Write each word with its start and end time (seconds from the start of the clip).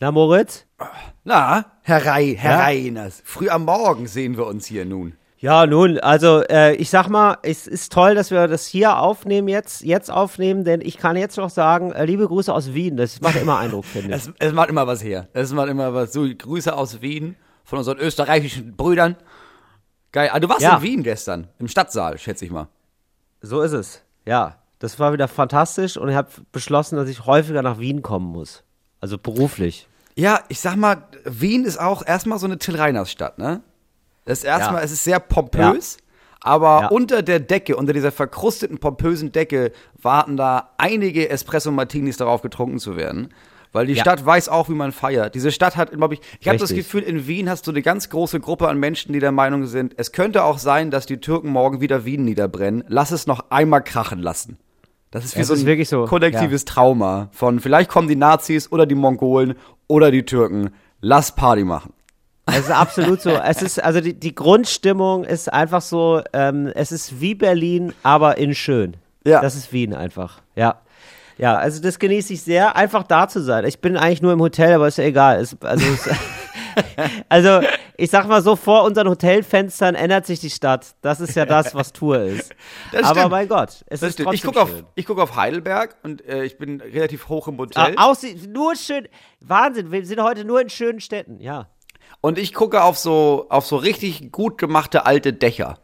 Na, 0.00 0.10
Moritz? 0.10 0.66
Na, 1.24 1.64
Herr, 1.82 2.04
Rei, 2.04 2.34
Herr 2.38 2.52
Ja? 2.58 2.64
Reiners, 2.64 3.22
früh 3.24 3.48
am 3.48 3.64
Morgen 3.64 4.06
sehen 4.06 4.36
wir 4.36 4.46
uns 4.46 4.66
hier 4.66 4.84
nun. 4.84 5.14
Ja, 5.38 5.66
nun, 5.66 5.98
also 5.98 6.42
äh, 6.48 6.74
ich 6.76 6.88
sag 6.88 7.08
mal, 7.08 7.36
es 7.42 7.66
ist 7.66 7.92
toll, 7.92 8.14
dass 8.14 8.30
wir 8.30 8.48
das 8.48 8.66
hier 8.66 8.98
aufnehmen, 8.98 9.46
jetzt, 9.48 9.82
jetzt 9.82 10.10
aufnehmen, 10.10 10.64
denn 10.64 10.80
ich 10.80 10.96
kann 10.96 11.16
jetzt 11.16 11.36
noch 11.36 11.50
sagen, 11.50 11.92
äh, 11.92 12.06
liebe 12.06 12.26
Grüße 12.26 12.52
aus 12.52 12.72
Wien, 12.72 12.96
das 12.96 13.20
macht 13.20 13.36
immer 13.36 13.58
Eindruck, 13.58 13.84
finde 13.84 14.08
ich. 14.08 14.14
Es, 14.14 14.32
es 14.38 14.52
macht 14.52 14.70
immer 14.70 14.86
was 14.86 15.04
her. 15.04 15.28
Es 15.34 15.52
macht 15.52 15.68
immer 15.68 15.92
was. 15.92 16.12
So, 16.14 16.26
Grüße 16.26 16.74
aus 16.74 17.02
Wien 17.02 17.36
von 17.62 17.78
unseren 17.78 17.98
österreichischen 17.98 18.74
Brüdern. 18.74 19.16
Geil. 20.12 20.30
Ah, 20.32 20.40
du 20.40 20.48
warst 20.48 20.62
Ja. 20.62 20.76
in 20.76 20.82
Wien 20.82 21.02
gestern, 21.02 21.48
im 21.58 21.68
Stadtsaal, 21.68 22.16
schätze 22.18 22.46
ich 22.46 22.50
mal. 22.50 22.68
So 23.42 23.60
ist 23.60 23.72
es. 23.72 24.02
Ja, 24.26 24.56
das 24.78 24.98
war 24.98 25.12
wieder 25.12 25.28
fantastisch 25.28 25.98
und 25.98 26.08
ich 26.08 26.16
habe 26.16 26.30
beschlossen, 26.52 26.96
dass 26.96 27.08
ich 27.08 27.26
häufiger 27.26 27.60
nach 27.62 27.78
Wien 27.78 28.00
kommen 28.00 28.26
muss. 28.32 28.64
Also 29.04 29.18
beruflich. 29.18 29.86
Ja, 30.16 30.40
ich 30.48 30.60
sag 30.60 30.76
mal, 30.76 31.04
Wien 31.26 31.66
ist 31.66 31.78
auch 31.78 32.06
erstmal 32.06 32.38
so 32.38 32.46
eine 32.46 32.56
Till 32.56 32.74
Reiners 32.74 33.10
Stadt, 33.10 33.38
ne? 33.38 33.60
Das 34.24 34.38
ist 34.38 34.44
erstmal, 34.44 34.80
Ja. 34.80 34.84
es 34.86 34.92
ist 34.92 35.04
sehr 35.04 35.20
pompös, 35.20 35.98
aber 36.40 36.80
Ja. 36.80 36.88
unter 36.88 37.20
der 37.20 37.38
Decke, 37.38 37.76
unter 37.76 37.92
dieser 37.92 38.12
verkrusteten, 38.12 38.78
pompösen 38.78 39.30
Decke 39.30 39.72
warten 40.00 40.38
da 40.38 40.70
einige 40.78 41.28
Espresso 41.28 41.70
Martinis 41.70 42.16
darauf 42.16 42.40
getrunken 42.40 42.78
zu 42.78 42.96
werden. 42.96 43.28
Weil 43.72 43.84
die 43.88 43.92
Ja. 43.92 44.00
Stadt 44.04 44.24
weiß 44.24 44.48
auch, 44.48 44.70
wie 44.70 44.74
man 44.74 44.90
feiert. 44.92 45.34
Diese 45.34 45.52
Stadt 45.52 45.76
hat, 45.76 45.90
glaube 45.90 46.14
ich, 46.14 46.20
ich 46.40 46.48
habe 46.48 46.56
das. 46.56 46.72
Gefühl, 46.72 47.02
in 47.02 47.26
Wien 47.26 47.50
hast 47.50 47.66
du 47.66 47.72
eine 47.72 47.82
ganz 47.82 48.08
große 48.08 48.40
Gruppe 48.40 48.68
an 48.68 48.78
Menschen, 48.78 49.12
die 49.12 49.20
der 49.20 49.32
Meinung 49.32 49.66
sind, 49.66 49.92
es 49.98 50.12
könnte 50.12 50.44
auch 50.44 50.56
sein, 50.56 50.90
dass 50.90 51.04
die 51.04 51.18
Türken 51.18 51.50
morgen 51.50 51.82
wieder 51.82 52.06
Wien 52.06 52.24
niederbrennen. 52.24 52.84
Lass 52.88 53.10
es 53.10 53.26
noch 53.26 53.50
einmal 53.50 53.84
krachen 53.84 54.20
lassen. 54.20 54.56
Das 55.14 55.24
ist 55.24 55.36
wie 55.36 55.42
Es 55.42 55.46
so 55.46 55.54
ein 55.54 55.84
so, 55.86 56.06
kollektives 56.06 56.64
Trauma 56.64 57.28
von 57.30 57.60
vielleicht 57.60 57.88
kommen 57.88 58.08
die 58.08 58.16
Nazis 58.16 58.72
oder 58.72 58.84
die 58.84 58.96
Mongolen 58.96 59.54
oder 59.86 60.10
die 60.10 60.24
Türken. 60.24 60.70
Lass 61.00 61.32
Party 61.32 61.62
machen. 61.62 61.92
Es 62.46 62.58
ist 62.58 62.70
absolut 62.72 63.20
so. 63.20 63.30
Es 63.30 63.62
ist, 63.62 63.82
also 63.82 64.00
die, 64.00 64.18
die 64.18 64.34
Grundstimmung 64.34 65.22
ist 65.22 65.52
einfach 65.52 65.82
so, 65.82 66.20
ähm, 66.32 66.66
es 66.74 66.90
ist 66.90 67.20
wie 67.20 67.36
Berlin, 67.36 67.92
aber 68.02 68.38
in 68.38 68.56
schön. 68.56 68.96
Ja. 69.24 69.40
Das 69.40 69.54
ist 69.54 69.72
Wien 69.72 69.94
einfach. 69.94 70.42
Ja. 70.56 70.80
Ja, 71.38 71.56
also 71.56 71.82
das 71.82 71.98
genieße 71.98 72.32
ich 72.34 72.42
sehr, 72.42 72.76
einfach 72.76 73.02
da 73.02 73.26
zu 73.28 73.42
sein. 73.42 73.64
Ich 73.64 73.80
bin 73.80 73.96
eigentlich 73.96 74.22
nur 74.22 74.32
im 74.32 74.40
Hotel, 74.40 74.72
aber 74.74 74.86
ist 74.88 74.98
ja 74.98 75.04
egal. 75.04 75.40
Es, 75.40 75.56
also, 75.62 75.84
es, 75.86 76.08
also, 77.28 77.60
ich 77.96 78.10
sag 78.10 78.28
mal 78.28 78.42
so, 78.42 78.56
vor 78.56 78.84
unseren 78.84 79.08
Hotelfenstern 79.08 79.94
ändert 79.94 80.26
sich 80.26 80.40
die 80.40 80.50
Stadt. 80.50 80.94
Das 81.02 81.20
ist 81.20 81.34
ja 81.34 81.44
das, 81.46 81.74
was 81.74 81.92
Tour 81.92 82.20
ist. 82.20 82.54
Das 82.92 83.04
aber 83.04 83.20
stimmt. 83.20 83.30
mein 83.32 83.48
Gott, 83.48 83.68
es 83.86 84.00
Das 84.00 84.10
ist 84.10 84.12
stimmt. 84.14 84.34
Ich 84.34 84.42
trotzdem 84.42 84.60
gucke 84.60 84.62
auf, 84.62 84.70
schön. 84.78 84.86
ich 84.94 85.06
guck 85.06 85.18
auf 85.18 85.36
Heidelberg 85.36 85.96
und 86.02 86.24
äh, 86.26 86.44
ich 86.44 86.56
bin 86.58 86.80
relativ 86.80 87.28
hoch 87.28 87.48
im 87.48 87.54
Ah, 87.54 87.58
Hotel. 87.62 87.94
aussieht, 87.98 88.52
nur 88.52 88.76
schön, 88.76 89.08
Wahnsinn, 89.40 89.90
wir 89.92 90.04
sind 90.06 90.22
heute 90.22 90.44
nur 90.44 90.60
in 90.60 90.70
schönen 90.70 91.00
Städten, 91.00 91.40
ja. 91.40 91.68
Und 92.20 92.38
ich 92.38 92.54
gucke 92.54 92.82
auf 92.82 92.96
so, 92.96 93.46
auf 93.50 93.66
so 93.66 93.76
richtig 93.76 94.30
gut 94.32 94.56
gemachte 94.58 95.04
alte 95.04 95.32
Dächer. 95.32 95.78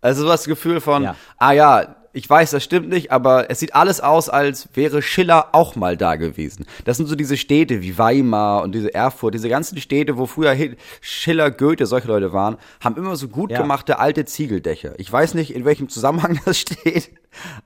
Also 0.00 0.22
so 0.22 0.28
das 0.28 0.44
Gefühl 0.46 0.80
von, 0.80 1.02
Ja. 1.02 1.16
ah 1.38 1.52
ja, 1.52 1.96
ich 2.12 2.28
weiß, 2.28 2.50
das 2.50 2.64
stimmt 2.64 2.88
nicht, 2.88 3.12
aber 3.12 3.50
es 3.50 3.60
sieht 3.60 3.74
alles 3.74 4.00
aus, 4.00 4.28
als 4.28 4.68
wäre 4.74 5.00
Schiller 5.02 5.48
auch 5.52 5.76
mal 5.76 5.96
da 5.96 6.16
gewesen. 6.16 6.66
Das 6.84 6.96
sind 6.96 7.06
so 7.06 7.14
diese 7.14 7.36
Städte 7.36 7.82
wie 7.82 7.96
Weimar 7.98 8.62
und 8.62 8.74
diese 8.74 8.92
Erfurt, 8.92 9.34
diese 9.34 9.48
ganzen 9.48 9.78
Städte, 9.78 10.18
wo 10.18 10.26
früher 10.26 10.50
Hi- 10.50 10.76
Schiller, 11.00 11.50
Goethe, 11.50 11.86
solche 11.86 12.08
Leute 12.08 12.32
waren, 12.32 12.56
haben 12.82 12.96
immer 12.96 13.14
so 13.16 13.28
gut 13.28 13.50
Ja. 13.52 13.58
gemachte 13.62 13.98
alte 13.98 14.24
Ziegeldächer. 14.24 14.94
Ich 14.98 15.10
weiß 15.12 15.34
nicht, 15.34 15.54
in 15.54 15.64
welchem 15.64 15.88
Zusammenhang 15.88 16.40
das 16.44 16.58
steht. 16.58 17.10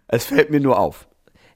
Es 0.09 0.27
fällt 0.27 0.51
mir 0.51 0.61
nur 0.61 0.79
auf. 0.79 1.09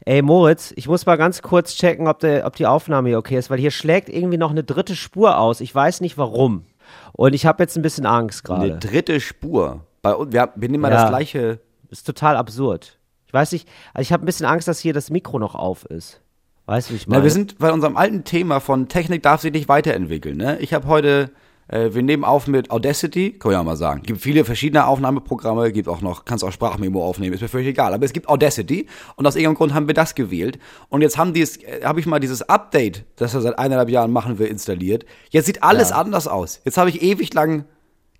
Ey 0.04 0.22
Moritz, 0.22 0.72
ich 0.76 0.88
muss 0.88 1.04
mal 1.04 1.16
ganz 1.16 1.42
kurz 1.42 1.74
checken, 1.74 2.06
ob, 2.08 2.20
der, 2.20 2.46
ob 2.46 2.56
die 2.56 2.66
Aufnahme 2.66 3.10
hier 3.10 3.18
okay 3.18 3.36
ist, 3.36 3.50
weil 3.50 3.58
hier 3.58 3.70
schlägt 3.70 4.08
irgendwie 4.08 4.38
noch 4.38 4.50
eine 4.50 4.64
dritte 4.64 4.96
Spur 4.96 5.36
aus. 5.38 5.60
Ich 5.60 5.74
weiß 5.74 6.00
nicht 6.00 6.16
warum. 6.16 6.64
Und 7.12 7.34
ich 7.34 7.44
habe 7.44 7.62
jetzt 7.62 7.76
ein 7.76 7.82
bisschen 7.82 8.06
Angst 8.06 8.48
Eine 8.48 8.68
gerade. 8.68 8.78
dritte 8.88 9.20
Spur. 9.20 9.84
Bei 10.00 10.14
uns, 10.14 10.32
wir, 10.32 10.52
wir 10.56 10.68
nehmen 10.70 10.80
mal 10.80 10.90
Ja. 10.92 11.02
das 11.02 11.10
gleiche. 11.10 11.60
Ist 11.90 12.06
total 12.06 12.36
absurd. 12.36 12.98
Ich 13.26 13.32
weiß 13.32 13.52
nicht, 13.52 13.68
also 13.94 14.02
ich 14.02 14.12
habe 14.12 14.24
ein 14.24 14.26
bisschen 14.26 14.46
Angst, 14.46 14.68
dass 14.68 14.78
hier 14.78 14.92
das 14.92 15.10
Mikro 15.10 15.38
noch 15.38 15.54
auf 15.54 15.84
ist. 15.84 16.20
Weißt 16.66 16.90
du, 16.90 16.94
ich 16.94 17.06
meine? 17.06 17.20
Na, 17.20 17.24
wir 17.24 17.30
sind 17.30 17.58
bei 17.58 17.72
unserem 17.72 17.96
alten 17.96 18.24
Thema 18.24 18.60
von 18.60 18.88
Technik 18.88 19.22
darf 19.22 19.40
sich 19.40 19.52
nicht 19.52 19.68
weiterentwickeln. 19.68 20.36
Ne? 20.36 20.58
Ich 20.60 20.74
habe 20.74 20.86
heute, 20.86 21.30
äh, 21.68 21.94
wir 21.94 22.02
nehmen 22.02 22.24
auf 22.24 22.46
mit 22.46 22.70
Audacity, 22.70 23.32
kann 23.32 23.52
ich 23.52 23.56
ja 23.56 23.62
mal 23.62 23.76
sagen. 23.76 24.02
Gibt 24.02 24.20
viele 24.20 24.44
verschiedene 24.44 24.86
Aufnahmeprogramme, 24.86 25.72
gibt 25.72 25.88
auch 25.88 26.02
noch, 26.02 26.26
kannst 26.26 26.44
auch 26.44 26.52
Sprachmemo 26.52 27.02
aufnehmen, 27.02 27.34
ist 27.34 27.40
mir 27.40 27.48
völlig 27.48 27.68
egal. 27.68 27.94
Aber 27.94 28.04
es 28.04 28.12
gibt 28.12 28.28
Audacity 28.28 28.86
und 29.16 29.26
aus 29.26 29.34
irgendeinem 29.36 29.56
Grund 29.56 29.74
haben 29.74 29.86
wir 29.86 29.94
das 29.94 30.14
gewählt. 30.14 30.58
Und 30.90 31.00
jetzt 31.00 31.16
haben 31.16 31.32
die 31.32 31.40
es, 31.40 31.56
äh, 31.58 31.80
habe 31.84 32.00
ich 32.00 32.06
mal 32.06 32.20
dieses 32.20 32.42
Update, 32.42 33.04
das 33.16 33.32
wir 33.32 33.40
seit 33.40 33.58
eineinhalb 33.58 33.88
Jahren 33.88 34.10
machen, 34.12 34.38
wir 34.38 34.48
installiert. 34.50 35.06
Jetzt 35.30 35.46
sieht 35.46 35.62
alles 35.62 35.90
Ja. 35.90 35.96
anders 35.96 36.28
aus. 36.28 36.60
Jetzt 36.64 36.76
habe 36.76 36.90
ich 36.90 37.02
ewig 37.02 37.32
lang 37.32 37.64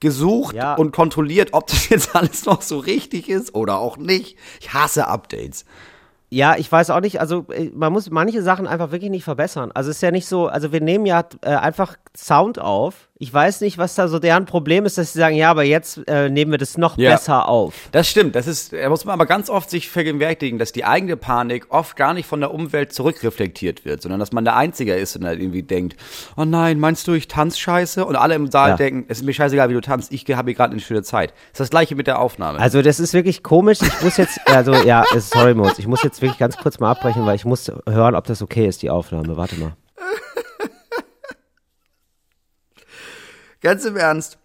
gesucht 0.01 0.55
Ja. 0.55 0.75
und 0.75 0.93
kontrolliert, 0.93 1.51
ob 1.53 1.67
das 1.67 1.89
jetzt 1.89 2.15
alles 2.15 2.45
noch 2.47 2.63
so 2.63 2.79
richtig 2.79 3.29
ist 3.29 3.55
oder 3.55 3.79
auch 3.79 3.97
nicht. 3.97 4.37
Ich 4.61 4.73
hasse 4.73 5.07
Updates. 5.09 5.65
Ja, 6.31 6.57
ich 6.57 6.71
weiß 6.71 6.91
auch 6.91 7.01
nicht, 7.01 7.21
also 7.21 7.47
äh, 7.51 7.71
man 7.75 7.91
muss 7.93 8.11
manche 8.11 8.43
Sachen 8.43 8.67
einfach 8.67 8.91
wirklich 8.91 9.11
nicht 9.11 9.25
verbessern. 9.25 9.73
Also 9.73 9.91
es 9.91 9.97
ist 9.97 10.03
ja 10.03 10.11
nicht 10.11 10.27
so, 10.27 10.47
also 10.47 10.73
wir 10.73 10.81
nehmen 10.83 11.07
ja 11.07 11.25
äh, 11.41 11.55
einfach 11.55 11.97
Sound 12.15 12.59
auf. 12.59 13.08
Ich 13.21 13.35
weiß 13.35 13.63
nicht, 13.63 13.79
was 13.79 13.97
da 13.97 14.07
so 14.07 14.21
deren 14.21 14.45
Problem 14.47 14.87
ist, 14.87 14.97
dass 14.97 15.13
sie 15.13 15.19
sagen, 15.19 15.35
ja, 15.35 15.51
aber 15.51 15.65
jetzt 15.65 16.07
äh, 16.07 16.31
nehmen 16.31 16.53
wir 16.53 16.59
das 16.59 16.79
noch 16.79 16.97
Ja. 16.97 17.11
besser 17.11 17.49
auf. 17.49 17.75
Das 17.91 18.09
stimmt, 18.09 18.37
das 18.37 18.47
ist, 18.47 18.73
da 18.73 18.89
muss 18.89 19.05
man 19.05 19.15
aber 19.15 19.27
ganz 19.27 19.51
oft 19.51 19.69
sich 19.71 19.89
vergegenwärtigen, 19.89 20.59
dass 20.61 20.71
die 20.71 20.85
eigene 20.85 21.17
Panik 21.17 21.67
oft 21.71 21.97
gar 21.97 22.15
nicht 22.15 22.27
von 22.29 22.39
der 22.39 22.55
Umwelt 22.55 22.93
zurückreflektiert 22.93 23.85
wird, 23.85 24.03
sondern 24.03 24.21
dass 24.21 24.31
man 24.31 24.45
der 24.45 24.55
Einzige 24.57 24.95
ist 24.95 25.17
und 25.17 25.25
halt 25.27 25.41
irgendwie 25.41 25.65
denkt, 25.65 25.97
oh 26.37 26.45
nein, 26.45 26.79
meinst 26.79 27.09
du, 27.09 27.13
ich 27.15 27.27
tanz 27.27 27.59
scheiße? 27.59 28.05
Und 28.05 28.15
alle 28.15 28.37
im 28.37 28.51
Saal 28.53 28.71
Ja. 28.71 28.77
denken, 28.77 29.07
es 29.09 29.19
ist 29.19 29.25
mir 29.25 29.33
scheißegal, 29.35 29.69
wie 29.69 29.75
du 29.75 29.81
tanzt, 29.81 30.13
ich 30.13 30.25
habe 30.31 30.51
hier 30.51 30.55
gerade 30.57 30.71
eine 30.73 30.81
schöne 30.81 31.03
Zeit. 31.03 31.31
Das 31.31 31.55
ist 31.55 31.61
das 31.61 31.71
gleiche 31.71 31.97
mit 31.97 32.07
der 32.07 32.21
Aufnahme. 32.21 32.61
Also 32.61 32.83
das 32.83 33.01
ist 33.01 33.15
wirklich 33.15 33.43
komisch. 33.43 33.79
Ich 33.83 34.01
muss 34.01 34.17
jetzt, 34.17 34.39
also 34.47 34.75
ja, 34.75 35.03
sorry 35.19 35.55
Moritz, 35.55 35.81
ich 35.81 35.89
muss 35.89 36.05
jetzt 36.05 36.23
wirklich 36.23 36.39
ganz 36.39 36.57
kurz 36.57 36.79
mal 36.79 36.93
abbrechen, 36.93 37.27
weil 37.27 37.35
ich 37.35 37.45
muss 37.45 37.69
hören, 37.89 38.15
ob 38.15 38.27
das 38.29 38.43
okay 38.43 38.69
ist, 38.69 38.83
die 38.83 38.91
Aufnahme. 38.91 39.37
Warte 39.37 39.57
mal. 39.57 39.73
Ganz 43.61 43.85
im 43.85 43.97
Ernst. 43.97 44.39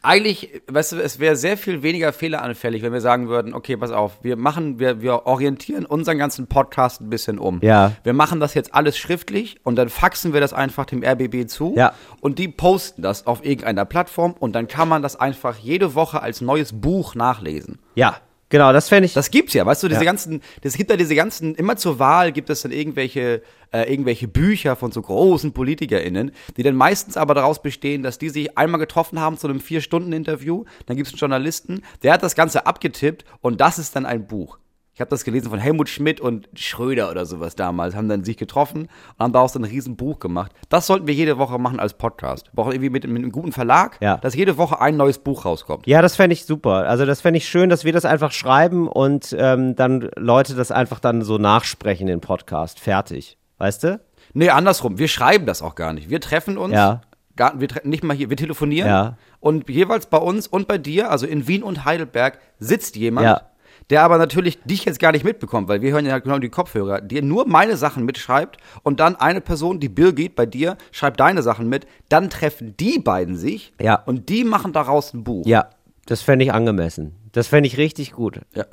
Eigentlich, 0.00 0.62
weißt 0.68 0.92
du, 0.92 0.96
es 1.02 1.18
wäre 1.18 1.34
sehr 1.34 1.56
viel 1.56 1.82
weniger 1.82 2.12
fehleranfällig, 2.12 2.82
wenn 2.82 2.92
wir 2.92 3.00
sagen 3.00 3.28
würden, 3.28 3.52
okay, 3.52 3.76
pass 3.76 3.90
auf, 3.90 4.22
wir 4.22 4.36
machen, 4.36 4.78
wir, 4.78 5.02
wir 5.02 5.26
orientieren 5.26 5.84
unseren 5.84 6.18
ganzen 6.18 6.46
Podcast 6.46 7.00
ein 7.00 7.10
bisschen 7.10 7.38
um. 7.38 7.58
Ja. 7.62 7.92
Wir 8.04 8.12
machen 8.12 8.38
das 8.38 8.54
jetzt 8.54 8.74
alles 8.74 8.96
schriftlich 8.96 9.58
und 9.64 9.74
dann 9.74 9.88
faxen 9.88 10.32
wir 10.32 10.40
das 10.40 10.52
einfach 10.52 10.86
dem 10.86 11.02
RBB 11.02 11.48
zu. 11.48 11.74
Ja. 11.76 11.94
Und 12.20 12.38
die 12.38 12.46
posten 12.46 13.02
das 13.02 13.26
auf 13.26 13.44
irgendeiner 13.44 13.84
Plattform 13.84 14.34
und 14.38 14.52
dann 14.54 14.68
kann 14.68 14.88
man 14.88 15.02
das 15.02 15.16
einfach 15.16 15.56
jede 15.56 15.96
Woche 15.96 16.22
als 16.22 16.40
neues 16.40 16.80
Buch 16.80 17.16
nachlesen. 17.16 17.80
Ja, 17.96 18.18
genau, 18.48 18.72
das 18.72 18.88
fände 18.88 19.06
ich. 19.06 19.12
Das 19.14 19.30
gibt's 19.30 19.54
ja, 19.54 19.64
weißt 19.66 19.82
du, 19.82 19.88
diese 19.88 20.00
Ja. 20.00 20.06
ganzen, 20.10 20.40
das 20.62 20.74
gibt 20.74 20.90
ja 20.90 20.96
diese 20.96 21.14
ganzen, 21.14 21.54
immer 21.54 21.76
zur 21.76 21.98
Wahl 21.98 22.32
gibt 22.32 22.50
es 22.50 22.62
dann 22.62 22.72
irgendwelche, 22.72 23.42
äh, 23.72 23.90
irgendwelche 23.90 24.28
Bücher 24.28 24.76
von 24.76 24.92
so 24.92 25.02
großen 25.02 25.52
PolitikerInnen, 25.52 26.32
die 26.56 26.62
dann 26.62 26.74
meistens 26.76 27.16
aber 27.16 27.34
daraus 27.34 27.60
bestehen, 27.62 28.02
dass 28.02 28.18
die 28.18 28.28
sich 28.30 28.56
einmal 28.56 28.80
getroffen 28.80 29.20
haben 29.20 29.36
zu 29.38 29.48
einem 29.48 29.60
Vier-Stunden-Interview, 29.60 30.64
dann 30.86 30.96
gibt's 30.96 31.12
einen 31.12 31.18
Journalisten, 31.18 31.82
der 32.02 32.12
hat 32.14 32.22
das 32.22 32.34
Ganze 32.34 32.66
abgetippt 32.66 33.24
und 33.40 33.60
das 33.60 33.78
ist 33.78 33.94
dann 33.96 34.06
ein 34.06 34.26
Buch. 34.26 34.58
Ich 34.98 35.00
habe 35.00 35.10
das 35.10 35.22
gelesen 35.22 35.48
von 35.50 35.60
Helmut 35.60 35.88
Schmidt 35.88 36.20
und 36.20 36.48
Schröder 36.56 37.08
oder 37.08 37.24
sowas 37.24 37.54
damals, 37.54 37.94
haben 37.94 38.08
dann 38.08 38.24
sich 38.24 38.36
getroffen 38.36 38.88
und 39.16 39.18
haben 39.20 39.32
daraus 39.32 39.54
ein 39.54 39.62
riesen 39.62 39.94
Buch 39.94 40.18
gemacht. 40.18 40.50
Das 40.70 40.88
sollten 40.88 41.06
wir 41.06 41.14
jede 41.14 41.38
Woche 41.38 41.56
machen 41.60 41.78
als 41.78 41.94
Podcast. 41.94 42.48
Wir 42.48 42.56
brauchen 42.56 42.72
irgendwie 42.72 42.90
mit, 42.90 43.06
mit 43.06 43.22
einem 43.22 43.30
guten 43.30 43.52
Verlag, 43.52 43.96
Ja. 44.00 44.16
dass 44.16 44.34
jede 44.34 44.56
Woche 44.58 44.80
ein 44.80 44.96
neues 44.96 45.18
Buch 45.18 45.44
rauskommt. 45.44 45.86
Ja, 45.86 46.02
das 46.02 46.16
fände 46.16 46.32
ich 46.34 46.46
super. 46.46 46.88
Also 46.88 47.06
das 47.06 47.20
fände 47.20 47.36
ich 47.38 47.46
schön, 47.46 47.70
dass 47.70 47.84
wir 47.84 47.92
das 47.92 48.04
einfach 48.04 48.32
schreiben 48.32 48.88
und 48.88 49.36
ähm, 49.38 49.76
dann 49.76 50.10
Leute 50.16 50.56
das 50.56 50.72
einfach 50.72 50.98
dann 50.98 51.22
so 51.22 51.38
nachsprechen 51.38 52.08
in 52.08 52.20
Podcast. 52.20 52.80
Fertig. 52.80 53.38
Weißt 53.58 53.84
du? 53.84 54.00
Nee, 54.34 54.50
andersrum. 54.50 54.98
Wir 54.98 55.06
schreiben 55.06 55.46
das 55.46 55.62
auch 55.62 55.76
gar 55.76 55.92
nicht. 55.92 56.10
Wir 56.10 56.20
treffen 56.20 56.58
uns. 56.58 56.74
Ja. 56.74 57.02
Gar, 57.36 57.60
wir 57.60 57.68
tre 57.68 57.82
nicht 57.86 58.02
mal 58.02 58.16
hier. 58.16 58.30
Wir 58.30 58.36
telefonieren. 58.36 58.88
Ja. 58.90 59.16
Und 59.38 59.68
jeweils 59.70 60.06
bei 60.06 60.18
uns 60.18 60.48
und 60.48 60.66
bei 60.66 60.76
dir, 60.76 61.12
also 61.12 61.24
in 61.24 61.46
Wien 61.46 61.62
und 61.62 61.84
Heidelberg, 61.84 62.40
sitzt 62.58 62.96
jemand, 62.96 63.24
Ja. 63.26 63.42
Der 63.90 64.02
aber 64.02 64.18
natürlich 64.18 64.58
dich 64.64 64.84
jetzt 64.84 64.98
gar 65.00 65.12
nicht 65.12 65.24
mitbekommt, 65.24 65.68
weil 65.68 65.80
wir 65.80 65.92
hören 65.92 66.04
ja 66.06 66.18
genau 66.18 66.38
die 66.38 66.48
Kopfhörer, 66.50 67.00
die 67.00 67.22
nur 67.22 67.46
meine 67.48 67.76
Sachen 67.76 68.04
mitschreibt 68.04 68.58
und 68.82 69.00
dann 69.00 69.16
eine 69.16 69.40
Person, 69.40 69.80
die 69.80 69.88
Birgit 69.88 70.36
bei 70.36 70.46
dir, 70.46 70.76
schreibt 70.92 71.20
deine 71.20 71.42
Sachen 71.42 71.68
mit. 71.68 71.86
Dann 72.08 72.30
treffen 72.30 72.76
die 72.78 72.98
beiden 72.98 73.36
sich 73.36 73.72
Ja. 73.80 73.94
und 74.06 74.28
die 74.28 74.44
machen 74.44 74.72
daraus 74.72 75.14
ein 75.14 75.24
Buch. 75.24 75.46
Ja, 75.46 75.70
das 76.06 76.22
fände 76.22 76.44
ich 76.44 76.52
angemessen. 76.52 77.14
Das 77.32 77.46
fände 77.48 77.66
ich 77.66 77.76
richtig 77.78 78.12
gut. 78.12 78.40
Ja. 78.54 78.64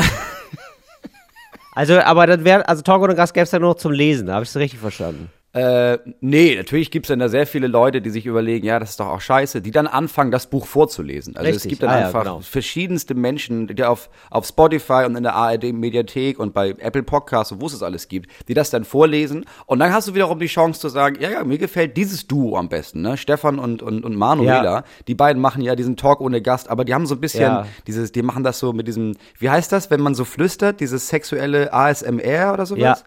Also, 1.73 1.99
aber 1.99 2.25
dann 2.25 2.45
wäre, 2.45 2.67
also 2.69 2.81
Talk 2.83 3.01
und 3.01 3.15
Gast 3.15 3.33
gäbe 3.33 3.43
es 3.43 3.51
ja 3.51 3.59
nur 3.59 3.71
noch 3.71 3.77
zum 3.77 3.91
Lesen, 3.91 4.27
da 4.27 4.35
habe 4.35 4.43
ich 4.43 4.49
es 4.49 4.55
richtig 4.55 4.79
verstanden. 4.79 5.29
Äh, 5.55 5.99
nee, 6.19 6.53
natürlich 6.57 6.91
gibt's 6.91 7.07
dann 7.07 7.19
da 7.19 7.29
sehr 7.29 7.47
viele 7.47 7.67
Leute, 7.67 8.01
die 8.01 8.09
sich 8.09 8.25
überlegen, 8.25 8.65
ja, 8.67 8.77
das 8.77 8.89
ist 8.89 8.99
doch 8.99 9.07
auch 9.07 9.21
scheiße, 9.21 9.61
die 9.61 9.71
dann 9.71 9.87
anfangen, 9.87 10.29
das 10.29 10.47
Buch 10.47 10.65
vorzulesen. 10.67 11.37
Also 11.37 11.47
es 11.49 11.55
Richtig. 11.55 11.69
gibt 11.69 11.83
dann 11.83 11.91
Ah, 11.91 11.99
ja, 12.01 12.05
einfach 12.07 12.23
genau. 12.23 12.39
verschiedenste 12.41 13.15
Menschen, 13.15 13.67
die 13.67 13.81
auf, 13.85 14.09
auf 14.29 14.45
Spotify 14.45 15.05
und 15.05 15.15
in 15.15 15.23
der 15.23 15.33
ARD-Mediathek 15.35 16.39
und 16.39 16.53
bei 16.53 16.71
Apple 16.79 17.03
Podcasts 17.03 17.53
und 17.53 17.61
wo 17.61 17.67
es 17.67 17.73
es 17.73 17.83
alles 17.83 18.09
gibt, 18.09 18.29
die 18.49 18.53
das 18.53 18.69
dann 18.69 18.83
vorlesen. 18.83 19.45
Und 19.65 19.79
dann 19.79 19.93
hast 19.93 20.09
du 20.09 20.13
wiederum 20.13 20.39
die 20.39 20.47
Chance 20.47 20.81
zu 20.81 20.89
sagen, 20.89 21.17
ja, 21.21 21.29
ja, 21.29 21.43
mir 21.45 21.57
gefällt 21.57 21.95
dieses 21.95 22.27
Duo 22.27 22.57
am 22.57 22.67
besten, 22.67 23.01
ne? 23.01 23.15
Stefan 23.15 23.57
und, 23.57 23.81
und, 23.81 24.03
und 24.03 24.13
Manuela. 24.17 24.63
Ja. 24.79 24.83
Die 25.07 25.15
beiden 25.15 25.41
machen 25.41 25.61
ja 25.61 25.75
diesen 25.77 25.95
Talk 25.95 26.19
ohne 26.19 26.41
Gast, 26.41 26.69
aber 26.69 26.83
die 26.83 26.93
haben 26.93 27.05
so 27.05 27.15
ein 27.15 27.21
bisschen 27.21 27.43
Ja. 27.43 27.65
dieses, 27.87 28.11
die 28.11 28.23
machen 28.23 28.43
das 28.43 28.59
so 28.59 28.73
mit 28.73 28.89
diesem, 28.89 29.15
wie 29.39 29.49
heißt 29.49 29.71
das, 29.71 29.89
wenn 29.89 30.01
man 30.01 30.15
so 30.15 30.25
flüstert, 30.25 30.81
dieses 30.81 31.07
sexuelle 31.07 31.71
ASMR 31.71 32.51
oder 32.53 32.65
sowas? 32.65 32.81
Ja. 32.81 32.97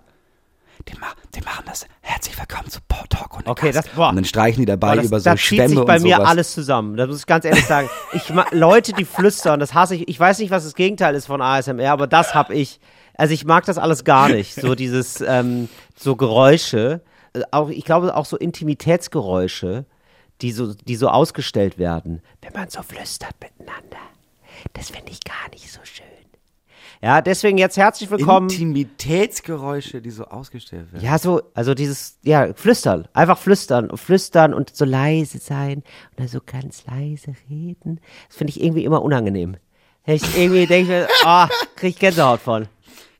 Die, 0.89 0.95
ma 0.99 1.09
die 1.35 1.41
machen 1.43 1.65
das. 1.67 1.87
Herzlich 2.01 2.39
willkommen 2.39 2.69
zu 2.71 2.81
Po- 2.89 3.05
Talk 3.09 3.37
ohne 3.37 3.47
Okay, 3.47 3.73
Gast. 3.73 3.89
das- 3.89 3.95
boah. 3.95 4.09
und 4.11 4.17
dann 4.17 4.25
streichen 4.25 4.61
die 4.63 4.67
dabei 4.67 4.89
Aber 4.89 4.97
das, 4.97 5.07
über 5.07 5.21
so 5.21 5.25
da 5.25 5.37
zieht 5.37 5.41
Schwämme 5.45 5.69
sich 5.69 5.85
bei 5.85 5.97
und 5.97 6.03
mir 6.03 6.27
alles 6.27 6.53
zusammen. 6.55 6.97
Das 6.97 7.09
muss 7.09 7.21
ich 7.21 7.27
ganz 7.27 7.45
ehrlich 7.45 7.67
sagen. 7.67 7.89
Ich 8.13 8.29
Leute, 8.53 8.93
die 8.93 9.05
flüstern, 9.05 9.61
das 9.61 9.75
hasse 9.75 9.95
ich. 9.97 10.09
Ich 10.09 10.19
weiß 10.19 10.39
nicht, 10.39 10.51
was 10.51 10.65
das 10.65 10.75
Gegenteil 10.75 11.15
ist 11.15 11.27
von 11.27 11.43
ASMR, 11.43 11.93
aber 11.93 12.07
das 12.07 12.35
hab 12.35 12.51
ich. 12.51 12.81
Also 13.15 13.35
ich 13.35 13.45
mag 13.45 13.65
das 13.67 13.79
alles 13.79 14.05
gar 14.05 14.29
nicht. 14.29 14.55
So 14.55 14.75
dieses, 14.75 15.21
ähm, 15.21 15.69
so 15.97 16.17
Geräusche, 16.17 17.03
äh, 17.35 17.43
auch 17.51 17.69
ich 17.69 17.85
glaube 17.85 18.15
auch 18.17 18.25
so 18.25 18.37
Intimitätsgeräusche, 18.37 19.85
die 20.41 20.53
so, 20.53 20.73
die 20.75 20.97
so 20.97 21.09
ausgestellt 21.09 21.79
werden, 21.79 22.23
wenn 22.43 22.53
man 22.53 22.71
so 22.71 22.83
flüstert 22.83 23.35
miteinander. 23.41 23.99
Das 24.73 24.91
finde 24.91 25.11
ich 25.13 25.21
gar 25.25 25.51
nicht 25.53 25.71
so 25.71 25.81
schön. 25.83 26.07
Ja, 27.01 27.21
deswegen 27.21 27.59
jetzt 27.59 27.77
herzlich 27.77 28.11
willkommen. 28.11 28.51
Intimitätsgeräusche, 28.51 30.03
die 30.03 30.11
so 30.11 30.25
ausgestellt 30.25 30.93
werden. 30.93 31.05
Ja, 31.05 31.19
so, 31.19 31.43
also 31.55 31.75
dieses, 31.75 32.19
ja, 32.23 32.53
flüstern. 32.55 33.07
Einfach 33.13 33.39
flüstern. 33.39 33.97
Flüstern 33.97 34.53
und 34.53 34.75
so 34.75 34.85
leise 34.85 35.39
sein 35.39 35.79
und 36.11 36.19
dann 36.19 36.29
so 36.29 36.41
ganz 36.45 36.85
leise 36.87 37.35
reden. 37.49 38.01
Das 38.27 38.37
finde 38.37 38.51
ich 38.51 38.63
irgendwie 38.63 38.85
immer 38.85 39.03
unangenehm. 39.03 39.57
Ich 40.07 40.37
irgendwie 40.37 40.67
denke 40.67 40.83
ich 40.83 40.89
mir, 40.89 41.09
oh, 41.25 41.47
krieg 41.77 41.91
ich 41.91 41.99
Gänsehaut 42.01 42.41
von. 42.41 42.67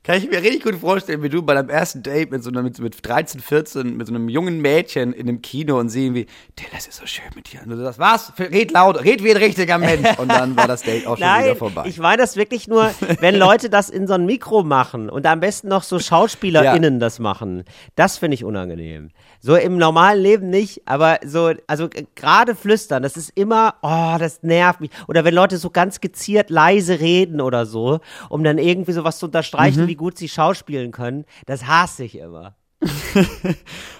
Kann 0.01 0.17
ich 0.17 0.29
mir 0.29 0.41
richtig 0.41 0.63
gut 0.63 0.75
vorstellen, 0.75 1.21
wie 1.23 1.29
du 1.29 1.41
bei 1.41 1.53
deinem 1.53 1.69
ersten 1.69 2.01
Date 2.01 2.31
mit 2.31 2.41
so 2.41 2.49
einer, 2.49 2.63
mit, 2.63 2.79
mit 2.79 3.05
13, 3.05 3.41
14, 3.41 3.97
mit 3.97 4.07
so 4.07 4.13
einem 4.13 4.29
jungen 4.29 4.61
Mädchen 4.61 5.11
in 5.11 5.27
einem 5.27 5.41
Kino 5.41 5.77
und 5.77 5.89
sie 5.89 6.05
irgendwie, 6.05 6.25
das 6.71 6.87
ist 6.87 6.99
so 6.99 7.05
schön 7.05 7.25
mit 7.35 7.51
dir. 7.51 7.61
Und 7.63 7.71
du 7.71 7.77
sagst, 7.77 7.99
was? 7.99 8.31
Red 8.39 8.71
laut, 8.71 9.03
red 9.03 9.21
wie 9.25 9.31
ein 9.31 9.37
richtiger 9.37 9.77
Mensch. 9.77 10.07
Und 10.17 10.29
dann 10.29 10.55
war 10.55 10.67
das 10.67 10.83
Date 10.83 11.05
auch 11.05 11.17
schon 11.17 11.27
wieder 11.27 11.47
Nein, 11.47 11.55
vorbei. 11.57 11.83
ich 11.85 11.99
meine 11.99 12.17
das 12.17 12.37
wirklich 12.37 12.67
nur, 12.67 12.91
wenn 13.19 13.35
Leute 13.35 13.69
das 13.69 13.89
in 13.89 14.07
so 14.07 14.13
ein 14.13 14.25
Mikro 14.25 14.63
machen 14.63 15.09
und 15.09 15.25
am 15.25 15.41
besten 15.41 15.67
noch 15.67 15.83
so 15.83 15.99
SchauspielerInnen 15.99 16.99
das 16.99 17.19
machen. 17.19 17.65
Das 17.95 18.17
finde 18.17 18.35
ich 18.35 18.45
unangenehm. 18.45 19.09
So 19.41 19.55
im 19.55 19.77
normalen 19.77 20.21
Leben 20.21 20.49
nicht, 20.49 20.81
aber 20.85 21.19
so, 21.25 21.53
also 21.65 21.89
gerade 22.15 22.55
flüstern, 22.55 23.03
das 23.03 23.15
ist 23.15 23.29
immer, 23.35 23.75
oh, 23.81 24.17
das 24.19 24.43
nervt 24.43 24.81
mich. 24.81 24.91
Oder 25.07 25.23
wenn 25.23 25.33
Leute 25.33 25.57
so 25.57 25.69
ganz 25.69 26.01
geziert 26.01 26.49
leise 26.49 26.99
reden 26.99 27.39
oder 27.39 27.65
so, 27.65 28.01
um 28.27 28.43
dann 28.43 28.57
irgendwie 28.57 28.91
sowas 28.91 29.17
zu 29.17 29.27
unterstreichen, 29.27 29.87
wie 29.87 29.95
gut 29.95 30.17
sie 30.17 30.27
schauspielen 30.27 30.91
können, 30.91 31.25
das 31.45 31.67
hasse 31.67 32.03
ich 32.03 32.17
immer. 32.17 32.55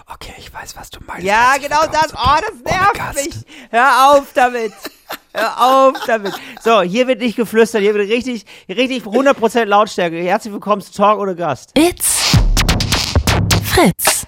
okay, 0.08 0.34
ich 0.38 0.54
weiß, 0.54 0.76
was 0.76 0.90
du 0.90 1.00
meinst. 1.06 1.26
Ja, 1.26 1.56
genau 1.62 1.86
das. 1.92 2.14
Oh, 2.14 2.38
das 2.42 2.64
nervt 2.64 3.16
mich. 3.16 3.46
Hör 3.70 4.12
auf 4.12 4.32
damit. 4.34 4.74
Hör 5.34 5.62
auf 5.62 5.94
damit. 6.06 6.34
So, 6.62 6.82
hier 6.82 7.08
wird 7.08 7.20
nicht 7.20 7.36
geflüstert, 7.36 7.82
hier 7.82 7.94
wird 7.94 8.10
richtig, 8.10 8.46
richtig 8.68 9.04
100% 9.04 9.66
Lautstärke. 9.66 10.18
Herzlich 10.18 10.54
willkommen 10.54 10.82
zu 10.82 10.94
Talk 10.94 11.20
ohne 11.20 11.36
Gast. 11.36 11.72
It's 11.78 12.38
Fritz. 13.64 14.19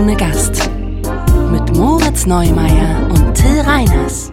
Ohne 0.00 0.16
Gast. 0.16 0.70
Mit 1.52 1.76
Moritz 1.76 2.24
Neumeier 2.24 3.06
und 3.10 3.34
Till 3.34 3.60
Reiners. 3.60 4.32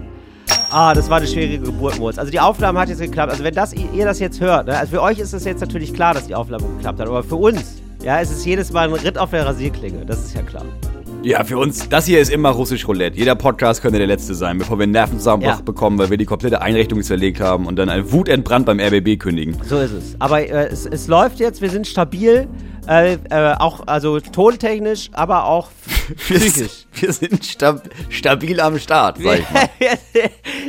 Ah, 0.72 0.94
das 0.94 1.10
war 1.10 1.18
eine 1.18 1.28
schwierige 1.28 1.60
Geburt, 1.60 2.00
Moritz. 2.00 2.18
Also 2.18 2.32
die 2.32 2.40
Aufnahme 2.40 2.80
hat 2.80 2.88
jetzt 2.88 3.02
geklappt. 3.02 3.32
Also 3.34 3.44
wenn 3.44 3.54
das, 3.54 3.74
ihr 3.74 4.06
das 4.06 4.20
jetzt 4.20 4.40
hört, 4.40 4.68
ne? 4.68 4.78
also 4.78 4.92
für 4.92 5.02
euch 5.02 5.20
ist 5.20 5.34
es 5.34 5.44
jetzt 5.44 5.60
natürlich 5.60 5.94
klar, 5.94 6.14
dass 6.14 6.26
die 6.26 6.36
Aufnahme 6.36 6.64
geklappt 6.78 7.02
hat, 7.02 7.08
aber 7.10 7.22
für 7.22 7.36
uns, 7.36 7.82
ja, 8.02 8.22
es 8.22 8.32
ist 8.32 8.46
jedes 8.46 8.72
Mal 8.72 8.88
ein 8.88 8.94
Ritt 8.94 9.18
auf 9.18 9.32
der 9.32 9.46
Rasierklinge. 9.46 10.06
Das 10.06 10.24
ist 10.24 10.36
ja 10.36 10.42
klar. 10.42 10.64
Ja, 11.22 11.44
für 11.44 11.58
uns, 11.58 11.90
das 11.90 12.06
hier 12.06 12.22
ist 12.22 12.32
immer 12.32 12.52
russisch 12.52 12.88
Roulette. 12.88 13.18
Jeder 13.18 13.36
Podcast 13.36 13.82
könnte 13.82 13.98
der 13.98 14.08
letzte 14.08 14.36
sein, 14.36 14.60
bevor 14.60 14.80
wir 14.80 14.84
einen 14.84 14.94
Nervenzusammenbruch 14.94 15.58
Ja. 15.58 15.62
bekommen, 15.66 15.98
weil 15.98 16.10
wir 16.10 16.18
die 16.18 16.24
komplette 16.26 16.62
Einrichtung 16.62 17.02
zerlegt 17.04 17.42
haben 17.42 17.66
und 17.66 17.76
dann 17.76 17.90
ein 17.90 18.10
wutentbrannt 18.10 18.66
beim 18.66 18.80
RBB 18.80 19.20
kündigen. 19.20 19.58
So 19.68 19.80
ist 19.80 19.92
es. 19.92 20.16
Aber 20.20 20.40
äh, 20.48 20.68
es, 20.68 20.86
es 20.86 21.08
läuft 21.10 21.42
jetzt, 21.42 21.62
wir 21.62 21.70
sind 21.70 21.88
stabil, 21.88 22.48
äh, 22.88 23.14
äh, 23.30 23.56
auch 23.58 23.86
also 23.88 24.20
tontechnisch, 24.20 25.10
aber 25.14 25.46
auch 25.46 25.70
psychisch. 26.18 26.87
Wir 27.02 27.12
sind 27.14 27.44
stab 27.46 27.82
stabil 28.10 28.60
am 28.60 28.78
Start, 28.80 29.18
sag 29.22 29.40
ich 29.40 29.50
mal. 29.52 29.70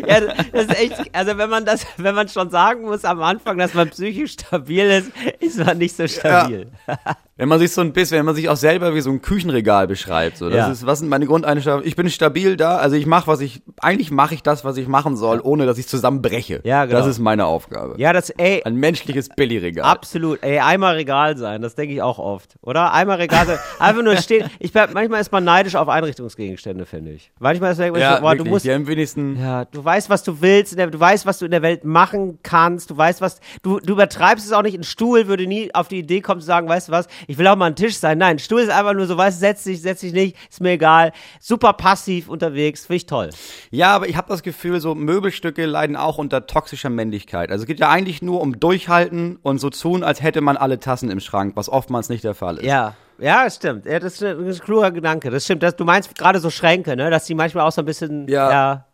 ja, 0.07 0.21
das 0.53 0.65
ist 0.67 0.79
echt, 0.79 1.15
also 1.15 1.37
wenn 1.39 1.51
man 1.51 1.65
das, 1.65 1.87
wenn 1.97 2.15
man 2.15 2.29
schon 2.29 2.51
sagen 2.51 2.83
muss 2.83 3.05
am 3.05 3.23
Anfang, 3.23 3.59
dass 3.59 3.75
man 3.75 3.91
psychisch 3.91 4.33
stabil 4.33 4.85
ist, 4.91 5.11
ist 5.41 5.65
man 5.65 5.79
nicht 5.79 5.97
so 5.97 6.07
stabil. 6.07 6.71
Wenn 7.41 7.49
man 7.49 7.61
sich 7.61 7.71
so 7.73 7.83
ein 7.83 7.93
bisschen, 7.93 8.19
wenn 8.19 8.27
man 8.27 8.35
sich 8.35 8.49
auch 8.49 8.57
selber 8.57 8.97
wie 8.97 9.01
so 9.01 9.11
ein 9.11 9.23
Küchenregal 9.23 9.87
beschreibt, 9.87 10.39
so, 10.39 10.49
das 10.49 10.57
Ja. 10.57 10.73
ist, 10.73 10.85
was 10.87 10.99
sind 10.99 11.09
meine 11.09 11.25
Grundeinstellungen? 11.25 11.87
Ich 11.87 11.95
bin 11.95 12.11
stabil 12.11 12.57
da, 12.57 12.79
also 12.79 12.97
ich 12.97 13.07
mache, 13.07 13.29
was 13.29 13.41
ich, 13.41 13.63
eigentlich 13.81 14.11
mache 14.11 14.35
ich 14.35 14.43
das, 14.43 14.65
was 14.65 14.77
ich 14.77 14.89
machen 14.89 15.17
soll, 15.17 15.39
ohne 15.41 15.65
dass 15.65 15.79
ich 15.79 15.87
zusammenbreche. 15.87 16.61
Ja, 16.65 16.85
genau. 16.85 16.99
Das 16.99 17.07
ist 17.07 17.21
meine 17.21 17.47
Aufgabe. 17.47 17.95
Ja, 17.97 18.13
das, 18.13 18.31
ey, 18.31 18.63
Ein 18.65 18.75
menschliches 18.75 19.29
Billigregal. 19.29 19.85
absolut, 19.85 20.43
ey, 20.43 20.59
einmal 20.59 20.97
Regal 20.97 21.37
sein, 21.37 21.63
das 21.63 21.77
denke 21.77 21.95
ich 21.95 22.03
auch 22.03 22.19
oft, 22.19 22.57
oder? 22.61 22.93
Einmal 22.93 23.19
Regal 23.19 23.47
sein, 23.47 23.59
einfach 23.79 24.03
nur 24.03 24.17
stehen. 24.17 24.51
Ich, 24.59 24.75
manchmal 24.75 25.21
ist 25.21 25.31
man 25.31 25.45
neidisch 25.45 25.77
auf 25.77 25.89
Einrichtungsgegenstände, 26.19 26.87
finde 26.87 27.12
ich. 27.12 27.31
Manchmal 27.38 27.73
ist 27.73 27.79
man 27.79 27.94
ja, 27.97 28.17
so, 28.17 28.23
boah, 28.23 28.37
du 28.37 28.44
musst, 28.44 28.69
am 28.69 28.87
wenigsten. 28.87 29.38
Ja, 29.41 29.65
du 29.65 29.85
weißt, 29.85 30.11
was 30.11 30.23
du 30.23 30.41
willst, 30.41 30.76
der, 30.76 30.88
du 30.88 30.99
weißt, 30.99 31.26
was 31.26 31.38
du 31.38 31.44
in 31.44 31.50
der 31.50 31.62
Welt 31.62 31.85
machen 31.85 32.38
kannst, 32.43 32.91
du 32.91 32.97
weißt, 32.97 33.20
was, 33.20 33.41
du, 33.62 33.79
du 33.79 33.93
übertreibst 33.93 34.47
es 34.47 34.53
auch 34.53 34.62
nicht, 34.62 34.76
ein 34.76 34.85
Stuhl 34.85 35.26
würde 35.26 35.47
nie 35.47 35.75
auf 35.75 35.88
die 35.88 35.99
Idee 35.99 36.20
kommen 36.20 36.41
zu 36.41 36.47
sagen, 36.47 36.69
weißt 36.69 36.88
du 36.88 36.93
was, 36.93 37.09
ich 37.26 37.38
will 37.38 37.47
auch 37.47 37.56
mal 37.56 37.67
ein 37.67 37.76
Tisch 37.76 37.97
sein. 37.97 38.19
Nein, 38.19 38.37
ein 38.37 38.38
Stuhl 38.38 38.61
ist 38.61 38.70
einfach 38.70 38.94
nur 38.94 39.06
so, 39.06 39.17
weißt 39.17 39.38
du, 39.38 39.41
setz 39.41 39.65
dich, 39.65 39.81
setz 39.81 40.00
dich 40.00 40.12
nicht, 40.12 40.37
ist 40.50 40.61
mir 40.61 40.73
egal. 40.73 41.12
Super 41.41 41.73
passiv 41.73 42.29
unterwegs, 42.29 42.87
finde 42.87 42.97
ich 42.97 43.06
toll. 43.06 43.31
Ja, 43.71 43.94
aber 43.94 44.09
ich 44.09 44.17
habe 44.17 44.29
das 44.29 44.43
Gefühl, 44.43 44.81
so 44.81 44.94
Möbelstücke 44.94 45.67
leiden 45.67 45.97
auch 45.97 46.19
unter 46.19 46.47
toxischer 46.47 46.91
Männlichkeit. 46.91 47.50
Also 47.50 47.62
es 47.62 47.67
geht 47.67 47.81
ja 47.81 47.91
eigentlich 47.91 48.23
nur 48.23 48.41
um 48.41 48.59
Durchhalten 48.59 49.38
und 49.43 49.59
so 49.59 49.71
tun, 49.71 50.03
als 50.03 50.23
hätte 50.23 50.41
man 50.41 50.56
alle 50.56 50.79
Tassen 50.79 51.11
im 51.11 51.21
Schrank, 51.21 51.53
was 51.56 51.69
oftmals 51.69 52.09
nicht 52.09 52.25
der 52.25 52.35
Fall 52.35 52.59
ist. 52.59 52.64
Ja. 52.64 52.94
Ja, 53.19 53.44
das 53.44 53.56
stimmt. 53.56 53.87
Ja, 53.87 53.99
das 53.99 54.15
ist 54.15 54.23
ein, 54.25 54.59
kluger 54.65 54.91
Gedanke. 54.91 55.31
Das 55.31 55.44
stimmt. 55.44 55.62
Das, 55.62 55.75
du 55.76 55.85
meinst 55.85 56.15
gerade 56.17 56.38
so 56.38 56.50
Schränke, 56.50 56.97
ne? 56.97 57.11
Dass 57.11 57.25
die 57.25 57.35
manchmal 57.35 57.67
auch 57.67 57.73
so 57.73 57.82
ein 57.82 57.85
bisschen, 57.85 58.29
Ja. 58.29 58.50
ja 58.50 58.85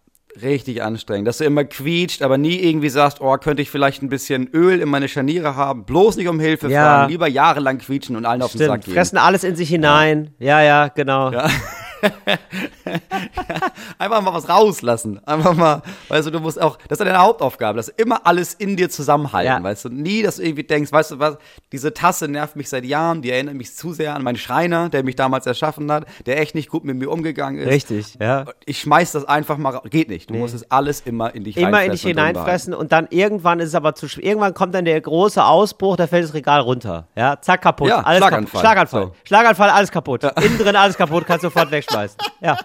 Richtig 0.43 0.83
anstrengend, 0.83 1.29
dass 1.29 1.39
du 1.39 1.45
immer 1.45 1.63
quietscht, 1.65 2.21
aber 2.21 2.39
nie 2.39 2.57
irgendwie 2.57 2.89
sagst, 2.89 3.21
oh, 3.21 3.37
könnte 3.37 3.63
ich 3.63 3.71
vielleicht 3.71 4.03
ein 4.03 4.09
bisschen 4.09 4.49
Öl 4.53 4.81
in 4.81 4.89
meine 4.89 5.07
Scharniere 5.07 5.55
haben, 5.55 5.85
bloß 5.85 6.17
nicht 6.17 6.27
um 6.27 6.41
Hilfe 6.41 6.69
Ja. 6.69 6.83
fragen, 6.83 7.13
lieber 7.13 7.29
jahrelang 7.29 7.79
quietschen 7.79 8.17
und 8.17 8.27
allen 8.27 8.43
auf 8.43 8.51
den 8.51 8.59
Sack 8.59 8.69
stimmt. 8.69 8.85
gehen. 8.87 8.95
Fressen 8.95 9.17
alles 9.19 9.45
in 9.45 9.55
sich 9.55 9.69
hinein. 9.69 10.35
Ja, 10.41 10.61
ja, 10.61 10.89
genau. 10.89 11.31
Ja. 11.31 11.49
Einfach 13.99 14.21
mal 14.23 14.35
was 14.35 14.49
rauslassen. 14.49 15.21
Einfach 15.27 15.55
mal, 15.55 15.83
weißt 16.09 16.27
du, 16.27 16.31
du 16.31 16.41
musst 16.41 16.61
auch, 16.61 16.77
das 16.89 16.99
ist 16.99 17.07
ja 17.07 17.13
deine 17.13 17.23
Hauptaufgabe, 17.25 17.77
dass 17.77 17.89
immer 17.89 18.27
alles 18.27 18.55
in 18.55 18.77
dir 18.77 18.91
zusammenhalten, 18.91 19.53
Ja. 19.53 19.63
weißt 19.63 19.87
du, 19.87 19.89
nie, 19.89 20.23
dass 20.23 20.37
du 20.37 20.43
irgendwie 20.43 20.65
denkst, 20.65 20.93
weißt 20.93 21.13
du 21.13 21.19
was, 21.19 21.37
diese 21.73 21.93
Tasse 21.95 22.29
nervt 22.29 22.57
mich 22.57 22.69
seit 22.69 22.85
Jahren, 22.85 23.23
die 23.23 23.31
erinnert 23.31 23.55
mich 23.55 23.75
zu 23.75 23.93
sehr 23.93 24.15
an 24.15 24.23
meinen 24.23 24.37
Schreiner, 24.37 24.89
der 24.89 25.03
mich 25.05 25.17
damals 25.17 25.47
erschaffen 25.47 25.91
hat, 25.91 26.05
der 26.27 26.41
echt 26.41 26.55
nicht 26.55 26.69
gut 26.69 26.85
mit 26.85 26.97
mir 26.97 27.11
umgegangen 27.11 27.61
ist. 27.61 27.69
Richtig, 27.69 28.17
ja. 28.21 28.45
Ich 28.67 28.81
schmeiß 28.81 29.13
das 29.13 29.25
einfach 29.25 29.57
mal, 29.59 29.71
ra- 29.71 29.83
geht 29.89 30.09
nicht. 30.09 30.31
Du 30.31 30.35
musst 30.35 30.55
es 30.55 30.71
alles 30.71 31.01
immer 31.01 31.35
in 31.35 31.45
dich 31.45 31.57
immer 31.57 31.85
in 31.85 31.93
dich 31.93 32.03
hineinfressen 32.03 32.75
und 32.75 32.93
dann 32.93 33.07
irgendwann 33.11 33.61
ist 33.61 33.69
es 33.69 33.75
aber 33.75 33.95
zu 33.95 34.09
schwer. 34.09 34.25
Irgendwann 34.25 34.55
kommt 34.55 34.75
dann 34.75 34.85
der 34.85 35.01
große 35.01 35.45
Ausbruch, 35.45 35.97
da 35.97 36.07
fällt 36.07 36.25
das 36.25 36.35
Regal 36.35 36.61
runter. 36.61 37.09
Ja, 37.17 37.41
zack, 37.41 37.63
kaputt. 37.63 37.89
Ja, 37.89 38.01
alles 38.01 38.19
Schlaganfall. 38.19 38.45
Kaputt. 38.47 38.61
Schlaganfall. 38.61 39.03
So. 39.05 39.13
Schlaganfall, 39.25 39.71
alles 39.71 39.91
kaputt. 39.91 40.25
Innen 40.25 40.59
drin 40.59 40.77
alles 40.77 40.97
kaputt, 40.97 41.25
kannst 41.27 41.43
sofort 41.43 41.71
wegschmeißen. 41.71 41.94
Ja. 42.41 42.59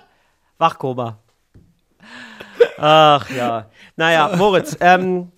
Wachkoma. 0.57 1.19
Ach 2.77 3.29
ja. 3.29 3.69
Naja, 3.95 4.35
Moritz, 4.35 4.77
ähm, 4.79 5.31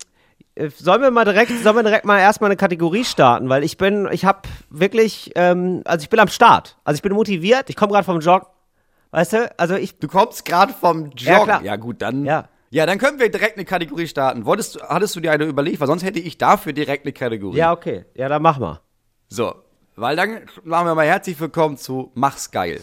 äh, 0.54 0.68
Sollen 0.70 1.00
wir 1.02 1.10
mal 1.10 1.24
direkt, 1.24 1.50
sollen 1.62 1.76
wir 1.76 1.82
direkt 1.82 2.04
mal 2.04 2.18
erstmal 2.18 2.48
eine 2.48 2.56
Kategorie 2.56 3.04
starten, 3.04 3.48
weil 3.48 3.64
ich 3.64 3.78
bin, 3.78 4.08
ich 4.12 4.24
habe 4.24 4.40
wirklich, 4.70 5.32
ähm, 5.34 5.82
also 5.84 6.02
ich 6.02 6.10
bin 6.10 6.20
am 6.20 6.28
Start. 6.28 6.76
Also 6.84 6.96
ich 6.96 7.02
bin 7.02 7.12
motiviert, 7.12 7.70
ich 7.70 7.76
komme 7.76 7.92
gerade 7.92 8.04
vom 8.04 8.20
Jog. 8.20 8.46
Weißt 9.12 9.32
du? 9.34 9.50
Also 9.58 9.74
ich, 9.76 9.98
Du 9.98 10.08
kommst 10.08 10.44
gerade 10.44 10.72
vom 10.72 11.10
Joggen. 11.16 11.48
Ja. 11.48 11.60
Ja, 11.62 11.76
gut, 11.76 12.02
dann. 12.02 12.24
Ja. 12.24 12.48
Ja, 12.70 12.86
dann 12.86 12.96
können 12.98 13.18
wir 13.20 13.30
direkt 13.30 13.56
eine 13.58 13.66
Kategorie 13.66 14.06
starten. 14.06 14.46
Wolltest 14.46 14.76
du, 14.76 14.80
hattest 14.80 15.14
du 15.14 15.20
dir 15.20 15.32
eine 15.32 15.44
überlegt? 15.44 15.80
Weil 15.80 15.86
sonst 15.86 16.02
hätte 16.04 16.18
ich 16.18 16.38
dafür 16.38 16.72
direkt 16.72 17.04
eine 17.04 17.12
Kategorie. 17.12 17.58
ja, 17.58 17.70
okay. 17.72 18.06
Ja, 18.14 18.28
dann 18.30 18.40
mach 18.40 18.58
mal. 18.58 18.80
So, 19.28 19.54
weil 19.94 20.16
dann 20.16 20.40
machen 20.64 20.86
wir 20.86 20.94
mal 20.94 21.06
herzlich 21.06 21.38
willkommen 21.38 21.76
zu 21.76 22.10
Mach's 22.14 22.50
geil. 22.50 22.80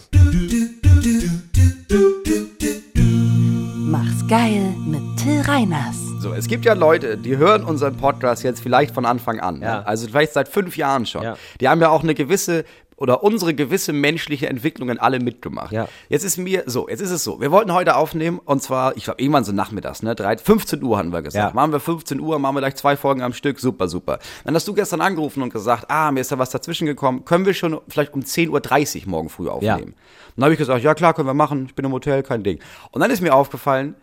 Mach's 3.90 4.24
geil 4.28 4.72
mit 4.86 5.00
Till 5.18 5.40
Reiners. 5.40 5.96
So, 6.20 6.32
es 6.32 6.46
gibt 6.46 6.64
ja 6.64 6.74
Leute, 6.74 7.16
die 7.18 7.36
hören 7.36 7.64
unseren 7.64 7.96
Podcast 7.96 8.44
jetzt 8.44 8.62
vielleicht 8.62 8.94
von 8.94 9.04
Anfang 9.04 9.40
an. 9.40 9.60
Ja. 9.60 9.78
Ne? 9.78 9.86
Also 9.86 10.06
vielleicht 10.06 10.32
seit 10.32 10.48
fünf 10.48 10.76
Jahren 10.76 11.04
schon. 11.06 11.24
Ja. 11.24 11.36
Die 11.60 11.68
haben 11.68 11.80
ja 11.80 11.88
auch 11.88 12.04
eine 12.04 12.14
gewisse 12.14 12.64
oder 13.00 13.24
unsere 13.24 13.54
gewisse 13.54 13.92
menschliche 13.92 14.48
Entwicklungen 14.48 14.98
alle 14.98 15.18
mitgemacht. 15.20 15.72
Ja. 15.72 15.88
Jetzt 16.10 16.22
ist 16.22 16.36
mir 16.36 16.64
so, 16.66 16.86
jetzt 16.88 17.00
ist 17.00 17.10
es 17.10 17.24
so. 17.24 17.40
Wir 17.40 17.50
wollten 17.50 17.72
heute 17.72 17.96
aufnehmen 17.96 18.38
und 18.44 18.62
zwar, 18.62 18.94
ich 18.96 19.04
glaube, 19.04 19.22
irgendwann 19.22 19.42
so 19.42 19.52
nachmittags, 19.52 20.02
ne? 20.02 20.14
Drei, 20.14 20.36
15 20.36 20.82
Uhr 20.82 20.98
hatten 20.98 21.10
wir 21.10 21.22
gesagt. 21.22 21.54
Ja. 21.54 21.54
Machen 21.54 21.72
wir 21.72 21.80
15 21.80 22.20
Uhr, 22.20 22.38
machen 22.38 22.56
wir 22.56 22.60
gleich 22.60 22.76
zwei 22.76 22.96
Folgen 22.96 23.22
am 23.22 23.32
Stück, 23.32 23.58
super, 23.58 23.88
super. 23.88 24.18
Dann 24.44 24.54
hast 24.54 24.68
du 24.68 24.74
gestern 24.74 25.00
angerufen 25.00 25.42
und 25.42 25.50
gesagt, 25.50 25.86
ah, 25.88 26.12
mir 26.12 26.20
ist 26.20 26.30
da 26.30 26.38
was 26.38 26.50
dazwischen 26.50 26.86
gekommen, 26.86 27.24
können 27.24 27.46
wir 27.46 27.54
schon 27.54 27.80
vielleicht 27.88 28.12
um 28.12 28.20
10.30 28.20 29.04
Uhr 29.04 29.10
morgen 29.10 29.30
früh 29.30 29.48
aufnehmen? 29.48 29.94
Und 29.94 29.94
dann 30.36 30.44
habe 30.44 30.52
ich 30.52 30.58
gesagt, 30.58 30.84
ja 30.84 30.94
klar, 30.94 31.14
können 31.14 31.26
wir 31.26 31.34
machen, 31.34 31.66
ich 31.66 31.74
bin 31.74 31.86
im 31.86 31.92
Hotel, 31.92 32.22
kein 32.22 32.42
Ding. 32.42 32.60
Und 32.92 33.00
dann 33.00 33.10
ist 33.10 33.22
mir 33.22 33.34
aufgefallen, 33.34 33.94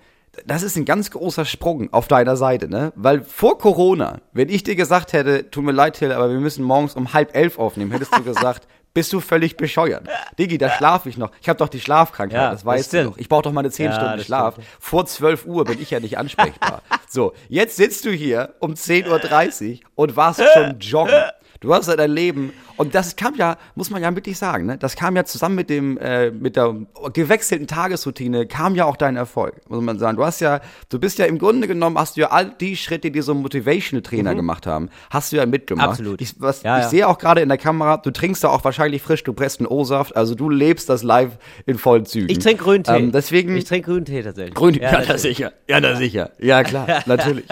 das 0.45 0.63
ist 0.63 0.75
ein 0.75 0.85
ganz 0.85 1.09
großer 1.11 1.45
Sprung 1.45 1.91
auf 1.93 2.07
deiner 2.07 2.35
Seite, 2.35 2.67
ne? 2.67 2.93
Weil 2.95 3.21
vor 3.21 3.57
Corona, 3.57 4.19
wenn 4.33 4.49
ich 4.49 4.63
dir 4.63 4.75
gesagt 4.75 5.13
hätte, 5.13 5.49
tut 5.49 5.63
mir 5.63 5.71
leid, 5.71 5.95
Till, 5.95 6.11
aber 6.11 6.29
wir 6.29 6.39
müssen 6.39 6.63
morgens 6.63 6.95
um 6.95 7.13
halb 7.13 7.35
elf 7.35 7.57
aufnehmen, 7.57 7.91
hättest 7.91 8.15
du 8.15 8.23
gesagt, 8.23 8.67
bist 8.97 9.13
du 9.13 9.19
völlig 9.19 9.57
bescheuert. 9.57 10.07
Digi, 10.39 10.57
da 10.57 10.71
schlafe 10.71 11.07
ich 11.07 11.17
noch. 11.17 11.29
Ich 11.39 11.47
habe 11.49 11.59
doch 11.59 11.69
die 11.69 11.79
Schlafkrankheit, 11.79 12.35
Ja, 12.41 12.49
das 12.49 12.61
das 12.61 12.65
weißt 12.65 12.93
du 12.93 12.97
stimmt. 12.97 13.13
doch. 13.13 13.17
Ich 13.19 13.29
brauche 13.29 13.43
doch 13.43 13.51
meine 13.51 13.69
zehn 13.69 13.85
Ja, 13.91 13.93
Stunden 13.93 14.17
das 14.17 14.25
Schlaf. 14.25 14.53
stimmt. 14.55 14.67
Vor 14.79 15.05
12 15.05 15.45
Uhr 15.45 15.65
bin 15.65 15.79
ich 15.79 15.91
ja 15.91 15.99
nicht 15.99 16.17
ansprechbar. 16.17 16.81
so, 17.07 17.33
jetzt 17.47 17.75
sitzt 17.75 18.05
du 18.05 18.09
hier 18.11 18.55
um 18.59 18.73
10.30 18.73 19.71
Uhr 19.73 19.79
und 19.95 20.15
warst 20.15 20.41
schon 20.53 20.79
joggen. 20.79 21.13
Du 21.59 21.73
hast 21.73 21.87
ja 21.87 21.95
dein 21.95 22.11
Leben 22.11 22.53
und 22.77 22.93
das 22.93 23.15
kam 23.15 23.35
ja, 23.35 23.57
muss 23.75 23.89
man 23.89 24.01
ja 24.01 24.13
wirklich 24.15 24.37
sagen, 24.37 24.65
ne? 24.65 24.77
Das 24.77 24.95
kam 24.95 25.15
ja 25.15 25.25
zusammen 25.25 25.55
mit 25.55 25.69
dem 25.69 25.97
äh, 25.97 26.29
mit 26.31 26.55
der 26.55 26.75
gewechselten 27.13 27.67
Tagesroutine 27.67 28.45
kam 28.45 28.75
ja 28.75 28.85
auch 28.85 28.95
dein 28.97 29.15
Erfolg, 29.15 29.67
muss 29.69 29.81
man 29.81 29.97
sagen. 29.97 30.17
Du 30.17 30.23
hast 30.25 30.39
ja, 30.41 30.59
du 30.89 30.99
bist 30.99 31.17
ja 31.17 31.25
im 31.25 31.39
Grunde 31.39 31.67
genommen 31.67 31.97
hast 31.97 32.17
du 32.17 32.21
ja 32.21 32.29
all 32.29 32.51
die 32.51 32.77
Schritte, 32.77 33.09
die 33.11 33.21
so 33.21 33.33
Motivational 33.33 34.03
Trainer 34.03 34.35
gemacht 34.35 34.67
haben, 34.67 34.89
hast 35.09 35.31
du 35.31 35.37
ja 35.37 35.45
mitgemacht. 35.45 35.87
Mhm. 35.87 35.91
Absolut. 35.91 36.21
Ich, 36.21 36.39
was, 36.39 36.61
Ja, 36.63 36.77
ich 36.77 36.83
ja. 36.83 36.89
sehe 36.89 37.07
auch 37.07 37.17
gerade 37.17 37.41
in 37.41 37.49
der 37.49 37.57
Kamera, 37.57 37.97
du 37.97 38.11
trinkst 38.11 38.43
da 38.43 38.49
auch 38.49 38.63
wahrscheinlich 38.63 39.01
frisch, 39.01 39.23
du 39.23 39.33
presst 39.33 39.59
einen 39.59 39.67
O-Saft, 39.67 40.15
also 40.15 40.35
du 40.35 40.49
lebst 40.49 40.89
das 40.89 41.03
live 41.03 41.37
in 41.65 41.77
vollen 41.77 42.05
Zügen. 42.05 42.29
Ich 42.29 42.39
trinke 42.39 42.63
Grüntee. 42.63 42.97
Ähm, 42.97 43.11
deswegen 43.11 43.55
ich 43.55 43.65
trinke 43.65 43.91
Grüntee 43.91 44.21
tatsächlich. 44.21 44.53
Grün, 44.53 44.75
ja, 44.75 44.91
Ja, 44.91 44.99
natürlich. 44.99 45.21
sicher. 45.21 45.53
Ja, 45.67 45.79
na 45.79 45.95
sicher. 45.95 46.31
Ja, 46.39 46.63
klar, 46.63 46.87
natürlich. 47.05 47.45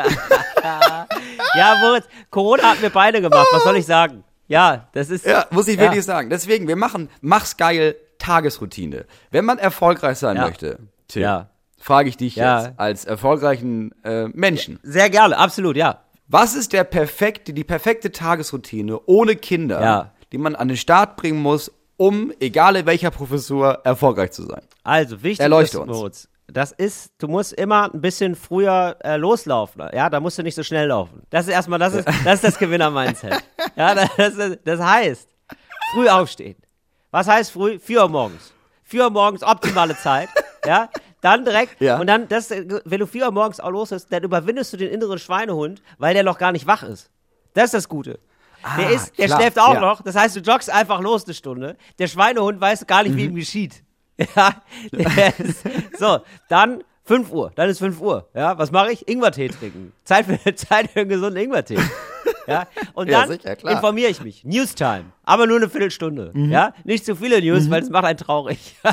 ja, 1.55 1.75
Moritz, 1.81 2.05
Corona 2.29 2.63
hat 2.63 2.81
mir 2.81 2.89
beide 2.89 3.21
gemacht. 3.21 3.47
Was 3.51 3.63
soll 3.63 3.77
ich 3.77 3.85
sagen? 3.85 3.94
Ja, 4.47 4.87
das 4.93 5.09
ist. 5.09 5.25
Ja, 5.25 5.45
muss 5.51 5.67
ich 5.67 5.75
Ja. 5.77 5.83
wirklich 5.83 6.05
sagen. 6.05 6.29
Deswegen, 6.29 6.67
wir 6.67 6.75
machen 6.75 7.09
Mach's 7.21 7.57
geil 7.57 7.95
Tagesroutine. 8.19 9.05
Wenn 9.31 9.45
man 9.45 9.57
erfolgreich 9.57 10.17
sein 10.17 10.35
Ja. 10.37 10.45
möchte, 10.45 10.79
Tim, 11.07 11.21
Ja. 11.23 11.49
frage 11.79 12.09
ich 12.09 12.17
dich 12.17 12.35
Ja. 12.35 12.63
jetzt 12.65 12.79
als 12.79 13.05
erfolgreichen 13.05 13.91
äh, 14.03 14.27
Menschen. 14.29 14.79
Sehr 14.83 15.09
gerne, 15.09 15.37
absolut, 15.37 15.75
ja. 15.77 16.01
Was 16.27 16.55
ist 16.55 16.73
der 16.73 16.83
perfekte, 16.83 17.53
die 17.53 17.63
perfekte 17.63 18.11
Tagesroutine 18.11 18.99
ohne 19.05 19.35
Kinder, 19.35 20.11
die 20.31 20.37
man 20.39 20.55
an 20.55 20.67
den 20.67 20.77
Start 20.77 21.17
bringen 21.17 21.39
muss, 21.41 21.71
um, 21.97 22.31
egal 22.39 22.75
in 22.75 22.85
welcher 22.87 23.11
Professur, 23.11 23.81
erfolgreich 23.83 24.31
zu 24.31 24.43
sein? 24.43 24.61
Also, 24.83 25.21
wichtig 25.23 25.39
Erleuchte 25.41 25.77
ist, 25.77 25.83
uns. 25.87 26.29
Das 26.47 26.71
ist, 26.71 27.11
du 27.17 27.27
musst 27.27 27.53
immer 27.53 27.91
ein 27.93 28.01
bisschen 28.01 28.35
früher 28.35 28.97
äh, 29.03 29.17
loslaufen. 29.17 29.83
Ja, 29.93 30.09
da 30.09 30.19
musst 30.19 30.37
du 30.37 30.43
nicht 30.43 30.55
so 30.55 30.63
schnell 30.63 30.87
laufen. 30.87 31.23
Das 31.31 31.47
ist 31.47 31.53
erstmal, 31.53 31.79
das 31.79 31.95
ist 31.95 32.07
das, 32.23 32.35
ist 32.35 32.43
das 32.43 32.57
Gewinner-Mindset. 32.59 33.43
ja, 33.75 33.95
das, 33.95 34.09
das, 34.15 34.57
das 34.63 34.79
heißt, 34.79 35.27
früh 35.93 36.07
aufstehen. 36.07 36.55
Was 37.11 37.27
heißt 37.27 37.51
früh? 37.51 37.79
4 37.79 38.01
Uhr 38.03 38.09
morgens. 38.09 38.53
4 38.83 39.05
Uhr 39.05 39.09
morgens, 39.09 39.41
optimale 39.43 39.97
Zeit. 39.97 40.29
ja, 40.65 40.89
dann 41.21 41.43
direkt, 41.45 41.81
Ja. 41.81 41.97
und 41.99 42.07
dann, 42.07 42.27
das, 42.27 42.51
wenn 42.51 42.99
du 42.99 43.07
4 43.07 43.25
Uhr 43.25 43.31
morgens 43.31 43.59
auch 43.59 43.71
los 43.71 43.89
bist, 43.89 44.11
dann 44.13 44.23
überwindest 44.23 44.71
du 44.73 44.77
den 44.77 44.91
inneren 44.91 45.17
Schweinehund, 45.17 45.81
weil 45.97 46.13
der 46.13 46.23
noch 46.23 46.37
gar 46.37 46.51
nicht 46.51 46.67
wach 46.67 46.83
ist. 46.83 47.09
Das 47.55 47.65
ist 47.65 47.73
das 47.73 47.89
Gute. 47.89 48.19
der 48.77 48.89
ist, 48.91 49.17
der 49.17 49.25
klar, 49.27 49.39
schläft 49.39 49.57
auch 49.59 49.73
ja. 49.73 49.79
noch. 49.79 50.01
Das 50.03 50.15
heißt, 50.15 50.35
du 50.35 50.41
joggst 50.41 50.69
einfach 50.69 50.99
los 51.01 51.25
eine 51.25 51.33
Stunde. 51.33 51.77
Der 51.97 52.07
Schweinehund 52.07 52.61
weiß 52.61 52.85
gar 52.85 53.01
nicht, 53.03 53.15
wie 53.15 53.25
ihm 53.25 53.35
geschieht. 53.35 53.81
Ja, 54.33 54.61
der 54.93 55.37
ist, 55.39 55.63
so, 55.97 56.19
dann 56.49 56.83
5 57.05 57.31
Uhr, 57.31 57.51
dann 57.55 57.69
ist 57.69 57.79
5 57.79 58.01
Uhr. 58.01 58.27
Ja, 58.33 58.57
was 58.57 58.71
mache 58.71 58.91
ich? 58.91 59.07
Ingwertee 59.07 59.47
trinken. 59.49 59.93
Zeit 60.03 60.25
für, 60.25 60.55
Zeit 60.55 60.89
für 60.91 61.01
einen 61.01 61.09
gesunden 61.09 61.43
Ingwertee. 61.43 61.77
Ja, 62.47 62.65
und 62.93 63.09
Ja, 63.11 63.21
dann 63.21 63.29
sicher, 63.29 63.55
klar. 63.55 63.73
informiere 63.73 64.09
ich 64.09 64.21
mich. 64.21 64.43
Newstime. 64.43 65.05
Aber 65.23 65.45
nur 65.47 65.57
eine 65.57 65.69
Viertelstunde. 65.69 66.31
Ja, 66.33 66.73
nicht 66.83 67.05
zu 67.05 67.15
viele 67.15 67.41
News, 67.41 67.69
weil 67.69 67.83
es 67.83 67.89
macht 67.89 68.05
einen 68.05 68.17
traurig. 68.17 68.75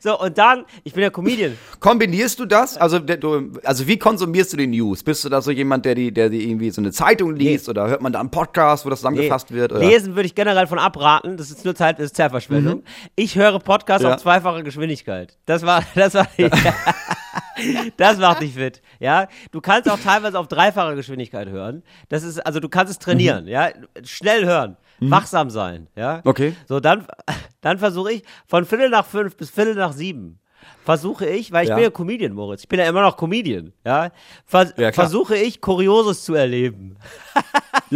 so, 0.00 0.18
und 0.20 0.36
dann, 0.38 0.64
ich 0.84 0.92
bin 0.92 1.02
ja 1.02 1.10
Comedian. 1.10 1.56
Kombinierst 1.80 2.38
du 2.38 2.46
das? 2.46 2.76
Also, 2.76 2.98
du, 2.98 3.52
also 3.64 3.86
wie 3.86 3.98
konsumierst 3.98 4.52
du 4.52 4.56
die 4.56 4.66
News? 4.66 5.02
Bist 5.02 5.24
du 5.24 5.28
da 5.28 5.40
so 5.42 5.50
jemand, 5.50 5.84
der 5.84 5.94
die, 5.94 6.12
der 6.12 6.28
die 6.28 6.48
irgendwie 6.48 6.70
so 6.70 6.80
eine 6.80 6.90
Zeitung 6.92 7.34
liest 7.36 7.68
oder 7.68 7.88
hört 7.88 8.02
man 8.02 8.12
da 8.12 8.20
einen 8.20 8.30
Podcast, 8.30 8.84
wo 8.84 8.90
das 8.90 9.00
zusammengefasst 9.00 9.52
wird? 9.52 9.72
Oder? 9.72 9.80
Lesen 9.80 10.14
würde 10.14 10.26
ich 10.26 10.34
generell 10.34 10.66
von 10.66 10.78
abraten. 10.78 11.36
Das 11.36 11.50
ist 11.50 11.64
nur 11.64 11.74
Zeit, 11.74 11.98
das 11.98 12.06
ist 12.06 12.16
Zeitverschwendung. 12.16 12.82
Ich 13.16 13.36
höre 13.36 13.58
Podcasts 13.58 14.02
Mhm. 14.02 14.08
Ja. 14.08 14.14
auf 14.16 14.22
zweifache 14.22 14.62
Geschwindigkeit. 14.64 15.36
Das 15.46 15.62
war, 15.64 15.82
das 15.94 16.14
war, 16.14 16.26
das 17.96 18.18
macht 18.18 18.40
dich 18.40 18.54
fit. 18.54 18.82
Ja, 18.98 19.28
du 19.50 19.60
kannst 19.60 19.90
auch 19.90 19.98
teilweise 19.98 20.38
auf 20.38 20.48
dreifache 20.48 20.94
Geschwindigkeit 20.94 21.48
hören. 21.48 21.82
Das 22.08 22.22
ist, 22.22 22.38
also 22.44 22.60
du 22.60 22.68
kannst 22.68 22.90
es 22.92 22.98
trainieren. 22.98 23.46
Ja, 23.46 23.70
schnell 24.04 24.44
hören, 24.44 24.76
wachsam 25.10 25.50
sein. 25.50 25.88
Ja. 25.96 26.16
Mhm. 26.16 26.22
Okay. 26.24 26.56
So 26.68 26.80
dann, 26.80 27.06
dann 27.60 27.78
versuche 27.78 28.12
ich 28.12 28.24
von 28.46 28.64
Viertel 28.64 28.90
nach 28.90 29.06
fünf 29.06 29.36
bis 29.36 29.50
Viertel 29.50 29.74
nach 29.74 29.92
sieben. 29.92 30.38
Versuche 30.84 31.26
ich, 31.26 31.52
weil 31.52 31.62
ich 31.64 31.68
Ja. 31.68 31.76
bin 31.76 31.84
ja 31.84 31.90
Comedian, 31.90 32.32
Moritz. 32.32 32.62
Ich 32.62 32.68
bin 32.68 32.78
ja 32.80 32.86
immer 32.88 33.02
noch 33.02 33.16
Comedian. 33.16 33.72
Ja, 33.84 34.10
Vers 34.46 34.74
Ja, 34.76 34.90
versuche 34.92 35.36
ich 35.36 35.60
Kurioses 35.60 36.24
zu 36.24 36.34
erleben 36.34 36.96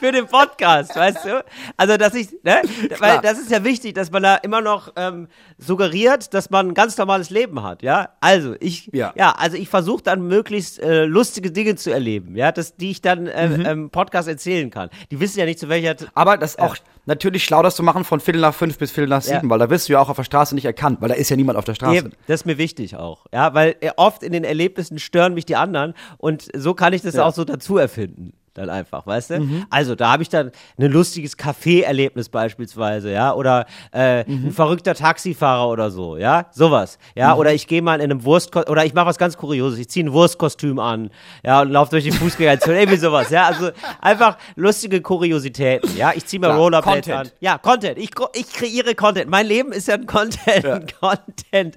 für 0.00 0.12
den 0.12 0.26
Podcast, 0.26 0.94
weißt 0.96 1.24
du? 1.24 1.44
Also, 1.76 1.96
dass 1.96 2.14
ich, 2.14 2.30
ne? 2.42 2.62
Weil 2.98 3.20
das 3.20 3.38
ist 3.38 3.50
ja 3.50 3.62
wichtig, 3.64 3.94
dass 3.94 4.10
man 4.10 4.22
da 4.22 4.36
immer 4.36 4.60
noch 4.60 4.92
ähm, 4.96 5.28
suggeriert, 5.58 6.32
dass 6.34 6.50
man 6.50 6.68
ein 6.68 6.74
ganz 6.74 6.96
normales 6.96 7.30
Leben 7.30 7.62
hat, 7.62 7.82
ja? 7.82 8.10
Also, 8.20 8.54
ich, 8.60 8.90
Ja. 8.92 9.12
ja, 9.16 9.32
also 9.32 9.56
ich 9.56 9.68
versuche 9.68 10.02
dann 10.02 10.22
möglichst 10.26 10.78
äh, 10.80 11.04
lustige 11.04 11.50
Dinge 11.50 11.74
zu 11.76 11.90
erleben, 11.92 12.36
ja, 12.36 12.52
das, 12.52 12.76
die 12.76 12.90
ich 12.90 13.02
dann 13.02 13.28
ähm, 13.32 13.48
Mhm. 13.58 13.66
im 13.66 13.90
Podcast 13.90 14.28
erzählen 14.28 14.70
kann. 14.70 14.90
Die 15.10 15.20
wissen 15.20 15.38
ja 15.38 15.44
nicht, 15.46 15.58
zu 15.58 15.68
welcher. 15.68 15.96
Aber 16.14 16.36
das 16.36 16.58
auch 16.58 16.76
natürlich 17.08 17.42
schlau, 17.42 17.62
das 17.62 17.74
zu 17.74 17.82
machen 17.82 18.04
von 18.04 18.20
Viertel 18.20 18.40
nach 18.40 18.54
fünf 18.54 18.78
bis 18.78 18.92
Viertel 18.92 19.08
nach 19.10 19.24
Ja. 19.24 19.34
sieben, 19.36 19.50
weil 19.50 19.58
da 19.58 19.68
wirst 19.68 19.88
du 19.88 19.94
ja 19.94 20.00
auch 20.00 20.08
auf 20.08 20.16
der 20.16 20.24
Straße 20.24 20.54
nicht 20.54 20.64
erkannt, 20.66 21.00
weil 21.00 21.08
da 21.08 21.14
ist 21.16 21.28
ja 21.30 21.36
niemand 21.36 21.58
auf 21.58 21.64
der 21.64 21.74
Straße. 21.74 21.96
Eben, 21.96 22.10
das 22.28 22.42
ist 22.42 22.46
mir 22.46 22.58
wichtig 22.58 22.94
auch, 22.96 23.26
ja, 23.32 23.52
weil 23.54 23.74
äh, 23.80 23.90
oft 23.96 24.22
in 24.22 24.32
den 24.32 24.44
Erlebnissen 24.44 24.98
stören 25.00 25.34
mich 25.34 25.46
die 25.46 25.56
anderen 25.56 25.94
und 26.18 26.48
so 26.54 26.74
kann 26.74 26.92
ich 26.92 27.02
das 27.02 27.14
Ja. 27.14 27.24
auch 27.26 27.34
so 27.34 27.44
dazu 27.44 27.78
erfinden. 27.78 28.32
Dann 28.58 28.70
einfach, 28.70 29.06
weißt 29.06 29.30
du? 29.30 29.64
Also 29.70 29.94
da 29.94 30.12
habe 30.12 30.22
ich 30.22 30.28
dann 30.28 30.50
ein 30.78 30.90
lustiges 30.90 31.36
Café-Erlebnis 31.38 32.28
beispielsweise, 32.28 33.12
ja, 33.12 33.34
oder 33.34 33.66
äh, 33.92 34.24
ein 34.24 34.50
verrückter 34.52 34.94
Taxifahrer 34.94 35.68
oder 35.68 35.90
so, 35.90 36.16
ja, 36.16 36.46
sowas, 36.50 36.98
ja, 37.14 37.34
oder 37.34 37.52
ich 37.54 37.66
gehe 37.66 37.82
mal 37.82 38.00
in 38.00 38.10
einem 38.10 38.24
Wurst 38.24 38.54
oder 38.56 38.84
ich 38.84 38.94
mache 38.94 39.06
was 39.06 39.18
ganz 39.18 39.36
Kurioses, 39.36 39.78
ich 39.78 39.88
ziehe 39.88 40.06
ein 40.06 40.12
Wurstkostüm 40.12 40.78
an, 40.78 41.10
ja, 41.44 41.62
und 41.62 41.70
laufe 41.70 41.90
durch 41.90 42.04
die 42.04 42.12
Fußgängerzone, 42.12 42.78
irgendwie 42.80 42.98
sowas, 42.98 43.30
ja, 43.30 43.46
also 43.46 43.70
einfach 44.00 44.36
lustige 44.56 45.00
Kuriositäten, 45.00 45.96
ja, 45.96 46.12
ich 46.14 46.26
ziehe 46.26 46.40
mir 46.40 46.48
Klar, 46.48 46.58
Rollerblades 46.58 47.08
an, 47.10 47.30
ja, 47.40 47.58
Content. 47.58 47.98
Ich, 47.98 48.10
ich 48.34 48.52
kreiere 48.52 48.94
Content. 48.94 49.30
Mein 49.30 49.46
Leben 49.46 49.72
ist 49.72 49.88
ja 49.88 49.94
ein 49.94 50.06
Content, 50.06 50.64
ein 50.64 50.86
Content, 51.00 51.76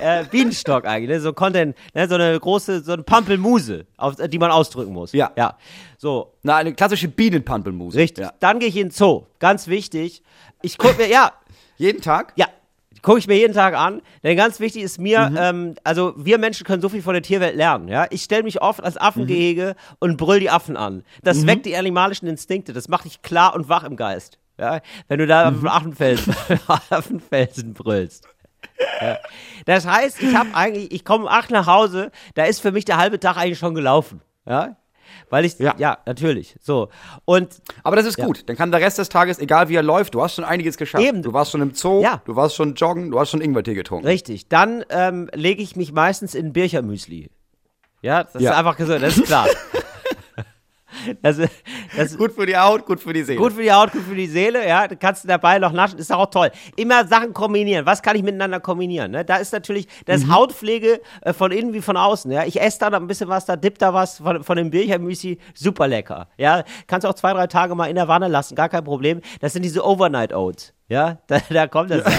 äh, 0.00 0.24
Bienenstock 0.30 0.86
eigentlich, 0.86 1.10
ne? 1.10 1.20
so 1.20 1.32
Content, 1.32 1.76
ne? 1.94 2.08
so 2.08 2.14
eine 2.14 2.38
große, 2.38 2.82
so 2.82 2.92
eine 2.92 3.02
Pampelmuse, 3.02 3.86
auf, 3.96 4.14
die 4.16 4.38
man 4.38 4.50
ausdrücken 4.50 4.92
muss. 4.92 5.12
Ja. 5.12 5.32
Ja. 5.36 5.56
So, 5.98 6.21
Na, 6.42 6.56
eine 6.56 6.74
klassische 6.74 7.08
Bienenpampelmuse. 7.08 7.96
richtig. 7.98 8.24
Ja. 8.24 8.32
Dann 8.40 8.58
gehe 8.58 8.68
ich 8.68 8.76
in 8.76 8.88
den 8.88 8.90
Zoo. 8.92 9.26
Ganz 9.38 9.68
wichtig. 9.68 10.22
Ich 10.62 10.78
gucke 10.78 10.96
mir, 11.02 11.08
ja, 11.08 11.32
Jeden 11.76 12.00
Tag? 12.02 12.32
ja, 12.36 12.46
gucke 13.02 13.18
ich 13.18 13.26
mir 13.26 13.36
jeden 13.36 13.54
Tag 13.54 13.74
an. 13.74 14.00
Denn 14.22 14.36
ganz 14.36 14.60
wichtig 14.60 14.82
ist 14.82 14.98
mir, 15.00 15.30
Mhm. 15.30 15.36
ähm, 15.40 15.74
also 15.84 16.14
wir 16.16 16.38
Menschen 16.38 16.64
können 16.64 16.80
so 16.82 16.88
viel 16.88 17.02
von 17.02 17.14
der 17.14 17.22
Tierwelt 17.22 17.56
lernen. 17.56 17.88
Ja, 17.88 18.06
ich 18.10 18.22
stelle 18.22 18.42
mich 18.44 18.62
oft 18.62 18.82
als 18.82 18.96
Affengehege 18.96 19.74
Mhm. 19.76 19.96
und 19.98 20.16
brüll 20.18 20.38
die 20.40 20.50
Affen 20.50 20.76
an. 20.76 21.02
Das 21.22 21.46
weckt 21.46 21.66
die 21.66 21.76
animalischen 21.76 22.28
Instinkte. 22.28 22.72
Das 22.72 22.88
macht 22.88 23.04
dich 23.06 23.22
klar 23.22 23.54
und 23.54 23.68
wach 23.68 23.82
im 23.84 23.96
Geist. 23.96 24.38
Ja, 24.58 24.80
wenn 25.08 25.18
du 25.18 25.26
da 25.26 25.50
Mhm. 25.50 25.56
auf 25.56 25.60
dem 25.62 25.68
Affenfelsen, 25.68 26.34
Affenfelsen 26.90 27.74
brüllst. 27.74 28.28
Ja. 29.00 29.18
Das 29.66 29.86
heißt, 29.86 30.22
ich 30.22 30.34
habe 30.36 30.50
eigentlich, 30.54 30.92
ich 30.92 31.04
komme 31.04 31.24
um 31.24 31.28
acht 31.28 31.50
nach 31.50 31.66
Hause, 31.66 32.10
da 32.34 32.44
ist 32.44 32.60
für 32.60 32.70
mich 32.72 32.84
der 32.84 32.96
halbe 32.98 33.18
Tag 33.18 33.36
eigentlich 33.36 33.58
schon 33.58 33.74
gelaufen. 33.74 34.20
Ja, 34.46 34.76
weil 35.30 35.44
ich, 35.44 35.58
ja, 35.58 35.74
Ja. 35.78 35.98
natürlich. 36.06 36.56
So 36.60 36.88
und 37.24 37.60
Aber 37.82 37.96
das 37.96 38.06
ist 38.06 38.16
gut. 38.18 38.48
Dann 38.48 38.56
kann 38.56 38.70
der 38.70 38.80
Rest 38.80 38.98
des 38.98 39.08
Tages, 39.08 39.38
egal 39.38 39.68
wie 39.68 39.74
er 39.76 39.82
läuft, 39.82 40.14
du 40.14 40.22
hast 40.22 40.34
schon 40.36 40.44
einiges 40.44 40.76
geschafft. 40.76 41.04
Eben. 41.04 41.22
Du 41.22 41.32
warst 41.32 41.50
schon 41.52 41.62
im 41.62 41.74
Zoo, 41.74 42.02
Ja. 42.02 42.22
du 42.24 42.36
warst 42.36 42.56
schon 42.56 42.74
joggen, 42.74 43.10
du 43.10 43.18
hast 43.20 43.30
schon 43.30 43.40
Ingwertee 43.40 43.74
getrunken. 43.74 44.06
Richtig. 44.06 44.48
Dann 44.48 44.84
ähm, 44.90 45.28
lege 45.34 45.62
ich 45.62 45.76
mich 45.76 45.92
meistens 45.92 46.34
in 46.34 46.52
Birchermüsli. 46.52 47.30
Ja, 48.02 48.24
das 48.24 48.42
Ja. 48.42 48.50
ist 48.52 48.56
einfach 48.56 48.76
gesund, 48.76 49.02
das 49.02 49.16
ist 49.16 49.26
klar. 49.26 49.46
Das, 51.22 51.38
das, 51.96 52.16
Gut 52.16 52.32
für 52.32 52.46
die 52.46 52.56
Haut, 52.56 52.86
gut 52.86 53.00
für 53.00 53.12
die 53.12 53.22
Seele. 53.22 53.38
Gut 53.38 53.52
für 53.52 53.62
die 53.62 53.72
Haut, 53.72 53.92
gut 53.92 54.02
für 54.02 54.14
die 54.14 54.26
Seele, 54.26 54.66
ja. 54.66 54.86
Du 54.88 54.96
kannst 54.96 55.28
dabei 55.28 55.58
noch 55.58 55.72
naschen, 55.72 55.98
ist 55.98 56.12
auch 56.12 56.26
toll. 56.26 56.50
Immer 56.76 57.06
Sachen 57.06 57.32
kombinieren. 57.32 57.86
Was 57.86 58.02
kann 58.02 58.16
ich 58.16 58.22
miteinander 58.22 58.60
kombinieren? 58.60 59.10
Ne? 59.10 59.24
Da 59.24 59.36
ist 59.36 59.52
natürlich, 59.52 59.88
da 60.06 60.14
ist 60.14 60.28
Hautpflege 60.28 61.00
äh, 61.22 61.32
von 61.32 61.50
innen 61.52 61.72
wie 61.72 61.80
von 61.80 61.96
außen. 61.96 62.30
Ja? 62.30 62.44
Ich 62.44 62.60
esse 62.60 62.78
da 62.80 62.90
noch 62.90 63.00
ein 63.00 63.06
bisschen 63.06 63.28
was, 63.28 63.46
da 63.46 63.56
dippt 63.56 63.82
da 63.82 63.94
was 63.94 64.18
von, 64.18 64.42
von 64.42 64.56
dem 64.56 64.70
Birchermüsli, 64.70 65.38
super 65.54 65.88
lecker. 65.88 66.28
Ja, 66.36 66.64
kannst 66.86 67.06
auch 67.06 67.14
zwei, 67.14 67.32
drei 67.32 67.46
Tage 67.46 67.74
mal 67.74 67.86
in 67.86 67.96
der 67.96 68.08
Wanne 68.08 68.28
lassen, 68.28 68.54
gar 68.54 68.68
kein 68.68 68.84
Problem. 68.84 69.20
Das 69.40 69.52
sind 69.52 69.62
diese 69.62 69.84
Overnight 69.84 70.32
Oats. 70.32 70.74
Ja, 70.88 71.18
da, 71.26 71.38
da 71.48 71.66
kommt 71.66 71.90
das. 71.90 72.04
Ja. 72.04 72.12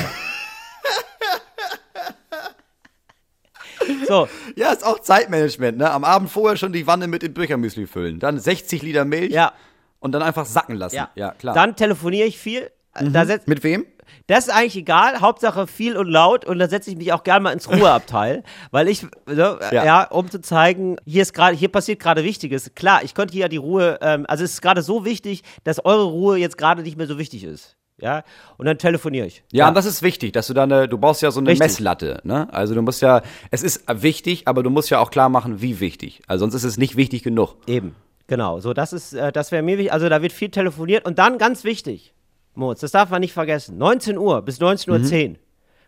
so, 4.08 4.28
Ja, 4.56 4.72
ist 4.72 4.86
auch 4.86 5.00
Zeitmanagement, 5.00 5.78
ne? 5.78 5.92
Am 5.92 6.04
Abend 6.04 6.30
vorher 6.30 6.58
schon 6.58 6.74
die 6.74 6.88
Wanne 6.88 7.08
mit 7.08 7.22
dem 7.22 7.34
Büchermüsli 7.34 7.88
füllen. 7.88 8.20
Dann 8.20 8.40
60 8.40 8.82
Liter 8.82 9.06
Milch 9.06 9.32
ja, 9.32 9.54
und 10.00 10.12
dann 10.12 10.22
einfach 10.22 10.46
sacken 10.46 10.76
lassen. 10.76 10.96
ja. 10.96 11.10
ja 11.16 11.32
klar. 11.32 11.56
Dann 11.56 11.76
telefoniere 11.76 12.28
ich 12.28 12.38
viel. 12.38 12.70
Da 13.00 13.26
setz, 13.26 13.48
mit 13.48 13.64
wem? 13.64 13.86
Das 14.28 14.48
ist 14.48 14.54
eigentlich 14.54 14.78
egal, 14.78 15.20
Hauptsache 15.22 15.68
viel 15.68 15.98
und 15.98 16.08
laut 16.08 16.46
und 16.46 16.60
da 16.60 16.68
setze 16.68 16.92
ich 16.92 16.98
mich 16.98 17.12
auch 17.12 17.24
gerne 17.24 17.44
mal 17.44 17.52
ins 17.52 17.70
Ruheabteil, 17.70 18.44
weil 18.72 18.88
ich, 18.88 19.04
ne, 19.26 19.60
ja. 19.72 19.86
Ja. 19.86 20.04
um 20.06 20.30
zu 20.30 20.42
zeigen, 20.42 20.98
hier 21.06 21.24
ist 21.24 21.34
gerade, 21.34 21.56
hier 21.56 21.70
passiert 21.70 22.00
gerade 22.00 22.24
Wichtiges. 22.24 22.72
Klar, 22.76 23.04
ich 23.04 23.16
könnte 23.16 23.34
hier 23.34 23.42
ja 23.42 23.48
die 23.48 23.58
Ruhe, 23.58 23.98
ähm, 24.02 24.26
also 24.28 24.44
es 24.44 24.54
ist 24.54 24.62
gerade 24.62 24.82
so 24.82 25.06
wichtig, 25.06 25.44
dass 25.64 25.84
eure 25.84 26.06
Ruhe 26.06 26.38
jetzt 26.38 26.58
gerade 26.58 26.84
nicht 26.84 26.98
mehr 26.98 27.08
so 27.08 27.18
wichtig 27.18 27.44
ist. 27.44 27.76
Ja, 28.00 28.24
und 28.58 28.66
dann 28.66 28.78
telefoniere 28.78 29.28
ich. 29.28 29.44
Ja, 29.52 29.68
und 29.68 29.76
das 29.76 29.86
ist 29.86 30.02
wichtig, 30.02 30.34
dass 30.34 30.48
du 30.48 30.54
da 30.54 30.64
eine, 30.64 30.88
du 30.88 30.98
brauchst 30.98 31.22
ja 31.22 31.32
so 31.32 31.40
eine 31.40 31.50
Richtig. 31.50 31.68
Messlatte, 31.68 32.22
ne? 32.24 32.52
Also 32.52 32.74
du 32.74 32.82
musst 32.82 33.02
ja, 33.02 33.22
es 33.52 33.62
ist 33.62 33.84
wichtig, 33.88 34.48
aber 34.48 34.64
du 34.64 34.70
musst 34.70 34.90
ja 34.90 35.00
auch 35.00 35.12
klar 35.12 35.30
machen, 35.30 35.62
wie 35.62 35.80
wichtig. 35.80 36.22
Also 36.28 36.44
sonst 36.44 36.56
ist 36.56 36.64
es 36.64 36.78
nicht 36.78 36.96
wichtig 36.96 37.24
genug. 37.24 37.56
Eben, 37.68 37.96
genau. 38.28 38.60
So, 38.60 38.74
das 38.74 38.94
ist, 38.94 39.14
äh, 39.14 39.32
das 39.32 39.52
wäre 39.52 39.62
mir 39.64 39.78
wichtig. 39.78 39.94
Also 39.94 40.10
da 40.10 40.22
wird 40.22 40.34
viel 40.34 40.50
telefoniert 40.50 41.06
und 41.06 41.20
dann 41.20 41.38
ganz 41.38 41.64
wichtig, 41.64 42.14
Moritz, 42.56 42.82
das 42.82 42.92
darf 42.92 43.10
man 43.10 43.22
nicht 43.22 43.34
vergessen. 43.34 43.78
19 43.78 44.18
Uhr 44.18 44.42
bis 44.42 44.60
19.10 44.60 45.30
Uhr. 45.30 45.36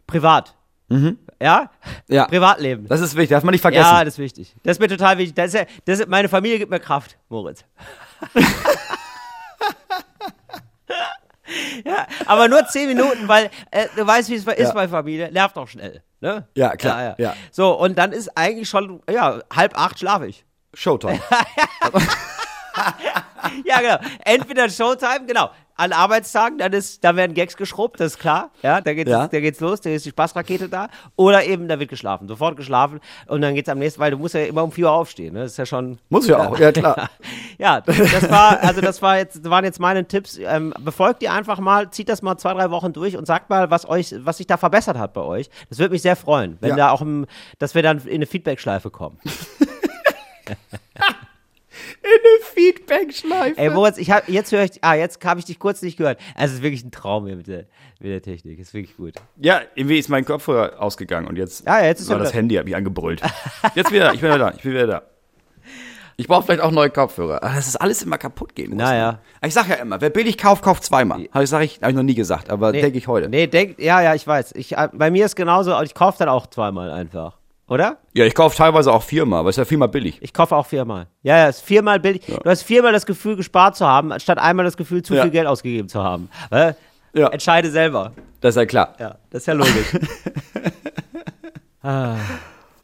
Privat. 0.07 0.55
Ja? 1.41 1.71
Ja. 2.07 2.25
Privatleben. 2.27 2.87
Das 2.87 3.01
ist 3.01 3.15
wichtig, 3.15 3.31
darf 3.31 3.43
man 3.43 3.51
nicht 3.51 3.61
vergessen. 3.61 3.83
Ja, 3.83 4.03
das 4.03 4.15
ist 4.15 4.19
wichtig. 4.19 4.55
Das 4.63 4.77
ist 4.77 4.79
mir 4.79 4.87
total 4.87 5.17
wichtig. 5.17 5.35
Das 5.35 5.47
ist, 5.47 5.53
ja, 5.55 5.65
das 5.85 5.99
ist, 5.99 6.07
meine 6.07 6.29
Familie 6.29 6.59
gibt 6.59 6.71
mir 6.71 6.79
Kraft, 6.79 7.17
Moritz. 7.29 7.65
ja, 11.85 12.07
aber 12.25 12.47
nur 12.47 12.65
10 12.65 12.87
Minuten, 12.87 13.27
weil 13.27 13.49
äh, 13.71 13.87
du 13.95 14.05
weißt, 14.05 14.29
wie 14.29 14.35
es 14.35 14.45
ist 14.45 14.57
Ja. 14.59 14.73
bei 14.73 14.87
Familie. 14.87 15.31
Nervt 15.31 15.57
auch 15.57 15.67
schnell. 15.67 16.03
Ne? 16.21 16.47
Ja, 16.55 16.75
klar, 16.75 17.15
ja. 17.19 17.33
So, 17.51 17.77
und 17.77 17.97
dann 17.97 18.11
ist 18.11 18.35
eigentlich 18.37 18.67
schon, 18.69 19.01
ja, 19.09 19.41
halb 19.53 19.77
acht 19.77 19.99
schlafe 19.99 20.27
ich. 20.27 20.45
Showtime. 20.73 21.19
Ja, 23.63 23.79
genau. 23.79 23.97
Entweder 24.25 24.69
Showtime, 24.69 25.25
genau. 25.27 25.49
An 25.77 25.91
Arbeitstagen, 25.91 26.57
dann 26.57 26.71
ist, 26.71 27.03
da 27.03 27.17
werden 27.17 27.33
Gags 27.33 27.57
geschrubbt, 27.57 27.99
das 27.99 28.13
ist 28.13 28.19
klar. 28.19 28.49
Ja, 28.61 28.79
da 28.79 28.93
geht's, 28.93 29.11
Ja. 29.11 29.27
da 29.27 29.39
geht's 29.41 29.59
los, 29.59 29.81
da 29.81 29.89
ist 29.89 30.05
die 30.05 30.09
Spaßrakete 30.11 30.69
da. 30.69 30.87
Oder 31.17 31.43
eben, 31.45 31.67
da 31.67 31.77
wird 31.79 31.89
geschlafen, 31.89 32.27
sofort 32.29 32.55
geschlafen. 32.55 33.01
Und 33.27 33.41
dann 33.41 33.55
geht's 33.55 33.67
am 33.67 33.79
nächsten, 33.79 33.99
weil 33.99 34.11
du 34.11 34.17
musst 34.17 34.35
ja 34.35 34.43
immer 34.45 34.63
um 34.63 34.71
4 34.71 34.85
Uhr 34.85 34.91
aufstehen, 34.91 35.33
ne? 35.33 35.41
Das 35.41 35.51
ist 35.51 35.57
ja 35.57 35.65
schon. 35.65 35.97
Muss 36.09 36.27
ja 36.27 36.47
auch, 36.47 36.57
ja 36.57 36.71
klar. 36.71 37.09
Ja, 37.57 37.79
das 37.79 38.29
war, 38.29 38.59
also 38.61 38.81
das 38.81 39.01
war 39.01 39.17
jetzt, 39.17 39.49
waren 39.49 39.63
jetzt 39.63 39.79
meine 39.79 40.05
Tipps. 40.05 40.37
Ähm, 40.37 40.73
befolgt 40.79 41.23
ihr 41.23 41.31
einfach 41.31 41.57
mal, 41.59 41.89
zieht 41.89 42.09
das 42.09 42.21
mal 42.21 42.37
zwei, 42.37 42.53
drei 42.53 42.69
Wochen 42.69 42.91
durch 42.91 43.15
und 43.15 43.25
sagt 43.25 43.49
mal, 43.49 43.71
was 43.71 43.87
euch, 43.87 44.13
was 44.19 44.37
sich 44.37 44.47
da 44.47 44.57
verbessert 44.57 44.97
hat 44.97 45.13
bei 45.13 45.21
euch. 45.21 45.49
Das 45.69 45.79
würde 45.79 45.93
mich 45.93 46.01
sehr 46.01 46.17
freuen, 46.17 46.57
wenn 46.59 46.71
Ja. 46.71 46.75
da 46.75 46.89
auch, 46.91 47.01
im, 47.01 47.27
dass 47.59 47.73
wir 47.73 47.81
dann 47.81 47.99
in 47.99 48.15
eine 48.15 48.25
Feedback-Schleife 48.25 48.89
kommen. 48.89 49.19
eine 52.05 52.45
Feedback-Schleife. 52.53 53.57
Ey, 53.57 53.69
Moritz, 53.69 53.97
ich 53.97 54.11
hab, 54.11 54.27
jetzt 54.29 54.51
höre 54.51 54.63
ich, 54.63 54.83
ah, 54.83 54.93
jetzt 54.95 55.23
habe 55.25 55.39
ich 55.39 55.45
dich 55.45 55.59
kurz 55.59 55.81
nicht 55.81 55.97
gehört. 55.97 56.19
Also, 56.35 56.51
es 56.53 56.57
ist 56.59 56.63
wirklich 56.63 56.83
ein 56.83 56.91
Traum 56.91 57.25
hier 57.27 57.35
mit 57.35 57.47
der, 57.47 57.65
mit 57.99 58.11
der 58.11 58.21
Technik. 58.21 58.59
Ist 58.59 58.73
wirklich 58.73 58.95
gut. 58.97 59.13
Ja, 59.37 59.61
irgendwie 59.75 59.97
ist 59.99 60.09
mein 60.09 60.25
Kopfhörer 60.25 60.81
ausgegangen 60.81 61.27
und 61.27 61.37
jetzt, 61.37 61.65
Ja, 61.65 61.79
ja, 61.79 61.85
jetzt 61.87 62.01
ist 62.01 62.09
war 62.09 62.19
das 62.19 62.29
wieder- 62.29 62.37
Handy, 62.37 62.55
hat 62.55 62.65
mich 62.65 62.75
angebrüllt. 62.75 63.21
Jetzt 63.75 63.91
wieder, 63.91 64.13
ich 64.13 64.21
bin 64.21 64.29
wieder 64.29 64.39
da, 64.39 64.53
ich 64.55 64.61
bin 64.63 64.71
wieder 64.73 64.87
da. 64.87 65.01
Ich 66.17 66.29
brauche 66.29 66.43
vielleicht 66.45 66.61
auch 66.61 66.71
neue 66.71 66.89
Kopfhörer. 66.89 67.39
Das 67.41 67.67
ist 67.67 67.75
alles 67.75 68.01
immer 68.01 68.17
kaputt 68.17 68.55
gehen 68.55 68.69
muss. 68.69 68.77
Naja. 68.79 69.11
ne? 69.13 69.19
Ich 69.47 69.53
sag 69.53 69.67
ja 69.67 69.75
immer, 69.75 69.99
wer 69.99 70.09
billig 70.09 70.37
kauft, 70.37 70.63
kauft 70.63 70.83
zweimal. 70.85 71.27
Habe 71.33 71.43
ich, 71.43 71.49
sag 71.49 71.61
ich, 71.63 71.79
hab 71.81 71.89
ich 71.89 71.95
noch 71.95 72.03
nie 72.03 72.15
gesagt, 72.15 72.49
aber 72.49 72.71
denke 72.71 72.97
ich 72.97 73.07
heute. 73.09 73.27
Nee, 73.27 73.47
denk, 73.47 73.79
ja, 73.79 74.01
ja, 74.01 74.15
ich 74.15 74.25
weiß. 74.25 74.53
Ich, 74.55 74.77
äh, 74.77 74.87
bei 74.93 75.11
mir 75.11 75.25
ist 75.25 75.35
genauso, 75.35 75.77
ich 75.81 75.93
kaufe 75.93 76.17
dann 76.19 76.29
auch 76.29 76.47
zweimal 76.47 76.89
einfach. 76.89 77.37
Oder? 77.67 77.97
Ja, 78.13 78.25
ich 78.25 78.35
kaufe 78.35 78.55
teilweise 78.55 78.91
auch 78.93 79.01
viermal, 79.01 79.43
weil 79.43 79.49
es 79.49 79.55
ja 79.55 79.65
viermal 79.65 79.87
billig. 79.87 80.19
Ich 80.21 80.33
kaufe 80.33 80.55
auch 80.55 80.67
viermal. 80.67 81.07
Ja, 81.23 81.37
ja, 81.37 81.47
ist 81.49 81.61
viermal 81.61 81.99
billig. 81.99 82.21
Du 82.25 82.47
hast 82.49 82.61
viermal 82.61 82.93
das 82.93 83.05
Gefühl, 83.07 83.35
gespart 83.35 83.75
zu 83.75 83.87
haben, 83.87 84.11
anstatt 84.11 84.37
einmal 84.37 84.65
das 84.65 84.77
Gefühl, 84.77 85.01
zu 85.01 85.15
Ja. 85.15 85.23
viel 85.23 85.31
Geld 85.31 85.47
ausgegeben 85.47 85.89
zu 85.89 86.03
haben. 86.03 86.29
Äh? 86.51 86.73
Ja. 87.13 87.29
Entscheide 87.29 87.71
selber. 87.71 88.11
Das 88.41 88.55
ist 88.55 88.59
ja 88.59 88.65
klar. 88.67 88.93
Ja, 88.99 89.15
das 89.31 89.41
ist 89.41 89.47
ja 89.47 89.53
logisch. 89.53 89.97
ah. 91.81 92.15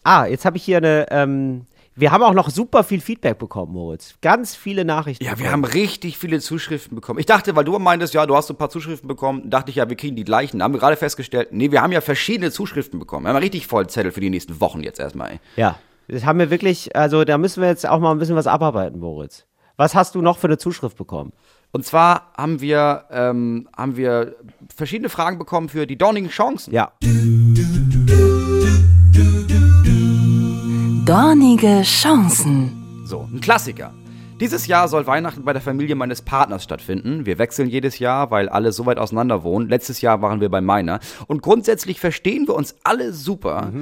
ah, 0.03 0.25
jetzt 0.25 0.45
habe 0.45 0.57
ich 0.57 0.63
hier 0.63 0.77
eine. 0.77 1.05
Ähm, 1.11 1.65
wir 1.95 2.11
haben 2.11 2.23
auch 2.23 2.33
noch 2.33 2.49
super 2.49 2.83
viel 2.83 3.01
Feedback 3.01 3.37
bekommen, 3.37 3.73
Moritz. 3.73 4.15
Ganz 4.21 4.55
viele 4.55 4.85
Nachrichten. 4.85 5.23
Ja, 5.23 5.31
wir 5.31 5.37
bekommen. 5.37 5.51
haben 5.51 5.65
richtig 5.65 6.17
viele 6.17 6.39
Zuschriften 6.39 6.95
bekommen. 6.95 7.19
Ich 7.19 7.25
dachte, 7.25 7.55
weil 7.55 7.65
du 7.65 7.77
meintest, 7.79 8.13
ja, 8.13 8.25
du 8.25 8.35
hast 8.35 8.47
so 8.47 8.53
ein 8.53 8.57
paar 8.57 8.69
Zuschriften 8.69 9.07
bekommen, 9.07 9.49
dachte 9.49 9.71
ich 9.71 9.75
ja, 9.75 9.89
wir 9.89 9.97
kriegen 9.97 10.15
die 10.15 10.23
gleichen. 10.23 10.59
Da 10.59 10.65
haben 10.65 10.73
wir 10.73 10.79
gerade 10.79 10.95
festgestellt, 10.95 11.49
nee, 11.51 11.71
wir 11.71 11.81
haben 11.81 11.91
ja 11.91 12.01
verschiedene 12.01 12.51
Zuschriften 12.51 12.99
bekommen. 12.99 13.25
Wir 13.25 13.29
haben 13.29 13.37
richtig 13.37 13.67
voll 13.67 13.87
Zettel 13.87 14.11
für 14.11 14.21
die 14.21 14.29
nächsten 14.29 14.61
Wochen 14.61 14.81
jetzt 14.81 14.99
erstmal. 14.99 15.31
ey. 15.31 15.39
Ja, 15.57 15.77
das 16.07 16.25
haben 16.25 16.39
wir 16.39 16.49
wirklich, 16.49 16.95
also 16.95 17.23
da 17.23 17.37
müssen 17.37 17.61
wir 17.61 17.69
jetzt 17.69 17.87
auch 17.87 17.99
mal 17.99 18.11
ein 18.11 18.19
bisschen 18.19 18.35
was 18.35 18.47
abarbeiten, 18.47 18.99
Moritz. 18.99 19.45
Was 19.77 19.95
hast 19.95 20.15
du 20.15 20.21
noch 20.21 20.37
für 20.37 20.47
eine 20.47 20.57
Zuschrift 20.57 20.97
bekommen? 20.97 21.33
Und 21.71 21.85
zwar 21.85 22.33
haben 22.35 22.59
wir, 22.59 23.05
ähm, 23.11 23.69
haben 23.75 23.95
wir 23.95 24.35
verschiedene 24.75 25.09
Fragen 25.09 25.39
bekommen 25.39 25.69
für 25.69 25.87
die 25.87 25.97
dornigen 25.97 26.29
Chancen. 26.29 26.73
Ja. 26.73 26.91
Dornige 31.11 31.81
Chancen. 31.81 33.03
So, 33.03 33.27
ein 33.29 33.41
Klassiker. 33.41 33.93
Dieses 34.39 34.65
Jahr 34.67 34.87
soll 34.87 35.05
Weihnachten 35.07 35.43
bei 35.43 35.51
der 35.51 35.61
Familie 35.61 35.93
meines 35.95 36.21
Partners 36.21 36.63
stattfinden. 36.63 37.25
Wir 37.25 37.37
wechseln 37.37 37.67
jedes 37.67 37.99
Jahr, 37.99 38.31
weil 38.31 38.47
alle 38.47 38.71
so 38.71 38.85
weit 38.85 38.97
auseinander 38.97 39.43
wohnen. 39.43 39.67
Letztes 39.67 39.99
Jahr 39.99 40.21
waren 40.21 40.39
wir 40.39 40.47
bei 40.47 40.61
meiner. 40.61 41.01
Und 41.27 41.41
grundsätzlich 41.41 41.99
verstehen 41.99 42.47
wir 42.47 42.55
uns 42.55 42.75
alle 42.85 43.11
super. 43.11 43.73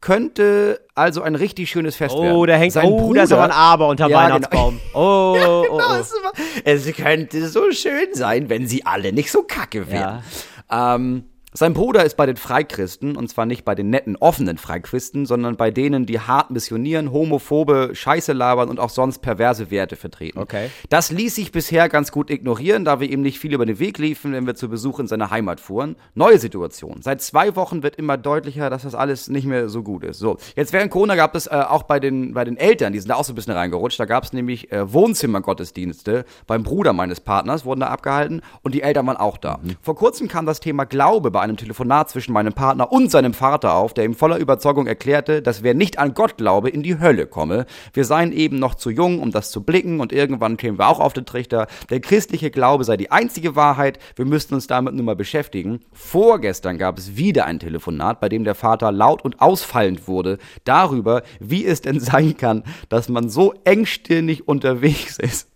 Könnte 0.00 0.80
also 0.96 1.22
ein 1.22 1.36
richtig 1.36 1.70
schönes 1.70 1.94
Fest 1.94 2.16
werden. 2.16 2.34
Oh, 2.36 2.46
da 2.46 2.54
hängt, 2.54 2.72
Sein 2.72 2.88
oh, 2.88 3.14
ist 3.14 3.30
aber 3.32 3.44
ein 3.44 3.52
Aber 3.52 3.86
unterm 3.86 4.10
Ja, 4.10 4.24
genau. 4.24 4.34
Weihnachtsbaum. 4.34 4.80
Oh, 4.92 5.36
oh, 5.38 5.64
oh. 5.70 5.78
Das 5.78 6.10
ist 6.10 6.14
immer- 6.18 6.32
Es 6.64 6.96
könnte 6.96 7.46
so 7.48 7.70
schön 7.70 8.08
sein, 8.12 8.48
wenn 8.50 8.66
sie 8.66 8.84
alle 8.84 9.12
nicht 9.12 9.30
so 9.30 9.44
kacke 9.44 9.88
wären. 9.88 10.24
Ähm, 10.68 11.26
sein 11.54 11.74
Bruder 11.74 12.02
ist 12.02 12.16
bei 12.16 12.24
den 12.24 12.36
Freikristen, 12.36 13.14
und 13.14 13.28
zwar 13.28 13.44
nicht 13.44 13.66
bei 13.66 13.74
den 13.74 13.90
netten, 13.90 14.16
offenen 14.16 14.56
Freikristen, 14.56 15.26
sondern 15.26 15.56
bei 15.56 15.70
denen, 15.70 16.06
die 16.06 16.18
hart 16.18 16.50
missionieren, 16.50 17.12
homophobe 17.12 17.90
Scheiße 17.92 18.32
labern 18.32 18.70
und 18.70 18.80
auch 18.80 18.88
sonst 18.88 19.18
perverse 19.18 19.70
Werte 19.70 19.96
vertreten. 19.96 20.38
Okay. 20.38 20.70
Das 20.88 21.10
ließ 21.10 21.34
sich 21.34 21.52
bisher 21.52 21.90
ganz 21.90 22.10
gut 22.10 22.30
ignorieren, 22.30 22.86
da 22.86 23.00
wir 23.00 23.10
ihm 23.10 23.20
nicht 23.20 23.38
viel 23.38 23.52
über 23.52 23.66
den 23.66 23.78
Weg 23.78 23.98
liefen, 23.98 24.32
wenn 24.32 24.46
wir 24.46 24.54
zu 24.54 24.70
Besuch 24.70 24.98
in 24.98 25.06
seine 25.06 25.30
Heimat 25.30 25.60
fuhren. 25.60 25.96
Neue 26.14 26.38
Situation. 26.38 27.02
Seit 27.02 27.20
zwei 27.20 27.54
Wochen 27.54 27.82
wird 27.82 27.96
immer 27.96 28.16
deutlicher, 28.16 28.70
dass 28.70 28.84
das 28.84 28.94
alles 28.94 29.28
nicht 29.28 29.44
mehr 29.44 29.68
so 29.68 29.82
gut 29.82 30.04
ist. 30.04 30.20
So, 30.20 30.38
jetzt 30.56 30.72
während 30.72 30.90
Corona 30.90 31.16
gab 31.16 31.34
es 31.34 31.48
äh, 31.48 31.50
auch 31.50 31.82
bei 31.82 32.00
den, 32.00 32.32
bei 32.32 32.44
den 32.44 32.56
Eltern, 32.56 32.94
die 32.94 32.98
sind 32.98 33.10
da 33.10 33.16
auch 33.16 33.24
so 33.24 33.34
ein 33.34 33.36
bisschen 33.36 33.52
reingerutscht, 33.52 34.00
da 34.00 34.06
gab 34.06 34.24
es 34.24 34.32
nämlich 34.32 34.72
äh, 34.72 34.90
Wohnzimmergottesdienste 34.90 36.24
beim 36.46 36.62
Bruder 36.62 36.94
meines 36.94 37.20
Partners, 37.20 37.66
wurden 37.66 37.80
da 37.80 37.88
abgehalten 37.88 38.40
und 38.62 38.74
die 38.74 38.80
Eltern 38.80 39.06
waren 39.06 39.18
auch 39.18 39.36
da. 39.36 39.60
Vor 39.82 39.96
kurzem 39.96 40.28
kam 40.28 40.46
das 40.46 40.60
Thema 40.60 40.84
Glaube 40.84 41.30
bei 41.30 41.41
einem 41.42 41.56
Telefonat 41.56 42.08
zwischen 42.10 42.32
meinem 42.32 42.52
Partner 42.52 42.90
und 42.90 43.10
seinem 43.10 43.34
Vater 43.34 43.74
auf, 43.74 43.92
der 43.92 44.04
ihm 44.04 44.14
voller 44.14 44.38
Überzeugung 44.38 44.86
erklärte, 44.86 45.42
dass 45.42 45.62
wer 45.62 45.74
nicht 45.74 45.98
an 45.98 46.14
Gott 46.14 46.36
glaube, 46.36 46.70
in 46.70 46.82
die 46.82 46.98
Hölle 46.98 47.26
komme. 47.26 47.66
Wir 47.92 48.04
seien 48.04 48.32
eben 48.32 48.58
noch 48.58 48.74
zu 48.74 48.90
jung, 48.90 49.20
um 49.20 49.32
das 49.32 49.50
zu 49.50 49.62
blicken 49.62 50.00
und 50.00 50.12
irgendwann 50.12 50.56
kämen 50.56 50.78
wir 50.78 50.88
auch 50.88 51.00
auf 51.00 51.12
den 51.12 51.26
Trichter. 51.26 51.66
Der 51.90 52.00
christliche 52.00 52.50
Glaube 52.50 52.84
sei 52.84 52.96
die 52.96 53.10
einzige 53.10 53.56
Wahrheit, 53.56 53.98
wir 54.16 54.24
müssten 54.24 54.54
uns 54.54 54.66
damit 54.66 54.94
nun 54.94 55.04
mal 55.04 55.16
beschäftigen. 55.16 55.80
Vorgestern 55.92 56.78
gab 56.78 56.98
es 56.98 57.16
wieder 57.16 57.44
ein 57.44 57.58
Telefonat, 57.58 58.20
bei 58.20 58.28
dem 58.28 58.44
der 58.44 58.54
Vater 58.54 58.92
laut 58.92 59.24
und 59.24 59.40
ausfallend 59.40 60.08
wurde 60.08 60.38
darüber, 60.64 61.22
wie 61.40 61.66
es 61.66 61.82
denn 61.82 62.00
sein 62.00 62.36
kann, 62.36 62.64
dass 62.88 63.08
man 63.08 63.28
so 63.28 63.54
engstirnig 63.64 64.48
unterwegs 64.48 65.18
ist. 65.18 65.48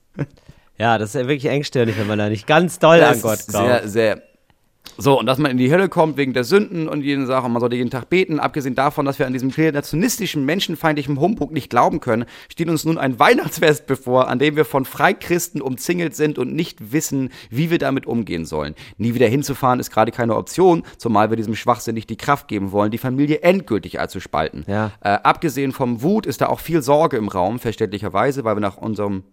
Ja, 0.79 0.99
das 0.99 1.11
ist 1.15 1.21
ja 1.21 1.29
wirklich 1.29 1.51
engstirnig, 1.51 1.99
wenn 1.99 2.07
man 2.07 2.19
da 2.19 2.29
nicht 2.29 2.47
ganz 2.47 2.79
doll 2.79 2.97
an 2.97 3.13
Das 3.15 3.23
Gott 3.23 3.39
ist 3.39 3.49
glaubt. 3.49 3.67
Sehr, 3.67 3.89
sehr. 3.89 4.23
So, 4.99 5.19
und 5.19 5.27
dass 5.27 5.39
man 5.39 5.51
in 5.51 5.59
die 5.59 5.71
Hölle 5.71 5.89
kommt 5.89 6.17
wegen 6.17 6.33
der 6.33 6.45
Sünden 6.45 6.89
und 6.89 7.03
jeden 7.03 7.27
Sachen, 7.27 7.53
man 7.53 7.61
sollte 7.61 7.77
jeden 7.77 7.91
Tag 7.91 8.09
beten, 8.09 8.41
abgesehen 8.41 8.75
davon, 8.75 9.05
dass 9.05 9.19
wir 9.19 9.27
an 9.27 9.33
diesem 9.33 9.51
kreationistischen, 9.51 10.45
menschenfeindlichen 10.45 11.21
Humbug 11.21 11.53
nicht 11.53 11.71
glauben 11.71 12.01
können, 12.01 12.25
steht 12.49 12.69
uns 12.69 12.85
nun 12.85 12.99
ein 12.99 13.19
Weihnachtsfest 13.19 13.87
bevor, 13.87 14.29
an 14.29 14.39
dem 14.39 14.57
wir 14.57 14.65
von 14.65 14.85
Freikristen 14.85 15.61
umzingelt 15.61 16.17
sind 16.17 16.39
und 16.39 16.55
nicht 16.55 16.93
wissen, 16.93 17.31
wie 17.51 17.71
wir 17.71 17.79
damit 17.79 18.07
umgehen 18.07 18.47
sollen. 18.47 18.75
Nie 18.97 19.15
wieder 19.15 19.29
hinzufahren 19.29 19.81
ist 19.81 19.91
gerade 19.91 20.13
keine 20.13 20.37
Option, 20.37 20.83
zumal 20.97 21.31
wir 21.31 21.37
diesem 21.37 21.55
Schwachsinn 21.55 21.95
nicht 21.95 22.11
die 22.11 22.17
Kraft 22.17 22.49
geben 22.49 22.73
wollen, 22.73 22.91
die 22.91 22.99
Familie 22.99 23.41
endgültig 23.41 24.01
allzuspalten. 24.01 24.65
Ja. 24.67 24.93
Äh, 25.01 25.19
abgesehen 25.23 25.73
vom 25.73 26.03
Wut 26.03 26.27
ist 26.27 26.41
da 26.41 26.47
auch 26.47 26.61
viel 26.61 26.83
Sorge 26.83 27.17
im 27.17 27.29
Raum, 27.29 27.59
verständlicherweise, 27.59 28.45
weil 28.45 28.57
wir 28.57 28.61
nach 28.61 28.77
unserem 28.77 29.25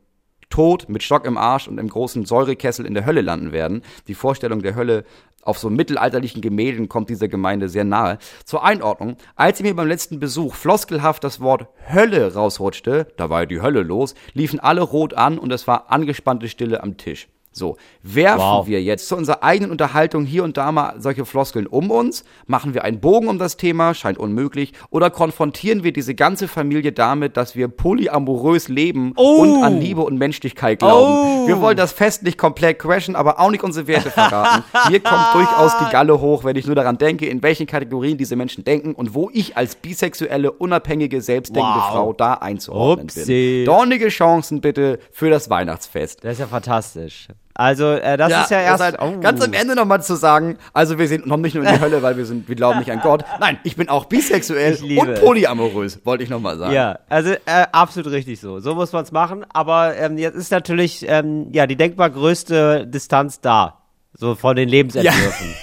tot, 0.54 0.88
mit 0.88 1.02
Stock 1.02 1.26
im 1.26 1.36
Arsch 1.36 1.68
und 1.68 1.80
im 1.80 1.90
großen 1.90 2.26
Säurekessel 2.26 2.86
in 2.86 2.94
der 2.94 3.08
Hölle 3.08 3.22
landen 3.22 3.52
werden. 3.52 3.82
Die 4.08 4.14
Vorstellung 4.14 4.62
der 4.62 4.76
Hölle 4.76 5.04
auf 5.44 5.60
so 5.60 5.70
mittelalterlichen 5.70 6.42
Gemälden 6.42 6.90
kommt 6.90 7.10
dieser 7.10 7.28
Gemeinde 7.28 7.70
sehr 7.70 7.84
nahe. 7.84 8.18
Zur 8.46 8.64
Einordnung, 8.64 9.18
als 9.36 9.62
mir 9.62 9.76
beim 9.76 9.88
letzten 9.88 10.20
Besuch 10.20 10.56
floskelhaft 10.56 11.24
das 11.24 11.40
Wort 11.40 11.68
Hölle 11.94 12.34
rausrutschte, 12.34 13.08
da 13.18 13.30
war 13.30 13.42
ja 13.42 13.46
die 13.46 13.62
Hölle 13.62 13.82
los, 13.82 14.16
liefen 14.34 14.60
alle 14.60 14.82
rot 14.82 15.14
an 15.14 15.38
und 15.38 15.52
es 15.52 15.68
war 15.68 15.92
angespannte 15.92 16.48
Stille 16.48 16.82
am 16.82 16.98
Tisch. 16.98 17.28
So, 17.54 17.78
werfen 18.02 18.40
Wow. 18.42 18.68
wir 18.68 18.82
jetzt 18.82 19.08
zu 19.08 19.16
unserer 19.16 19.44
eigenen 19.44 19.72
Unterhaltung 19.72 20.26
hier 20.26 20.44
und 20.44 20.58
da 20.58 20.72
mal 20.72 20.96
solche 20.98 21.24
Floskeln 21.26 21.68
um 21.68 21.92
uns? 21.92 22.24
Machen 22.48 22.74
wir 22.74 22.84
einen 22.84 23.00
Bogen 23.00 23.28
um 23.28 23.38
das 23.38 23.58
Thema? 23.58 23.94
Scheint 23.94 24.18
unmöglich. 24.18 24.74
Oder 24.90 25.10
konfrontieren 25.10 25.84
wir 25.84 25.94
diese 25.94 26.16
ganze 26.16 26.48
Familie 26.48 26.92
damit, 26.92 27.38
dass 27.38 27.56
wir 27.56 27.68
polyamorös 27.68 28.68
leben 28.70 29.14
Oh. 29.16 29.36
und 29.42 29.64
an 29.64 29.80
Liebe 29.80 30.02
und 30.02 30.18
Menschlichkeit 30.18 30.80
glauben? 30.80 31.44
Oh. 31.44 31.48
Wir 31.48 31.62
wollen 31.62 31.78
das 31.78 31.92
Fest 31.94 32.24
nicht 32.24 32.38
komplett 32.38 32.80
crashen, 32.80 33.16
aber 33.16 33.40
auch 33.40 33.52
nicht 33.52 33.64
unsere 33.64 33.86
Werte 33.88 34.10
verraten. 34.10 34.64
Mir 34.90 35.00
kommt 35.00 35.26
durchaus 35.34 35.78
die 35.78 35.92
Galle 35.92 36.20
hoch, 36.20 36.44
wenn 36.44 36.56
ich 36.56 36.66
nur 36.66 36.76
daran 36.76 36.98
denke, 36.98 37.26
in 37.28 37.44
welchen 37.44 37.68
Kategorien 37.68 38.18
diese 38.18 38.36
Menschen 38.36 38.64
denken 38.64 38.94
und 38.96 39.14
wo 39.14 39.30
ich 39.32 39.56
als 39.58 39.76
bisexuelle, 39.76 40.52
unabhängige, 40.52 41.22
selbstdenkende 41.22 41.78
Wow. 41.80 41.92
Frau 41.92 42.14
da 42.14 42.34
einzuordnen 42.36 43.08
Upsi. 43.08 43.26
bin. 43.26 43.66
Dornige 43.66 44.08
Chancen 44.10 44.60
bitte 44.62 45.00
für 45.12 45.30
das 45.30 45.50
Weihnachtsfest. 45.50 46.24
Das 46.24 46.34
ist 46.34 46.40
ja 46.40 46.48
fantastisch. 46.48 47.28
Also, 47.56 47.92
äh, 47.92 48.18
das 48.18 48.44
ist 48.44 48.52
ja 48.52 48.62
erst. 48.62 48.82
halt 48.82 48.98
oh. 49.00 49.20
ganz 49.20 49.42
am 49.42 49.54
Ende 49.54 49.76
nochmal 49.76 50.02
zu 50.02 50.16
sagen, 50.16 50.58
also 50.74 50.98
wir 50.98 51.08
sind 51.08 51.28
noch 51.28 51.38
nicht 51.38 51.54
nur 51.54 51.64
in 51.64 51.74
die 51.74 51.80
Hölle, 51.80 52.02
weil 52.02 52.18
wir 52.18 52.26
sind, 52.26 52.48
wir 52.48 52.56
glauben 52.56 52.80
nicht 52.80 52.92
an 52.92 53.00
Gott. 53.02 53.24
Nein, 53.40 53.60
ich 53.64 53.76
bin 53.76 53.90
auch 53.90 54.06
bisexuell 54.06 54.78
und 54.98 55.16
polyamorös, 55.22 56.00
wollte 56.04 56.24
ich 56.24 56.30
nochmal 56.30 56.58
sagen. 56.58 56.74
Ja, 56.74 57.00
also 57.10 57.32
äh, 57.32 57.66
absolut 57.72 58.12
richtig 58.12 58.40
so. 58.40 58.60
So 58.60 58.74
muss 58.74 58.92
man 58.92 59.04
es 59.04 59.12
machen. 59.12 59.46
Aber 59.54 59.96
ähm, 59.96 60.18
jetzt 60.18 60.36
ist 60.36 60.52
natürlich 60.52 61.06
ähm, 61.08 61.48
ja 61.52 61.68
die 61.68 61.76
denkbar 61.76 62.10
größte 62.10 62.88
Distanz 62.88 63.40
da. 63.40 63.80
So 64.16 64.36
von 64.36 64.56
den 64.56 64.70
Lebensentwürfen. 64.70 65.54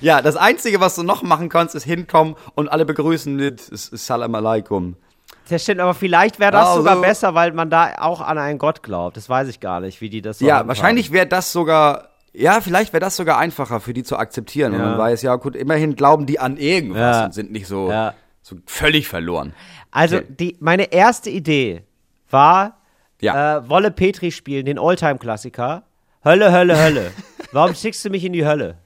Ja, 0.00 0.22
das 0.22 0.36
Einzige, 0.36 0.80
was 0.80 0.96
du 0.96 1.02
noch 1.02 1.22
machen 1.22 1.48
kannst, 1.48 1.74
ist 1.74 1.84
hinkommen 1.84 2.36
und 2.54 2.68
alle 2.68 2.84
begrüßen 2.84 3.34
mit 3.34 3.60
Salam 3.60 4.34
alaikum. 4.34 4.96
Das 5.48 5.62
stimmt, 5.62 5.80
aber 5.80 5.94
vielleicht 5.94 6.38
wäre 6.40 6.52
das 6.52 6.66
Also- 6.68 6.80
sogar 6.80 7.00
besser, 7.00 7.34
weil 7.34 7.52
man 7.52 7.70
da 7.70 7.94
auch 7.98 8.20
an 8.20 8.38
einen 8.38 8.58
Gott 8.58 8.82
glaubt. 8.82 9.16
Das 9.16 9.28
weiß 9.28 9.48
ich 9.48 9.60
gar 9.60 9.80
nicht, 9.80 10.00
wie 10.00 10.10
die 10.10 10.22
das 10.22 10.38
so 10.40 10.46
Ja, 10.46 10.66
wahrscheinlich 10.66 11.12
wäre 11.12 11.26
das 11.26 11.52
sogar, 11.52 12.08
ja, 12.32 12.60
vielleicht 12.60 12.92
wäre 12.92 13.00
das 13.00 13.16
sogar 13.16 13.38
einfacher 13.38 13.78
für 13.80 13.92
die 13.94 14.02
zu 14.02 14.16
akzeptieren. 14.16 14.72
Und 14.74 14.80
Ja. 14.80 14.86
man 14.86 14.98
weiß, 14.98 15.22
ja 15.22 15.36
gut, 15.36 15.54
immerhin 15.54 15.94
glauben 15.94 16.26
die 16.26 16.40
an 16.40 16.56
irgendwas 16.56 17.16
Ja. 17.18 17.24
und 17.26 17.34
sind 17.34 17.52
nicht 17.52 17.66
so, 17.68 17.90
Ja. 17.90 18.14
so 18.42 18.56
völlig 18.66 19.06
verloren. 19.08 19.54
Also 19.92 20.16
Okay. 20.16 20.26
die, 20.28 20.56
meine 20.60 20.92
erste 20.92 21.30
Idee 21.30 21.84
war, 22.28 22.78
Ja. 23.20 23.58
äh, 23.58 23.68
Wolle 23.68 23.90
Petri 23.92 24.30
spielen, 24.32 24.66
den 24.66 24.78
Oldtime-Klassiker. 24.78 25.84
Hölle, 26.24 26.52
Hölle, 26.52 26.76
Hölle. 26.78 27.12
Warum 27.52 27.74
schickst 27.74 28.04
du 28.04 28.10
mich 28.10 28.24
in 28.24 28.32
die 28.32 28.44
Hölle? 28.44 28.78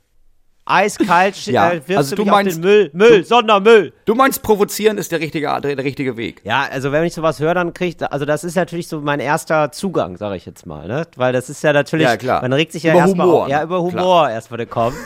Eiskalt 0.70 1.36
Ja, 1.46 1.70
äh, 1.70 1.76
wirfst 1.86 1.96
also 1.96 2.16
du 2.16 2.16
du 2.16 2.22
mich 2.24 2.30
auf 2.32 2.36
meinst- 2.38 2.56
den 2.56 2.60
Müll. 2.62 2.90
Müll, 2.92 3.24
Sondermüll. 3.24 3.92
Du 4.04 4.14
meinst, 4.14 4.42
provozieren 4.42 4.98
ist 4.98 5.12
der 5.12 5.20
richtige, 5.20 5.46
der, 5.62 5.76
der 5.76 5.84
richtige 5.84 6.16
Weg. 6.16 6.40
Ja, 6.44 6.66
also 6.70 6.92
wenn 6.92 7.04
ich 7.04 7.14
sowas 7.14 7.40
höre, 7.40 7.54
dann 7.54 7.74
krieg 7.74 7.96
ich, 8.00 8.12
also 8.12 8.24
das 8.24 8.44
ist 8.44 8.56
natürlich 8.56 8.88
so 8.88 9.00
mein 9.00 9.20
erster 9.20 9.72
Zugang, 9.72 10.16
sage 10.16 10.36
ich 10.36 10.46
jetzt 10.46 10.66
mal, 10.66 10.86
ne? 10.88 11.06
Weil 11.16 11.32
das 11.32 11.50
ist 11.50 11.62
ja 11.62 11.72
natürlich, 11.72 12.06
Ja, 12.06 12.16
klar. 12.16 12.42
man 12.42 12.52
regt 12.52 12.72
sich 12.72 12.82
ja 12.84 12.92
Über 12.92 13.00
erstmal 13.00 13.26
Humor, 13.26 13.42
auf, 13.44 13.48
ja 13.48 13.58
ne? 13.58 13.64
über 13.64 13.88
Klar. 13.88 14.02
Humor 14.04 14.30
erstmal 14.30 14.58
der 14.58 14.66
kommt. 14.66 14.96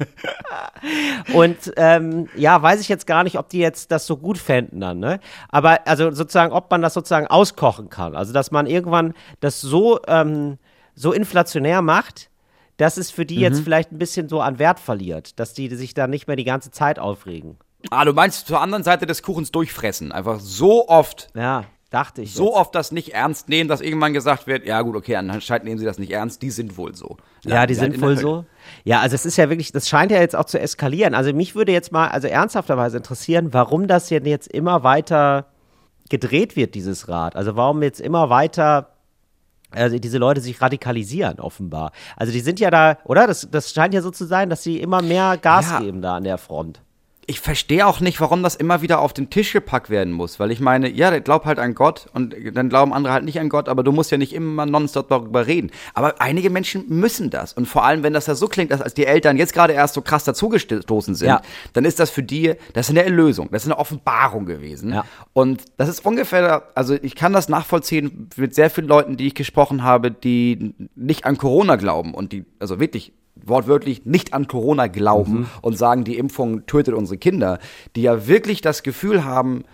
Und 1.34 1.72
ähm, 1.76 2.28
ja, 2.34 2.60
weiß 2.62 2.80
ich 2.80 2.88
jetzt 2.88 3.06
gar 3.06 3.22
nicht, 3.24 3.38
ob 3.38 3.48
die 3.48 3.58
jetzt 3.58 3.92
das 3.92 4.06
so 4.06 4.16
gut 4.16 4.38
fänden 4.38 4.80
dann, 4.80 4.98
ne? 4.98 5.20
Aber 5.50 5.80
also 5.86 6.10
sozusagen, 6.10 6.52
ob 6.52 6.70
man 6.70 6.82
das 6.82 6.94
sozusagen 6.94 7.26
auskochen 7.26 7.90
kann. 7.90 8.16
Also 8.16 8.32
dass 8.32 8.50
man 8.50 8.66
irgendwann 8.66 9.14
das 9.40 9.60
so, 9.60 10.00
ähm, 10.08 10.58
so 10.94 11.12
inflationär 11.12 11.82
macht, 11.82 12.30
dass 12.80 12.96
es 12.96 13.10
für 13.10 13.26
die 13.26 13.36
Mhm. 13.36 13.42
jetzt 13.42 13.60
vielleicht 13.60 13.92
ein 13.92 13.98
bisschen 13.98 14.28
so 14.28 14.40
an 14.40 14.58
Wert 14.58 14.80
verliert, 14.80 15.38
dass 15.38 15.52
die 15.54 15.68
sich 15.74 15.94
dann 15.94 16.10
nicht 16.10 16.26
mehr 16.26 16.36
die 16.36 16.44
ganze 16.44 16.70
Zeit 16.70 16.98
aufregen. 16.98 17.56
Ah, 17.90 18.04
du 18.04 18.12
meinst 18.12 18.46
zur 18.46 18.60
anderen 18.60 18.84
Seite 18.84 19.06
des 19.06 19.22
Kuchens 19.22 19.52
durchfressen. 19.52 20.12
Einfach 20.12 20.38
so 20.40 20.88
oft, 20.88 21.28
Ja, 21.34 21.64
dachte 21.90 22.22
ich. 22.22 22.34
so 22.34 22.46
jetzt. 22.48 22.56
oft 22.56 22.74
das 22.74 22.92
nicht 22.92 23.14
ernst 23.14 23.48
nehmen, 23.48 23.68
dass 23.68 23.80
irgendwann 23.80 24.12
gesagt 24.12 24.46
wird, 24.46 24.66
ja 24.66 24.82
gut, 24.82 24.96
okay, 24.96 25.16
anscheinend 25.16 25.64
nehmen 25.64 25.78
sie 25.78 25.84
das 25.86 25.98
nicht 25.98 26.12
ernst, 26.12 26.42
die 26.42 26.50
sind 26.50 26.76
wohl 26.76 26.94
so. 26.94 27.16
Ja, 27.44 27.66
die 27.66 27.74
sind 27.74 27.94
in 27.94 28.02
wohl 28.02 28.16
so. 28.18 28.44
Ja, 28.84 29.00
also 29.00 29.14
es 29.14 29.24
ist 29.24 29.36
ja 29.38 29.48
wirklich, 29.48 29.72
das 29.72 29.88
scheint 29.88 30.12
ja 30.12 30.20
jetzt 30.20 30.36
auch 30.36 30.44
zu 30.44 30.60
eskalieren. 30.60 31.14
Also 31.14 31.32
mich 31.32 31.54
würde 31.54 31.72
jetzt 31.72 31.90
mal, 31.90 32.08
also 32.08 32.28
ernsthafterweise 32.28 32.98
interessieren, 32.98 33.52
warum 33.54 33.88
das 33.88 34.08
denn 34.08 34.26
jetzt 34.26 34.48
immer 34.48 34.82
weiter 34.82 35.46
gedreht 36.10 36.56
wird, 36.56 36.74
dieses 36.74 37.08
Rad. 37.08 37.34
Also 37.36 37.56
warum 37.56 37.82
jetzt 37.82 38.00
immer 38.00 38.28
weiter 38.30 38.90
also 39.70 39.98
diese 39.98 40.18
Leute 40.18 40.40
sich 40.40 40.60
radikalisieren, 40.60 41.38
offenbar. 41.40 41.92
Also 42.16 42.32
die 42.32 42.40
sind 42.40 42.60
ja 42.60 42.70
da, 42.70 42.98
oder? 43.04 43.26
Das, 43.26 43.48
das 43.50 43.72
scheint 43.72 43.94
ja 43.94 44.02
so 44.02 44.10
zu 44.10 44.24
sein, 44.26 44.50
dass 44.50 44.62
sie 44.62 44.78
immer 44.80 45.02
mehr 45.02 45.36
Gas 45.36 45.70
Ja. 45.70 45.80
geben 45.80 46.02
da 46.02 46.16
an 46.16 46.24
der 46.24 46.38
Front. 46.38 46.80
Ich 47.30 47.38
verstehe 47.38 47.86
auch 47.86 48.00
nicht, 48.00 48.20
warum 48.20 48.42
das 48.42 48.56
immer 48.56 48.82
wieder 48.82 48.98
auf 48.98 49.12
den 49.12 49.30
Tisch 49.30 49.52
gepackt 49.52 49.88
werden 49.88 50.12
muss, 50.12 50.40
weil 50.40 50.50
ich 50.50 50.58
meine, 50.58 50.90
ja, 50.90 51.10
der 51.12 51.20
glaubt 51.20 51.46
halt 51.46 51.60
an 51.60 51.76
Gott 51.76 52.06
und 52.12 52.34
dann 52.54 52.68
glauben 52.68 52.92
andere 52.92 53.12
halt 53.12 53.24
nicht 53.24 53.38
an 53.38 53.48
Gott, 53.48 53.68
aber 53.68 53.84
du 53.84 53.92
musst 53.92 54.10
ja 54.10 54.18
nicht 54.18 54.32
immer 54.32 54.66
nonstop 54.66 55.08
darüber 55.10 55.46
reden. 55.46 55.70
Aber 55.94 56.20
einige 56.20 56.50
Menschen 56.50 56.86
müssen 56.88 57.30
das 57.30 57.52
und 57.52 57.66
vor 57.66 57.84
allem, 57.84 58.02
wenn 58.02 58.14
das 58.14 58.26
ja 58.26 58.34
so 58.34 58.48
klingt, 58.48 58.72
dass 58.72 58.82
als 58.82 58.94
die 58.94 59.06
Eltern 59.06 59.36
jetzt 59.36 59.52
gerade 59.52 59.74
erst 59.74 59.94
so 59.94 60.00
krass 60.02 60.24
dazugestoßen 60.24 61.14
sind, 61.14 61.28
Ja. 61.28 61.40
dann 61.72 61.84
ist 61.84 62.00
das 62.00 62.10
für 62.10 62.24
die, 62.24 62.54
das 62.72 62.86
ist 62.86 62.90
eine 62.90 63.04
Erlösung, 63.04 63.48
das 63.52 63.62
ist 63.62 63.68
eine 63.68 63.78
Offenbarung 63.78 64.44
gewesen. 64.44 64.92
Ja. 64.92 65.04
Und 65.32 65.62
das 65.76 65.88
ist 65.88 66.04
ungefähr, 66.04 66.64
also 66.74 66.94
ich 67.00 67.14
kann 67.14 67.32
das 67.32 67.48
nachvollziehen 67.48 68.28
mit 68.34 68.56
sehr 68.56 68.70
vielen 68.70 68.88
Leuten, 68.88 69.16
die 69.16 69.28
ich 69.28 69.36
gesprochen 69.36 69.84
habe, 69.84 70.10
die 70.10 70.74
nicht 70.96 71.26
an 71.26 71.38
Corona 71.38 71.76
glauben 71.76 72.12
und 72.12 72.32
die, 72.32 72.44
also 72.58 72.80
wirklich 72.80 73.12
wortwörtlich 73.46 74.04
nicht 74.04 74.32
an 74.34 74.48
Corona 74.48 74.86
glauben 74.86 75.50
und 75.62 75.78
sagen, 75.78 76.04
die 76.04 76.18
Impfung 76.18 76.66
tötet 76.66 76.94
unsere 76.94 77.18
Kinder, 77.18 77.58
die 77.96 78.02
ja 78.02 78.26
wirklich 78.26 78.60
das 78.60 78.82
Gefühl 78.82 79.24
haben, 79.24 79.64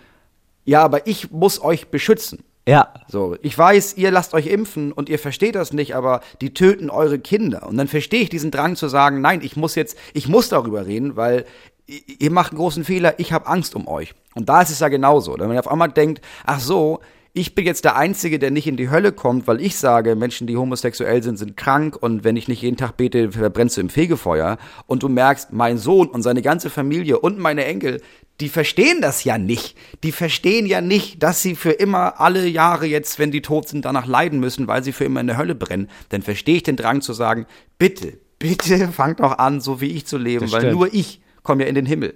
ja, 0.65 0.83
aber 0.83 1.07
ich 1.07 1.31
muss 1.31 1.61
euch 1.61 1.87
beschützen. 1.87 2.43
Ja. 2.67 2.93
So, 3.07 3.37
ich 3.41 3.57
weiß, 3.57 3.95
ihr 3.95 4.11
lasst 4.11 4.33
euch 4.33 4.47
impfen 4.47 4.91
und 4.91 5.07
ihr 5.07 5.19
versteht 5.19 5.55
das 5.55 5.71
nicht, 5.71 5.95
aber 5.95 6.19
die 6.41 6.53
töten 6.53 6.89
eure 6.89 7.17
Kinder. 7.17 7.65
Und 7.65 7.77
dann 7.77 7.87
verstehe 7.87 8.21
ich 8.21 8.29
diesen 8.29 8.51
Drang 8.51 8.75
zu 8.75 8.89
sagen, 8.89 9.21
nein, 9.21 9.39
ich 9.41 9.55
muss 9.55 9.75
jetzt, 9.75 9.97
ich 10.13 10.27
muss 10.27 10.49
darüber 10.49 10.85
reden, 10.85 11.15
weil 11.15 11.45
ihr 11.87 12.31
macht 12.31 12.51
einen 12.51 12.59
großen 12.59 12.83
Fehler, 12.83 13.17
ich 13.19 13.31
habe 13.31 13.47
Angst 13.47 13.73
um 13.75 13.87
euch. 13.87 14.13
Und 14.35 14.49
da 14.49 14.61
ist 14.61 14.69
es 14.69 14.79
ja 14.79 14.89
genauso. 14.89 15.35
Wenn 15.39 15.47
man 15.47 15.57
auf 15.57 15.69
einmal 15.69 15.89
denkt, 15.89 16.21
ach 16.45 16.59
so, 16.59 16.99
ich 17.37 17.53
bin 17.53 17.65
jetzt 17.65 17.85
der 17.85 17.95
Einzige, 17.95 18.39
der 18.39 18.49
nicht 18.49 18.65
in 18.65 18.77
die 18.77 18.89
Hölle 18.89 19.11
kommt, 19.11 19.45
weil 19.47 19.61
ich 19.61 19.77
sage, 19.77 20.15
Menschen, 20.15 20.47
die 20.47 20.57
homosexuell 20.57 21.21
sind, 21.21 21.37
sind 21.37 21.55
krank 21.55 21.95
und 21.95 22.23
wenn 22.23 22.35
ich 22.35 22.47
nicht 22.47 22.63
jeden 22.63 22.77
Tag 22.77 22.97
bete, 22.97 23.31
verbrennst 23.31 23.77
du 23.77 23.81
im 23.81 23.89
Fegefeuer. 23.89 24.57
Und 24.87 25.03
du 25.03 25.09
merkst, 25.09 25.53
mein 25.53 25.77
Sohn 25.77 26.07
und 26.07 26.23
seine 26.23 26.41
ganze 26.41 26.71
Familie 26.71 27.19
und 27.19 27.37
meine 27.37 27.65
Enkel, 27.65 28.01
die 28.39 28.49
verstehen 28.49 29.01
das 29.01 29.23
ja 29.23 29.37
nicht. 29.37 29.77
Die 30.03 30.11
verstehen 30.11 30.65
ja 30.65 30.81
nicht, 30.81 31.21
dass 31.21 31.41
sie 31.41 31.55
für 31.55 31.71
immer 31.71 32.19
alle 32.19 32.47
Jahre 32.47 32.87
jetzt, 32.87 33.19
wenn 33.19 33.31
die 33.31 33.41
tot 33.41 33.67
sind, 33.67 33.85
danach 33.85 34.07
leiden 34.07 34.39
müssen, 34.39 34.67
weil 34.67 34.83
sie 34.83 34.91
für 34.91 35.05
immer 35.05 35.21
in 35.21 35.27
der 35.27 35.37
Hölle 35.37 35.55
brennen. 35.55 35.89
Dann 36.09 36.23
verstehe 36.23 36.57
ich 36.57 36.63
den 36.63 36.75
Drang 36.75 37.01
zu 37.01 37.13
sagen, 37.13 37.45
bitte, 37.77 38.17
bitte 38.39 38.87
fangt 38.91 39.19
doch 39.19 39.37
an, 39.37 39.61
so 39.61 39.79
wie 39.79 39.91
ich 39.91 40.07
zu 40.07 40.17
leben, 40.17 40.51
weil 40.51 40.71
nur 40.71 40.91
ich 40.91 41.21
komme 41.43 41.63
ja 41.63 41.69
in 41.69 41.75
den 41.75 41.85
Himmel. 41.85 42.15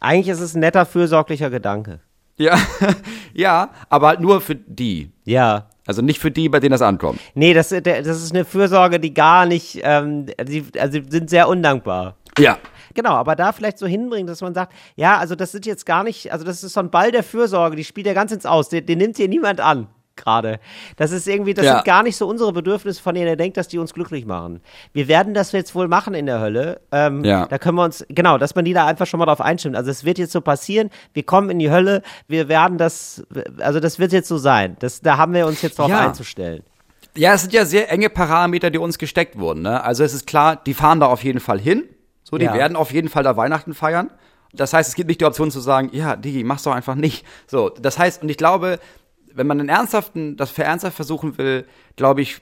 Eigentlich 0.00 0.28
ist 0.28 0.40
es 0.40 0.54
ein 0.54 0.60
netter, 0.60 0.84
fürsorglicher 0.84 1.48
Gedanke. 1.48 2.00
Ja, 2.40 2.58
ja, 3.34 3.68
aber 3.90 4.08
halt 4.08 4.20
nur 4.20 4.40
für 4.40 4.54
die. 4.54 5.10
Ja. 5.24 5.66
Also 5.86 6.00
nicht 6.00 6.20
für 6.20 6.30
die, 6.30 6.48
bei 6.48 6.58
denen 6.58 6.72
das 6.72 6.80
ankommt. 6.80 7.20
Nee, 7.34 7.52
das, 7.52 7.68
das 7.68 8.06
ist 8.06 8.32
eine 8.32 8.46
Fürsorge, 8.46 8.98
die 8.98 9.12
gar 9.12 9.44
nicht, 9.44 9.80
ähm, 9.82 10.26
die, 10.26 10.64
also 10.78 11.00
die 11.00 11.10
sind 11.10 11.28
sehr 11.28 11.48
undankbar. 11.48 12.16
Ja. 12.38 12.58
Genau, 12.94 13.10
aber 13.10 13.36
da 13.36 13.52
vielleicht 13.52 13.76
so 13.76 13.86
hinbringen, 13.86 14.26
dass 14.26 14.40
man 14.40 14.54
sagt, 14.54 14.72
ja, 14.96 15.18
also 15.18 15.34
das 15.34 15.52
sind 15.52 15.66
jetzt 15.66 15.84
gar 15.84 16.02
nicht, 16.02 16.32
also 16.32 16.44
das 16.44 16.64
ist 16.64 16.72
so 16.72 16.80
ein 16.80 16.90
Ball 16.90 17.12
der 17.12 17.22
Fürsorge, 17.22 17.76
die 17.76 17.84
spielt 17.84 18.06
ja 18.06 18.14
ganz 18.14 18.32
ins 18.32 18.46
Aus, 18.46 18.70
den, 18.70 18.86
den 18.86 18.98
nimmt 18.98 19.18
hier 19.18 19.28
niemand 19.28 19.60
an, 19.60 19.88
gerade. 20.22 20.60
Das 20.96 21.10
ist 21.12 21.26
irgendwie, 21.28 21.54
das 21.54 21.64
Ja. 21.66 21.74
sind 21.76 21.84
gar 21.84 22.02
nicht 22.02 22.16
so 22.16 22.26
unsere 22.28 22.52
Bedürfnisse, 22.52 23.02
von 23.02 23.14
denen 23.14 23.26
er 23.28 23.36
denkt, 23.36 23.56
dass 23.56 23.68
die 23.68 23.78
uns 23.78 23.94
glücklich 23.94 24.26
machen. 24.26 24.60
Wir 24.92 25.08
werden 25.08 25.34
das 25.34 25.52
jetzt 25.52 25.74
wohl 25.74 25.88
machen 25.88 26.14
in 26.14 26.26
der 26.26 26.40
Hölle. 26.40 26.80
Ähm, 26.92 27.24
Ja. 27.24 27.46
Da 27.46 27.58
können 27.58 27.76
wir 27.76 27.84
uns, 27.84 28.04
genau, 28.08 28.38
dass 28.38 28.54
man 28.54 28.64
die 28.64 28.72
da 28.72 28.86
einfach 28.86 29.06
schon 29.06 29.18
mal 29.18 29.26
drauf 29.26 29.40
einstimmt. 29.40 29.76
Also 29.76 29.90
es 29.90 30.04
wird 30.04 30.18
jetzt 30.18 30.32
so 30.32 30.40
passieren, 30.40 30.90
wir 31.14 31.22
kommen 31.22 31.50
in 31.50 31.58
die 31.58 31.70
Hölle, 31.70 32.02
wir 32.28 32.48
werden 32.48 32.78
das, 32.78 33.22
also 33.58 33.80
das 33.80 33.98
wird 33.98 34.12
jetzt 34.12 34.28
so 34.28 34.38
sein. 34.38 34.76
Das, 34.80 35.00
da 35.00 35.16
haben 35.16 35.32
wir 35.34 35.46
uns 35.46 35.62
jetzt 35.62 35.78
drauf 35.78 35.88
Ja. 35.90 36.00
einzustellen. 36.06 36.62
Ja, 37.16 37.34
es 37.34 37.40
sind 37.42 37.52
ja 37.52 37.64
sehr 37.64 37.90
enge 37.90 38.08
Parameter, 38.08 38.70
die 38.70 38.78
uns 38.78 38.96
gesteckt 38.96 39.38
wurden. 39.38 39.62
Ne? 39.62 39.82
Also 39.82 40.04
es 40.04 40.14
ist 40.14 40.26
klar, 40.26 40.54
die 40.56 40.74
fahren 40.74 41.00
da 41.00 41.06
auf 41.06 41.24
jeden 41.24 41.40
Fall 41.40 41.58
hin. 41.58 41.84
So, 42.22 42.38
die 42.38 42.44
Ja. 42.44 42.54
werden 42.54 42.76
auf 42.76 42.92
jeden 42.92 43.08
Fall 43.08 43.24
da 43.24 43.36
Weihnachten 43.36 43.74
feiern. 43.74 44.10
Das 44.52 44.72
heißt, 44.72 44.88
es 44.88 44.94
gibt 44.94 45.08
nicht 45.08 45.20
die 45.20 45.24
Option 45.24 45.50
zu 45.50 45.58
sagen, 45.60 45.90
ja, 45.92 46.14
Digi, 46.16 46.44
mach's 46.44 46.62
doch 46.64 46.72
einfach 46.74 46.94
nicht. 46.94 47.24
So, 47.48 47.68
das 47.68 47.98
heißt, 47.98 48.22
und 48.22 48.28
ich 48.28 48.36
glaube, 48.36 48.78
wenn 49.34 49.46
man 49.46 49.60
einen 49.60 49.68
ernsthaften, 49.68 50.36
das 50.36 50.50
für 50.50 50.64
ernsthaft 50.64 50.96
versuchen 50.96 51.38
will, 51.38 51.66
glaube 51.96 52.22
ich, 52.22 52.40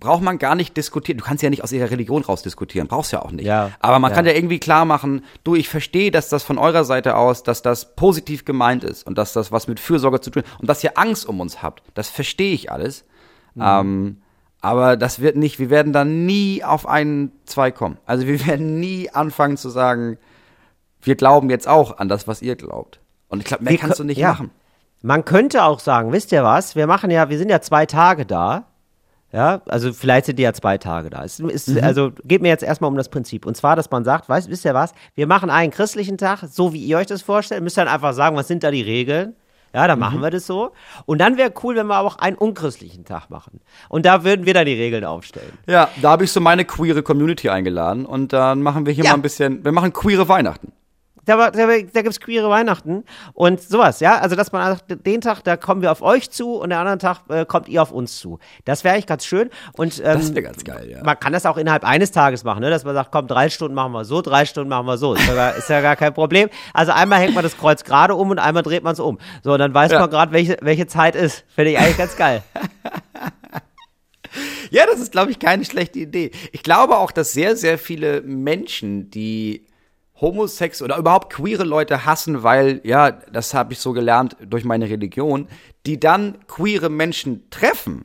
braucht 0.00 0.22
man 0.22 0.38
gar 0.38 0.54
nicht 0.54 0.76
diskutieren. 0.76 1.18
Du 1.18 1.24
kannst 1.24 1.42
ja 1.42 1.50
nicht 1.50 1.64
aus 1.64 1.72
ihrer 1.72 1.90
Religion 1.90 2.22
raus 2.22 2.42
diskutieren, 2.42 2.86
brauchst 2.86 3.12
ja 3.12 3.22
auch 3.22 3.32
nicht. 3.32 3.46
Ja, 3.46 3.72
Aber 3.80 3.98
man 3.98 4.10
ja. 4.10 4.16
kann 4.16 4.26
ja 4.26 4.32
irgendwie 4.32 4.60
klar 4.60 4.84
machen, 4.84 5.24
du, 5.44 5.54
ich 5.54 5.68
verstehe, 5.68 6.10
dass 6.10 6.28
das 6.28 6.44
von 6.44 6.58
eurer 6.58 6.84
Seite 6.84 7.16
aus, 7.16 7.42
dass 7.42 7.62
das 7.62 7.96
positiv 7.96 8.44
gemeint 8.44 8.84
ist 8.84 9.06
und 9.06 9.18
dass 9.18 9.32
das 9.32 9.50
was 9.50 9.66
mit 9.66 9.80
Fürsorge 9.80 10.20
zu 10.20 10.30
tun 10.30 10.44
hat 10.44 10.60
und 10.60 10.68
dass 10.68 10.84
ihr 10.84 10.96
Angst 10.96 11.26
um 11.26 11.40
uns 11.40 11.62
habt. 11.62 11.82
Das 11.94 12.08
verstehe 12.08 12.54
ich 12.54 12.70
alles. 12.70 13.04
Ähm, 13.60 14.18
aber 14.60 14.96
das 14.96 15.20
wird 15.20 15.36
nicht, 15.36 15.58
wir 15.58 15.70
werden 15.70 15.92
da 15.92 16.04
nie 16.04 16.62
auf 16.64 16.86
einen 16.86 17.32
zwei 17.44 17.70
kommen. 17.70 17.98
Also 18.06 18.26
wir 18.26 18.46
werden 18.46 18.78
nie 18.80 19.10
anfangen 19.10 19.56
zu 19.56 19.68
sagen, 19.68 20.18
wir 21.00 21.16
glauben 21.16 21.50
jetzt 21.50 21.68
auch 21.68 21.98
an 21.98 22.08
das, 22.08 22.26
was 22.26 22.42
ihr 22.42 22.56
glaubt. 22.56 23.00
Und 23.28 23.40
ich 23.40 23.46
glaube, 23.46 23.64
mehr 23.64 23.72
Wir 23.72 23.78
kannst 23.78 23.98
du 23.98 24.04
nicht 24.04 24.18
ja. 24.18 24.30
machen. 24.30 24.50
Man 25.02 25.24
könnte 25.24 25.62
auch 25.64 25.78
sagen, 25.80 26.12
wisst 26.12 26.32
ihr 26.32 26.42
was? 26.42 26.74
Wir 26.76 26.86
machen 26.86 27.10
ja, 27.10 27.28
wir 27.30 27.38
sind 27.38 27.50
ja 27.50 27.60
zwei 27.60 27.86
Tage 27.86 28.26
da. 28.26 28.64
Ja, 29.30 29.60
also 29.68 29.92
vielleicht 29.92 30.24
sind 30.26 30.38
die 30.38 30.42
ja 30.42 30.54
zwei 30.54 30.78
Tage 30.78 31.10
da. 31.10 31.22
Es 31.22 31.38
ist, 31.38 31.68
Mhm. 31.68 31.84
Also 31.84 32.12
geht 32.24 32.40
mir 32.40 32.48
jetzt 32.48 32.62
erstmal 32.64 32.88
um 32.90 32.96
das 32.96 33.10
Prinzip. 33.10 33.44
Und 33.44 33.56
zwar, 33.56 33.76
dass 33.76 33.90
man 33.90 34.02
sagt, 34.02 34.28
weißt, 34.28 34.48
wisst 34.48 34.64
ihr 34.64 34.72
was? 34.74 34.92
Wir 35.14 35.26
machen 35.26 35.50
einen 35.50 35.70
christlichen 35.70 36.16
Tag, 36.16 36.40
so 36.50 36.72
wie 36.72 36.78
ihr 36.82 36.96
euch 36.96 37.06
das 37.06 37.20
vorstellt. 37.22 37.62
Müsst 37.62 37.76
dann 37.76 37.88
einfach 37.88 38.14
sagen, 38.14 38.36
was 38.36 38.48
sind 38.48 38.62
da 38.64 38.70
die 38.70 38.80
Regeln? 38.82 39.36
Ja, 39.74 39.86
dann 39.86 39.98
Mhm. 39.98 40.04
machen 40.04 40.22
wir 40.22 40.30
das 40.30 40.46
so. 40.46 40.70
Und 41.04 41.18
dann 41.20 41.36
wäre 41.36 41.52
cool, 41.62 41.76
wenn 41.76 41.86
wir 41.88 42.00
auch 42.00 42.16
einen 42.16 42.36
unchristlichen 42.36 43.04
Tag 43.04 43.28
machen. 43.28 43.60
Und 43.90 44.06
da 44.06 44.24
würden 44.24 44.46
wir 44.46 44.54
dann 44.54 44.64
die 44.64 44.72
Regeln 44.72 45.04
aufstellen. 45.04 45.52
Ja, 45.66 45.90
da 46.00 46.10
habe 46.12 46.24
ich 46.24 46.32
so 46.32 46.40
meine 46.40 46.64
queere 46.64 47.02
Community 47.02 47.50
eingeladen 47.50 48.06
und 48.06 48.32
dann 48.32 48.62
machen 48.62 48.86
wir 48.86 48.94
hier 48.94 49.04
Ja. 49.04 49.10
mal 49.10 49.16
ein 49.18 49.22
bisschen, 49.22 49.62
wir 49.62 49.72
machen 49.72 49.92
queere 49.92 50.26
Weihnachten. 50.30 50.72
Da, 51.28 51.50
da, 51.50 51.66
da 51.66 52.02
gibt's 52.02 52.20
queere 52.20 52.48
Weihnachten 52.48 53.04
und 53.34 53.60
sowas, 53.60 54.00
ja. 54.00 54.18
Also, 54.18 54.34
dass 54.34 54.50
man 54.52 54.76
sagt, 54.76 55.06
den 55.06 55.20
Tag, 55.20 55.42
da 55.44 55.56
kommen 55.56 55.82
wir 55.82 55.92
auf 55.92 56.00
euch 56.02 56.30
zu 56.30 56.54
und 56.54 56.70
den 56.70 56.78
anderen 56.78 56.98
Tag 56.98 57.20
äh, 57.28 57.44
kommt 57.44 57.68
ihr 57.68 57.82
auf 57.82 57.92
uns 57.92 58.18
zu. 58.18 58.38
Das 58.64 58.82
wäre 58.82 58.94
eigentlich 58.94 59.06
ganz 59.06 59.24
schön. 59.26 59.50
Und, 59.76 59.98
ähm, 59.98 60.04
Das 60.18 60.30
wäre 60.34 60.42
ganz 60.42 60.64
geil, 60.64 60.90
ja. 60.90 61.02
Man 61.04 61.18
kann 61.20 61.32
das 61.32 61.44
auch 61.46 61.56
innerhalb 61.58 61.84
eines 61.84 62.10
Tages 62.12 62.44
machen, 62.44 62.60
ne? 62.60 62.70
dass 62.70 62.84
man 62.84 62.94
sagt, 62.94 63.12
komm, 63.12 63.26
drei 63.26 63.48
Stunden 63.50 63.74
machen 63.74 63.92
wir 63.92 64.04
so, 64.04 64.22
drei 64.22 64.44
Stunden 64.46 64.70
machen 64.70 64.86
wir 64.86 64.96
so. 64.98 65.14
Ist 65.14 65.26
ja 65.26 65.34
gar, 65.34 65.54
ist 65.56 65.68
ja 65.68 65.80
gar 65.80 65.96
kein 65.96 66.14
Problem. 66.14 66.48
Also 66.72 66.92
einmal 66.92 67.18
hängt 67.20 67.34
man 67.34 67.44
das 67.44 67.56
Kreuz 67.56 67.84
gerade 67.84 68.14
um 68.14 68.30
und 68.30 68.38
einmal 68.38 68.62
dreht 68.62 68.82
man 68.82 68.94
es 68.94 69.00
um. 69.00 69.18
So, 69.44 69.52
und 69.52 69.58
dann 69.58 69.74
weiß 69.74 69.92
Ja. 69.92 70.00
man 70.00 70.10
gerade, 70.10 70.32
welche, 70.32 70.56
welche 70.62 70.86
Zeit 70.86 71.14
ist. 71.14 71.44
Finde 71.54 71.72
ich 71.72 71.78
eigentlich 71.78 71.98
ganz 71.98 72.16
geil. 72.16 72.42
Ja, 74.70 74.84
das 74.84 75.00
ist, 75.00 75.12
glaube 75.12 75.30
ich, 75.30 75.38
keine 75.38 75.64
schlechte 75.64 75.98
Idee. 75.98 76.30
Ich 76.52 76.62
glaube 76.62 76.98
auch, 76.98 77.10
dass 77.10 77.32
sehr, 77.32 77.56
sehr 77.56 77.78
viele 77.78 78.20
Menschen, 78.20 79.10
die 79.10 79.64
Homosex 80.20 80.82
oder 80.82 80.96
überhaupt 80.98 81.32
queere 81.32 81.64
Leute 81.64 82.04
hassen, 82.04 82.42
weil, 82.42 82.80
ja, 82.84 83.10
das 83.10 83.54
habe 83.54 83.72
ich 83.72 83.78
so 83.78 83.92
gelernt 83.92 84.36
durch 84.44 84.64
meine 84.64 84.88
Religion, 84.88 85.46
die 85.86 86.00
dann 86.00 86.38
queere 86.48 86.88
Menschen 86.90 87.48
treffen, 87.50 88.04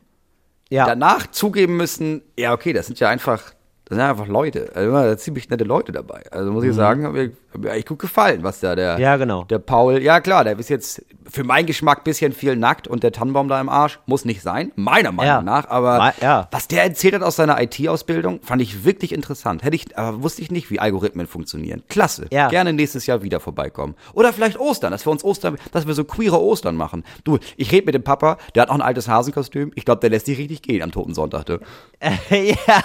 Ja. 0.70 0.86
danach 0.86 1.28
zugeben 1.32 1.78
müssen, 1.78 2.22
ja, 2.38 2.54
okay, 2.54 2.74
das 2.74 2.86
sind 2.88 3.00
ja 3.00 3.10
einfach, 3.10 3.54
das 3.86 3.98
sind 3.98 4.02
einfach 4.02 4.28
Leute. 4.28 4.72
Also 4.76 4.96
sind 5.10 5.20
ziemlich 5.20 5.50
nette 5.50 5.64
Leute 5.64 5.92
dabei. 5.92 6.24
Also 6.32 6.52
muss 6.52 6.64
ich 6.64 6.74
sagen, 6.74 7.34
hat 7.54 7.62
mir, 7.62 7.72
eigentlich 7.72 7.86
gut 7.86 8.00
gefallen, 8.00 8.44
was 8.44 8.60
da 8.60 8.76
der. 8.76 9.00
Ja, 9.00 9.18
genau. 9.18 9.44
der 9.46 9.60
Paul, 9.60 10.02
ja 10.02 10.20
klar, 10.20 10.44
der 10.44 10.58
ist 10.58 10.70
jetzt 10.70 11.04
für 11.30 11.44
meinen 11.44 11.66
Geschmack 11.66 12.04
bisschen 12.04 12.34
viel 12.34 12.56
nackt 12.56 12.88
und 12.88 13.04
der 13.04 13.12
Tannenbaum 13.12 13.48
da 13.48 13.60
im 13.62 13.70
Arsch. 13.70 14.00
Muss 14.06 14.26
nicht 14.26 14.42
sein, 14.42 14.72
meiner 14.76 15.12
Meinung 15.12 15.34
Ja. 15.34 15.42
nach, 15.42 15.70
aber 15.70 16.14
ja. 16.22 16.48
was 16.52 16.68
der 16.68 16.84
erzählt 16.84 17.16
hat 17.16 17.24
aus 17.24 17.36
seiner 17.36 17.62
IT-Ausbildung, 17.62 18.42
fand 18.42 18.62
ich 18.62 18.84
wirklich 18.86 19.14
interessant. 19.14 19.64
Hätte 19.64 19.76
ich, 19.76 19.98
aber 19.98 20.24
wusste 20.24 20.42
ich 20.42 20.52
nicht, 20.52 20.70
wie 20.70 20.80
Algorithmen 20.80 21.28
funktionieren. 21.28 21.84
Klasse. 21.90 22.28
Ja. 22.32 22.50
Gerne 22.50 22.74
nächstes 22.74 23.06
Jahr 23.06 23.24
wieder 23.24 23.40
vorbeikommen. 23.40 23.96
Oder 24.14 24.34
vielleicht 24.34 24.60
Ostern, 24.60 24.92
dass 24.92 25.06
wir 25.06 25.12
uns 25.12 25.24
Ostern, 25.24 25.58
dass 25.72 25.88
wir 25.88 25.94
so 25.94 26.04
queere 26.04 26.42
Ostern 26.42 26.76
machen. 26.76 27.04
Du, 27.24 27.40
ich 27.58 27.72
rede 27.72 27.86
mit 27.86 27.96
dem 27.96 28.04
Papa, 28.04 28.38
der 28.56 28.64
hat 28.64 28.70
auch 28.70 28.76
ein 28.76 28.82
altes 28.82 29.08
Hasenkostüm. 29.08 29.72
Ich 29.76 29.86
glaube, 29.86 30.02
der 30.02 30.10
lässt 30.10 30.26
sich 30.26 30.38
richtig 30.38 30.62
gehen 30.62 30.82
am 30.82 30.92
Toten 30.92 31.14
Sonntag. 31.14 31.46
Du. 31.46 31.54
ja. 32.30 32.84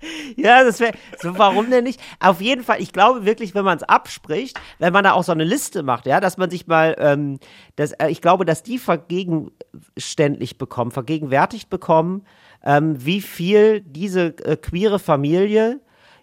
Ja, 0.36 0.64
das 0.64 0.80
wäre, 0.80 0.92
so 1.18 1.36
warum 1.38 1.70
denn 1.70 1.84
nicht? 1.84 2.00
Auf 2.20 2.40
jeden 2.40 2.62
Fall, 2.62 2.80
ich 2.80 2.92
glaube 2.92 3.24
wirklich, 3.24 3.54
wenn 3.54 3.64
man 3.64 3.78
es 3.78 3.82
abspricht, 3.82 4.58
wenn 4.78 4.92
man 4.92 5.04
da 5.04 5.12
auch 5.12 5.24
so 5.24 5.32
eine 5.32 5.44
Liste 5.44 5.82
macht, 5.82 6.06
ja, 6.06 6.20
dass 6.20 6.38
man 6.38 6.50
sich 6.50 6.66
mal, 6.66 6.96
ähm, 6.98 7.38
das, 7.76 7.92
äh, 7.92 8.08
ich 8.08 8.20
glaube, 8.20 8.44
dass 8.44 8.62
die 8.62 8.78
vergegenständlich 8.78 10.58
bekommen, 10.58 10.90
vergegenwärtigt 10.90 11.70
bekommen, 11.70 12.24
ähm, 12.64 13.04
wie 13.04 13.20
viel 13.20 13.80
diese 13.80 14.34
äh, 14.44 14.56
queere 14.56 14.98
Familie 14.98 15.80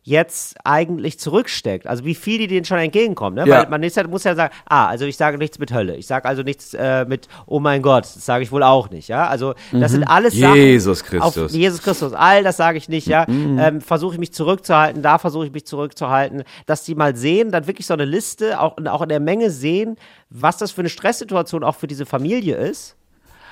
jetzt 0.07 0.55
eigentlich 0.63 1.19
zurücksteckt. 1.19 1.85
Also 1.85 2.05
wie 2.05 2.15
viel 2.15 2.37
die 2.37 2.47
denen 2.47 2.63
schon 2.63 2.77
entgegenkommen. 2.77 3.35
Ne? 3.35 3.45
Ja. 3.45 3.59
Weil 3.59 3.69
man 3.69 3.83
ist 3.83 4.01
muss 4.07 4.23
ja 4.23 4.35
sagen, 4.35 4.53
ah, 4.65 4.87
also 4.87 5.03
ich 5.03 5.17
sage 5.17 5.37
nichts 5.37 5.59
mit 5.59 5.73
Hölle. 5.73 5.97
Ich 5.97 6.07
sage 6.07 6.25
also 6.25 6.43
nichts 6.43 6.73
äh, 6.73 7.03
mit, 7.05 7.27
oh 7.45 7.59
mein 7.59 7.81
Gott, 7.81 8.05
das 8.05 8.25
sage 8.25 8.41
ich 8.41 8.51
wohl 8.53 8.63
auch 8.63 8.89
nicht. 8.89 9.09
Ja, 9.09 9.27
also 9.27 9.53
das 9.73 9.91
sind 9.91 10.05
alles 10.05 10.33
Sachen. 10.33 10.53
Mhm. 10.53 10.65
Jesus 10.65 11.03
Christus. 11.03 11.51
Jesus 11.51 11.81
Christus, 11.81 12.13
all 12.13 12.41
das 12.43 12.55
sage 12.55 12.77
ich 12.77 12.87
nicht, 12.87 13.07
ja. 13.07 13.25
Ähm, 13.27 13.81
versuche 13.81 14.13
ich 14.13 14.19
mich 14.19 14.33
zurückzuhalten, 14.33 15.01
da 15.01 15.17
versuche 15.17 15.47
ich 15.47 15.51
mich 15.51 15.65
zurückzuhalten, 15.65 16.43
dass 16.65 16.85
die 16.85 16.95
mal 16.95 17.15
sehen, 17.15 17.51
dann 17.51 17.67
wirklich 17.67 17.85
so 17.85 17.93
eine 17.93 18.05
Liste, 18.05 18.61
auch, 18.61 18.77
auch 18.85 19.01
in 19.01 19.09
der 19.09 19.19
Menge 19.19 19.51
sehen, 19.51 19.97
was 20.29 20.57
das 20.57 20.71
für 20.71 20.81
eine 20.81 20.89
Stresssituation 20.89 21.65
auch 21.65 21.75
für 21.75 21.87
diese 21.87 22.05
Familie 22.05 22.55
ist. 22.55 22.95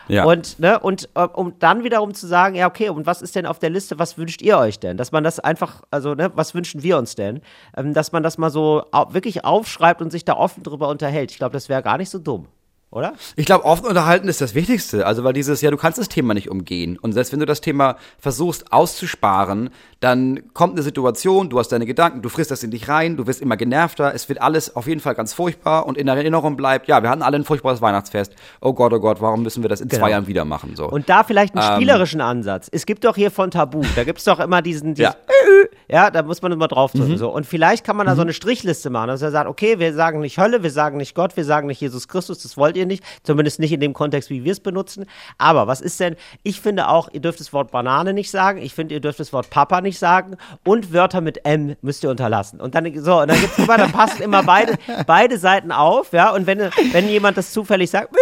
Ja. 0.07 0.25
Und, 0.25 0.59
ne, 0.59 0.79
und 0.79 1.09
äh, 1.15 1.21
um 1.21 1.57
dann 1.59 1.83
wiederum 1.83 2.13
zu 2.13 2.27
sagen, 2.27 2.55
ja, 2.55 2.67
okay, 2.67 2.89
und 2.89 3.05
was 3.05 3.21
ist 3.21 3.35
denn 3.35 3.45
auf 3.45 3.59
der 3.59 3.69
Liste, 3.69 3.99
was 3.99 4.17
wünscht 4.17 4.41
ihr 4.41 4.57
euch 4.57 4.79
denn? 4.79 4.97
Dass 4.97 5.11
man 5.11 5.23
das 5.23 5.39
einfach, 5.39 5.81
also, 5.91 6.13
ne, 6.15 6.31
was 6.35 6.53
wünschen 6.53 6.83
wir 6.83 6.97
uns 6.97 7.15
denn? 7.15 7.41
Ähm, 7.75 7.93
dass 7.93 8.11
man 8.11 8.23
das 8.23 8.37
mal 8.37 8.49
so 8.49 8.83
wirklich 9.09 9.45
aufschreibt 9.45 10.01
und 10.01 10.11
sich 10.11 10.25
da 10.25 10.35
offen 10.35 10.63
drüber 10.63 10.89
unterhält. 10.89 11.31
Ich 11.31 11.37
glaube, 11.37 11.53
das 11.53 11.69
wäre 11.69 11.81
gar 11.81 11.97
nicht 11.97 12.09
so 12.09 12.19
dumm, 12.19 12.47
oder? 12.95 13.13
Ich 13.35 13.45
glaube, 13.45 13.65
offen 13.65 13.85
unterhalten 13.85 14.27
ist 14.29 14.39
das 14.41 14.55
Wichtigste. 14.55 15.05
Also, 15.05 15.23
weil 15.23 15.33
dieses, 15.33 15.61
ja, 15.61 15.69
du 15.69 15.77
kannst 15.77 15.99
das 15.99 16.07
Thema 16.07 16.33
nicht 16.33 16.49
umgehen. 16.49 16.97
Und 16.97 17.11
selbst 17.11 17.33
wenn 17.33 17.39
du 17.39 17.45
das 17.45 17.59
Thema 17.61 17.97
versuchst 18.19 18.71
auszusparen, 18.71 19.69
dann 19.99 20.53
kommt 20.53 20.73
eine 20.73 20.83
Situation, 20.83 21.49
du 21.49 21.59
hast 21.59 21.69
deine 21.69 21.85
Gedanken, 21.85 22.21
du 22.21 22.29
frisst 22.29 22.51
das 22.51 22.63
in 22.63 22.71
dich 22.71 22.87
rein, 22.87 23.17
du 23.17 23.27
wirst 23.27 23.41
immer 23.41 23.57
genervter, 23.57 24.13
es 24.13 24.29
wird 24.29 24.41
alles 24.41 24.75
auf 24.75 24.87
jeden 24.87 25.01
Fall 25.01 25.15
ganz 25.15 25.33
furchtbar 25.33 25.85
und 25.87 25.97
in 25.97 26.05
der 26.05 26.15
Erinnerung 26.15 26.55
bleibt, 26.57 26.87
ja, 26.87 27.01
wir 27.01 27.09
hatten 27.09 27.21
alle 27.21 27.37
ein 27.37 27.43
furchtbares 27.43 27.81
Weihnachtsfest. 27.81 28.33
Oh 28.61 28.73
Gott, 28.73 28.93
oh 28.93 28.99
Gott, 28.99 29.19
warum 29.21 29.41
müssen 29.41 29.63
wir 29.63 29.69
das 29.69 29.81
in 29.81 29.87
Genau. 29.89 30.01
zwei 30.03 30.11
Jahren 30.11 30.27
wieder 30.27 30.45
machen? 30.45 30.75
So. 30.75 30.87
Und 30.89 31.09
da 31.09 31.23
vielleicht 31.23 31.55
einen 31.55 31.75
spielerischen 31.75 32.21
Ansatz. 32.21 32.69
Es 32.71 32.85
gibt 32.85 33.03
doch 33.03 33.15
hier 33.15 33.31
von 33.31 33.51
Tabu, 33.51 33.81
da 33.95 34.03
gibt 34.03 34.19
es 34.19 34.25
doch 34.25 34.39
immer 34.39 34.61
diesen, 34.61 34.93
diesen 34.93 35.03
Ja. 35.11 35.15
ja, 35.89 36.11
da 36.11 36.23
muss 36.23 36.41
man 36.41 36.51
immer 36.51 36.67
drauf 36.67 36.91
drücken. 36.93 37.17
So. 37.17 37.29
Und 37.33 37.45
vielleicht 37.45 37.83
kann 37.83 37.95
man 37.97 38.05
da 38.05 38.15
so 38.15 38.21
eine 38.21 38.33
Strichliste 38.33 38.89
machen, 38.89 39.07
dass 39.07 39.21
er 39.21 39.31
sagt, 39.31 39.49
okay, 39.49 39.79
wir 39.79 39.93
sagen 39.93 40.19
nicht 40.19 40.37
Hölle, 40.37 40.63
wir 40.63 40.71
sagen 40.71 40.97
nicht 40.97 41.15
Gott, 41.15 41.35
wir 41.35 41.45
sagen 41.45 41.67
nicht 41.67 41.81
Jesus 41.81 42.07
Christus, 42.07 42.39
das 42.43 42.57
wollt 42.57 42.77
ihr 42.77 42.84
nicht, 42.85 43.03
zumindest 43.23 43.59
nicht 43.59 43.71
in 43.71 43.79
dem 43.79 43.93
Kontext, 43.93 44.29
wie 44.29 44.43
wir 44.43 44.51
es 44.51 44.59
benutzen. 44.59 45.05
Aber 45.37 45.67
was 45.67 45.81
ist 45.81 45.99
denn, 45.99 46.15
ich 46.43 46.61
finde 46.61 46.87
auch, 46.87 47.09
ihr 47.11 47.19
dürft 47.19 47.39
das 47.39 47.53
Wort 47.53 47.71
Banane 47.71 48.13
nicht 48.13 48.31
sagen, 48.31 48.61
ich 48.61 48.73
finde, 48.73 48.95
ihr 48.95 49.01
dürft 49.01 49.19
das 49.19 49.33
Wort 49.33 49.49
Papa 49.49 49.81
nicht 49.81 49.99
sagen 49.99 50.37
und 50.63 50.93
Wörter 50.93 51.21
mit 51.21 51.45
M 51.45 51.75
müsst 51.81 52.03
ihr 52.03 52.09
unterlassen. 52.09 52.61
Und 52.61 52.75
dann, 52.75 52.85
so, 52.99 53.21
und 53.21 53.29
dann 53.29 53.39
gibt's 53.39 53.57
immer, 53.57 53.77
dann 53.77 53.91
passen 53.91 54.21
immer 54.21 54.43
beide, 54.43 54.77
beide 55.05 55.37
Seiten 55.37 55.71
auf, 55.71 56.13
ja, 56.13 56.33
und 56.33 56.47
wenn, 56.47 56.59
wenn 56.91 57.09
jemand 57.09 57.37
das 57.37 57.51
zufällig 57.51 57.89
sagt, 57.89 58.15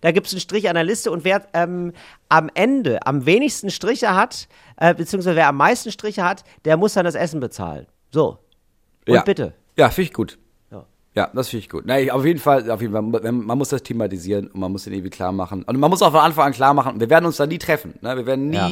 da 0.00 0.12
gibt's 0.12 0.32
einen 0.32 0.40
Strich 0.40 0.68
an 0.68 0.74
der 0.74 0.84
Liste 0.84 1.10
und 1.10 1.24
wer 1.24 1.42
ähm, 1.52 1.92
am 2.28 2.50
Ende 2.54 3.06
am 3.06 3.26
wenigsten 3.26 3.70
Striche 3.70 4.14
hat, 4.14 4.48
äh, 4.76 4.94
beziehungsweise 4.94 5.36
wer 5.36 5.48
am 5.48 5.56
meisten 5.56 5.90
Striche 5.90 6.24
hat, 6.24 6.44
der 6.64 6.76
muss 6.76 6.94
dann 6.94 7.04
das 7.04 7.14
Essen 7.14 7.40
bezahlen. 7.40 7.86
So. 8.10 8.38
Und 9.06 9.14
ja. 9.14 9.22
bitte. 9.22 9.54
Ja, 9.76 9.88
finde 9.90 10.08
ich 10.08 10.12
gut. 10.12 10.38
Ja. 11.14 11.30
Das 11.34 11.48
finde 11.48 11.64
ich 11.64 11.68
gut. 11.68 11.86
Nein, 11.86 12.10
auf 12.10 12.24
jeden 12.24 12.38
Fall, 12.38 12.70
auf 12.70 12.80
jeden 12.80 12.92
Fall, 12.92 13.02
man 13.02 13.44
man 13.44 13.58
muss 13.58 13.70
das 13.70 13.82
thematisieren 13.82 14.46
und 14.48 14.60
man 14.60 14.70
muss 14.72 14.84
den 14.84 14.92
irgendwie 14.92 15.10
klar 15.10 15.32
machen. 15.32 15.64
Und 15.64 15.78
man 15.78 15.90
muss 15.90 16.02
auch 16.02 16.12
von 16.12 16.20
Anfang 16.20 16.46
an 16.46 16.52
klar 16.52 16.72
machen, 16.74 17.00
wir 17.00 17.10
werden 17.10 17.26
uns 17.26 17.36
da 17.36 17.46
nie 17.46 17.58
treffen. 17.58 17.94
Ne? 18.00 18.16
Wir 18.16 18.26
werden 18.26 18.48
nie, 18.50 18.56
Ja. 18.56 18.68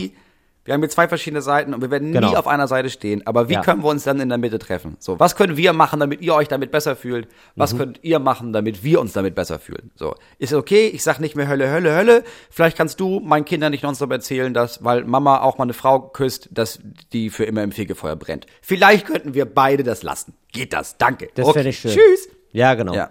Wir 0.69 0.75
haben 0.75 0.83
hier 0.83 0.91
zwei 0.91 1.09
verschiedene 1.09 1.41
Seiten 1.41 1.73
und 1.73 1.81
wir 1.81 1.91
werden 1.91 2.13
Genau. 2.13 2.29
nie 2.29 2.37
auf 2.37 2.47
einer 2.47 2.69
Seite 2.69 2.91
stehen. 2.91 3.27
Aber 3.27 3.49
wie 3.49 3.55
Ja. 3.55 3.63
können 3.63 3.83
wir 3.83 3.89
uns 3.89 4.05
dann 4.05 4.21
in 4.21 4.29
der 4.29 4.37
Mitte 4.37 4.59
treffen? 4.59 4.97
So, 4.99 5.19
was 5.19 5.35
können 5.35 5.57
wir 5.57 5.73
machen, 5.73 5.99
damit 5.99 6.21
ihr 6.21 6.35
euch 6.35 6.47
damit 6.49 6.71
besser 6.71 6.95
fühlt? 6.95 7.27
Was 7.57 7.73
Mhm. 7.73 7.79
könnt 7.79 8.01
ihr 8.05 8.19
machen, 8.19 8.53
damit 8.53 8.85
wir 8.85 9.01
uns 9.01 9.15
damit 9.15 9.35
besser 9.35 9.59
fühlen? 9.59 9.91
So, 9.95 10.15
ist 10.39 10.53
okay, 10.53 10.89
ich 10.89 11.03
sag 11.03 11.21
nicht 11.21 11.37
mehr 11.37 11.49
Hölle, 11.49 11.71
Hölle, 11.71 11.97
Hölle. 11.97 12.23
Vielleicht 12.51 12.77
kannst 12.77 13.01
du 13.01 13.19
meinen 13.21 13.47
Kindern 13.47 13.71
nicht 13.71 13.83
nonstop 13.83 14.13
erzählen, 14.13 14.53
dass, 14.53 14.85
weil 14.85 15.05
Mama 15.05 15.41
auch 15.41 15.57
mal 15.57 15.65
eine 15.65 15.73
Frau 15.73 16.01
küsst, 16.01 16.51
dass 16.53 16.81
die 17.15 17.31
für 17.31 17.45
immer 17.45 17.63
im 17.63 17.73
Fegefeuer 17.73 18.17
brennt. 18.17 18.45
Vielleicht 18.61 19.07
könnten 19.07 19.33
wir 19.33 19.47
beide 19.47 19.85
das 19.85 20.03
lassen. 20.03 20.35
Geht 20.53 20.75
das? 20.75 20.99
Danke. 20.99 21.31
Das 21.35 21.47
okay. 21.47 21.55
fände 21.61 21.71
ich 21.71 21.79
schön. 21.79 21.93
Tschüss. 21.93 22.29
Ja, 22.53 22.75
genau. 22.75 22.93
Ja. 22.93 23.11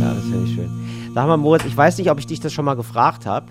Ja, 0.00 0.14
das 0.14 0.24
finde 0.24 0.44
ich 0.46 0.54
schön. 0.54 0.70
Sag 1.14 1.26
mal, 1.26 1.36
Moritz, 1.36 1.64
ich 1.64 1.76
weiß 1.76 1.98
nicht, 1.98 2.10
ob 2.10 2.18
ich 2.18 2.26
dich 2.26 2.40
das 2.40 2.52
schon 2.52 2.64
mal 2.64 2.74
gefragt 2.74 3.26
habe, 3.26 3.46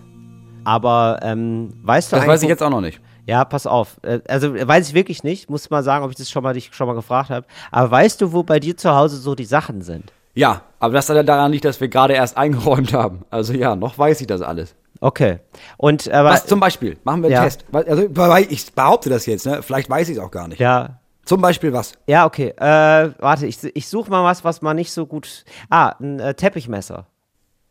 aber 0.70 1.20
ähm, 1.24 1.74
weißt 1.84 2.12
du 2.12 2.16
Das 2.18 2.28
weiß 2.28 2.44
ich 2.44 2.50
jetzt 2.50 2.62
auch 2.62 2.70
noch 2.70 2.82
nicht. 2.82 3.02
Ja, 3.26 3.44
pass 3.46 3.66
auf. 3.68 3.98
Äh, 4.04 4.20
Also 4.28 4.54
weiß 4.54 4.90
ich 4.90 4.94
wirklich 4.94 5.24
nicht. 5.24 5.50
Muss 5.50 5.70
mal 5.70 5.84
sagen, 5.84 6.04
ob 6.06 6.12
ich 6.12 6.18
das 6.18 6.30
schon 6.30 6.44
mal 6.44 6.54
dich 6.54 6.70
schon 6.74 6.88
mal 6.88 6.94
gefragt 6.94 7.30
habe. 7.30 7.46
Aber 7.72 7.90
weißt 7.92 8.22
du, 8.22 8.32
wo 8.34 8.44
bei 8.44 8.60
dir 8.60 8.76
zu 8.78 8.92
Hause 8.94 9.18
so 9.18 9.36
die 9.36 9.46
Sachen 9.46 9.82
sind? 9.82 10.12
Ja, 10.36 10.62
aber 10.80 10.94
das 10.94 11.08
dann 11.08 11.26
daran 11.26 11.52
liegt, 11.52 11.66
dass 11.66 11.82
wir 11.82 11.88
gerade 11.90 12.14
erst 12.14 12.38
eingeräumt 12.38 12.94
haben. 12.94 13.26
Also 13.30 13.54
ja, 13.54 13.76
noch 13.76 13.98
weiß 13.98 14.22
ich 14.22 14.28
das 14.28 14.42
alles. 14.42 14.76
Okay. 15.02 15.40
Und 15.78 16.10
aber 16.12 16.30
Was 16.30 16.46
zum 16.46 16.60
Beispiel? 16.60 16.98
Machen 17.04 17.22
wir 17.24 17.28
einen 17.28 17.34
Ja. 17.36 17.44
Test. 17.44 17.66
Also, 17.72 18.36
ich 18.50 18.74
behaupte 18.74 19.10
das 19.10 19.26
jetzt, 19.26 19.46
ne? 19.46 19.62
Vielleicht 19.64 19.90
weiß 19.90 20.10
ich 20.10 20.18
es 20.18 20.24
auch 20.24 20.32
gar 20.32 20.48
nicht. 20.48 20.60
ja, 20.60 21.00
Zum 21.26 21.42
Beispiel 21.42 21.72
was? 21.74 21.94
ja, 22.08 22.26
okay. 22.26 22.50
Äh, 22.58 23.12
warte, 23.20 23.46
ich, 23.48 23.58
ich 23.64 23.88
suche 23.88 24.10
mal 24.12 24.24
was, 24.24 24.44
was 24.44 24.62
man 24.62 24.76
nicht 24.76 24.92
so 24.92 25.06
gut. 25.06 25.46
Ah, 25.70 25.94
ein 26.00 26.20
äh, 26.20 26.34
Teppichmesser. 26.34 27.06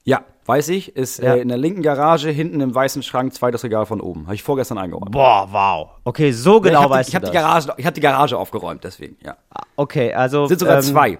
Ja, 0.04 0.22
weiß 0.48 0.68
ich. 0.70 0.96
Ist 0.96 1.18
Ja. 1.22 1.34
äh, 1.34 1.40
in 1.40 1.48
der 1.48 1.58
linken 1.58 1.82
Garage, 1.82 2.30
hinten 2.30 2.60
im 2.60 2.74
weißen 2.74 3.02
Schrank, 3.02 3.34
zweites 3.34 3.62
Regal 3.64 3.86
von 3.86 4.00
oben. 4.00 4.24
Habe 4.26 4.34
ich 4.34 4.42
vorgestern 4.42 4.78
eingeräumt. 4.78 5.12
Boah, 5.12 5.48
wow. 5.50 5.90
Okay, 6.04 6.32
so 6.32 6.60
genau 6.60 6.78
ich 6.78 6.84
habe 6.84 6.94
weißt 6.94 7.12
die, 7.12 7.16
ich 7.16 7.20
du 7.20 7.26
die, 7.26 7.32
das. 7.32 7.42
Garage, 7.42 7.72
ich 7.76 7.86
hab 7.86 7.94
die 7.94 8.00
Garage 8.00 8.36
aufgeräumt, 8.38 8.82
deswegen, 8.84 9.16
ja. 9.24 9.36
Okay, 9.76 10.12
also 10.12 10.46
Sind 10.46 10.58
sogar 10.60 10.76
ähm, 10.76 10.82
zwei. 10.82 11.18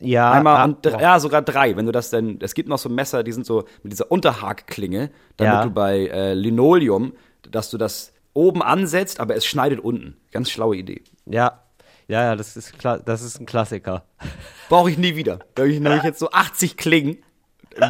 Ja, 0.00 0.32
Einmal 0.32 0.56
ah, 0.56 0.64
und, 0.64 0.84
ja, 0.84 1.20
sogar 1.20 1.40
drei. 1.42 1.76
Wenn 1.76 1.86
du 1.86 1.92
das 1.92 2.10
denn, 2.10 2.38
es 2.42 2.54
gibt 2.54 2.68
noch 2.68 2.78
so 2.78 2.88
Messer, 2.88 3.22
die 3.22 3.32
sind 3.32 3.46
so 3.46 3.64
mit 3.82 3.92
dieser 3.92 4.10
Unterhakklinge, 4.10 5.10
damit 5.36 5.52
Ja. 5.54 5.62
du 5.64 5.70
bei 5.70 6.06
äh, 6.08 6.34
Linoleum, 6.34 7.12
dass 7.50 7.70
du 7.70 7.78
das 7.78 8.12
oben 8.32 8.62
ansetzt, 8.62 9.20
aber 9.20 9.36
es 9.36 9.46
schneidet 9.46 9.78
unten. 9.80 10.16
Ganz 10.32 10.50
schlaue 10.50 10.76
Idee. 10.76 11.02
Ja. 11.26 11.60
Ja, 12.08 12.22
ja, 12.22 12.36
das 12.36 12.56
ist 12.56 12.74
das 12.82 13.22
ist 13.22 13.40
ein 13.40 13.46
Klassiker. 13.46 14.04
Brauche 14.68 14.90
ich 14.90 14.98
nie 14.98 15.16
wieder. 15.16 15.38
Da 15.54 15.62
habe 15.62 15.72
ich 15.72 15.80
nämlich 15.80 16.02
jetzt 16.02 16.18
so 16.18 16.30
80 16.30 16.76
Klingen, 16.76 17.18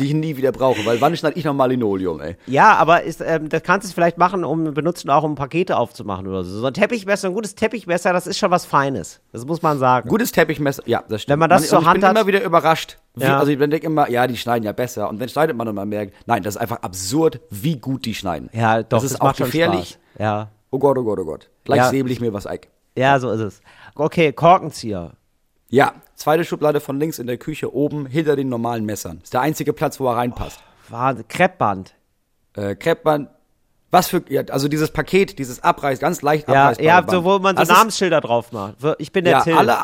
die 0.00 0.06
ich 0.06 0.14
nie 0.14 0.36
wieder 0.36 0.52
brauche, 0.52 0.84
weil 0.86 1.00
wann 1.00 1.16
schneide 1.16 1.38
ich 1.38 1.44
nochmal 1.44 1.70
Linoleum, 1.70 2.20
ey? 2.20 2.36
Ja, 2.46 2.74
aber 2.76 3.02
ist, 3.02 3.20
ähm, 3.20 3.48
das 3.48 3.62
kannst 3.62 3.88
du 3.88 3.94
vielleicht 3.94 4.18
machen, 4.18 4.44
um 4.44 4.74
benutzen 4.74 5.10
auch 5.10 5.22
um 5.24 5.34
Pakete 5.34 5.76
aufzumachen 5.76 6.26
oder 6.26 6.44
so. 6.44 6.58
So 6.60 6.66
ein 6.66 6.74
Teppichmesser, 6.74 7.28
ein 7.28 7.34
gutes 7.34 7.54
Teppichmesser, 7.54 8.12
das 8.12 8.26
ist 8.26 8.38
schon 8.38 8.50
was 8.50 8.64
Feines. 8.66 9.20
Das 9.32 9.44
muss 9.46 9.62
man 9.62 9.78
sagen. 9.78 10.08
Gutes 10.08 10.32
Teppichmesser, 10.32 10.82
ja, 10.86 11.02
das 11.08 11.22
stimmt. 11.22 11.32
Wenn 11.34 11.38
man 11.40 11.50
das 11.50 11.68
zur 11.68 11.80
ich 11.80 11.86
Hand 11.86 12.00
bin 12.00 12.08
hat- 12.08 12.16
immer 12.16 12.26
wieder 12.26 12.42
überrascht. 12.42 12.98
Wie, 13.14 13.24
Ja. 13.24 13.38
Also 13.38 13.52
ich 13.52 13.58
denke 13.58 13.78
immer, 13.78 14.08
ja, 14.10 14.26
die 14.26 14.36
schneiden 14.36 14.64
ja 14.64 14.72
besser. 14.72 15.08
Und 15.08 15.20
dann 15.20 15.28
schneidet 15.28 15.56
man 15.56 15.68
und 15.68 15.74
man 15.76 15.88
merkt, 15.88 16.14
nein, 16.26 16.42
das 16.42 16.56
ist 16.56 16.60
einfach 16.60 16.82
absurd, 16.82 17.40
wie 17.50 17.76
gut 17.76 18.04
die 18.04 18.14
schneiden. 18.14 18.50
Ja, 18.52 18.82
doch, 18.82 18.98
das 19.00 19.04
ist 19.04 19.22
macht 19.22 19.34
auch 19.40 19.44
gefährlich. 19.46 19.98
Ja. 20.18 20.50
Oh 20.70 20.78
Gott, 20.78 20.98
oh 20.98 21.04
Gott, 21.04 21.18
oh 21.20 21.24
Gott. 21.24 21.50
Gleich 21.64 21.78
Ja. 21.78 21.88
säbel 21.90 22.10
ich 22.10 22.20
mir 22.20 22.32
was 22.32 22.46
Eck. 22.46 22.68
Ja, 22.96 23.18
so 23.20 23.30
ist 23.30 23.40
es. 23.40 23.60
Okay, 23.94 24.32
Korkenzieher. 24.32 25.12
Ja, 25.70 25.94
zweite 26.16 26.44
Schublade 26.44 26.80
von 26.80 26.98
links 26.98 27.18
in 27.18 27.26
der 27.26 27.38
Küche, 27.38 27.74
oben 27.74 28.06
hinter 28.06 28.36
den 28.36 28.48
normalen 28.48 28.84
Messern. 28.84 29.20
Ist 29.22 29.34
der 29.34 29.40
einzige 29.40 29.72
Platz, 29.72 29.98
wo 30.00 30.08
er 30.08 30.16
reinpasst. 30.16 30.60
Wahnsinn. 30.88 31.26
Kreppband. 31.28 31.94
Äh, 32.56 32.74
Kreppband, 32.76 33.28
was 33.90 34.08
für, 34.08 34.22
ja, 34.28 34.42
also 34.50 34.68
dieses 34.68 34.90
Paket, 34.90 35.38
dieses 35.38 35.62
Abreiß, 35.62 35.98
ganz 35.98 36.22
leicht 36.22 36.48
Ja, 36.48 36.64
abreißbare 36.64 36.86
ja 36.86 37.00
Band. 37.00 37.10
so, 37.10 37.24
wo 37.24 37.38
man 37.38 37.56
so 37.56 37.60
Das 37.62 37.68
ist- 37.70 37.76
Namensschilder 37.76 38.20
drauf 38.20 38.52
macht. 38.52 38.74
Ich 38.98 39.12
bin 39.12 39.24
der 39.24 39.34
Ja, 39.34 39.40
Till. 39.42 39.54
alle, 39.54 39.76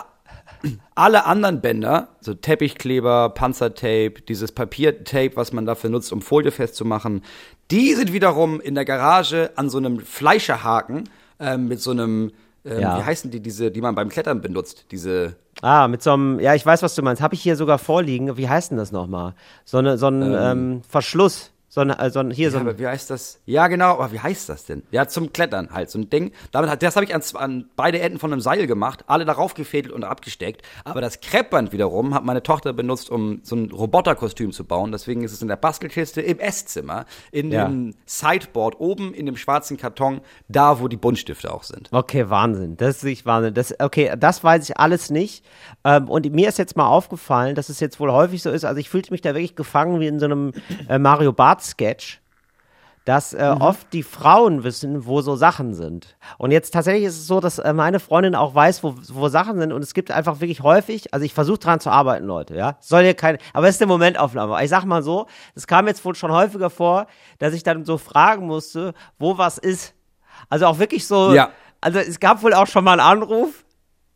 alle 0.94 1.24
anderen 1.24 1.60
Bänder, 1.60 2.08
so 2.20 2.34
Teppichkleber, 2.34 3.30
Panzertape, 3.30 4.14
dieses 4.28 4.52
Papiertape, 4.52 5.32
was 5.36 5.52
man 5.52 5.64
dafür 5.64 5.90
nutzt, 5.90 6.12
um 6.12 6.20
Folie 6.22 6.50
festzumachen, 6.50 7.22
die 7.70 7.94
sind 7.94 8.12
wiederum 8.12 8.60
in 8.60 8.74
der 8.74 8.84
Garage 8.84 9.50
an 9.56 9.70
so 9.70 9.78
einem 9.78 10.00
Fleischerhaken 10.00 11.08
ähm, 11.38 11.68
mit 11.68 11.80
so 11.80 11.92
einem, 11.92 12.32
ähm, 12.64 12.80
Ja. 12.80 12.98
wie 12.98 13.04
heißen 13.04 13.30
die, 13.30 13.40
diese, 13.40 13.70
die 13.70 13.80
man 13.80 13.94
beim 13.94 14.10
Klettern 14.10 14.40
benutzt, 14.42 14.86
diese, 14.90 15.36
Ah, 15.62 15.88
mit 15.88 16.02
so 16.02 16.12
einem, 16.12 16.40
ja, 16.40 16.54
ich 16.54 16.64
weiß, 16.64 16.82
was 16.82 16.94
du 16.94 17.02
meinst. 17.02 17.22
Habe 17.22 17.34
ich 17.34 17.42
hier 17.42 17.56
sogar 17.56 17.78
vorliegen. 17.78 18.36
Wie 18.36 18.48
heißt 18.48 18.70
denn 18.70 18.78
das 18.78 18.92
nochmal? 18.92 19.34
So, 19.64 19.78
eine, 19.78 19.98
so 19.98 20.08
ein 20.08 20.22
ähm, 20.22 20.82
Verschluss. 20.88 21.52
So 21.72 21.82
ein, 21.82 21.90
äh, 21.90 22.10
so 22.10 22.18
ein, 22.18 22.32
hier 22.32 22.50
so 22.50 22.56
Ja, 22.56 22.62
ein, 22.64 22.68
aber 22.68 22.78
wie 22.80 22.86
heißt 22.88 23.10
das? 23.10 23.38
Ja, 23.46 23.68
genau, 23.68 23.92
aber 23.92 24.10
wie 24.10 24.18
heißt 24.18 24.48
das 24.48 24.64
denn? 24.64 24.82
Ja, 24.90 25.06
zum 25.06 25.32
Klettern 25.32 25.70
halt, 25.72 25.88
so 25.88 26.00
ein 26.00 26.10
Ding. 26.10 26.32
Damit 26.50 26.68
hat, 26.68 26.82
das 26.82 26.96
habe 26.96 27.04
ich 27.06 27.14
an, 27.14 27.22
an 27.34 27.70
beide 27.76 28.00
Enden 28.00 28.18
von 28.18 28.32
einem 28.32 28.40
Seil 28.40 28.66
gemacht, 28.66 29.04
alle 29.06 29.24
darauf 29.24 29.54
gefädelt 29.54 29.94
und 29.94 30.02
abgesteckt. 30.02 30.62
Aber 30.84 31.00
das 31.00 31.20
Kreppband 31.20 31.72
wiederum 31.72 32.12
hat 32.12 32.24
meine 32.24 32.42
Tochter 32.42 32.72
benutzt, 32.72 33.08
um 33.08 33.38
so 33.44 33.54
ein 33.54 33.70
Roboterkostüm 33.70 34.50
zu 34.50 34.64
bauen. 34.64 34.90
Deswegen 34.90 35.22
ist 35.22 35.32
es 35.32 35.42
in 35.42 35.48
der 35.48 35.54
Bastelkiste 35.54 36.20
im 36.20 36.40
Esszimmer, 36.40 37.04
in 37.30 37.52
Ja. 37.52 37.68
dem 37.68 37.94
Sideboard 38.04 38.80
oben 38.80 39.14
in 39.14 39.26
dem 39.26 39.36
schwarzen 39.36 39.76
Karton, 39.76 40.22
da 40.48 40.80
wo 40.80 40.88
die 40.88 40.96
Buntstifte 40.96 41.54
auch 41.54 41.62
sind. 41.62 41.88
Okay, 41.92 42.28
Wahnsinn. 42.28 42.76
Das 42.78 42.96
ist 42.96 43.04
wirklich 43.04 43.26
Wahnsinn. 43.26 43.54
Das, 43.54 43.72
okay, 43.78 44.12
das 44.18 44.42
weiß 44.42 44.68
ich 44.68 44.76
alles 44.76 45.10
nicht. 45.10 45.44
Ähm, 45.84 46.08
und 46.08 46.32
mir 46.32 46.48
ist 46.48 46.58
jetzt 46.58 46.76
mal 46.76 46.88
aufgefallen, 46.88 47.54
dass 47.54 47.68
es 47.68 47.78
jetzt 47.78 48.00
wohl 48.00 48.10
häufig 48.10 48.42
so 48.42 48.50
ist. 48.50 48.64
Also 48.64 48.80
ich 48.80 48.90
fühlte 48.90 49.12
mich 49.12 49.20
da 49.20 49.34
wirklich 49.34 49.54
gefangen 49.54 50.00
wie 50.00 50.08
in 50.08 50.18
so 50.18 50.24
einem 50.24 50.52
äh, 50.88 50.98
Mario 50.98 51.32
Bart 51.32 51.59
Sketch. 51.62 52.20
Dass 53.06 53.32
äh, 53.32 53.54
Mhm. 53.54 53.62
oft 53.62 53.92
die 53.94 54.02
Frauen 54.02 54.62
wissen, 54.62 55.06
wo 55.06 55.22
so 55.22 55.34
Sachen 55.34 55.72
sind. 55.74 56.16
Und 56.36 56.50
jetzt 56.50 56.72
tatsächlich 56.72 57.04
ist 57.04 57.16
es 57.16 57.26
so, 57.26 57.40
dass 57.40 57.58
äh, 57.58 57.72
meine 57.72 57.98
Freundin 57.98 58.34
auch 58.34 58.54
weiß, 58.54 58.84
wo, 58.84 58.94
wo 59.12 59.28
Sachen 59.28 59.58
sind. 59.58 59.72
Und 59.72 59.82
es 59.82 59.94
gibt 59.94 60.10
einfach 60.10 60.40
wirklich 60.40 60.62
häufig, 60.62 61.12
also 61.14 61.24
ich 61.24 61.32
versuche 61.32 61.58
dran 61.58 61.80
zu 61.80 61.90
arbeiten, 61.90 62.26
Leute, 62.26 62.54
ja. 62.54 62.76
Soll 62.80 63.02
ja 63.04 63.14
keine, 63.14 63.38
aber 63.54 63.68
es 63.68 63.76
ist 63.76 63.82
eine 63.82 63.88
Momentaufnahme. 63.88 64.52
Aber 64.52 64.62
Ich 64.62 64.68
sag 64.68 64.84
mal 64.84 65.02
so, 65.02 65.26
es 65.54 65.66
kam 65.66 65.86
jetzt 65.86 66.04
wohl 66.04 66.14
schon 66.14 66.30
häufiger 66.30 66.68
vor, 66.68 67.06
dass 67.38 67.54
ich 67.54 67.62
dann 67.62 67.86
so 67.86 67.96
fragen 67.96 68.46
musste, 68.46 68.92
wo 69.18 69.38
was 69.38 69.56
ist. 69.56 69.94
Also 70.50 70.66
auch 70.66 70.78
wirklich 70.78 71.06
so, 71.06 71.32
Ja. 71.32 71.50
also 71.80 71.98
es 72.00 72.20
gab 72.20 72.42
wohl 72.42 72.52
auch 72.52 72.66
schon 72.66 72.84
mal 72.84 73.00
einen 73.00 73.22
Anruf, 73.22 73.64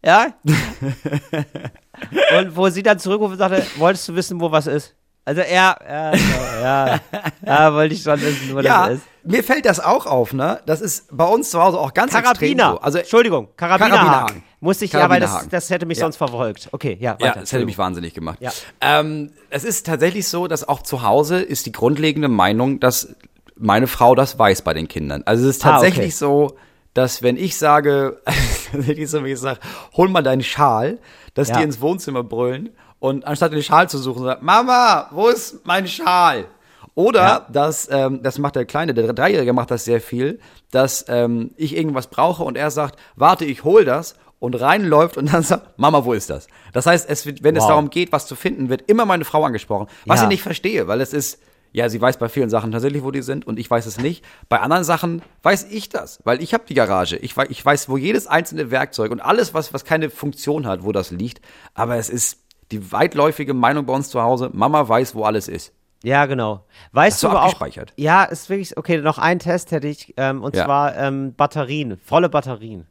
ja. 0.04 0.26
und 2.38 2.54
wo 2.56 2.68
sie 2.68 2.82
dann 2.82 2.98
zurückruft 2.98 3.32
und 3.32 3.38
sagte, 3.38 3.64
wolltest 3.78 4.08
du 4.08 4.14
wissen, 4.14 4.40
wo 4.40 4.50
was 4.52 4.66
ist? 4.66 4.94
Also 5.26 5.40
er, 5.40 5.78
ja, 5.88 6.12
ja, 6.60 7.00
ja, 7.46 7.72
wollte 7.74 7.94
ich 7.94 8.02
schon 8.02 8.20
wissen, 8.20 8.54
wo 8.54 8.60
Ja, 8.60 8.88
das 8.88 8.98
ist. 8.98 9.04
mir 9.24 9.42
fällt 9.42 9.64
das 9.64 9.80
auch 9.80 10.04
auf, 10.04 10.34
ne? 10.34 10.60
Das 10.66 10.82
ist 10.82 11.06
bei 11.16 11.24
uns 11.24 11.48
zu 11.50 11.62
Hause 11.62 11.78
auch 11.80 11.94
ganz 11.94 12.12
extrem 12.14 12.24
Karabiner. 12.58 12.70
so. 12.72 12.80
Also, 12.80 12.98
Entschuldigung, 12.98 13.48
Karabinerhaken. 13.56 13.96
Karabinerhaken. 14.06 14.42
Musste 14.60 14.84
ich, 14.84 14.92
ja, 14.92 15.08
weil 15.08 15.20
das, 15.20 15.48
das 15.48 15.70
hätte 15.70 15.86
mich 15.86 15.96
Ja. 15.98 16.04
sonst 16.04 16.16
verfolgt. 16.18 16.68
Okay, 16.72 16.96
ja, 17.00 17.14
weiter. 17.14 17.24
Ja, 17.26 17.34
das 17.40 17.52
hätte 17.52 17.64
mich 17.64 17.78
wahnsinnig 17.78 18.12
gemacht. 18.12 18.38
Ja. 18.40 18.52
Ähm, 18.82 19.30
es 19.50 19.64
ist 19.64 19.86
tatsächlich 19.86 20.28
so, 20.28 20.46
dass 20.46 20.66
auch 20.68 20.82
zu 20.82 21.02
Hause 21.02 21.40
ist 21.40 21.64
die 21.66 21.72
grundlegende 21.72 22.28
Meinung, 22.28 22.78
dass 22.80 23.14
meine 23.56 23.86
Frau 23.86 24.14
das 24.14 24.38
weiß 24.38 24.60
bei 24.62 24.74
den 24.74 24.88
Kindern. 24.88 25.22
Also 25.26 25.48
es 25.48 25.56
ist 25.56 25.64
Ah, 25.64 25.70
tatsächlich 25.72 26.06
okay. 26.06 26.10
so, 26.16 26.56
dass 26.92 27.22
wenn 27.22 27.36
ich 27.36 27.56
sage, 27.56 28.20
wie 28.72 28.92
ich 28.92 29.08
sage, 29.10 29.58
hol 29.96 30.08
mal 30.08 30.22
deinen 30.22 30.42
Schal, 30.42 30.98
dass 31.34 31.48
Ja. 31.48 31.56
die 31.58 31.62
ins 31.64 31.80
Wohnzimmer 31.80 32.22
brüllen 32.22 32.70
und 33.04 33.26
anstatt 33.26 33.52
den 33.52 33.62
Schal 33.62 33.86
zu 33.88 33.98
suchen, 33.98 34.24
sagt, 34.24 34.42
Mama, 34.42 35.08
wo 35.10 35.28
ist 35.28 35.66
mein 35.66 35.86
Schal? 35.86 36.46
Oder 36.94 37.20
Ja. 37.22 37.46
dass, 37.52 37.86
ähm, 37.90 38.22
das 38.22 38.38
macht 38.38 38.56
der 38.56 38.64
Kleine, 38.64 38.94
der 38.94 39.12
Dreijährige 39.12 39.52
macht 39.52 39.70
das 39.70 39.84
sehr 39.84 40.00
viel, 40.00 40.38
dass 40.70 41.04
ähm, 41.08 41.50
ich 41.56 41.76
irgendwas 41.76 42.06
brauche 42.06 42.42
und 42.44 42.56
er 42.56 42.70
sagt, 42.70 42.98
warte, 43.14 43.44
ich 43.44 43.62
hol 43.64 43.84
das 43.84 44.14
und 44.38 44.54
reinläuft 44.58 45.18
und 45.18 45.30
dann 45.32 45.42
sagt, 45.50 45.78
Mama, 45.78 46.04
wo 46.06 46.14
ist 46.14 46.30
das? 46.30 46.46
Das 46.72 46.86
heißt, 46.86 47.06
es 47.10 47.26
wird, 47.26 47.42
wenn 47.42 47.56
es 47.56 47.62
Wow. 47.64 47.68
darum 47.70 47.90
geht, 47.90 48.10
was 48.10 48.26
zu 48.26 48.36
finden, 48.36 48.70
wird 48.70 48.88
immer 48.88 49.04
meine 49.04 49.24
Frau 49.26 49.44
angesprochen. 49.44 49.86
Was 50.06 50.20
Ja. 50.20 50.22
ich 50.24 50.28
nicht 50.30 50.42
verstehe, 50.42 50.86
weil 50.88 51.00
es 51.02 51.12
ist, 51.12 51.42
ja, 51.72 51.88
sie 51.88 52.00
weiß 52.00 52.18
bei 52.18 52.28
vielen 52.28 52.48
Sachen 52.50 52.70
tatsächlich, 52.70 53.02
wo 53.02 53.10
die 53.10 53.22
sind 53.22 53.46
und 53.46 53.58
ich 53.58 53.68
weiß 53.68 53.84
es 53.86 53.98
nicht. 53.98 54.24
Bei 54.48 54.60
anderen 54.60 54.84
Sachen 54.84 55.20
weiß 55.42 55.64
ich 55.70 55.88
das, 55.88 56.20
weil 56.24 56.40
ich 56.40 56.54
habe 56.54 56.64
die 56.68 56.74
Garage. 56.74 57.16
Ich, 57.16 57.36
ich 57.48 57.64
weiß, 57.66 57.88
wo 57.88 57.96
jedes 57.96 58.28
einzelne 58.28 58.70
Werkzeug 58.70 59.10
und 59.10 59.20
alles, 59.20 59.52
was, 59.52 59.74
was 59.74 59.84
keine 59.84 60.08
Funktion 60.08 60.66
hat, 60.68 60.84
wo 60.84 60.92
das 60.92 61.10
liegt. 61.10 61.40
Aber 61.74 61.96
es 61.96 62.08
ist 62.08 62.43
die 62.70 62.92
weitläufige 62.92 63.54
Meinung 63.54 63.86
bei 63.86 63.92
uns 63.92 64.08
zu 64.10 64.22
Hause, 64.22 64.50
Mama 64.52 64.88
weiß, 64.88 65.14
wo 65.14 65.24
alles 65.24 65.48
ist. 65.48 65.72
Ja, 66.02 66.26
genau. 66.26 66.64
Weißt 66.92 67.22
du 67.22 67.28
aber 67.28 67.44
auch, 67.44 67.54
ja, 67.96 68.24
ist 68.24 68.50
wirklich, 68.50 68.76
okay, 68.76 68.98
noch 68.98 69.16
ein 69.18 69.38
Test 69.38 69.70
hätte 69.72 69.88
ich, 69.88 70.12
ähm, 70.18 70.42
und 70.42 70.54
Ja. 70.54 70.64
zwar 70.64 70.96
ähm, 70.96 71.34
Batterien, 71.34 71.96
volle 71.96 72.28
Batterien. 72.28 72.86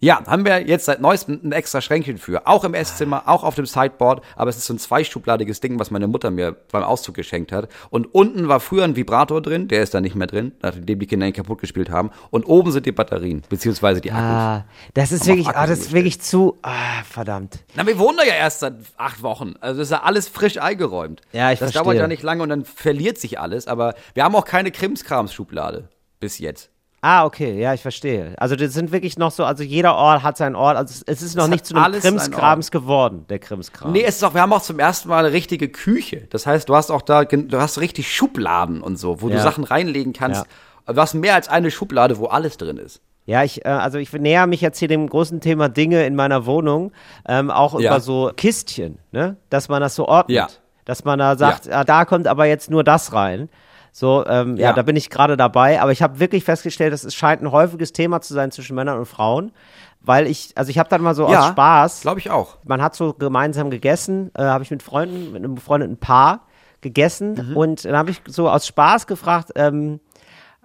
Ja, 0.00 0.22
haben 0.26 0.44
wir 0.44 0.60
jetzt 0.64 0.84
seit 0.84 1.00
neuestem 1.00 1.40
ein 1.42 1.50
extra 1.50 1.80
Schränkchen 1.80 2.18
für. 2.18 2.46
Auch 2.46 2.62
im 2.62 2.72
Esszimmer, 2.74 3.24
auch 3.26 3.42
auf 3.42 3.56
dem 3.56 3.66
Sideboard. 3.66 4.22
Aber 4.36 4.48
es 4.48 4.56
ist 4.56 4.66
so 4.66 4.74
ein 4.74 4.78
zweischubladiges 4.78 5.58
Ding, 5.58 5.80
was 5.80 5.90
meine 5.90 6.06
Mutter 6.06 6.30
mir 6.30 6.52
beim 6.70 6.84
Auszug 6.84 7.16
geschenkt 7.16 7.50
hat. 7.50 7.68
Und 7.90 8.06
unten 8.14 8.46
war 8.46 8.60
früher 8.60 8.84
ein 8.84 8.94
Vibrator 8.94 9.42
drin, 9.42 9.66
der 9.66 9.82
ist 9.82 9.94
da 9.94 10.00
nicht 10.00 10.14
mehr 10.14 10.28
drin, 10.28 10.52
nachdem 10.62 11.00
die 11.00 11.06
Kinder 11.08 11.26
ihn 11.26 11.32
kaputt 11.32 11.60
gespielt 11.60 11.90
haben. 11.90 12.10
Und 12.30 12.44
oben 12.44 12.70
sind 12.70 12.86
die 12.86 12.92
Batterien, 12.92 13.42
beziehungsweise 13.48 14.00
die 14.00 14.12
Akkus. 14.12 14.22
Ah, 14.24 14.64
das 14.94 15.10
ist 15.10 15.26
wirklich, 15.26 15.48
ah, 15.48 15.66
das 15.66 15.80
ist 15.80 15.92
wirklich 15.92 16.20
zu, 16.20 16.58
ah, 16.62 17.02
verdammt. 17.02 17.58
Na, 17.74 17.84
wir 17.84 17.98
wohnen 17.98 18.18
da 18.18 18.24
ja 18.24 18.34
erst 18.34 18.60
seit 18.60 18.74
acht 18.98 19.22
Wochen. 19.24 19.54
Also 19.60 19.82
ist 19.82 19.90
ja 19.90 20.04
alles 20.04 20.28
frisch 20.28 20.58
eingeräumt. 20.58 21.22
Ja, 21.32 21.50
ich 21.50 21.58
Das 21.58 21.72
verstehe. 21.72 21.82
dauert 21.82 21.96
ja 21.96 22.06
nicht 22.06 22.22
lange 22.22 22.44
und 22.44 22.50
dann 22.50 22.64
verliert 22.64 23.18
sich 23.18 23.40
alles. 23.40 23.66
Aber 23.66 23.94
wir 24.14 24.22
haben 24.22 24.36
auch 24.36 24.44
keine 24.44 24.70
Krimskrams-Schublade. 24.70 25.88
Bis 26.20 26.38
jetzt. 26.38 26.70
Ah, 27.00 27.24
okay, 27.24 27.60
ja, 27.60 27.74
ich 27.74 27.80
verstehe. 27.82 28.34
Also 28.38 28.56
das 28.56 28.72
sind 28.72 28.90
wirklich 28.90 29.16
noch 29.18 29.30
so, 29.30 29.44
also 29.44 29.62
jeder 29.62 29.94
Ort 29.94 30.24
hat 30.24 30.36
seinen 30.36 30.56
Ort, 30.56 30.76
also 30.76 30.90
es- 30.92 31.02
es 31.06 31.22
ist 31.22 31.36
noch 31.36 31.44
hat 31.44 31.50
nicht 31.50 31.64
zu 31.64 31.76
einem 31.76 32.00
Krimskrams 32.00 32.70
geworden, 32.72 33.24
der 33.28 33.38
Krimskram. 33.38 33.92
Nee, 33.92 34.02
es 34.04 34.16
ist 34.16 34.24
auch, 34.24 34.34
wir 34.34 34.40
haben 34.42 34.52
auch 34.52 34.62
zum 34.62 34.80
ersten 34.80 35.08
Mal 35.08 35.24
eine 35.24 35.32
richtige 35.32 35.68
Küche. 35.68 36.26
Das 36.30 36.44
heißt, 36.46 36.68
du 36.68 36.74
hast 36.74 36.90
auch 36.90 37.02
da, 37.02 37.24
du 37.24 37.60
hast 37.60 37.80
richtig 37.80 38.12
Schubladen 38.12 38.80
und 38.82 38.98
so, 38.98 39.22
wo 39.22 39.28
Ja. 39.28 39.36
du 39.36 39.42
Sachen 39.42 39.62
reinlegen 39.62 40.12
kannst. 40.12 40.44
Du 40.86 40.96
hast 40.96 41.14
mehr 41.14 41.34
als 41.34 41.48
eine 41.48 41.70
Schublade, 41.70 42.18
wo 42.18 42.26
alles 42.26 42.56
drin 42.56 42.78
ist. 42.78 43.00
Ja, 43.26 43.44
ich, 43.44 43.64
äh, 43.64 43.68
also 43.68 43.98
ich 43.98 44.10
näher 44.14 44.46
mich 44.46 44.62
jetzt 44.62 44.78
hier 44.78 44.88
dem 44.88 45.08
großen 45.08 45.40
Thema 45.40 45.68
Dinge 45.68 46.04
in 46.06 46.16
meiner 46.16 46.46
Wohnung, 46.46 46.92
ähm, 47.28 47.50
auch 47.50 47.78
Ja. 47.78 47.90
über 47.90 48.00
so 48.00 48.32
Kistchen, 48.34 48.98
ne? 49.12 49.36
Dass 49.50 49.68
man 49.68 49.82
das 49.82 49.94
so 49.94 50.08
ordnet. 50.08 50.34
Ja. 50.34 50.48
Dass 50.86 51.04
man 51.04 51.18
da 51.18 51.36
sagt, 51.36 51.70
ah, 51.70 51.84
da 51.84 52.06
kommt 52.06 52.26
aber 52.26 52.46
jetzt 52.46 52.70
nur 52.70 52.82
das 52.82 53.12
rein. 53.12 53.50
So, 53.92 54.24
ähm, 54.26 54.56
ja. 54.56 54.68
Ja. 54.68 54.72
da 54.72 54.82
bin 54.82 54.96
ich 54.96 55.10
gerade 55.10 55.36
dabei. 55.36 55.80
Aber 55.80 55.92
ich 55.92 56.02
habe 56.02 56.20
wirklich 56.20 56.44
festgestellt, 56.44 56.92
dass 56.92 57.04
es 57.04 57.14
scheint 57.14 57.42
ein 57.42 57.50
häufiges 57.52 57.92
Thema 57.92 58.20
zu 58.20 58.34
sein 58.34 58.50
zwischen 58.50 58.74
Männern 58.76 58.98
und 58.98 59.06
Frauen. 59.06 59.52
Weil 60.00 60.26
ich, 60.28 60.52
also 60.54 60.70
ich 60.70 60.78
habe 60.78 60.88
dann 60.88 61.02
mal 61.02 61.14
so 61.14 61.26
aus 61.26 61.48
Spaß, 61.48 62.00
Glaube 62.02 62.20
ich 62.20 62.30
auch. 62.30 62.56
man 62.64 62.80
hat 62.80 62.94
so 62.94 63.12
gemeinsam 63.12 63.68
gegessen, 63.70 64.30
äh, 64.34 64.42
habe 64.44 64.62
ich 64.62 64.70
mit 64.70 64.82
Freunden, 64.82 65.32
mit 65.32 65.42
einem 65.44 65.56
befreundeten 65.56 65.96
Paar 65.96 66.46
gegessen 66.80 67.48
Mhm. 67.50 67.56
und 67.56 67.84
dann 67.84 67.96
habe 67.96 68.10
ich 68.10 68.22
so 68.28 68.48
aus 68.48 68.64
Spaß 68.66 69.08
gefragt, 69.08 69.50
ähm, 69.56 69.98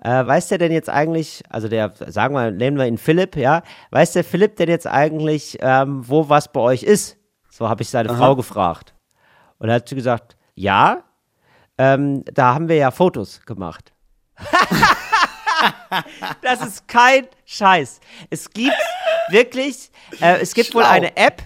äh, 0.03 0.25
weiß 0.25 0.49
der 0.49 0.59
denn 0.59 0.71
jetzt 0.71 0.87
eigentlich, 0.89 1.41
also 1.49 1.67
der, 1.67 1.91
sagen 2.07 2.35
wir, 2.35 2.51
nennen 2.51 2.77
wir 2.77 2.85
ihn 2.85 2.99
Philipp, 2.99 3.35
ja, 3.35 3.63
weiß 3.89 4.13
der 4.13 4.23
Philipp 4.23 4.55
denn 4.57 4.69
jetzt 4.69 4.85
eigentlich, 4.85 5.57
ähm, 5.61 6.07
wo 6.07 6.29
was 6.29 6.51
bei 6.51 6.59
euch 6.59 6.83
ist? 6.83 7.17
So 7.49 7.67
habe 7.67 7.81
ich 7.81 7.89
seine 7.89 8.09
Frau 8.09 8.35
gefragt. 8.35 8.93
Und 9.57 9.69
er 9.69 9.75
hat 9.75 9.89
sie 9.89 9.95
gesagt, 9.95 10.37
ja, 10.53 10.99
ähm, 11.77 12.23
da 12.25 12.53
haben 12.53 12.69
wir 12.69 12.75
ja 12.77 12.91
Fotos 12.91 13.41
gemacht. 13.45 13.91
das 16.41 16.61
ist 16.65 16.87
kein 16.87 17.27
Scheiß. 17.45 17.99
Es 18.29 18.49
gibt 18.49 18.73
wirklich, 19.29 19.91
äh, 20.21 20.39
es 20.41 20.53
gibt 20.53 20.73
wohl 20.73 20.83
Schlau. 20.83 20.91
eine 20.91 21.15
App, 21.17 21.41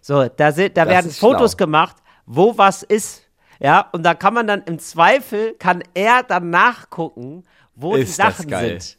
So, 0.00 0.28
da, 0.28 0.52
sind, 0.52 0.76
da 0.76 0.84
Das 0.84 0.92
werden 0.94 1.10
Fotos 1.10 1.52
schlau. 1.52 1.56
gemacht, 1.66 1.96
wo 2.26 2.56
was 2.58 2.82
ist. 2.82 3.22
Ja, 3.60 3.88
und 3.92 4.02
da 4.02 4.14
kann 4.14 4.34
man 4.34 4.46
dann 4.46 4.62
im 4.64 4.78
Zweifel, 4.78 5.54
kann 5.58 5.82
er 5.94 6.22
dann 6.24 6.50
nachgucken, 6.50 7.44
wo 7.74 7.96
die 7.96 8.02
Ist 8.02 8.18
das 8.18 8.36
Sachen 8.38 8.50
geil. 8.50 8.80
sind. 8.80 8.98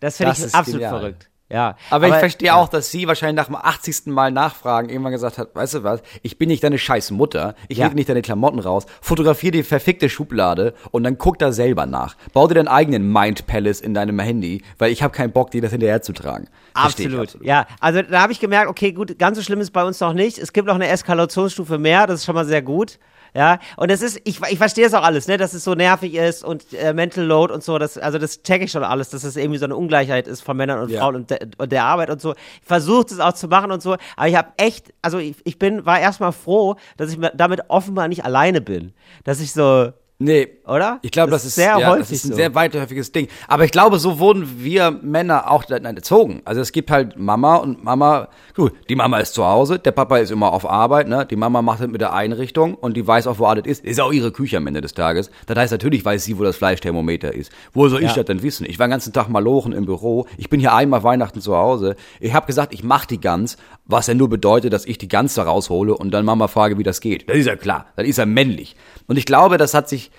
Das 0.00 0.16
finde 0.16 0.32
Das 0.32 0.46
ich 0.46 0.54
absolut 0.54 0.80
genial. 0.80 0.98
verrückt. 1.00 1.30
Ja, 1.48 1.76
Aber, 1.90 2.08
ich 2.08 2.14
verstehe 2.14 2.54
auch, 2.56 2.68
dass 2.68 2.90
sie 2.90 3.06
wahrscheinlich 3.06 3.36
nach 3.36 3.46
dem 3.46 3.54
80. 3.54 4.06
Mal 4.06 4.32
nachfragen 4.32 4.88
irgendwann 4.88 5.12
gesagt 5.12 5.38
hat, 5.38 5.54
weißt 5.54 5.74
du 5.74 5.82
was, 5.84 6.00
ich 6.22 6.38
bin 6.38 6.48
nicht 6.48 6.64
deine 6.64 6.76
scheiß 6.76 7.12
Mutter, 7.12 7.54
ich 7.68 7.78
Ja. 7.78 7.84
lege 7.84 7.94
nicht 7.94 8.08
deine 8.08 8.20
Klamotten 8.22 8.58
raus, 8.58 8.84
fotografier 9.00 9.52
die 9.52 9.62
verfickte 9.62 10.08
Schublade 10.08 10.74
und 10.90 11.04
dann 11.04 11.18
guck 11.18 11.38
da 11.38 11.52
selber 11.52 11.86
nach. 11.86 12.16
Bau 12.32 12.48
dir 12.48 12.54
deinen 12.54 12.66
eigenen 12.66 13.12
Mind 13.12 13.46
Palace 13.46 13.80
in 13.80 13.94
deinem 13.94 14.18
Handy, 14.18 14.62
weil 14.78 14.90
ich 14.90 15.04
habe 15.04 15.14
keinen 15.14 15.30
Bock, 15.32 15.52
dir 15.52 15.62
das 15.62 15.70
hinterher 15.70 16.02
zu 16.02 16.12
tragen. 16.12 16.48
Ich 16.76 16.82
Absolut. 16.82 17.38
Ja, 17.42 17.66
also 17.78 18.02
da 18.02 18.22
habe 18.22 18.32
ich 18.32 18.40
gemerkt, 18.40 18.68
okay, 18.68 18.90
gut, 18.92 19.16
ganz 19.16 19.36
so 19.38 19.42
schlimm 19.44 19.60
ist 19.60 19.70
bei 19.70 19.84
uns 19.84 20.00
noch 20.00 20.14
nicht. 20.14 20.38
Es 20.38 20.52
gibt 20.52 20.66
noch 20.66 20.74
eine 20.74 20.88
Eskalationsstufe 20.88 21.78
mehr, 21.78 22.08
das 22.08 22.20
ist 22.20 22.24
schon 22.26 22.34
mal 22.34 22.44
sehr 22.44 22.62
gut. 22.62 22.98
Ja, 23.36 23.58
und 23.76 23.90
das 23.90 24.00
ist, 24.00 24.18
ich, 24.24 24.40
ich 24.48 24.56
verstehe 24.56 24.86
es 24.86 24.94
auch 24.94 25.02
alles, 25.02 25.28
ne, 25.28 25.36
dass 25.36 25.52
es 25.52 25.62
so 25.62 25.74
nervig 25.74 26.14
ist 26.14 26.42
und 26.42 26.72
äh, 26.72 26.94
Mental 26.94 27.22
Load 27.22 27.52
und 27.52 27.62
so, 27.62 27.76
das, 27.76 27.98
also 27.98 28.16
das 28.16 28.42
check 28.42 28.62
ich 28.62 28.70
schon 28.70 28.82
alles, 28.82 29.10
dass 29.10 29.24
es 29.24 29.36
irgendwie 29.36 29.58
so 29.58 29.66
eine 29.66 29.76
Ungleichheit 29.76 30.26
ist 30.26 30.40
von 30.40 30.56
Männern 30.56 30.80
und 30.80 30.88
Ja. 30.90 31.00
Frauen 31.00 31.16
und, 31.16 31.28
der- 31.30 31.40
und 31.58 31.70
der 31.70 31.84
Arbeit 31.84 32.08
und 32.08 32.18
so. 32.22 32.32
Ich 32.32 32.66
versuche 32.66 33.04
es 33.10 33.20
auch 33.20 33.34
zu 33.34 33.46
machen 33.48 33.72
und 33.72 33.82
so, 33.82 33.96
aber 34.16 34.28
ich 34.28 34.36
habe 34.36 34.48
echt, 34.56 34.94
also 35.02 35.18
ich, 35.18 35.36
ich 35.44 35.58
bin, 35.58 35.84
war 35.84 36.00
erstmal 36.00 36.32
froh, 36.32 36.76
dass 36.96 37.12
ich 37.12 37.18
damit 37.34 37.60
offenbar 37.68 38.08
nicht 38.08 38.24
alleine 38.24 38.62
bin. 38.62 38.94
Dass 39.24 39.40
ich 39.40 39.52
so, 39.52 39.92
Nee. 40.18 40.48
oder? 40.66 40.98
Ich 41.02 41.10
glaube, 41.10 41.30
das, 41.30 41.44
ist 41.44 41.56
sehr 41.56 41.78
ja, 41.78 41.88
häufig 41.90 42.00
das 42.00 42.10
ist 42.12 42.24
ein 42.24 42.30
so. 42.30 42.36
sehr 42.36 42.54
weitläufiges 42.54 43.12
Ding. 43.12 43.28
Aber 43.48 43.64
ich 43.64 43.70
glaube, 43.70 43.98
so 43.98 44.18
wurden 44.18 44.62
wir 44.64 44.90
Männer 44.90 45.50
auch 45.50 45.64
dann 45.64 45.84
erzogen. 45.84 46.40
Also 46.46 46.62
es 46.62 46.72
gibt 46.72 46.90
halt 46.90 47.18
Mama 47.18 47.56
und 47.56 47.84
Mama, 47.84 48.28
gut, 48.54 48.72
die 48.88 48.96
Mama 48.96 49.18
ist 49.18 49.34
zu 49.34 49.44
Hause, 49.44 49.78
der 49.78 49.92
Papa 49.92 50.16
ist 50.18 50.30
immer 50.30 50.52
auf 50.54 50.68
Arbeit, 50.68 51.08
ne? 51.08 51.26
Die 51.26 51.36
Mama 51.36 51.60
macht 51.60 51.80
das 51.80 51.88
mit 51.88 52.00
der 52.00 52.14
Einrichtung 52.14 52.74
und 52.74 52.96
die 52.96 53.06
weiß 53.06 53.26
auch, 53.26 53.38
wo 53.38 53.44
alles 53.44 53.66
ist. 53.66 53.84
Ist 53.84 54.00
auch 54.00 54.10
ihre 54.12 54.32
Küche 54.32 54.56
am 54.56 54.66
Ende 54.66 54.80
des 54.80 54.94
Tages. 54.94 55.30
Das 55.46 55.56
heißt, 55.58 55.72
natürlich 55.72 56.02
weiß 56.04 56.24
sie, 56.24 56.38
wo 56.38 56.44
das 56.44 56.56
Fleischthermometer 56.56 57.34
ist. 57.34 57.52
Wo 57.74 57.88
soll 57.88 58.00
ich 58.02 58.08
Ja. 58.10 58.16
das 58.16 58.24
denn 58.24 58.42
wissen? 58.42 58.64
Ich 58.66 58.78
war 58.78 58.86
den 58.86 58.92
ganzen 58.92 59.12
Tag 59.12 59.28
malochen 59.28 59.72
im 59.72 59.84
Büro. 59.84 60.26
Ich 60.38 60.48
bin 60.48 60.60
hier 60.60 60.72
einmal 60.74 61.02
Weihnachten 61.02 61.42
zu 61.42 61.54
Hause. 61.56 61.94
Ich 62.20 62.32
habe 62.32 62.46
gesagt, 62.46 62.72
ich 62.72 62.82
mache 62.82 63.06
die 63.06 63.20
Gans, 63.20 63.58
was 63.86 64.08
ja 64.08 64.14
nur 64.14 64.28
bedeutet, 64.28 64.72
dass 64.72 64.84
ich 64.84 64.98
die 64.98 65.08
Gans 65.08 65.34
da 65.34 65.44
raushole 65.44 65.96
und 65.96 66.10
dann 66.10 66.24
Mama 66.24 66.48
frage, 66.48 66.76
wie 66.78 66.82
das 66.82 67.00
geht. 67.00 67.28
Das 67.28 67.36
ist 67.36 67.46
ja 67.46 67.56
klar. 67.56 67.86
Das 67.96 68.06
ist 68.06 68.18
ja 68.18 68.26
männlich. 68.26 68.76
Und 69.06 69.16
ich 69.16 69.26
glaube, 69.26 69.58
das 69.58 69.74
hat 69.74 69.88
sich, 69.88 70.10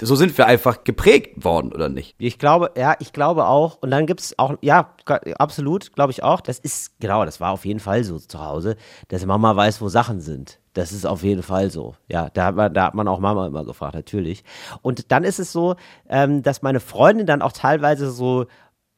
so 0.00 0.14
sind 0.14 0.36
wir 0.38 0.46
einfach 0.46 0.84
geprägt 0.84 1.44
worden, 1.44 1.72
oder 1.72 1.88
nicht? 1.88 2.14
Ich 2.18 2.38
glaube, 2.38 2.70
ja, 2.76 2.94
ich 3.00 3.12
glaube 3.12 3.46
auch. 3.46 3.78
Und 3.80 3.90
dann 3.90 4.06
gibt's 4.06 4.38
auch, 4.38 4.54
ja, 4.60 4.94
absolut, 5.38 5.92
glaube 5.92 6.12
ich 6.12 6.22
auch. 6.22 6.40
Das 6.40 6.58
ist, 6.58 6.98
genau, 7.00 7.24
das 7.24 7.40
war 7.40 7.52
auf 7.52 7.64
jeden 7.64 7.80
Fall 7.80 8.04
so 8.04 8.18
zu 8.18 8.40
Hause, 8.40 8.76
dass 9.08 9.26
Mama 9.26 9.54
weiß, 9.56 9.80
wo 9.80 9.88
Sachen 9.88 10.20
sind. 10.20 10.60
Das 10.72 10.92
ist 10.92 11.06
auf 11.06 11.22
jeden 11.22 11.42
Fall 11.42 11.70
so. 11.70 11.94
Ja, 12.06 12.28
da 12.30 12.46
hat 12.46 12.54
man, 12.56 12.74
da 12.74 12.86
hat 12.86 12.94
man 12.94 13.08
auch 13.08 13.18
Mama 13.18 13.46
immer 13.46 13.64
gefragt, 13.64 13.94
natürlich. 13.94 14.44
Und 14.82 15.10
dann 15.10 15.24
ist 15.24 15.38
es 15.40 15.50
so, 15.50 15.74
ähm, 16.08 16.42
dass 16.42 16.62
meine 16.62 16.80
Freundin 16.80 17.26
dann 17.26 17.42
auch 17.42 17.52
teilweise 17.52 18.10
so, 18.10 18.46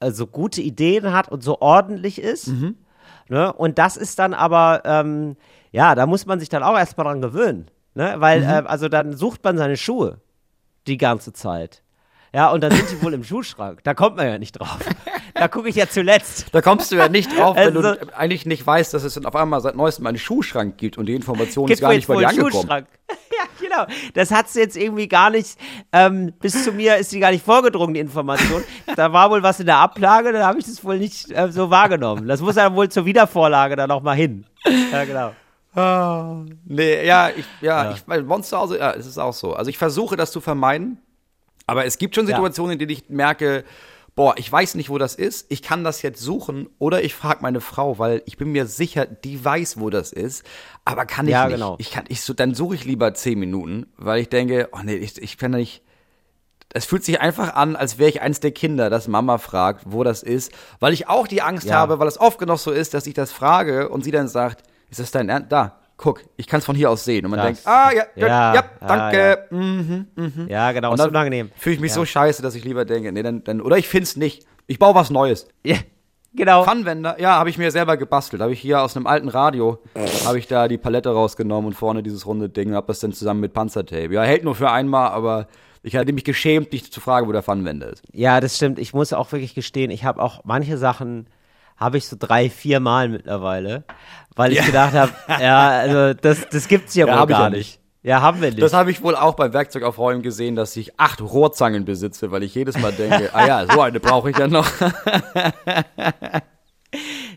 äh, 0.01 0.11
so 0.11 0.27
gute 0.27 0.61
Ideen 0.61 1.13
hat 1.13 1.31
und 1.31 1.43
so 1.43 1.61
ordentlich 1.61 2.21
ist. 2.21 2.49
Ne? 3.29 3.53
Und 3.53 3.79
das 3.79 3.97
ist 3.97 4.19
dann 4.19 4.35
aber, 4.35 4.83
ähm, 4.85 5.37
ja, 5.71 5.95
da 5.95 6.07
muss 6.07 6.27
man 6.27 6.41
sich 6.41 6.49
dann 6.49 6.63
auch 6.63 6.77
erstmal 6.77 7.07
dran 7.07 7.21
gewöhnen. 7.21 7.71
Ne? 7.95 8.15
Weil, 8.19 8.43
äh, 8.43 8.63
also 8.67 8.89
dann 8.89 9.17
sucht 9.17 9.45
man 9.45 9.59
seine 9.59 9.77
Schuhe 9.77 10.21
die 10.87 10.97
ganze 10.97 11.33
Zeit. 11.33 11.83
Ja, 12.35 12.51
und 12.51 12.63
dann 12.63 12.73
sind 12.73 12.91
die 12.91 13.03
wohl 13.03 13.15
im 13.15 13.25
Schuhschrank. 13.25 13.83
Da 13.85 13.95
kommt 13.95 14.17
man 14.17 14.27
ja 14.27 14.39
nicht 14.39 14.53
drauf. 14.53 14.79
Da 15.39 15.49
gucke 15.49 15.69
ich 15.69 15.77
ja 15.77 15.89
zuletzt. 15.89 16.47
Da 16.53 16.61
kommst 16.61 16.91
du 16.93 16.97
ja 16.97 17.09
nicht 17.09 17.37
drauf, 17.37 17.57
wenn 17.57 17.77
Also- 17.77 17.95
du 17.95 18.17
eigentlich 18.17 18.45
nicht 18.47 18.67
weißt, 18.67 18.93
dass 18.93 19.05
es 19.05 19.15
dann 19.15 19.25
auf 19.27 19.37
einmal 19.37 19.61
seit 19.61 19.77
neuestem 19.77 20.07
einen 20.07 20.19
Schuhschrank 20.19 20.77
gibt 20.79 20.99
und 20.99 21.07
die 21.07 21.15
Information 21.15 21.71
ist 21.71 21.81
gar 21.81 21.91
nicht 21.93 22.09
bei 22.09 22.17
dir 22.17 22.29
angekommen. 22.29 22.53
Schuhschrank. 22.53 22.87
Ja, 23.39 23.45
genau. 23.61 23.87
Das 24.15 24.33
hat 24.33 24.49
sie 24.49 24.59
jetzt 24.59 24.77
irgendwie 24.77 25.07
gar 25.07 25.31
nicht, 25.31 25.57
ähm, 25.93 26.33
bis 26.41 26.65
zu 26.65 26.73
mir 26.73 26.97
ist 26.97 27.11
sie 27.11 27.21
gar 27.21 27.31
nicht 27.31 27.45
vorgedrungen, 27.45 27.95
die 27.95 28.01
Information. 28.01 28.65
Da 28.97 29.13
war 29.13 29.31
wohl 29.31 29.45
was 29.45 29.61
in 29.61 29.67
der 29.67 29.77
Ablage, 29.77 30.33
da 30.33 30.45
habe 30.45 30.59
ich 30.59 30.65
das 30.65 30.83
wohl 30.83 30.99
nicht 30.99 31.31
äh, 31.31 31.53
so 31.53 31.71
wahrgenommen. 31.71 32.27
Das 32.27 32.41
muss 32.41 32.57
dann 32.57 32.75
wohl 32.75 32.89
zur 32.89 33.05
Wiedervorlage 33.05 33.77
dann 33.77 33.89
noch 33.91 34.03
mal 34.03 34.17
hin. 34.17 34.45
Ja, 34.91 35.05
genau. 35.05 35.33
Nee, 36.65 37.07
ja, 37.07 37.31
ich, 37.31 37.45
ja, 37.61 37.93
ich, 37.93 38.03
bei 38.05 38.21
zu 38.41 38.57
Hause, 38.59 38.79
ja, 38.79 38.91
es 38.93 39.07
ist 39.07 39.19
auch 39.19 39.33
so. 39.33 39.53
Also 39.55 39.71
ich 39.71 39.79
versuche 39.79 40.17
das 40.17 40.33
zu 40.33 40.41
vermeiden, 40.41 40.99
aber 41.67 41.85
es 41.85 41.99
gibt 41.99 42.17
schon 42.17 42.27
Ja. 42.27 42.35
Situationen, 42.35 42.73
in 42.73 42.79
denen 42.81 42.91
ich 42.91 43.09
merke, 43.09 43.65
boah, 44.19 44.35
ich 44.37 44.51
weiß 44.51 44.75
nicht, 44.75 44.91
wo 44.91 44.99
das 44.99 45.15
ist, 45.15 45.47
ich 45.49 45.63
kann 45.63 45.85
das 45.85 46.03
jetzt 46.03 46.21
suchen 46.21 46.69
oder 46.81 47.05
ich 47.05 47.15
frage 47.15 47.39
meine 47.41 47.61
Frau, 47.61 48.01
weil 48.01 48.21
ich 48.27 48.37
bin 48.37 48.51
mir 48.51 48.67
sicher, 48.67 49.07
die 49.07 49.45
weiß, 49.45 49.79
wo 49.79 49.91
das 49.91 50.13
ist, 50.13 50.45
aber 50.85 51.07
kann 51.07 51.27
ich 51.29 51.33
Ja, 51.33 51.47
nicht. 51.47 51.55
genau. 51.55 51.77
Ich 51.79 51.93
kann, 51.93 52.05
ich 52.09 52.23
so, 52.23 52.35
dann 52.35 52.53
suche 52.53 52.75
ich 52.75 52.85
lieber 52.85 53.15
zehn 53.15 53.39
Minuten, 53.39 53.87
weil 53.97 54.21
ich 54.21 54.29
denke, 54.29 54.71
oh 54.73 54.81
nee, 54.83 54.97
ich, 54.97 55.23
ich 55.23 55.39
kann 55.39 55.53
nicht, 55.53 55.83
es 56.75 56.85
fühlt 56.85 57.05
sich 57.05 57.21
einfach 57.21 57.55
an, 57.55 57.77
als 57.77 57.99
wäre 57.99 58.11
ich 58.11 58.21
eins 58.21 58.41
der 58.41 58.51
Kinder, 58.51 58.91
das 58.91 59.07
Mama 59.07 59.39
fragt, 59.39 59.85
wo 59.87 60.03
das 60.03 60.25
ist, 60.25 60.51
weil 60.81 60.93
ich 60.93 61.07
auch 61.09 61.29
die 61.29 61.41
Angst 61.43 61.69
Ja. 61.69 61.77
habe, 61.77 62.01
weil 62.01 62.09
es 62.09 62.19
oft 62.21 62.41
genug 62.41 62.59
so 62.59 62.73
ist, 62.73 62.95
dass 62.95 63.07
ich 63.07 63.15
das 63.15 63.31
frage 63.31 63.89
und 63.89 64.03
sie 64.03 64.11
dann 64.11 64.27
sagt, 64.27 64.65
ist 64.91 64.99
das 64.99 65.13
dein 65.13 65.29
Ernst? 65.29 65.53
Da, 65.53 65.79
guck, 65.99 66.23
ich 66.37 66.47
kann 66.47 66.61
es 66.61 66.65
von 66.65 66.75
hier 66.75 66.91
aus 66.91 67.05
sehen. 67.05 67.27
Und 67.27 67.33
man 67.33 67.39
Das- 67.41 67.47
denkt, 67.47 67.63
ah, 67.67 67.91
ja, 67.95 68.05
ja, 68.17 68.27
ja, 68.27 68.55
ja, 68.55 68.55
ja, 68.55 68.87
danke. 68.87 69.45
mhm. 69.51 70.07
Ja, 70.49 70.73
genau. 70.73 70.89
Und 70.89 70.95
ist 70.95 71.01
dann 71.01 71.11
unangenehm. 71.11 71.51
fühle 71.57 71.75
ich 71.75 71.81
mich 71.81 71.93
so 71.93 72.05
scheiße, 72.07 72.41
dass 72.41 72.55
ich 72.55 72.65
lieber 72.65 72.85
denke, 72.87 73.13
nee, 73.13 73.23
dann, 73.23 73.45
dann 73.45 73.61
oder 73.61 73.77
ich 73.77 73.89
find's 73.89 74.17
nicht. 74.17 74.47
Ich 74.67 74.79
baue 74.79 74.95
was 74.95 75.11
Neues. 75.11 75.47
Ja, 75.65 75.77
genau. 76.35 76.63
Pfannwender, 76.65 77.21
ja, 77.21 77.33
habe 77.39 77.51
ich 77.51 77.59
mir 77.59 77.71
selber 77.71 77.97
gebastelt. 77.97 78.41
Habe 78.41 78.53
ich 78.53 78.61
hier 78.61 78.81
aus 78.83 78.97
einem 78.97 79.07
alten 79.07 79.29
Radio, 79.29 79.79
habe 80.25 80.39
ich 80.39 80.47
da 80.47 80.69
die 80.69 80.79
Palette 80.79 81.11
rausgenommen 81.11 81.67
und 81.69 81.75
vorne 81.75 82.03
dieses 82.03 82.27
runde 82.27 82.49
Ding, 82.49 82.75
habe 82.75 82.87
das 82.87 83.01
dann 83.01 83.13
zusammen 83.13 83.41
mit 83.41 83.53
Panzertape. 83.53 84.13
Ja, 84.15 84.23
hält 84.23 84.45
nur 84.45 84.55
für 84.55 84.71
einmal, 84.71 85.11
aber 85.11 85.49
ich 85.83 85.97
hatte 85.97 86.13
mich 86.13 86.25
geschämt, 86.25 86.73
dich 86.73 86.93
zu 86.93 87.01
fragen, 87.01 87.27
wo 87.29 87.33
der 87.33 87.43
Pfannwender 87.43 87.89
ist. 87.91 88.03
Ja, 88.13 88.41
das 88.41 88.57
stimmt. 88.57 88.79
Ich 88.79 88.93
muss 88.95 89.13
auch 89.13 89.33
wirklich 89.33 89.55
gestehen, 89.55 89.91
ich 89.91 90.05
habe 90.05 90.23
auch 90.23 90.43
manche 90.45 90.77
Sachen 90.79 91.29
habe 91.79 91.99
ich 91.99 92.09
so 92.09 92.17
drei, 92.19 92.51
vier 92.51 92.81
Mal 92.81 93.09
mittlerweile, 93.09 93.85
weil 94.37 94.53
ich 94.53 94.65
gedacht 94.65 94.95
habe, 94.95 95.13
ja, 95.41 95.69
also 95.69 96.15
das, 96.15 96.49
das 96.51 96.69
gibt's 96.69 96.95
ja, 96.95 97.07
Ja, 97.07 97.21
wohl 97.21 97.27
gar 97.27 97.43
ja 97.45 97.51
nicht. 97.51 97.59
nicht. 97.59 97.81
Ja, 98.03 98.23
haben 98.23 98.41
wir 98.41 98.51
nicht. 98.51 98.63
Das 98.63 98.73
habe 98.73 98.91
ich 98.91 99.03
wohl 99.03 99.17
auch 99.17 99.35
beim 99.35 99.53
Werkzeug 99.53 99.83
auf 99.83 99.99
Räumen 99.99 100.23
gesehen, 100.23 100.55
dass 100.57 100.77
ich 100.77 100.99
acht 101.01 101.21
Rohrzangen 101.21 101.85
besitze, 101.85 102.31
weil 102.31 102.43
ich 102.43 102.55
jedes 102.55 102.79
Mal 102.79 102.93
denke, 102.93 103.31
ah 103.35 103.47
ja, 103.47 103.67
so 103.71 103.81
eine 103.81 104.01
brauche 104.01 104.31
ich 104.31 104.39
ja 104.39 104.47
noch. 104.47 104.67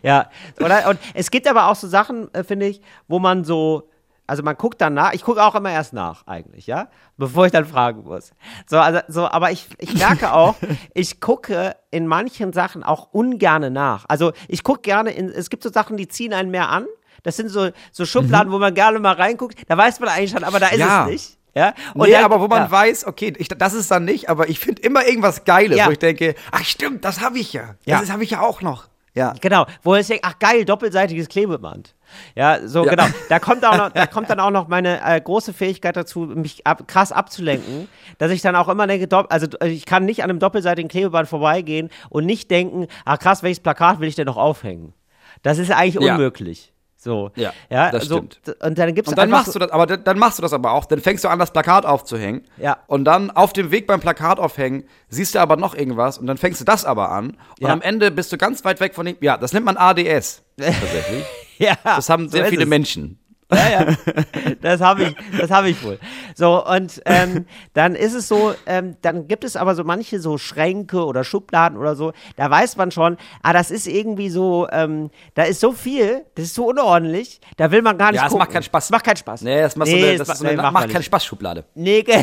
Ja, 0.02 0.30
oder? 0.60 0.88
Und 0.88 0.98
es 1.14 1.30
gibt 1.30 1.46
aber 1.46 1.68
auch 1.68 1.76
so 1.76 1.86
Sachen, 1.86 2.32
äh, 2.34 2.42
finde 2.42 2.66
ich, 2.66 2.80
wo 3.06 3.18
man 3.18 3.44
so, 3.44 3.88
also 4.26 4.42
man 4.42 4.56
guckt 4.56 4.80
dann 4.80 4.94
nach, 4.94 5.12
ich 5.12 5.22
gucke 5.22 5.42
auch 5.42 5.54
immer 5.54 5.70
erst 5.70 5.92
nach, 5.92 6.26
eigentlich, 6.26 6.66
ja, 6.66 6.88
bevor 7.16 7.46
ich 7.46 7.52
dann 7.52 7.64
fragen 7.66 8.04
muss. 8.04 8.30
So, 8.68 8.78
also, 8.78 9.00
so, 9.08 9.28
aber 9.28 9.50
ich, 9.50 9.68
ich 9.78 9.94
merke 9.94 10.32
auch, 10.34 10.54
ich 10.94 11.20
gucke 11.20 11.74
in 11.90 12.06
manchen 12.06 12.52
Sachen 12.52 12.82
auch 12.82 13.08
ungerne 13.12 13.70
nach. 13.70 14.04
Also 14.08 14.32
ich 14.48 14.62
gucke 14.62 14.82
gerne 14.82 15.10
in, 15.10 15.28
es 15.28 15.50
gibt 15.50 15.62
so 15.62 15.70
Sachen, 15.70 15.96
die 15.96 16.08
ziehen 16.08 16.32
einen 16.32 16.50
mehr 16.50 16.68
an. 16.70 16.86
Das 17.24 17.36
sind 17.36 17.48
so, 17.50 17.70
so 17.92 18.04
Schubladen, 18.06 18.52
wo 18.52 18.58
man 18.58 18.74
gerne 18.74 18.98
mal 18.98 19.12
reinguckt. 19.14 19.58
Da 19.68 19.76
weiß 19.76 20.00
man 20.00 20.08
eigentlich 20.08 20.30
schon, 20.30 20.44
aber 20.44 20.58
da 20.60 20.68
ist 20.68 20.78
Ja. 20.78 21.04
es 21.04 21.10
nicht. 21.10 21.38
Ja, 21.54 21.74
und 21.94 22.06
nee, 22.06 22.12
dann- 22.12 22.24
aber 22.24 22.40
wo 22.40 22.48
man 22.48 22.62
ja. 22.62 22.70
weiß, 22.70 23.06
okay, 23.06 23.34
ich, 23.36 23.46
das 23.48 23.74
ist 23.74 23.90
dann 23.90 24.06
nicht, 24.06 24.30
aber 24.30 24.48
ich 24.48 24.58
finde 24.58 24.80
immer 24.82 25.06
irgendwas 25.06 25.44
Geiles, 25.44 25.76
Ja. 25.76 25.86
wo 25.86 25.90
ich 25.90 25.98
denke, 25.98 26.34
ach 26.50 26.64
stimmt, 26.64 27.04
das 27.04 27.20
habe 27.20 27.38
ich 27.38 27.52
ja. 27.52 27.74
Ja. 27.84 28.00
Das 28.00 28.10
habe 28.10 28.24
ich 28.24 28.30
ja 28.30 28.40
auch 28.40 28.62
noch. 28.62 28.88
Ja. 29.14 29.34
Genau, 29.40 29.66
wo 29.82 29.94
ich 29.94 30.06
denke, 30.06 30.22
ach 30.24 30.38
geil, 30.38 30.64
doppelseitiges 30.64 31.28
Klebeband. 31.28 31.94
Ja, 32.34 32.66
so 32.66 32.84
Ja. 32.84 32.90
genau. 32.90 33.04
Da 33.28 33.38
kommt 33.38 33.64
auch 33.64 33.76
noch, 33.76 33.90
da 33.90 34.06
kommt 34.06 34.30
dann 34.30 34.40
auch 34.40 34.50
noch 34.50 34.68
meine 34.68 35.00
äh, 35.04 35.20
große 35.20 35.52
Fähigkeit 35.52 35.96
dazu, 35.96 36.20
mich 36.20 36.66
ab, 36.66 36.88
krass 36.88 37.12
abzulenken, 37.12 37.88
dass 38.18 38.30
ich 38.30 38.40
dann 38.40 38.56
auch 38.56 38.68
immer 38.68 38.86
denke, 38.86 39.06
also 39.28 39.46
ich 39.64 39.84
kann 39.84 40.06
nicht 40.06 40.22
an 40.24 40.30
einem 40.30 40.38
doppelseitigen 40.38 40.88
Klebeband 40.88 41.28
vorbeigehen 41.28 41.90
und 42.08 42.24
nicht 42.24 42.50
denken, 42.50 42.86
ach 43.04 43.18
krass, 43.18 43.42
welches 43.42 43.60
Plakat 43.60 44.00
will 44.00 44.08
ich 44.08 44.14
denn 44.14 44.26
noch 44.26 44.38
aufhängen? 44.38 44.94
Das 45.42 45.58
ist 45.58 45.70
eigentlich 45.70 46.02
Ja. 46.02 46.14
unmöglich. 46.14 46.71
So. 47.02 47.32
Ja, 47.34 47.52
ja 47.68 47.90
das 47.90 48.04
so, 48.04 48.18
stimmt. 48.18 48.40
d- 48.46 48.52
Und 48.64 48.78
dann 48.78 48.94
gibt's 48.94 49.10
Und 49.10 49.18
dann 49.18 49.28
machst 49.28 49.52
du 49.54 49.58
das, 49.58 49.70
aber 49.72 49.86
dann, 49.86 50.04
dann 50.04 50.18
machst 50.20 50.38
du 50.38 50.42
das 50.42 50.52
aber 50.52 50.70
auch. 50.70 50.84
Dann 50.84 51.00
fängst 51.00 51.24
du 51.24 51.28
an, 51.28 51.40
das 51.40 51.50
Plakat 51.52 51.84
aufzuhängen. 51.84 52.42
Ja. 52.58 52.78
Und 52.86 53.04
dann 53.04 53.30
auf 53.32 53.52
dem 53.52 53.72
Weg 53.72 53.88
beim 53.88 53.98
Plakat 53.98 54.38
aufhängen, 54.38 54.84
siehst 55.08 55.34
du 55.34 55.40
aber 55.40 55.56
noch 55.56 55.74
irgendwas 55.74 56.16
und 56.18 56.26
dann 56.28 56.38
fängst 56.38 56.60
du 56.60 56.64
das 56.64 56.84
aber 56.84 57.10
an. 57.10 57.30
Und 57.60 57.66
Ja. 57.66 57.70
am 57.70 57.82
Ende 57.82 58.12
bist 58.12 58.30
du 58.32 58.38
ganz 58.38 58.64
weit 58.64 58.78
weg 58.78 58.94
von 58.94 59.04
dem. 59.06 59.16
Ja, 59.20 59.36
das 59.36 59.52
nennt 59.52 59.66
man 59.66 59.76
ADS. 59.76 60.42
Tatsächlich. 60.56 61.24
ja, 61.58 61.74
Das 61.82 62.08
haben 62.08 62.26
so 62.28 62.32
sehr 62.36 62.44
ist 62.44 62.50
viele 62.50 62.62
es. 62.64 62.68
Menschen. 62.68 63.18
Ja, 63.52 63.70
ja. 63.70 63.94
Das 64.60 64.80
habe 64.80 65.04
ich, 65.04 65.16
das 65.38 65.50
habe 65.50 65.68
ich 65.70 65.82
wohl. 65.84 65.98
So, 66.34 66.64
und 66.64 67.02
ähm, 67.04 67.46
dann 67.74 67.94
ist 67.94 68.14
es 68.14 68.28
so, 68.28 68.54
ähm, 68.66 68.96
dann 69.02 69.26
gibt 69.28 69.44
es 69.44 69.56
aber 69.56 69.74
so 69.74 69.84
manche 69.84 70.20
so 70.20 70.38
Schränke 70.38 71.04
oder 71.04 71.24
Schubladen 71.24 71.76
oder 71.78 71.96
so, 71.96 72.12
da 72.36 72.48
weiß 72.50 72.76
man 72.76 72.90
schon, 72.90 73.16
ah, 73.42 73.52
das 73.52 73.70
ist 73.70 73.86
irgendwie 73.86 74.30
so, 74.30 74.68
ähm, 74.70 75.10
da 75.34 75.42
ist 75.42 75.60
so 75.60 75.72
viel, 75.72 76.24
das 76.36 76.46
ist 76.46 76.54
so 76.54 76.66
unordentlich, 76.66 77.40
da 77.56 77.70
will 77.70 77.82
man 77.82 77.98
gar 77.98 78.12
nicht 78.12 78.20
Ja, 78.20 78.26
es 78.26 78.34
macht 78.34 78.50
keinen 78.50 78.62
Spaß. 78.62 78.84
Es 78.84 78.90
macht 78.90 79.04
keinen 79.04 79.16
Spaß. 79.16 79.42
Nee, 79.42 79.60
das, 79.60 79.76
machst 79.76 79.92
Nee, 79.92 80.00
du 80.00 80.08
eine, 80.08 80.18
das 80.18 80.28
ist 80.28 80.38
so 80.38 80.44
eine 80.44 80.56
nee, 80.56 80.62
macht, 80.62 80.72
man 80.72 80.82
keinen 80.84 80.96
nicht. 80.98 81.06
Spaß 81.06 81.24
Schublade. 81.24 81.64
Nee, 81.74 82.02
ge 82.02 82.22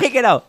genau. 0.12 0.42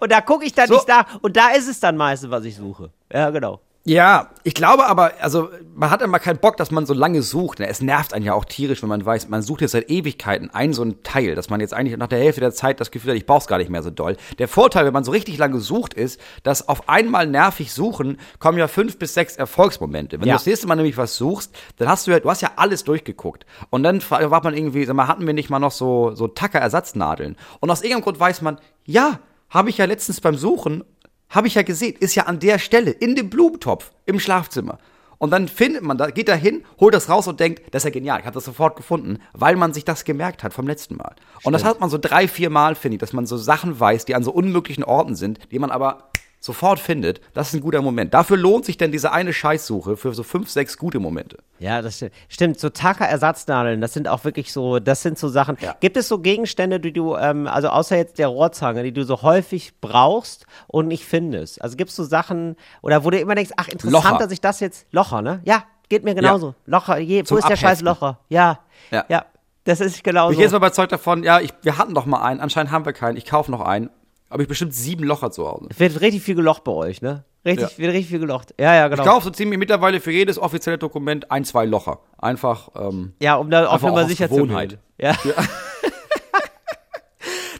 Und 0.00 0.10
da 0.10 0.20
gucke 0.20 0.44
ich 0.44 0.52
dann 0.54 0.66
So. 0.66 0.74
nicht 0.74 0.88
nach 0.88 1.04
und 1.22 1.36
da 1.36 1.50
ist 1.50 1.68
es 1.68 1.78
dann 1.78 1.96
meistens, 1.96 2.30
was 2.30 2.44
ich 2.44 2.56
suche. 2.56 2.90
Ja, 3.12 3.30
genau. 3.30 3.60
Ja, 3.86 4.28
ich 4.44 4.52
glaube 4.52 4.86
aber, 4.86 5.12
also 5.22 5.48
man 5.74 5.90
hat 5.90 6.02
immer 6.02 6.18
keinen 6.18 6.38
Bock, 6.38 6.58
dass 6.58 6.70
man 6.70 6.84
so 6.84 6.92
lange 6.92 7.22
sucht. 7.22 7.60
Ne? 7.60 7.66
Es 7.66 7.80
nervt 7.80 8.12
einen 8.12 8.26
ja 8.26 8.34
auch 8.34 8.44
tierisch, 8.44 8.82
wenn 8.82 8.90
man 8.90 9.04
weiß, 9.04 9.28
man 9.30 9.40
sucht 9.40 9.62
jetzt 9.62 9.70
seit 9.70 9.88
Ewigkeiten 9.90 10.50
ein 10.50 10.74
so 10.74 10.82
ein 10.82 11.02
Teil, 11.02 11.34
dass 11.34 11.48
man 11.48 11.60
jetzt 11.60 11.72
eigentlich 11.72 11.96
nach 11.96 12.06
der 12.08 12.18
Hälfte 12.18 12.42
der 12.42 12.52
Zeit 12.52 12.78
das 12.78 12.90
Gefühl 12.90 13.12
hat, 13.12 13.16
ich 13.16 13.24
brauch's 13.24 13.46
gar 13.46 13.56
nicht 13.56 13.70
mehr 13.70 13.82
so 13.82 13.88
doll. 13.88 14.18
Der 14.38 14.48
Vorteil, 14.48 14.84
wenn 14.84 14.92
man 14.92 15.04
so 15.04 15.12
richtig 15.12 15.38
lange 15.38 15.60
sucht, 15.60 15.94
ist, 15.94 16.20
dass 16.42 16.68
auf 16.68 16.90
einmal 16.90 17.26
nervig 17.26 17.72
suchen 17.72 18.18
kommen 18.38 18.58
ja 18.58 18.68
fünf 18.68 18.98
bis 18.98 19.14
sechs 19.14 19.36
Erfolgsmomente. 19.36 20.20
Wenn 20.20 20.28
Ja. 20.28 20.34
du 20.34 20.38
das 20.40 20.46
nächste 20.46 20.66
Mal 20.66 20.76
nämlich 20.76 20.98
was 20.98 21.16
suchst, 21.16 21.56
dann 21.78 21.88
hast 21.88 22.06
du 22.06 22.10
ja, 22.10 22.20
du 22.20 22.28
hast 22.28 22.42
ja 22.42 22.50
alles 22.56 22.84
durchgeguckt. 22.84 23.46
Und 23.70 23.82
dann 23.82 24.02
war 24.10 24.44
man 24.44 24.54
irgendwie, 24.54 24.84
sag 24.84 24.94
mal, 24.94 25.08
hatten 25.08 25.26
wir 25.26 25.32
nicht 25.32 25.48
mal 25.48 25.58
noch 25.58 25.72
so, 25.72 26.14
so 26.14 26.28
Tacker-Ersatznadeln. 26.28 27.34
Und 27.60 27.70
aus 27.70 27.80
irgendeinem 27.80 28.04
Grund 28.04 28.20
weiß 28.20 28.42
man, 28.42 28.58
ja, 28.84 29.20
habe 29.48 29.70
ich 29.70 29.78
ja 29.78 29.86
letztens 29.86 30.20
beim 30.20 30.36
Suchen 30.36 30.84
habe 31.30 31.46
ich 31.46 31.54
ja 31.54 31.62
gesehen, 31.62 31.96
ist 31.98 32.14
ja 32.14 32.24
an 32.24 32.38
der 32.38 32.58
Stelle, 32.58 32.90
in 32.90 33.14
dem 33.14 33.30
Blumentopf, 33.30 33.92
im 34.04 34.20
Schlafzimmer. 34.20 34.78
Und 35.18 35.32
dann 35.32 35.48
findet 35.48 35.82
man 35.82 35.98
da, 35.98 36.10
geht 36.10 36.28
da 36.28 36.34
hin, 36.34 36.64
holt 36.80 36.94
das 36.94 37.10
raus 37.10 37.28
und 37.28 37.40
denkt, 37.40 37.74
das 37.74 37.82
ist 37.82 37.84
ja 37.84 37.90
genial, 37.90 38.20
ich 38.20 38.24
habe 38.24 38.34
das 38.34 38.46
sofort 38.46 38.74
gefunden, 38.76 39.18
weil 39.34 39.54
man 39.54 39.74
sich 39.74 39.84
das 39.84 40.04
gemerkt 40.04 40.42
hat 40.42 40.54
vom 40.54 40.66
letzten 40.66 40.96
Mal. 40.96 41.14
Und 41.42 41.52
das 41.52 41.62
hat 41.62 41.78
man 41.78 41.90
so 41.90 41.98
drei, 41.98 42.26
vier 42.26 42.48
Mal, 42.48 42.74
finde 42.74 42.94
ich, 42.94 43.00
dass 43.00 43.12
man 43.12 43.26
so 43.26 43.36
Sachen 43.36 43.78
weiß, 43.78 44.06
die 44.06 44.14
an 44.14 44.24
so 44.24 44.30
unmöglichen 44.32 44.82
Orten 44.82 45.14
sind, 45.14 45.38
die 45.52 45.58
man 45.58 45.70
aber 45.70 46.09
sofort 46.42 46.80
findet. 46.80 47.20
Das 47.34 47.48
ist 47.48 47.54
ein 47.54 47.60
guter 47.60 47.82
Moment. 47.82 48.14
Dafür 48.14 48.38
lohnt 48.38 48.64
sich 48.64 48.78
denn 48.78 48.90
diese 48.90 49.12
eine 49.12 49.32
Scheißsuche 49.32 49.96
für 49.98 50.14
so 50.14 50.22
fünf, 50.22 50.48
sechs 50.50 50.78
gute 50.78 50.98
Momente. 50.98 51.36
Ja, 51.58 51.82
das 51.82 51.96
stimmt. 51.96 52.12
Stimmt, 52.28 52.58
so 52.58 52.70
Taka-Ersatznadeln, 52.70 53.80
das 53.82 53.92
sind 53.92 54.08
auch 54.08 54.24
wirklich 54.24 54.50
so, 54.52 54.78
das 54.78 55.02
sind 55.02 55.18
so 55.18 55.28
Sachen. 55.28 55.58
Ja. 55.60 55.76
Gibt 55.80 55.96
es 55.98 56.08
so 56.08 56.18
Gegenstände, 56.18 56.80
die 56.80 56.92
du, 56.92 57.14
ähm, 57.16 57.46
also 57.46 57.68
außer 57.68 57.96
jetzt 57.96 58.18
der 58.18 58.28
Rohrzange, 58.28 58.82
die 58.82 58.92
du 58.92 59.04
so 59.04 59.20
häufig 59.22 59.74
brauchst 59.82 60.46
und 60.66 60.88
nicht 60.88 61.04
findest? 61.04 61.60
Also 61.62 61.76
gibt 61.76 61.90
es 61.90 61.96
so 61.96 62.04
Sachen, 62.04 62.56
oder 62.80 63.04
wo 63.04 63.10
du 63.10 63.18
immer 63.18 63.34
denkst, 63.34 63.52
ach, 63.58 63.68
interessant, 63.68 63.92
Locher. 64.04 64.18
dass 64.18 64.32
ich 64.32 64.40
das 64.40 64.60
jetzt, 64.60 64.86
Locher, 64.92 65.20
ne? 65.20 65.40
Ja, 65.44 65.64
geht 65.90 66.04
mir 66.04 66.14
genauso. 66.14 66.54
Locher, 66.64 66.98
je, 66.98 67.20
wo 67.20 67.24
Zum 67.24 67.38
ist 67.38 67.48
der 67.50 67.56
scheiß 67.56 67.82
Abheften. 67.82 67.86
Locher? 67.86 68.18
Ja, 68.30 68.60
ja, 68.90 69.04
Ja. 69.08 69.24
das 69.64 69.80
ist 69.80 70.02
genauso. 70.02 70.30
Ich 70.32 70.38
gehe 70.38 70.44
jetzt 70.46 70.52
mal 70.52 70.56
überzeugt 70.58 70.92
davon, 70.92 71.22
ja, 71.22 71.38
ich, 71.40 71.52
wir 71.62 71.76
hatten 71.76 71.92
doch 71.94 72.06
mal 72.06 72.22
einen, 72.22 72.40
anscheinend 72.40 72.72
haben 72.72 72.86
wir 72.86 72.94
keinen, 72.94 73.18
ich 73.18 73.26
kaufe 73.26 73.50
noch 73.50 73.60
einen. 73.60 73.90
Habe 74.30 74.42
ich 74.42 74.48
bestimmt 74.48 74.72
sieben 74.74 75.04
Locher 75.04 75.30
zu 75.30 75.46
Hause. 75.48 75.68
Wird 75.76 76.00
richtig 76.00 76.22
viel 76.22 76.36
gelocht 76.36 76.64
bei 76.64 76.72
euch, 76.72 77.02
ne? 77.02 77.24
Richtig, 77.44 77.70
Ja. 77.72 77.78
wird 77.78 77.92
richtig 77.94 78.10
viel 78.10 78.18
gelocht. 78.20 78.54
Ja, 78.60 78.74
ja, 78.74 78.88
genau. 78.88 79.02
Ich 79.02 79.08
kaufe 79.08 79.24
so 79.24 79.30
ziemlich 79.30 79.58
mittlerweile 79.58 79.98
für 80.00 80.12
jedes 80.12 80.38
offizielle 80.38 80.78
Dokument 80.78 81.30
ein, 81.30 81.44
zwei 81.44 81.64
Locher. 81.64 82.00
Einfach, 82.18 82.68
ähm, 82.76 83.14
ja, 83.20 83.36
um 83.36 83.50
da 83.50 83.66
auf 83.66 83.82
Nummer 83.82 84.06
sicher 84.06 84.28
zu 84.28 84.34
Gewohnheit. 84.36 84.70
gehen. 84.70 84.78
Ja. 84.98 85.16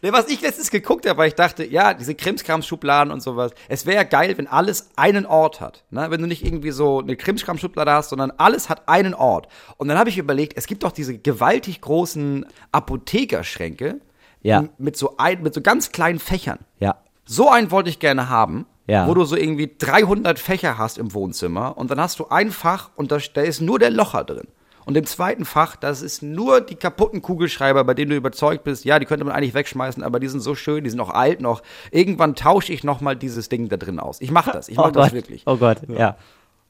Ne, 0.02 0.14
was 0.14 0.28
ich 0.28 0.40
letztens 0.40 0.70
geguckt 0.70 1.06
habe, 1.06 1.18
weil 1.18 1.28
ich 1.28 1.34
dachte, 1.34 1.62
ja, 1.62 1.92
diese 1.92 2.14
Krimskrams-Schubladen 2.14 3.12
und 3.12 3.22
sowas, 3.22 3.52
es 3.68 3.84
wäre 3.84 3.96
ja 3.96 4.02
geil, 4.04 4.32
wenn 4.38 4.46
alles 4.46 4.88
einen 4.96 5.26
Ort 5.26 5.60
hat. 5.60 5.84
Ne? 5.90 6.06
Wenn 6.08 6.22
du 6.22 6.26
nicht 6.26 6.42
irgendwie 6.42 6.70
so 6.70 7.00
eine 7.00 7.16
Krimskrams-Schublade 7.16 7.92
hast, 7.92 8.08
sondern 8.08 8.32
alles 8.38 8.70
hat 8.70 8.88
einen 8.88 9.12
Ort. 9.12 9.48
Und 9.76 9.88
dann 9.88 9.98
habe 9.98 10.08
ich 10.08 10.16
überlegt, 10.16 10.54
es 10.56 10.66
gibt 10.66 10.84
doch 10.84 10.92
diese 10.92 11.18
gewaltig 11.18 11.82
großen 11.82 12.46
Apothekerschränke 12.72 14.00
Ja. 14.42 14.64
mit, 14.78 14.96
so 14.96 15.14
ein, 15.18 15.42
mit 15.42 15.54
so 15.54 15.60
ganz 15.60 15.92
kleinen 15.92 16.18
Fächern. 16.18 16.58
Ja. 16.78 16.96
So 17.24 17.48
einen 17.50 17.70
wollte 17.70 17.90
ich 17.90 17.98
gerne 17.98 18.28
haben, 18.28 18.66
Ja. 18.86 19.06
wo 19.06 19.14
du 19.14 19.24
so 19.24 19.36
irgendwie 19.36 19.70
300 19.78 20.38
Fächer 20.38 20.78
hast 20.78 20.98
im 20.98 21.12
Wohnzimmer 21.14 21.76
und 21.78 21.90
dann 21.90 22.00
hast 22.00 22.18
du 22.18 22.28
ein 22.28 22.50
Fach 22.50 22.90
und 22.96 23.12
da, 23.12 23.18
da 23.34 23.42
ist 23.42 23.60
nur 23.60 23.78
der 23.78 23.90
Locher 23.90 24.24
drin. 24.24 24.48
Und 24.86 24.96
im 24.96 25.04
zweiten 25.04 25.44
Fach, 25.44 25.76
das 25.76 26.00
ist 26.02 26.22
nur 26.22 26.60
die 26.62 26.74
kaputten 26.74 27.22
Kugelschreiber, 27.22 27.84
bei 27.84 27.94
denen 27.94 28.10
du 28.10 28.16
überzeugt 28.16 28.64
bist, 28.64 28.84
ja, 28.84 28.98
die 28.98 29.04
könnte 29.06 29.24
man 29.24 29.34
eigentlich 29.34 29.54
wegschmeißen, 29.54 30.02
aber 30.02 30.18
die 30.18 30.26
sind 30.26 30.40
so 30.40 30.54
schön, 30.54 30.82
die 30.82 30.90
sind 30.90 30.98
auch 31.00 31.10
alt 31.10 31.40
noch. 31.42 31.62
Irgendwann 31.92 32.34
tausche 32.34 32.72
ich 32.72 32.82
noch 32.82 33.00
mal 33.00 33.14
dieses 33.14 33.48
Ding 33.50 33.68
da 33.68 33.76
drin 33.76 34.00
aus. 34.00 34.20
Ich 34.20 34.30
mache 34.32 34.50
das, 34.54 34.68
ich 34.68 34.76
mache 34.78 34.88
oh 34.88 34.92
das 34.92 35.06
Gott. 35.08 35.12
wirklich. 35.12 35.42
Oh 35.46 35.56
Gott, 35.58 35.82
ja. 35.86 36.16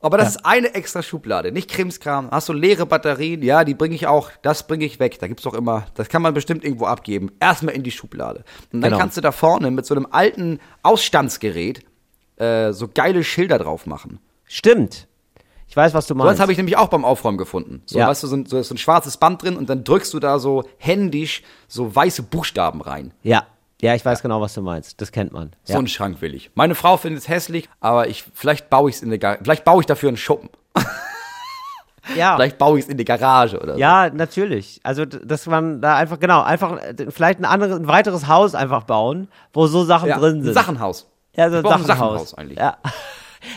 Aber 0.03 0.17
das 0.17 0.31
ist 0.37 0.47
eine 0.47 0.75
extra 0.75 1.03
Schublade, 1.03 1.53
nicht 1.53 1.71
Krimskram. 1.71 2.31
Hast 2.31 2.49
du 2.49 2.55
leere 2.55 2.87
Batterien? 2.87 3.43
Ja, 3.43 3.65
die 3.65 3.75
bringe 3.75 3.95
ich 3.95 4.07
auch, 4.07 4.31
das 4.41 4.67
bringe 4.67 4.87
ich 4.87 4.99
weg. 4.99 5.19
Da 5.21 5.29
gibt's 5.29 5.43
doch 5.43 5.53
immer, 5.53 5.87
das 5.95 6.09
kann 6.09 6.23
man 6.23 6.33
bestimmt 6.33 6.65
irgendwo 6.65 6.87
abgeben. 6.87 7.31
Erstmal 7.39 7.75
in 7.75 7.83
die 7.83 7.91
Schublade. 7.91 8.45
Und 8.73 8.81
dann 8.81 8.91
Genau. 8.93 8.99
kannst 8.99 9.19
du 9.19 9.21
da 9.21 9.31
vorne 9.31 9.71
mit 9.71 9.85
so 9.85 9.95
einem 9.95 10.07
alten 10.11 10.59
Ausstandsgerät 10.83 11.85
äh, 12.37 12.73
so 12.73 12.89
geile 12.89 13.23
Schilder 13.25 13.59
drauf 13.59 13.85
machen. 13.87 14.19
Stimmt. 14.47 15.07
Ich 15.69 15.77
weiß, 15.77 15.95
was 15.95 16.07
du 16.07 16.15
So 16.15 16.19
meinst. 16.19 16.33
das 16.33 16.41
habe 16.41 16.51
ich 16.53 16.59
nämlich 16.59 16.77
auch 16.79 16.89
beim 16.89 17.05
Aufräumen 17.05 17.39
gefunden. 17.39 17.83
So, 17.87 17.99
Ja. 17.99 18.09
weißt 18.09 18.23
du, 18.23 18.27
so 18.27 18.37
ein, 18.37 18.47
so 18.47 18.61
so 18.63 18.75
ein 18.75 18.79
schwarzes 18.79 19.19
Band 19.19 19.43
drin 19.43 19.57
und 19.57 19.69
dann 19.71 19.85
drückst 19.85 20.13
du 20.15 20.19
da 20.19 20.39
so 20.39 20.65
händisch 20.79 21.43
so 21.69 21.95
weiße 21.95 22.23
Buchstaben 22.25 22.81
rein. 22.81 23.13
Ja, 23.23 23.47
ja, 23.81 23.95
ich 23.95 24.05
weiß 24.05 24.23
genau, 24.23 24.41
was 24.41 24.55
du 24.55 24.63
meinst. 24.63 25.01
Das 25.01 25.13
kennt 25.13 25.33
man. 25.33 25.53
So 25.65 25.73
Ja. 25.75 25.79
einen 25.79 25.89
Schrank 25.89 26.21
will 26.21 26.35
ich. 26.35 26.51
Meine 26.55 26.75
Frau 26.75 26.97
findet 26.97 27.23
es 27.23 27.29
hässlich, 27.29 27.69
aber 27.81 28.09
ich, 28.09 28.25
vielleicht 28.35 28.71
baue 28.71 28.91
ich 28.91 28.97
es 28.97 29.03
in 29.03 29.11
der, 29.11 29.19
Ga- 29.19 29.39
vielleicht 29.43 29.65
baue 29.65 29.81
ich 29.81 29.87
dafür 29.87 30.09
einen 30.09 30.17
Schuppen. 30.17 30.51
ja. 32.17 32.35
Vielleicht 32.37 32.59
baue 32.59 32.79
ich 32.79 32.85
es 32.87 32.91
in 32.91 32.97
die 32.97 33.05
Garage 33.05 33.59
oder 33.61 33.75
so. 33.75 33.79
ja, 33.81 34.11
natürlich. 34.11 34.81
Also, 34.83 35.05
dass 35.05 35.47
man 35.47 35.81
da 35.81 35.97
einfach, 35.97 36.19
genau, 36.19 36.43
einfach 36.43 36.79
vielleicht 37.11 37.39
ein 37.41 37.45
anderes, 37.45 37.77
ein 37.79 37.87
weiteres 37.89 38.27
Haus 38.27 38.55
einfach 38.55 38.85
bauen, 38.85 39.29
wo 39.53 39.67
so 39.67 39.85
Sachen 39.85 40.09
Ja, 40.09 40.19
drin 40.19 40.39
ein 40.39 40.43
sind. 40.43 40.55
Sachenhaus. 40.55 41.07
Ja, 41.37 41.51
so 41.51 41.57
ein 41.59 41.63
brauch 41.63 41.73
ein 41.77 41.85
Sachenhaus. 41.85 42.31
Sachenhaus 42.31 42.35
eigentlich. 42.35 42.59
Ja. 42.59 42.79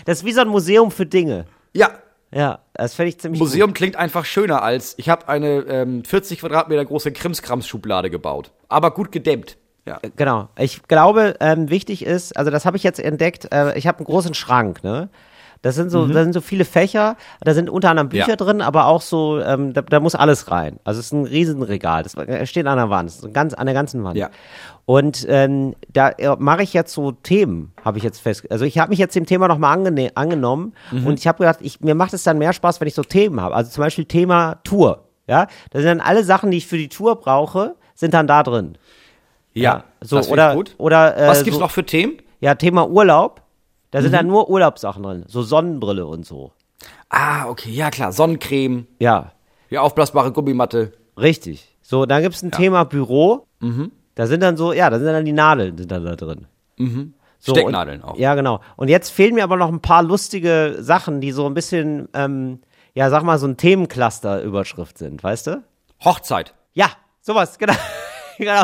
Das 0.06 0.20
ist 0.20 0.26
wie 0.26 0.32
so 0.32 0.40
ein 0.40 0.48
Museum 0.48 0.92
für 0.92 1.06
Dinge. 1.06 1.44
Ja, 1.74 1.90
Ja, 2.32 2.60
das 2.74 2.94
fände 2.94 3.10
ich 3.10 3.20
ziemlich 3.20 3.42
Museum 3.42 3.74
klingt 3.74 3.98
einfach 3.98 4.24
schöner 4.24 4.62
als, 4.64 4.94
ich 4.98 5.10
habe 5.10 5.28
eine 5.28 5.58
ähm, 5.68 6.06
40 6.06 6.40
Quadratmeter 6.40 6.86
große 6.86 7.12
Krimskrams-Schublade 7.12 8.10
gebaut. 8.10 8.52
Aber 8.70 8.92
gut 8.92 9.12
gedämmt. 9.12 9.58
Ja. 9.86 9.98
gut. 10.00 10.14
Genau. 10.16 10.50
Ich 10.58 10.84
glaube, 10.84 11.36
ähm, 11.40 11.70
wichtig 11.70 12.06
ist, 12.06 12.38
also 12.38 12.52
das 12.52 12.66
habe 12.66 12.78
ich 12.78 12.84
jetzt 12.84 13.00
entdeckt, 13.00 13.52
äh, 13.54 13.78
ich 13.78 13.88
habe 13.88 13.98
einen 14.00 14.06
großen 14.06 14.34
Schrank, 14.34 14.84
ne? 14.84 15.10
Das 15.62 15.76
sind 15.76 15.92
so, 15.92 16.06
da 16.08 16.24
sind 16.24 16.34
so 16.34 16.42
viele 16.42 16.66
Fächer, 16.66 17.16
da 17.40 17.54
sind 17.54 17.70
unter 17.70 17.90
anderem 17.90 18.10
Bücher 18.10 18.26
Mhm. 18.26 18.30
Ja. 18.32 18.36
drin, 18.36 18.62
aber 18.62 18.88
auch 18.88 19.02
so, 19.02 19.40
ähm, 19.40 19.72
da, 19.72 19.82
da 19.82 20.02
muss 20.02 20.14
alles 20.14 20.52
rein. 20.52 20.78
Also 20.84 21.00
es 21.00 21.06
ist 21.06 21.12
ein 21.14 21.24
Riesenregal, 21.26 22.04
das 22.04 22.16
äh, 22.16 22.46
steht 22.46 22.68
an 22.68 22.76
der 22.78 22.90
Wand, 22.90 23.10
das 23.10 23.20
ist 23.24 23.34
ganz, 23.34 23.54
an 23.54 23.66
der 23.68 23.74
ganzen 23.74 24.04
Wand. 24.04 24.18
Ja. 24.18 24.30
Und 24.86 25.26
ähm, 25.30 25.74
da 25.94 26.10
äh, 26.10 26.36
mache 26.38 26.64
ich 26.64 26.74
jetzt 26.74 26.94
so 26.94 27.14
Themen, 27.14 27.72
habe 27.86 27.98
ich 27.98 28.04
jetzt 28.04 28.20
fest. 28.20 28.44
Also 28.52 28.66
ich 28.66 28.78
habe 28.78 28.90
mich 28.90 29.00
jetzt 29.00 29.16
dem 29.16 29.26
Thema 29.26 29.48
nochmal 29.48 29.74
angene 29.74 30.12
angenommen 30.16 30.74
Mhm. 30.92 31.08
und 31.08 31.20
ich 31.20 31.28
habe 31.28 31.38
gedacht, 31.38 31.60
ich, 31.62 31.80
mir 31.80 31.96
macht 31.96 32.14
es 32.14 32.24
dann 32.24 32.38
mehr 32.38 32.52
Spaß, 32.52 32.82
wenn 32.82 32.88
ich 32.90 32.94
so 32.96 33.04
Themen 33.04 33.40
habe. 33.40 33.56
Also 33.56 33.72
zum 33.72 33.84
Beispiel 33.86 34.04
Thema 34.06 34.56
Tour. 34.66 35.06
Ja, 35.28 35.48
da 35.72 35.80
sind 35.80 35.88
dann 35.88 36.02
alle 36.02 36.26
Sachen, 36.26 36.52
die 36.52 36.58
ich 36.58 36.68
für 36.68 36.78
die 36.78 36.90
Tour 36.90 37.16
brauche, 37.22 37.76
sind 37.96 38.14
dann 38.14 38.28
da 38.28 38.44
drin. 38.44 38.78
Ja, 39.54 39.84
so 40.02 40.16
das 40.18 40.30
oder 40.30 40.56
gut. 40.56 40.74
oder 40.78 41.18
äh, 41.18 41.28
Was 41.28 41.44
gibt's 41.44 41.58
so, 41.58 41.64
noch 41.64 41.72
für 41.72 41.86
Themen? 41.86 42.18
Ja, 42.40 42.56
Thema 42.56 42.88
Urlaub. 42.90 43.42
Da 43.92 44.02
sind 44.02 44.12
Mhm. 44.12 44.16
dann 44.16 44.28
nur 44.28 44.50
Urlaubssachen 44.50 45.04
drin, 45.04 45.24
so 45.28 45.44
Sonnenbrille 45.44 46.06
und 46.08 46.26
so. 46.26 46.52
Ah, 47.10 47.48
okay, 47.48 47.70
ja 47.70 47.92
klar. 47.92 48.12
Sonnencreme, 48.12 48.88
Ja, 49.00 49.32
die 49.70 49.78
aufblasbare 49.78 50.32
Gummimatte. 50.32 50.94
richtig. 51.18 51.70
So, 51.82 52.06
dann 52.06 52.22
gibt's 52.24 52.42
ein 52.42 52.52
Thema 52.52 52.86
Büro. 52.86 53.46
Mhm. 53.60 53.92
Da 54.16 54.26
sind 54.26 54.42
dann 54.42 54.58
so, 54.58 54.74
ja, 54.74 54.90
da 54.90 54.98
sind 54.98 55.08
dann 55.08 55.26
die 55.26 55.32
Nadeln 55.34 55.78
sind 55.78 55.92
dann 55.92 56.06
da 56.06 56.16
drin. 56.16 56.48
So, 57.40 57.52
Stecknadeln 57.54 58.02
und, 58.02 58.10
auch. 58.10 58.18
Ja, 58.18 58.36
genau. 58.36 58.62
Und 58.78 58.88
jetzt 58.90 59.10
fehlen 59.10 59.36
mir 59.36 59.44
aber 59.44 59.58
noch 59.58 59.70
ein 59.70 59.82
paar 59.82 60.02
lustige 60.02 60.78
Sachen, 60.80 61.20
die 61.22 61.32
so 61.32 61.46
ein 61.46 61.54
bisschen, 61.54 62.08
ähm, 62.14 62.60
ja, 62.94 63.10
sag 63.10 63.24
mal, 63.24 63.38
so 63.38 63.48
ein 63.48 63.58
Themencluster-Überschrift 63.58 64.98
sind, 64.98 65.24
weißt 65.24 65.48
du? 65.48 65.64
Hochzeit. 66.04 66.54
Ja, 66.74 66.88
sowas, 67.22 67.58
genau. 67.60 67.74
genau. 68.38 68.64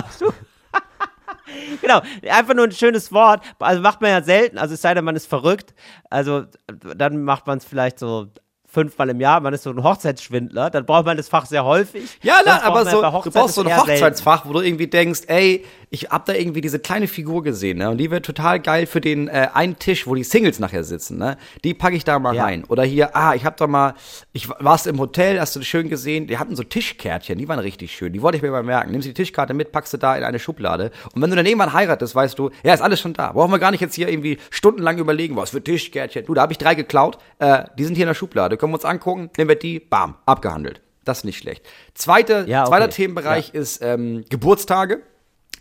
Genau, 1.82 2.02
einfach 2.30 2.54
nur 2.54 2.66
ein 2.66 2.72
schönes 2.72 3.12
Wort. 3.12 3.44
Also 3.60 3.82
macht 3.82 4.02
man 4.02 4.12
ja 4.12 4.22
selten, 4.22 4.58
also 4.58 4.74
es 4.74 4.82
sei 4.82 4.94
denn, 4.94 5.06
man 5.06 5.16
ist 5.16 5.28
verrückt. 5.28 5.74
Also 6.10 6.46
dann 6.68 7.24
macht 7.24 7.48
man 7.48 7.60
es 7.60 7.66
vielleicht 7.66 8.00
so 8.00 8.28
fünfmal 8.66 9.10
im 9.10 9.20
Jahr, 9.20 9.40
man 9.40 9.54
ist 9.54 9.64
so 9.64 9.72
ein 9.72 9.84
Hochzeitsschwindler, 9.84 10.70
dann 10.70 10.86
braucht 10.86 11.06
man 11.06 11.18
das 11.18 11.28
Fach 11.28 11.46
sehr 11.46 11.66
häufig. 11.66 12.20
Ja, 12.22 12.42
na, 12.46 12.58
braucht 12.58 12.66
aber 12.66 12.86
so, 12.86 13.02
du 13.02 13.32
brauchst 13.32 13.56
so 13.56 13.62
ein 13.62 13.68
eher 13.68 13.78
selten. 13.78 13.92
Hochzeitsfach, 13.92 14.46
wo 14.46 14.54
du 14.54 14.62
irgendwie 14.62 14.88
denkst, 14.88 15.22
ey, 15.28 15.66
ich 15.92 16.10
hab 16.12 16.26
da 16.26 16.34
irgendwie 16.34 16.62
diese 16.62 16.78
kleine 16.78 17.08
Figur 17.08 17.42
gesehen, 17.44 17.80
ne? 17.80 17.90
Und 17.90 17.98
die 17.98 18.12
wird 18.12 18.24
total 18.26 18.60
geil 18.60 18.86
für 18.86 19.02
den 19.02 19.28
äh, 19.28 19.48
einen 19.54 19.80
Tisch, 19.80 20.06
wo 20.06 20.14
die 20.14 20.24
Singles 20.24 20.60
nachher 20.60 20.84
sitzen, 20.84 21.18
ne? 21.18 21.36
Die 21.64 21.74
packe 21.74 21.96
ich 21.96 22.04
da 22.04 22.20
mal 22.20 22.36
Ja. 22.36 22.44
rein. 22.44 22.64
Oder 22.68 22.84
hier, 22.84 23.16
ah, 23.16 23.34
ich 23.34 23.44
hab 23.44 23.58
da 23.58 23.66
mal, 23.66 23.96
ich 24.32 24.48
warst 24.50 24.86
im 24.86 25.00
Hotel, 25.00 25.40
hast 25.40 25.56
du 25.56 25.64
schön 25.64 25.90
gesehen, 25.90 26.28
die 26.28 26.38
hatten 26.38 26.56
so 26.56 26.62
Tischkärtchen, 26.64 27.40
die 27.40 27.48
waren 27.48 27.58
richtig 27.58 27.92
schön, 27.92 28.14
die 28.14 28.22
wollte 28.22 28.38
ich 28.38 28.44
mir 28.44 28.52
mal 28.52 28.62
merken. 28.62 28.92
Nimmst 28.92 29.08
die 29.08 29.14
Tischkarte 29.16 29.54
mit, 29.56 29.72
packst 29.72 29.92
du 29.94 29.98
da 29.98 30.16
in 30.16 30.24
eine 30.24 30.38
Schublade. 30.38 30.92
Und 31.16 31.22
wenn 31.24 31.32
du 31.32 31.36
dann 31.36 31.46
irgendwann 31.48 31.74
heiratest, 31.74 32.14
weißt 32.14 32.38
du, 32.38 32.52
ja, 32.64 32.74
ist 32.74 32.82
alles 32.82 33.00
schon 33.00 33.14
da. 33.14 33.32
Brauchen 33.32 33.52
wir 33.52 33.60
gar 33.60 33.72
nicht 33.72 33.82
jetzt 33.82 33.96
hier 33.96 34.10
irgendwie 34.10 34.38
stundenlang 34.52 35.00
überlegen, 35.00 35.36
was 35.38 35.50
für 35.50 35.64
Tischkärtchen. 35.64 36.26
Du, 36.26 36.36
da 36.36 36.42
habe 36.44 36.52
ich 36.54 36.60
drei 36.60 36.76
geklaut, 36.76 37.18
äh, 37.40 37.64
die 37.80 37.84
sind 37.86 37.96
hier 37.96 38.04
in 38.06 38.10
der 38.10 38.14
Schublade, 38.16 38.58
können 38.58 38.72
wir 38.72 38.76
uns 38.76 38.86
angucken, 38.86 39.32
nehmen 39.38 39.50
wir 39.50 39.56
die, 39.58 39.80
bam, 39.80 40.16
abgehandelt. 40.28 40.82
Das 41.04 41.20
ist 41.20 41.24
nicht 41.24 41.40
schlecht. 41.40 41.66
Zweite, 41.96 42.46
Ja, 42.48 42.62
okay. 42.62 42.70
Zweiter 42.70 42.90
Themenbereich 42.92 43.54
ist 43.56 43.82
ähm, 43.82 44.24
Geburtstage. 44.30 45.02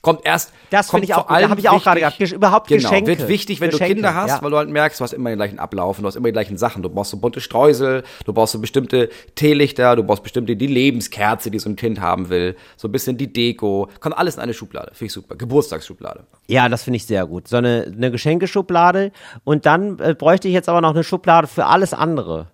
Kommt 0.03 0.21
erst. 0.25 0.53
Das 0.71 0.91
finde 0.91 1.05
ich 1.07 1.15
auch. 1.15 1.27
Da 1.27 1.49
habe 1.49 1.61
ich 1.61 1.69
auch 1.69 1.83
gerade. 1.83 2.01
Gesch- 2.01 2.35
Überhaupt 2.35 2.69
Genau, 2.69 2.83
Geschenke. 2.89 3.19
wird 3.19 3.29
wichtig, 3.29 3.61
wenn 3.61 3.71
Geschenke, 3.71 3.95
du 3.95 4.01
Kinder 4.03 4.15
hast, 4.15 4.29
ja. 4.31 4.43
weil 4.43 4.51
du 4.51 4.57
halt 4.57 4.69
merkst, 4.69 5.01
du 5.01 5.05
hast 5.05 5.13
immer 5.13 5.31
den 5.31 5.37
gleichen 5.39 5.59
Ablauf 5.59 5.99
und 5.99 6.03
du 6.03 6.09
hast 6.09 6.17
immer 6.17 6.29
die 6.29 6.33
gleichen 6.33 6.57
Sachen. 6.57 6.83
Du 6.83 6.89
brauchst 6.89 7.11
so 7.11 7.17
bunte 7.19 7.41
Streusel, 7.41 8.05
du 8.25 8.33
brauchst 8.33 8.53
so 8.53 8.61
bestimmte 8.61 9.09
Teelichter, 9.35 9.97
du 9.97 10.03
brauchst 10.05 10.23
bestimmte 10.23 10.57
die 10.57 10.67
Lebenskerze, 10.67 11.51
die 11.51 11.59
so 11.59 11.69
ein 11.71 11.77
Kind 11.77 12.01
haben 12.01 12.29
will, 12.29 12.57
so 12.77 12.89
ein 12.89 12.93
bisschen 12.93 13.17
die 13.17 13.33
Deko. 13.33 13.89
Kommt 14.01 14.17
alles 14.17 14.37
in 14.37 14.41
eine 14.43 14.55
Schublade. 14.55 14.89
Finde 14.95 15.07
ich 15.07 15.13
super. 15.13 15.37
Geburtstagsschublade. 15.37 16.25
Ja, 16.47 16.69
das 16.69 16.83
finde 16.85 16.97
ich 16.97 17.07
sehr 17.07 17.27
gut. 17.27 17.49
So 17.49 17.57
eine, 17.57 17.93
eine 17.95 18.11
Geschenkeschublade 18.11 19.13
und 19.45 19.67
dann 19.67 19.99
äh, 19.99 20.15
bräuchte 20.15 20.49
ich 20.49 20.55
jetzt 20.55 20.69
aber 20.69 20.81
noch 20.81 20.91
eine 20.95 21.05
Schublade 21.05 21.47
für 21.47 21.67
alles 21.67 21.93
andere. 21.95 22.47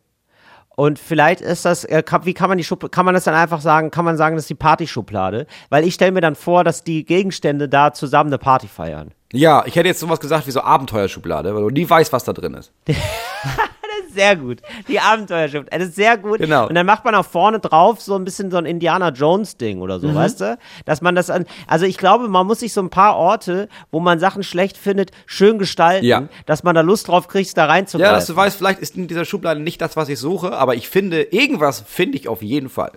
Und 0.77 0.99
vielleicht 0.99 1.41
ist 1.41 1.65
das, 1.65 1.85
äh, 1.85 2.03
kann, 2.03 2.25
wie 2.25 2.35
kann 2.35 2.49
man 2.49 2.59
die 2.59 2.65
Schublade, 2.65 2.91
kann 2.91 3.05
man 3.05 3.15
das 3.15 3.25
dann 3.25 3.35
einfach 3.35 3.61
sagen, 3.61 3.91
kann 3.91 4.05
man 4.05 4.17
sagen, 4.17 4.37
das 4.37 4.45
ist 4.45 4.51
die 4.51 4.55
Partyschublade? 4.55 5.47
Weil 5.71 5.85
ich 5.85 5.95
stelle 5.95 6.13
mir 6.13 6.21
dann 6.21 6.35
vor, 6.35 6.65
dass 6.65 6.83
die 6.85 7.05
Gegenstände 7.05 7.69
da 7.69 7.93
zusammen 7.93 8.31
eine 8.31 8.39
Party 8.39 8.69
feiern. 8.69 9.13
Ja, 9.33 9.65
ich 9.67 9.75
hätte 9.77 9.89
jetzt 9.89 10.01
sowas 10.01 10.21
gesagt 10.21 10.47
wie 10.47 10.53
so 10.53 10.61
Abenteuerschublade, 10.61 11.55
weil 11.55 11.63
du 11.63 11.71
nie 11.71 11.89
weißt, 11.89 12.13
was 12.13 12.25
da 12.25 12.33
drin 12.33 12.55
ist. 12.55 12.73
Sehr 14.15 14.37
gut. 14.37 14.61
Die 14.89 15.01
Abenteuerschrift. 15.01 15.73
Das 15.73 15.83
ist 15.83 15.97
sehr 15.97 16.17
gut. 16.17 16.39
Genau. 16.39 16.69
Und 16.69 16.75
dann 16.75 16.87
macht 16.87 17.05
man 17.05 17.15
auch 17.15 17.25
vorne 17.27 17.59
drauf 17.61 18.01
so 18.01 18.15
ein 18.15 18.25
bisschen 18.25 18.51
so 18.51 18.57
ein 18.57 18.67
Indiana 18.67 19.09
Jones 19.11 19.57
Ding 19.57 19.81
oder 19.81 19.99
Mhm. 19.99 20.03
so, 20.03 20.15
weißt 20.15 20.41
du? 20.41 20.59
Dass 20.85 21.01
man 21.03 21.15
das 21.15 21.31
an, 21.31 21.47
also 21.67 21.85
ich 21.87 21.99
glaube, 21.99 22.29
man 22.29 22.47
muss 22.47 22.61
sich 22.61 22.73
so 22.73 22.81
ein 22.81 22.91
paar 22.91 23.17
Orte, 23.17 23.69
wo 23.91 24.01
man 24.01 24.19
Sachen 24.19 24.43
schlecht 24.43 24.77
findet, 24.77 25.11
schön 25.27 25.59
gestalten, 25.59 26.07
Ja. 26.07 26.23
dass 26.47 26.63
man 26.63 26.75
da 26.75 26.81
Lust 26.83 27.09
drauf 27.09 27.29
kriegt, 27.29 27.57
da 27.57 27.63
Ja, 27.63 27.69
reinzugreifen. 27.71 28.15
dass 28.15 28.27
du 28.27 28.37
weißt, 28.37 28.57
vielleicht 28.57 28.81
ist 28.81 28.97
in 28.97 29.07
dieser 29.09 29.25
Schublade 29.25 29.61
nicht 29.61 29.81
das, 29.81 29.97
was 29.97 30.09
ich 30.09 30.19
suche, 30.19 30.53
aber 30.57 30.75
ich 30.75 30.89
finde, 30.89 31.23
irgendwas 31.23 31.83
finde 31.87 32.17
ich 32.19 32.29
auf 32.29 32.43
jeden 32.43 32.69
Fall. 32.69 32.93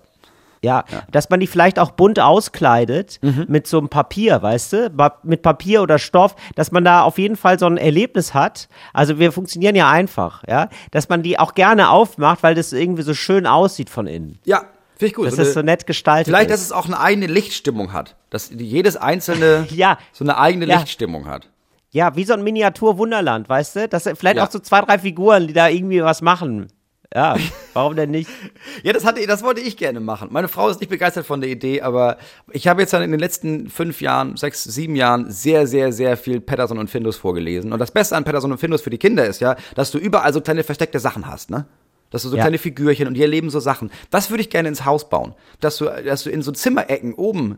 Ja, 0.63 0.85
dass 1.11 1.29
man 1.29 1.39
die 1.39 1.47
vielleicht 1.47 1.77
auch 1.79 1.91
bunt 1.91 2.19
auskleidet 2.19 3.19
Mhm. 3.21 3.45
mit 3.47 3.67
so 3.67 3.77
einem 3.77 3.89
Papier, 3.89 4.41
weißt 4.41 4.73
du? 4.73 4.89
Ba- 4.89 5.19
Mit 5.23 5.41
Papier 5.41 5.81
oder 5.81 5.99
Stoff, 5.99 6.35
dass 6.55 6.71
man 6.71 6.83
da 6.83 7.01
auf 7.03 7.17
jeden 7.19 7.35
Fall 7.35 7.59
so 7.59 7.65
ein 7.67 7.77
Erlebnis 7.77 8.33
hat. 8.33 8.67
Also 8.93 9.19
wir 9.19 9.31
funktionieren 9.31 9.75
ja 9.75 9.89
einfach, 9.89 10.43
ja? 10.47 10.69
Dass 10.91 11.09
man 11.09 11.21
die 11.23 11.37
auch 11.39 11.53
gerne 11.53 11.89
aufmacht, 11.89 12.41
weil 12.43 12.55
das 12.55 12.73
irgendwie 12.73 13.03
so 13.03 13.13
schön 13.13 13.45
aussieht 13.45 13.89
von 13.89 14.07
innen. 14.07 14.39
Ja, 14.45 14.59
finde 14.95 15.05
ich 15.07 15.13
gut. 15.13 15.27
Dass 15.27 15.33
So 15.35 15.41
das 15.41 15.47
eine- 15.49 15.53
so 15.53 15.61
nett 15.61 15.85
gestaltet 15.87 16.27
Vielleicht, 16.27 16.49
dass 16.49 16.59
ist. 16.61 16.67
es 16.67 16.71
auch 16.71 16.85
eine 16.85 16.99
eigene 16.99 17.27
Lichtstimmung 17.27 17.93
hat. 17.93 18.15
Dass 18.29 18.49
jedes 18.49 18.97
einzelne 18.97 19.67
Ja. 19.71 19.97
so 20.11 20.23
eine 20.25 20.37
eigene 20.39 20.65
Ja. 20.65 20.77
Lichtstimmung 20.77 21.27
hat. 21.27 21.49
Ja, 21.91 22.15
wie 22.15 22.25
so 22.25 22.33
ein 22.33 22.43
Miniatur-Wunderland, 22.43 23.47
weißt 23.47 23.75
du? 23.75 23.87
Dass 23.87 24.03
vielleicht 24.03 24.37
Ja. 24.37 24.45
auch 24.45 24.51
so 24.51 24.59
zwei, 24.59 24.81
drei 24.81 24.99
Figuren, 24.99 25.47
die 25.47 25.53
da 25.53 25.67
irgendwie 25.69 26.03
was 26.03 26.21
machen. 26.21 26.67
Ja, 27.15 27.35
warum 27.73 27.95
denn 27.95 28.11
nicht? 28.11 28.29
Ja, 28.83 28.93
das, 28.93 29.05
hatte, 29.05 29.25
das 29.25 29.41
wollte 29.43 29.61
ich 29.61 29.75
gerne 29.77 29.99
machen. 29.99 30.27
Meine 30.31 30.47
Frau 30.49 30.69
ist 30.69 30.81
nicht 30.81 30.89
begeistert 30.89 31.25
von 31.25 31.41
der 31.41 31.49
Idee, 31.49 31.81
aber 31.81 32.17
ich 32.51 32.67
habe 32.67 32.81
jetzt 32.81 32.93
dann 32.93 33.01
in 33.01 33.11
den 33.11 33.19
letzten 33.19 33.69
fünf 33.69 34.01
Jahren, 34.01 34.35
sechs, 34.37 34.63
sieben 34.63 34.95
Jahren 34.95 35.31
sehr, 35.31 35.65
sehr, 35.67 35.91
sehr 35.93 36.15
viel 36.17 36.41
Patterson 36.41 36.77
und 36.77 36.89
Findus 36.89 37.15
vorgelesen. 37.17 37.71
Und 37.73 37.79
das 37.79 37.91
Beste 37.91 38.15
an 38.15 38.23
Patterson 38.23 38.51
und 38.51 38.57
Findus 38.59 38.81
für 38.81 38.89
die 38.89 38.97
Kinder 38.97 39.25
ist 39.25 39.39
ja, 39.41 39.55
dass 39.75 39.89
du 39.91 39.97
überall 39.97 40.31
so 40.33 40.41
kleine 40.41 40.63
versteckte 40.63 40.99
Sachen 40.99 41.27
hast, 41.27 41.49
ne? 41.49 41.65
Dass 42.11 42.21
du 42.23 42.29
so 42.29 42.35
Ja. 42.37 42.43
kleine 42.43 42.57
Figürchen 42.57 43.07
und 43.07 43.15
die 43.15 43.21
erleben 43.21 43.49
so 43.49 43.59
Sachen. 43.59 43.89
Das 44.11 44.29
würde 44.29 44.41
ich 44.41 44.49
gerne 44.49 44.69
ins 44.69 44.85
Haus 44.85 45.09
bauen. 45.09 45.33
Dass 45.59 45.77
du, 45.77 45.85
dass 45.85 46.23
du 46.23 46.29
in 46.29 46.41
so 46.41 46.51
Zimmerecken 46.51 47.13
oben, 47.15 47.57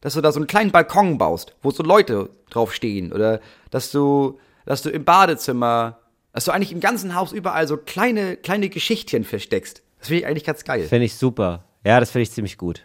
dass 0.00 0.14
du 0.14 0.20
da 0.20 0.32
so 0.32 0.38
einen 0.38 0.46
kleinen 0.46 0.70
Balkon 0.72 1.18
baust, 1.18 1.54
wo 1.62 1.70
so 1.70 1.82
Leute 1.82 2.30
drauf 2.50 2.72
stehen. 2.72 3.12
Oder 3.12 3.40
dass 3.70 3.90
du, 3.90 4.38
dass 4.66 4.82
du 4.82 4.88
im 4.90 5.04
Badezimmer, 5.04 5.98
dass 6.34 6.44
du 6.44 6.50
eigentlich 6.50 6.72
im 6.72 6.80
ganzen 6.80 7.14
Haus 7.14 7.32
überall 7.32 7.66
so 7.66 7.78
kleine, 7.78 8.36
kleine 8.36 8.68
Geschichtchen 8.68 9.24
versteckst. 9.24 9.82
Das 10.00 10.08
finde 10.08 10.20
ich 10.20 10.26
eigentlich 10.26 10.44
ganz 10.44 10.64
geil. 10.64 10.82
Finde 10.82 11.06
ich 11.06 11.14
super. 11.14 11.64
Ja, 11.86 11.98
das 12.00 12.10
finde 12.10 12.24
ich 12.24 12.32
ziemlich 12.32 12.58
gut. 12.58 12.82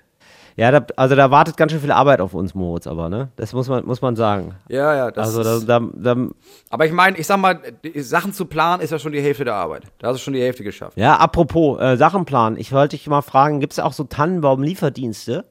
Ja, 0.56 0.72
da, 0.72 0.86
also 0.98 1.16
da 1.16 1.32
wartet 1.32 1.56
ganz 1.56 1.72
schön 1.72 1.80
viel 1.80 1.92
Arbeit 1.92 2.20
auf 2.20 2.34
uns, 2.34 2.54
Moritz, 2.54 2.86
aber, 2.86 3.08
ne? 3.08 3.30
Das 3.38 3.54
muss 3.54 3.70
man, 3.70 3.86
muss 3.86 4.02
man 4.02 4.18
sagen. 4.18 4.56
Ja, 4.68 4.94
ja, 4.94 5.12
das 5.12 5.28
Also 5.36 5.58
ist, 5.58 5.68
da, 5.70 5.80
da, 5.80 6.14
da, 6.16 6.28
Aber 6.70 6.86
ich 6.86 6.92
meine, 6.92 7.18
ich 7.18 7.26
sag 7.28 7.38
mal, 7.38 7.60
Sachen 7.96 8.34
zu 8.34 8.46
planen 8.46 8.82
ist 8.84 8.92
ja 8.92 9.00
schon 9.00 9.14
die 9.14 9.22
Hälfte 9.22 9.46
der 9.46 9.56
Arbeit. 9.56 9.84
Da 10.00 10.08
hast 10.10 10.16
du 10.16 10.22
schon 10.24 10.34
die 10.34 10.42
Hälfte 10.42 10.64
geschafft. 10.64 10.98
ja, 10.98 11.16
apropos 11.16 11.80
äh, 11.80 11.96
Sachenplan, 11.96 12.58
ich 12.58 12.74
wollte 12.74 12.98
dich 12.98 13.08
mal 13.08 13.22
fragen, 13.22 13.62
gibt 13.62 13.72
es 13.74 13.80
auch 13.80 13.94
so 13.94 14.04
Tannenbaum-Lieferdienste? 14.04 15.46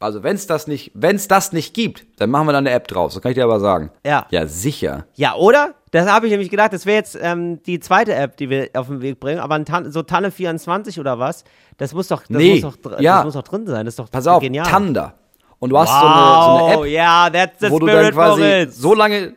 Also 0.00 0.22
wenn's 0.22 0.46
das 0.46 0.66
nicht, 0.66 0.90
wenn's 0.94 1.28
das 1.28 1.52
nicht 1.52 1.74
gibt, 1.74 2.06
dann 2.18 2.30
machen 2.30 2.46
wir 2.48 2.52
da 2.52 2.58
eine 2.58 2.70
App 2.70 2.88
drauf. 2.88 3.12
So 3.12 3.20
kann 3.20 3.32
ich 3.32 3.36
dir 3.36 3.44
aber 3.44 3.60
sagen. 3.60 3.90
Ja. 4.04 4.26
Ja, 4.30 4.46
sicher. 4.46 5.04
Ja, 5.14 5.34
oder? 5.34 5.74
Das 5.90 6.08
habe 6.08 6.26
ich 6.26 6.30
nämlich 6.32 6.48
gedacht, 6.50 6.72
das 6.72 6.86
wäre 6.86 6.96
jetzt 6.96 7.18
ähm, 7.20 7.62
die 7.64 7.80
zweite 7.80 8.14
App, 8.14 8.36
die 8.38 8.48
wir 8.48 8.70
auf 8.74 8.86
den 8.86 9.02
Weg 9.02 9.20
bringen, 9.20 9.40
aber 9.40 9.62
Tan 9.64 9.92
so 9.92 10.02
Tanne 10.02 10.30
24 10.30 10.98
oder 11.00 11.18
was, 11.18 11.44
das 11.76 11.92
muss 11.92 12.08
doch, 12.08 12.20
das 12.22 12.30
Nee, 12.30 12.60
muss 12.62 12.78
doch, 12.82 12.98
ja. 13.00 13.16
das 13.16 13.24
muss 13.26 13.34
doch 13.34 13.42
drin 13.42 13.66
sein, 13.66 13.84
das 13.84 13.92
ist 13.92 13.98
doch 13.98 14.10
Pass 14.10 14.26
auf, 14.26 14.40
genial. 14.40 14.66
Tanda. 14.66 15.14
Und 15.58 15.70
du 15.70 15.78
hast 15.78 15.90
wow, 15.90 16.00
so, 16.00 16.06
eine, 16.06 16.44
so 16.44 16.64
eine 16.64 16.74
App, 16.74 16.92
ja, 16.92 17.30
that's 17.30 17.60
the 17.60 17.70
wo 17.70 17.78
du 17.78 17.86
dann 17.86 18.12
quasi 18.12 18.68
so 18.70 18.94
lange, 18.94 19.34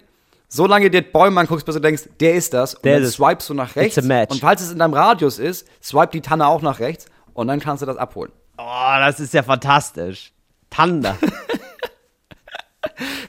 so 0.47 0.65
lange 0.67 0.89
dir 0.89 1.01
Bäume 1.01 1.41
anguckst, 1.41 1.65
bis 1.65 1.75
du 1.75 1.81
denkst, 1.81 2.03
der 2.21 2.35
ist 2.35 2.53
das. 2.53 2.75
Und 2.75 2.85
Der 2.85 2.93
dann 2.93 3.03
ist 3.03 3.09
es. 3.09 3.15
swipest 3.15 3.49
du 3.49 3.53
nach 3.55 3.75
rechts. 3.75 3.97
It's 3.97 4.05
a 4.05 4.07
match. 4.07 4.31
Und 4.31 4.39
falls 4.39 4.61
es 4.61 4.71
in 4.71 4.79
deinem 4.79 4.93
Radius 4.93 5.39
ist, 5.39 5.67
swipe 5.83 6.11
die 6.13 6.21
Tanne 6.21 6.47
auch 6.47 6.61
nach 6.61 6.79
rechts. 6.79 7.07
Und 7.33 7.47
dann 7.47 7.59
kannst 7.59 7.81
du 7.81 7.87
das 7.87 7.97
abholen. 7.97 8.31
Oh, 8.59 8.63
das 8.99 9.19
ist 9.19 9.33
ja 9.33 9.41
fantastisch. 9.41 10.32
Tanda. 10.73 11.15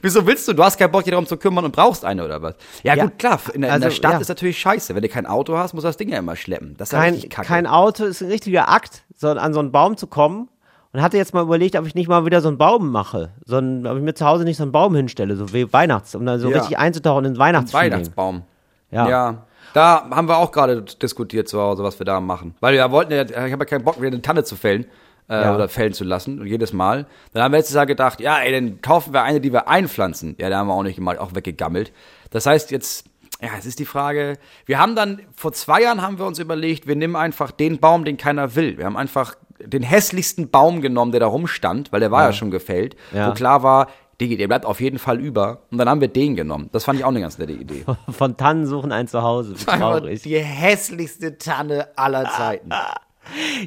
Wieso 0.01 0.25
willst 0.27 0.47
du? 0.47 0.53
Du 0.53 0.63
hast 0.63 0.77
keinen 0.77 0.91
Bock, 0.91 1.03
dich 1.03 1.11
darum 1.11 1.25
zu 1.25 1.37
kümmern 1.37 1.65
und 1.65 1.71
brauchst 1.75 2.03
eine 2.05 2.23
oder 2.25 2.41
was? 2.41 2.55
Ja, 2.83 2.93
Ja. 2.95 3.05
gut, 3.05 3.17
klar. 3.17 3.39
In, 3.53 3.61
der- 3.61 3.73
in 3.75 3.81
der 3.81 3.87
Also, 3.87 3.89
Stadt 3.91 4.13
ja. 4.13 4.17
ist 4.19 4.27
natürlich 4.29 4.59
scheiße. 4.59 4.93
Wenn 4.93 5.01
du 5.01 5.09
kein 5.09 5.25
Auto 5.25 5.57
hast, 5.57 5.73
musst 5.73 5.85
du 5.85 5.87
das 5.87 5.97
Ding 5.97 6.09
ja 6.09 6.19
immer 6.19 6.35
schleppen. 6.35 6.75
Das 6.77 6.89
ist 6.89 6.93
ja 6.93 6.99
kein, 6.99 7.13
richtig 7.13 7.31
kacke. 7.31 7.47
kein 7.47 7.65
Auto 7.67 8.03
ist 8.03 8.21
ein 8.21 8.27
richtiger 8.29 8.69
Akt, 8.69 9.03
so 9.15 9.29
an 9.29 9.53
so 9.53 9.59
einen 9.59 9.71
Baum 9.71 9.97
zu 9.97 10.07
kommen. 10.07 10.49
Und 10.91 11.01
hatte 11.01 11.17
jetzt 11.17 11.33
mal 11.33 11.41
überlegt, 11.43 11.75
ob 11.75 11.85
ich 11.85 11.93
nicht 11.95 12.07
mal 12.07 12.25
wieder 12.25 12.39
so 12.39 12.47
einen 12.47 12.57
Baum 12.57 12.89
mache. 12.91 13.33
So 13.45 13.57
ein, 13.57 13.85
ob 13.85 13.97
ich 13.97 14.03
mir 14.03 14.13
zu 14.13 14.25
Hause 14.25 14.45
nicht 14.45 14.55
so 14.57 14.63
einen 14.63 14.71
Baum 14.71 14.95
hinstelle, 14.95 15.35
so 15.35 15.51
wie 15.51 15.71
Weihnachts, 15.73 16.15
um 16.15 16.25
dann 16.25 16.39
so 16.39 16.49
Ja. 16.49 16.59
richtig 16.59 16.77
einzutauchen 16.77 17.25
in 17.25 17.33
den 17.33 17.39
Weihnachtsfeeling. 17.39 17.91
Weihnachtsbaum. 17.91 18.43
Ja. 18.91 19.09
ja. 19.09 19.45
Da 19.73 20.07
haben 20.11 20.29
wir 20.29 20.37
auch 20.37 20.51
gerade 20.53 20.83
diskutiert 20.83 21.49
zu 21.49 21.59
Hause, 21.59 21.83
was 21.83 21.99
wir 21.99 22.05
da 22.05 22.21
machen. 22.21 22.55
Weil 22.61 22.75
wir 22.75 22.91
wollten 22.91 23.11
ja, 23.11 23.23
ich 23.23 23.35
habe 23.35 23.49
ja 23.49 23.65
keinen 23.65 23.83
Bock, 23.83 23.97
wieder 23.99 24.07
eine 24.07 24.21
Tanne 24.21 24.43
zu 24.45 24.55
fällen. 24.55 24.85
Äh, 25.29 25.41
Ja. 25.41 25.55
Oder 25.55 25.67
fällen 25.69 25.93
zu 25.93 26.03
lassen. 26.03 26.39
Und 26.39 26.47
jedes 26.47 26.71
Mal. 26.73 27.07
Dann 27.33 27.43
haben 27.43 27.51
wir 27.51 27.57
letztes 27.59 27.75
Jahr 27.75 27.85
gedacht, 27.85 28.19
ja, 28.21 28.37
ey, 28.39 28.51
dann 28.51 28.81
kaufen 28.81 29.13
wir 29.13 29.23
eine, 29.23 29.41
die 29.41 29.51
wir 29.51 29.67
einpflanzen. 29.67 30.35
Ja, 30.39 30.49
da 30.49 30.57
haben 30.59 30.67
wir 30.67 30.73
auch 30.73 30.83
nicht 30.83 30.99
mal 30.99 31.17
auch 31.17 31.33
weggegammelt. 31.35 31.91
Das 32.29 32.45
heißt 32.45 32.71
jetzt, 32.71 33.05
ja, 33.41 33.49
es 33.57 33.65
ist 33.65 33.79
die 33.79 33.85
Frage, 33.85 34.37
wir 34.65 34.79
haben 34.79 34.95
dann, 34.95 35.21
vor 35.35 35.51
zwei 35.51 35.81
Jahren 35.81 36.01
haben 36.01 36.19
wir 36.19 36.25
uns 36.25 36.39
überlegt, 36.39 36.87
wir 36.87 36.95
nehmen 36.95 37.15
einfach 37.15 37.51
den 37.51 37.79
Baum, 37.79 38.05
den 38.05 38.17
keiner 38.17 38.55
will. 38.55 38.77
Wir 38.77 38.85
haben 38.85 38.97
einfach 38.97 39.35
den 39.59 39.83
hässlichsten 39.83 40.49
Baum 40.49 40.81
genommen, 40.81 41.11
der 41.11 41.19
da 41.21 41.27
rumstand, 41.27 41.91
weil 41.91 41.99
der 42.01 42.11
war 42.11 42.23
ja, 42.23 42.33
schon 42.33 42.51
gefällt, 42.51 42.95
Ja. 43.13 43.29
wo 43.29 43.33
klar 43.33 43.63
war, 43.63 43.87
Digi, 44.21 44.37
der 44.37 44.47
bleibt 44.47 44.65
auf 44.65 44.79
jeden 44.79 44.97
Fall 44.99 45.19
über. 45.19 45.63
Und 45.71 45.77
dann 45.77 45.89
haben 45.89 45.99
wir 45.99 46.07
den 46.07 46.35
genommen. 46.37 46.69
Das 46.71 46.85
fand 46.85 46.97
ich 46.99 47.03
auch 47.03 47.09
eine 47.09 47.19
ganz 47.19 47.37
nette 47.37 47.51
Idee. 47.51 47.83
Von 48.09 48.37
Tannen 48.37 48.65
suchen 48.65 48.93
ein 48.93 49.07
Zuhause. 49.09 49.59
Wie 49.59 49.65
traurig. 49.65 50.21
die 50.21 50.37
hässlichste 50.39 51.37
Tanne 51.37 51.89
aller 51.97 52.23
Zeiten. 52.29 52.69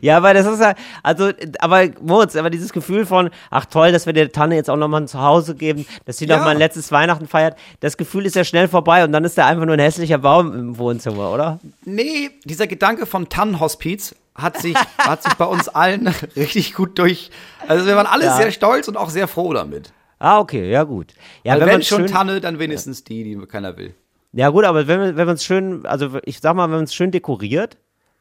Ja, 0.01 0.23
weil 0.23 0.35
das 0.35 0.47
ist 0.47 0.61
ja, 0.61 0.75
also, 1.03 1.31
aber 1.59 1.89
Moritz, 2.01 2.37
aber 2.37 2.51
dieses 2.51 2.73
Gefühl 2.73 3.07
von, 3.07 3.31
ach 3.51 3.65
toll, 3.67 3.93
dass 3.93 4.07
wir 4.07 4.13
der 4.13 4.31
Tanne 4.33 4.55
jetzt 4.57 4.71
auch 4.71 4.77
nochmal 4.77 5.03
ein 5.03 5.09
Zuhause 5.09 5.55
geben, 5.55 5.87
dass 6.05 6.19
sie 6.19 6.27
Ja. 6.27 6.37
noch 6.37 6.45
mal 6.45 6.51
ein 6.53 6.59
letztes 6.59 6.91
Weihnachten 6.93 7.27
feiert, 7.29 7.57
das 7.81 7.97
Gefühl 7.97 8.27
ist 8.27 8.37
ja 8.37 8.45
schnell 8.45 8.69
vorbei 8.69 9.05
und 9.05 9.13
dann 9.13 9.25
ist 9.25 9.37
da 9.39 9.47
einfach 9.47 9.65
nur 9.65 9.75
ein 9.75 9.81
hässlicher 9.81 10.19
Baum 10.19 10.53
im 10.55 10.79
Wohnzimmer, 10.79 11.31
oder? 11.33 11.59
Nee, 11.85 12.31
dieser 12.45 12.67
Gedanke 12.67 13.07
vom 13.07 13.29
Tannenhospiz 13.29 14.15
hat 14.35 14.59
sich, 14.61 14.75
hat 14.99 15.23
sich 15.23 15.35
bei 15.35 15.45
uns 15.47 15.69
allen 15.69 16.09
richtig 16.37 16.75
gut 16.75 16.99
durch. 16.99 17.31
Also 17.67 17.87
wir 17.87 17.97
waren 17.97 18.07
alle 18.07 18.25
Ja. 18.27 18.37
sehr 18.37 18.51
stolz 18.53 18.89
und 18.89 18.97
auch 18.97 19.11
sehr 19.11 19.27
froh 19.29 19.53
damit. 19.53 19.93
Ah, 20.21 20.39
okay, 20.41 20.71
ja 20.71 20.83
gut. 20.85 21.15
Ja, 21.45 21.55
wenn, 21.55 21.61
wenn, 21.61 21.69
man 21.69 21.83
schon 21.83 21.99
schön, 22.03 22.07
Tanne, 22.09 22.41
dann 22.41 22.59
wenigstens 22.59 23.05
die, 23.05 23.23
die 23.25 23.37
keiner 23.47 23.77
will. 23.77 23.95
ja 24.33 24.49
gut, 24.51 24.65
aber 24.65 24.87
wenn, 24.89 24.99
man- 25.01 25.17
wenn 25.17 25.27
man 25.27 25.37
es 25.37 25.45
schön, 25.45 25.87
also 25.87 26.19
ich 26.25 26.41
sag 26.41 26.55
mal, 26.57 26.69
wenn 26.71 26.77
man 26.77 26.85
es 26.85 26.95
schön 26.95 27.11
dekoriert, 27.13 27.77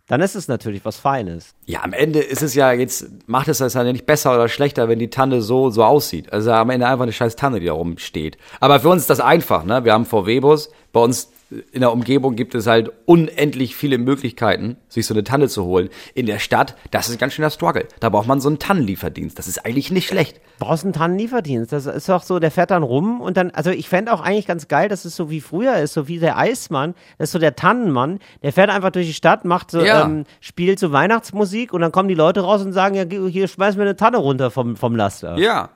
dann 0.07 0.21
ist 0.21 0.35
es 0.35 0.47
natürlich 0.47 0.85
was 0.85 0.97
Feines. 0.97 1.53
Ja, 1.65 1.83
am 1.83 1.93
Ende 1.93 2.19
ist 2.19 2.41
es 2.41 2.55
ja 2.55 2.71
jetzt, 2.71 3.07
macht 3.27 3.49
es 3.49 3.57
das 3.57 3.73
ja 3.73 3.83
nicht 3.83 4.05
besser 4.05 4.33
oder 4.33 4.47
schlechter, 4.47 4.87
wenn 4.87 4.99
die 4.99 5.09
Tanne 5.09 5.41
so, 5.41 5.69
so 5.69 5.83
aussieht. 5.83 6.31
Also 6.31 6.51
am 6.51 6.69
Ende 6.69 6.87
einfach 6.87 7.03
eine 7.03 7.11
scheiß 7.11 7.35
Tanne, 7.35 7.59
die 7.59 7.65
da 7.65 7.73
rumsteht. 7.73 8.37
Aber 8.59 8.79
für 8.79 8.89
uns 8.89 9.01
ist 9.03 9.09
das 9.09 9.19
einfach, 9.19 9.65
ne? 9.65 9.83
Wir 9.83 9.93
haben 9.93 10.05
VW-Bus, 10.05 10.71
bei 10.93 11.01
uns 11.01 11.29
in 11.71 11.79
der 11.79 11.93
Umgebung 11.93 12.35
gibt 12.35 12.55
es 12.55 12.67
halt 12.67 12.91
unendlich 13.05 13.75
viele 13.75 13.97
Möglichkeiten, 13.97 14.75
sich 14.89 15.05
so 15.05 15.13
eine 15.13 15.23
Tanne 15.23 15.47
zu 15.47 15.63
holen. 15.63 15.89
In 16.13 16.25
der 16.25 16.39
Stadt, 16.39 16.75
das 16.91 17.07
ist 17.09 17.19
ganz 17.19 17.33
schön 17.33 17.43
der 17.43 17.49
Struggle. 17.51 17.87
Da 18.01 18.09
braucht 18.09 18.27
man 18.27 18.41
so 18.41 18.49
einen 18.49 18.59
Tannenlieferdienst. 18.59 19.39
Das 19.39 19.47
ist 19.47 19.65
eigentlich 19.65 19.89
nicht 19.89 20.07
schlecht. 20.07 20.41
Brauchst 20.59 20.83
einen 20.83 20.91
Tannenlieferdienst. 20.93 21.71
Das 21.71 21.85
ist 21.85 22.09
doch 22.09 22.23
so, 22.23 22.39
der 22.39 22.51
fährt 22.51 22.71
dann 22.71 22.83
rum 22.83 23.21
und 23.21 23.37
dann, 23.37 23.51
also 23.51 23.69
ich 23.69 23.87
fände 23.87 24.11
auch 24.11 24.19
eigentlich 24.21 24.45
ganz 24.45 24.67
geil, 24.67 24.89
dass 24.89 25.05
es 25.05 25.15
so 25.15 25.29
wie 25.29 25.39
früher 25.39 25.77
ist, 25.77 25.93
so 25.93 26.07
wie 26.09 26.19
der 26.19 26.37
Eismann, 26.37 26.95
das 27.17 27.29
ist 27.29 27.33
so 27.33 27.39
der 27.39 27.55
Tannenmann, 27.55 28.19
der 28.43 28.51
fährt 28.51 28.69
einfach 28.69 28.91
durch 28.91 29.07
die 29.07 29.13
Stadt, 29.13 29.45
macht 29.45 29.71
so, 29.71 29.81
Ja. 29.81 30.03
ähm, 30.05 30.25
spielt 30.41 30.79
so 30.79 30.91
Weihnachtsmusik 30.91 31.71
und 31.71 31.79
dann 31.81 31.91
kommen 31.93 32.09
die 32.09 32.15
Leute 32.15 32.41
raus 32.41 32.61
und 32.61 32.73
sagen, 32.73 32.95
ja, 32.95 33.05
hier 33.29 33.47
schmeiß 33.47 33.77
mir 33.77 33.83
eine 33.83 33.95
Tanne 33.95 34.17
runter 34.17 34.51
vom, 34.51 34.75
vom 34.75 34.95
Laster. 34.95 35.37
Ja. 35.37 35.69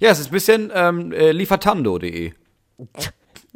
Ja, 0.00 0.10
es 0.10 0.18
ist 0.20 0.26
ein 0.28 0.32
bisschen 0.32 0.70
ähm, 0.74 1.12
äh, 1.12 1.30
liefertando.de. 1.32 2.32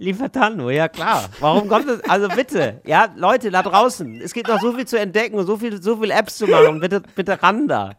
Liefertando, 0.01 0.70
ja 0.70 0.86
klar. 0.88 1.28
Warum 1.40 1.68
kommt 1.68 1.88
das? 1.88 2.01
Also 2.09 2.28
bitte, 2.28 2.80
ja, 2.86 3.12
Leute 3.16 3.51
da 3.51 3.62
draußen, 3.64 4.20
es 4.20 4.32
gibt 4.32 4.46
noch 4.49 4.61
so 4.61 4.72
viel 4.72 4.86
zu 4.86 4.96
entdecken 4.99 5.36
und 5.36 5.44
so 5.46 5.57
viel, 5.57 5.82
so 5.82 5.96
viel 5.96 6.12
Apps 6.12 6.36
zu 6.38 6.46
machen. 6.46 6.78
Bitte, 6.78 7.03
bitte 7.16 7.42
ran 7.42 7.66
da. 7.66 7.96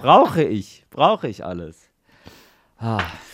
brauche 0.00 0.42
ich, 0.42 0.84
brauche 0.90 1.28
ich 1.28 1.44
alles. 1.44 1.76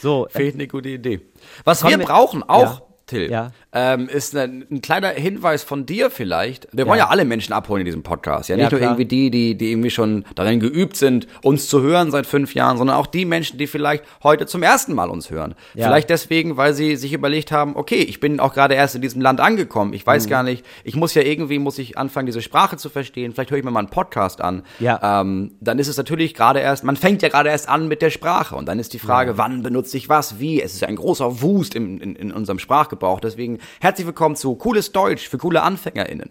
So, 0.02 0.26
Finde 0.30 0.48
ich 0.48 0.54
eine 0.54 0.66
gute 0.66 0.88
Idee. 0.88 1.20
Was 1.64 1.84
wir 1.84 1.98
wir- 1.98 2.04
brauchen 2.06 2.42
auch, 2.42 2.80
Ja. 2.80 2.82
Till, 3.06 3.30
Ja. 3.30 3.52
ähm, 3.72 4.08
ist 4.08 4.34
ein, 4.36 4.66
ein 4.68 4.82
kleiner 4.82 5.10
Hinweis 5.10 5.62
von 5.62 5.86
dir 5.86 6.10
vielleicht. 6.10 6.66
Wir 6.72 6.86
wollen 6.88 6.98
Ja. 6.98 7.04
ja 7.04 7.10
alle 7.10 7.24
Menschen 7.24 7.52
abholen 7.52 7.82
in 7.82 7.84
diesem 7.84 8.02
Podcast. 8.02 8.48
Ja, 8.48 8.56
Ja, 8.56 8.64
nicht 8.64 8.72
nur 8.72 8.80
klar. 8.80 8.90
irgendwie 8.90 9.04
die, 9.04 9.30
die, 9.30 9.56
die 9.56 9.70
irgendwie 9.70 9.90
schon 9.90 10.24
darin 10.34 10.58
geübt 10.58 10.96
sind, 10.96 11.28
uns 11.44 11.68
zu 11.68 11.82
hören 11.82 12.10
seit 12.10 12.26
fünf 12.26 12.54
Jahren, 12.54 12.78
sondern 12.78 12.96
auch 12.96 13.06
die 13.06 13.24
Menschen, 13.24 13.58
die 13.58 13.68
vielleicht 13.68 14.02
heute 14.24 14.46
zum 14.46 14.64
ersten 14.64 14.92
Mal 14.92 15.08
uns 15.08 15.30
hören. 15.30 15.54
Ja. 15.74 15.86
Vielleicht 15.86 16.10
deswegen, 16.10 16.56
weil 16.56 16.74
sie 16.74 16.96
sich 16.96 17.12
überlegt 17.12 17.52
haben, 17.52 17.76
okay, 17.76 18.00
ich 18.00 18.18
bin 18.18 18.40
auch 18.40 18.52
gerade 18.52 18.74
erst 18.74 18.96
in 18.96 19.02
diesem 19.02 19.20
Land 19.20 19.38
angekommen. 19.40 19.92
Ich 19.92 20.02
Mhm. 20.04 20.06
weiß 20.10 20.26
gar 20.28 20.42
nicht, 20.42 20.66
ich 20.82 20.96
muss 20.96 21.14
ja 21.14 21.22
irgendwie, 21.22 21.60
muss 21.60 21.78
ich 21.78 21.96
anfangen, 21.96 22.26
diese 22.26 22.42
Sprache 22.42 22.76
zu 22.76 22.88
verstehen. 22.88 23.32
Vielleicht 23.34 23.52
höre 23.52 23.58
ich 23.58 23.64
mir 23.64 23.70
mal 23.70 23.78
einen 23.80 23.88
Podcast 23.90 24.40
an. 24.40 24.62
Ja. 24.80 25.20
Ähm, 25.20 25.52
dann 25.60 25.78
ist 25.78 25.86
es 25.86 25.96
natürlich 25.96 26.34
gerade 26.34 26.58
erst, 26.58 26.82
man 26.82 26.96
fängt 26.96 27.22
ja 27.22 27.28
gerade 27.28 27.50
erst 27.50 27.68
an 27.68 27.86
mit 27.86 28.02
der 28.02 28.10
Sprache. 28.10 28.56
Und 28.56 28.66
dann 28.66 28.80
ist 28.80 28.94
die 28.94 28.98
Frage, 28.98 29.38
wann 29.38 29.62
benutze 29.62 29.96
ich 29.96 30.08
was, 30.08 30.40
wie? 30.40 30.60
Es 30.60 30.74
ist 30.74 30.82
ein 30.82 30.96
großer 30.96 31.40
Wust 31.40 31.76
in, 31.76 32.00
in, 32.00 32.16
in 32.16 32.32
unserem 32.32 32.58
Sprachgebrauch. 32.58 32.95
Deswegen 33.22 33.58
herzlich 33.80 34.06
willkommen 34.06 34.36
zu 34.36 34.54
Cooles 34.54 34.92
Deutsch 34.92 35.28
für 35.28 35.38
coole 35.38 35.62
AnfängerInnen. 35.62 36.30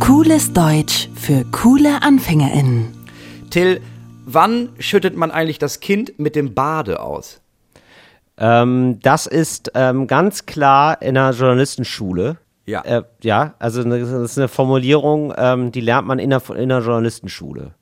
Cooles 0.00 0.52
Deutsch 0.52 1.08
für 1.14 1.44
coole 1.52 2.02
AnfängerInnen. 2.02 2.88
Till, 3.50 3.80
wann 4.26 4.70
schüttet 4.78 5.16
man 5.16 5.30
eigentlich 5.30 5.58
das 5.58 5.80
Kind 5.80 6.18
mit 6.18 6.36
dem 6.36 6.54
Bade 6.54 7.00
aus? 7.00 7.40
Ähm, 8.38 9.00
das 9.02 9.26
ist 9.26 9.72
ähm, 9.74 10.06
ganz 10.06 10.46
klar 10.46 11.02
in 11.02 11.16
einer 11.16 11.32
Journalistenschule. 11.32 12.38
Ja. 12.66 12.82
Äh, 12.82 13.02
ja, 13.22 13.54
also 13.58 13.80
eine- 13.82 13.98
das 14.00 14.10
ist 14.32 14.38
eine 14.38 14.48
Formulierung, 14.48 15.32
ähm, 15.36 15.72
die 15.72 15.80
lernt 15.80 16.06
man 16.06 16.18
in 16.18 16.32
einer, 16.32 16.42
in 16.50 16.70
einer 16.70 16.80
Journalistenschule. 16.80 17.72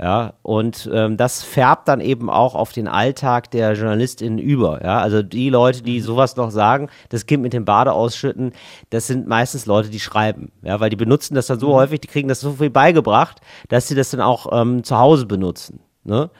Ja, 0.00 0.34
und 0.42 0.88
ähm, 0.92 1.16
das 1.16 1.42
färbt 1.42 1.88
dann 1.88 2.00
eben 2.00 2.30
auch 2.30 2.54
auf 2.54 2.72
den 2.72 2.86
Alltag 2.86 3.50
der 3.50 3.72
JournalistInnen 3.72 4.38
über. 4.38 4.80
Ja, 4.84 5.00
also 5.00 5.22
die 5.24 5.50
Leute, 5.50 5.82
die 5.82 6.00
sowas 6.00 6.36
noch 6.36 6.52
sagen, 6.52 6.88
das 7.08 7.26
Kind 7.26 7.42
mit 7.42 7.52
dem 7.52 7.64
Bade 7.64 7.92
ausschütten, 7.92 8.52
das 8.90 9.08
sind 9.08 9.26
meistens 9.26 9.66
Leute, 9.66 9.88
die 9.88 9.98
schreiben. 9.98 10.52
Ja, 10.62 10.78
weil 10.78 10.90
die 10.90 10.96
benutzen 10.96 11.34
das 11.34 11.48
dann 11.48 11.58
so 11.58 11.74
häufig, 11.74 12.00
die 12.00 12.06
kriegen 12.06 12.28
das 12.28 12.40
so 12.40 12.52
viel 12.52 12.70
beigebracht, 12.70 13.40
dass 13.68 13.88
sie 13.88 13.96
das 13.96 14.10
dann 14.10 14.20
auch 14.20 14.46
ähm, 14.52 14.84
zu 14.84 14.96
Hause 14.98 15.26
benutzen. 15.26 15.80
Ne? 16.04 16.30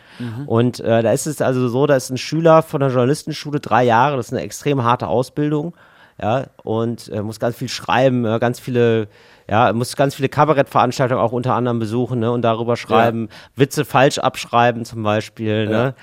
Und 0.47 0.79
äh, 0.79 1.03
da 1.03 1.13
ist 1.13 1.27
es 1.27 1.43
also 1.43 1.69
so, 1.69 1.87
da 1.87 1.97
ist 1.97 2.11
ein 2.11 2.17
Schüler 2.17 2.63
von 2.63 2.81
der 2.81 2.91
Journalistenschule 2.91 3.59
drei 3.59 3.83
Jahre, 3.83 4.17
das 4.17 4.27
ist 4.27 4.33
eine 4.33 4.43
extrem 4.43 4.85
harte 4.85 5.09
Ausbildung, 5.09 5.75
ja, 6.21 6.47
und 6.63 7.09
äh, 7.09 7.23
muss 7.23 7.39
ganz 7.39 7.57
viel 7.57 7.69
schreiben, 7.69 8.23
ganz 8.41 8.59
viele, 8.61 9.09
ja, 9.51 9.73
muss 9.73 9.97
ganz 9.97 10.15
viele 10.15 10.29
Kabarettveranstaltungen 10.29 11.23
auch 11.23 11.33
unter 11.33 11.55
anderem 11.55 11.79
besuchen, 11.79 12.19
ne, 12.21 12.31
und 12.31 12.43
darüber 12.43 12.77
schreiben, 12.77 13.29
Witze 13.57 13.85
falsch 13.85 14.19
abschreiben 14.19 14.85
zum 14.85 15.03
Beispiel, 15.03 15.67
ne, 15.69 15.95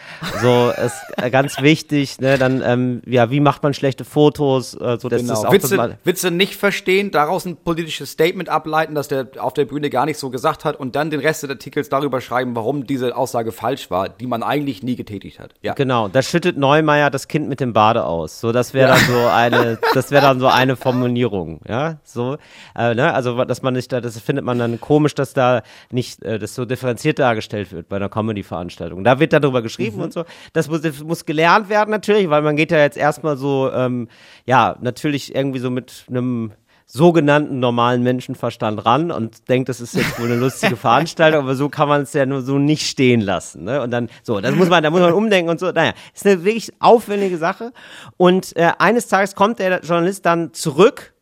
so 0.42 0.72
ist 0.84 0.96
äh, 1.18 1.30
ganz 1.30 1.62
wichtig, 1.62 2.20
ne, 2.20 2.38
dann, 2.38 2.62
ähm, 2.66 3.02
ja, 3.06 3.30
wie 3.30 3.40
macht 3.40 3.62
man 3.64 3.74
schlechte 3.74 4.04
Fotos, 4.06 4.74
äh, 4.74 4.98
so, 5.00 5.10
das 5.10 5.22
ist 5.22 5.30
auch 5.32 5.42
Genau. 5.44 5.52
Witze, 5.54 5.70
total- 5.76 5.98
Witze 6.04 6.32
nicht 6.32 6.56
verstehen, 6.56 7.12
daraus 7.12 7.46
ein 7.46 7.56
politisches 7.58 8.12
Statement 8.12 8.50
ableiten, 8.50 8.96
das 8.96 9.08
der 9.08 9.28
auf 9.40 9.54
der 9.54 9.66
Bühne 9.66 9.90
gar 9.90 10.06
nicht 10.06 10.18
so 10.18 10.30
gesagt 10.30 10.66
hat 10.66 10.76
und 10.80 10.96
dann 10.96 11.10
den 11.12 11.20
Rest 11.20 11.44
des 11.44 11.50
Artikels 11.52 11.90
darüber 11.90 12.22
schreiben, 12.22 12.56
warum 12.56 12.88
diese 12.88 13.16
Aussage 13.16 13.52
falsch 13.52 13.92
war, 13.92 14.10
die 14.10 14.28
man 14.28 14.42
eigentlich 14.44 14.82
nie 14.84 14.96
getätigt 14.96 15.40
hat. 15.40 15.52
Ja. 15.62 15.74
Genau, 15.74 16.08
da 16.08 16.22
schüttet 16.22 16.58
Neumeier 16.58 17.10
das 17.12 17.28
Kind 17.28 17.48
mit 17.48 17.60
dem 17.60 17.74
Bade 17.74 18.06
aus. 18.06 18.40
So, 18.40 18.52
das 18.52 18.74
wäre 18.74 18.90
dann 18.90 19.00
so 19.02 19.28
eine, 19.28 19.78
das 19.94 20.12
wäre 20.12 20.24
dann 20.26 20.40
so 20.40 20.48
eine 20.48 20.76
Formulierung, 20.76 21.62
ja, 21.68 21.98
so, 22.04 22.38
äh, 22.78 22.96
ne, 22.96 23.14
also 23.14 23.35
dass 23.44 23.62
man 23.62 23.74
nicht 23.74 23.92
da, 23.92 24.00
das 24.00 24.18
findet 24.20 24.46
man 24.46 24.58
dann 24.58 24.80
komisch, 24.80 25.16
dass 25.16 25.34
da 25.34 25.64
nicht, 25.92 26.24
äh, 26.24 26.40
das 26.40 26.56
so 26.56 26.64
differenziert 26.64 27.20
dargestellt 27.20 27.74
wird 27.74 27.90
bei 27.90 27.98
einer 27.98 28.08
Comedy-Veranstaltung. 28.08 29.04
Da 29.04 29.20
wird 29.20 29.34
darüber 29.34 29.62
geschrieben 29.62 30.00
und 30.00 30.14
so. 30.14 30.24
Das 30.54 30.70
muss, 30.70 30.82
das 30.82 31.04
muss 31.04 31.26
gelernt 31.26 31.68
werden 31.68 31.92
natürlich, 31.92 32.30
weil 32.30 32.42
man 32.42 32.56
geht 32.56 32.72
ja 32.72 32.78
jetzt 32.78 32.96
erstmal 32.96 33.36
so, 33.36 33.70
ähm, 33.74 34.08
ja, 34.46 34.78
natürlich 34.80 35.36
irgendwie 35.36 35.60
so 35.60 35.70
mit 35.70 36.06
einem 36.08 36.54
sogenannten 36.88 37.60
normalen 37.60 38.04
Menschenverstand 38.04 38.86
ran 38.86 39.12
und 39.12 39.50
denkt, 39.50 39.70
das 39.70 39.82
ist 39.82 39.96
jetzt 39.96 40.20
wohl 40.20 40.28
eine 40.28 40.36
lustige 40.36 40.76
Veranstaltung, 40.78 41.42
aber 41.42 41.56
so 41.56 41.68
kann 41.68 41.90
man 41.90 42.04
es 42.04 42.14
ja 42.14 42.26
nur 42.26 42.42
so 42.42 42.60
nicht 42.60 42.88
stehen 42.88 43.22
lassen. 43.22 43.64
Ne? 43.64 43.82
Und 43.82 43.92
dann, 43.92 44.10
so, 44.22 44.40
das 44.40 44.54
muss 44.54 44.70
man, 44.70 44.84
da 44.84 44.92
muss 44.92 45.02
man 45.02 45.14
umdenken 45.14 45.50
und 45.50 45.60
so. 45.60 45.72
Naja, 45.72 45.94
ist 46.14 46.26
eine 46.26 46.44
wirklich 46.44 46.72
aufwendige 46.80 47.38
Sache. 47.38 47.74
Und 48.18 48.56
äh, 48.56 48.72
eines 48.78 49.08
Tages 49.08 49.36
kommt 49.36 49.60
der 49.60 49.82
Journalist 49.82 50.26
dann 50.26 50.54
zurück, 50.54 51.15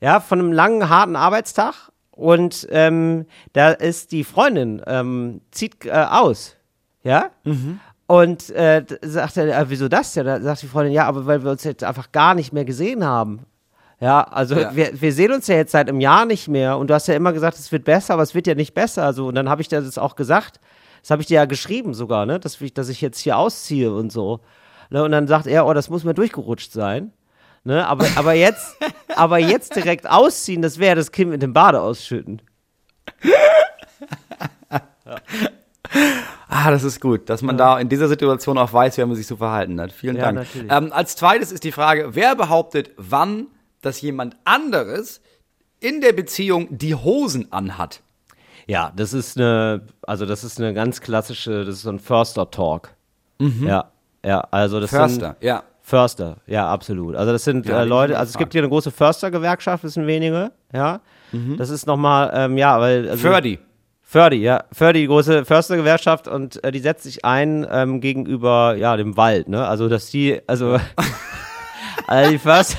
ja, 0.00 0.20
von 0.20 0.38
einem 0.38 0.52
langen, 0.52 0.88
harten 0.88 1.16
Arbeitstag 1.16 1.74
und 2.10 2.66
ähm, 2.70 3.26
da 3.52 3.70
ist 3.70 4.12
die 4.12 4.24
Freundin, 4.24 4.82
ähm, 4.86 5.40
zieht 5.50 5.84
äh, 5.84 5.90
aus, 5.90 6.56
ja, 7.02 7.30
und 8.06 8.50
äh, 8.50 8.84
sagt 9.02 9.36
er, 9.36 9.58
äh, 9.58 9.68
wieso 9.68 9.88
das? 9.88 10.14
Ja, 10.14 10.22
da 10.22 10.40
sagt 10.40 10.62
die 10.62 10.68
Freundin, 10.68 10.92
ja, 10.92 11.06
aber 11.06 11.26
weil 11.26 11.42
wir 11.42 11.50
uns 11.50 11.64
jetzt 11.64 11.82
einfach 11.84 12.12
gar 12.12 12.34
nicht 12.34 12.52
mehr 12.52 12.64
gesehen 12.64 13.04
haben. 13.04 13.46
Ja, 13.98 14.22
also 14.22 14.54
Ja. 14.56 14.76
Wir, 14.76 15.00
wir 15.00 15.12
sehen 15.12 15.32
uns 15.32 15.46
ja 15.46 15.56
jetzt 15.56 15.72
seit 15.72 15.88
einem 15.88 16.00
Jahr 16.00 16.26
nicht 16.26 16.48
mehr 16.48 16.76
und 16.78 16.88
du 16.88 16.94
hast 16.94 17.08
ja 17.08 17.14
immer 17.14 17.32
gesagt, 17.32 17.58
es 17.58 17.72
wird 17.72 17.84
besser, 17.84 18.14
aber 18.14 18.22
es 18.22 18.34
wird 18.34 18.46
ja 18.46 18.54
nicht 18.54 18.74
besser. 18.74 19.12
So, 19.12 19.28
und 19.28 19.34
dann 19.34 19.48
habe 19.48 19.62
ich 19.62 19.68
dir 19.68 19.80
das 19.80 19.98
auch 19.98 20.16
gesagt. 20.16 20.60
Das 21.00 21.10
habe 21.10 21.22
ich 21.22 21.28
dir 21.28 21.36
ja 21.36 21.44
geschrieben 21.46 21.94
sogar, 21.94 22.26
ne? 22.26 22.38
Dass 22.38 22.60
ich, 22.60 22.74
dass 22.74 22.88
ich 22.88 23.00
jetzt 23.00 23.18
hier 23.20 23.38
ausziehe 23.38 23.92
und 23.92 24.12
so. 24.12 24.40
Ne? 24.90 25.02
Und 25.02 25.12
dann 25.12 25.26
sagt 25.26 25.46
er, 25.46 25.66
oh, 25.66 25.72
das 25.72 25.88
muss 25.88 26.04
mir 26.04 26.14
durchgerutscht 26.14 26.72
sein. 26.72 27.12
Ne? 27.66 27.84
Aber, 27.84 28.06
aber 28.14 28.32
jetzt, 28.32 28.76
aber 29.16 29.38
jetzt 29.38 29.74
direkt 29.74 30.08
ausziehen, 30.08 30.62
das 30.62 30.78
wäre 30.78 30.94
das 30.94 31.10
Kind 31.10 31.32
mit 31.32 31.42
dem 31.42 31.52
Bade 31.52 31.80
ausschütten. 31.80 32.40
Ah, 36.48 36.70
das 36.70 36.84
ist 36.84 37.00
gut, 37.00 37.28
dass 37.28 37.42
man 37.42 37.58
da 37.58 37.78
in 37.80 37.88
dieser 37.88 38.06
Situation 38.06 38.56
auch 38.56 38.72
weiß, 38.72 38.96
wie 38.98 39.04
man 39.04 39.16
sich 39.16 39.26
so 39.26 39.36
verhalten 39.36 39.80
hat. 39.80 39.90
Vielen 39.90 40.16
Ja, 40.16 40.30
Dank. 40.30 40.46
Ähm, 40.68 40.92
als 40.92 41.16
zweites 41.16 41.50
ist 41.50 41.64
die 41.64 41.72
Frage, 41.72 42.14
wer 42.14 42.36
behauptet, 42.36 42.92
wann, 42.96 43.48
dass 43.82 44.00
jemand 44.00 44.36
anderes 44.44 45.20
in 45.80 46.00
der 46.00 46.12
Beziehung 46.12 46.68
die 46.70 46.94
Hosen 46.94 47.50
anhat? 47.52 48.00
Ja, 48.68 48.92
das 48.94 49.12
ist 49.12 49.36
eine, 49.36 49.82
also 50.02 50.24
das 50.24 50.44
ist 50.44 50.60
eine 50.60 50.72
ganz 50.72 51.00
klassische, 51.00 51.64
das 51.64 51.76
ist 51.76 51.82
so 51.82 51.90
ein 51.90 51.98
Förster-Talk. 51.98 52.90
Ja, 53.40 53.90
ja, 54.24 54.40
also 54.52 54.78
das 54.80 54.90
sind 54.90 55.00
Förster, 55.00 55.36
ja. 55.40 55.64
Förster, 55.86 56.38
ja, 56.48 56.68
absolut. 56.68 57.14
Also 57.14 57.30
das 57.30 57.44
sind 57.44 57.64
Ja, 57.64 57.82
äh, 57.82 57.84
Leute, 57.84 58.18
also 58.18 58.30
es 58.30 58.36
gibt 58.36 58.52
hier 58.52 58.60
eine 58.60 58.68
große 58.68 58.90
Förstergewerkschaft, 58.90 59.84
das 59.84 59.94
sind 59.94 60.08
wenige, 60.08 60.50
ja. 60.72 61.00
Das 61.58 61.70
ist 61.70 61.86
nochmal, 61.86 62.32
ähm, 62.34 62.58
ja, 62.58 62.80
weil. 62.80 63.08
Also, 63.08 63.28
Ferdi. 63.28 63.60
Fördi, 64.02 64.38
ja. 64.38 64.64
Fördi, 64.72 65.02
die 65.02 65.06
große 65.06 65.44
Förstergewerkschaft 65.44 66.26
und 66.26 66.62
äh, 66.64 66.72
die 66.72 66.80
setzt 66.80 67.04
sich 67.04 67.24
ein 67.24 67.64
ähm, 67.70 68.00
gegenüber, 68.00 68.74
ja, 68.76 68.96
dem 68.96 69.16
Wald, 69.16 69.48
ne? 69.48 69.64
Also, 69.64 69.88
dass 69.88 70.10
die, 70.10 70.40
also, 70.48 70.76
also 72.08 72.30
die 72.32 72.38
Förster, 72.38 72.78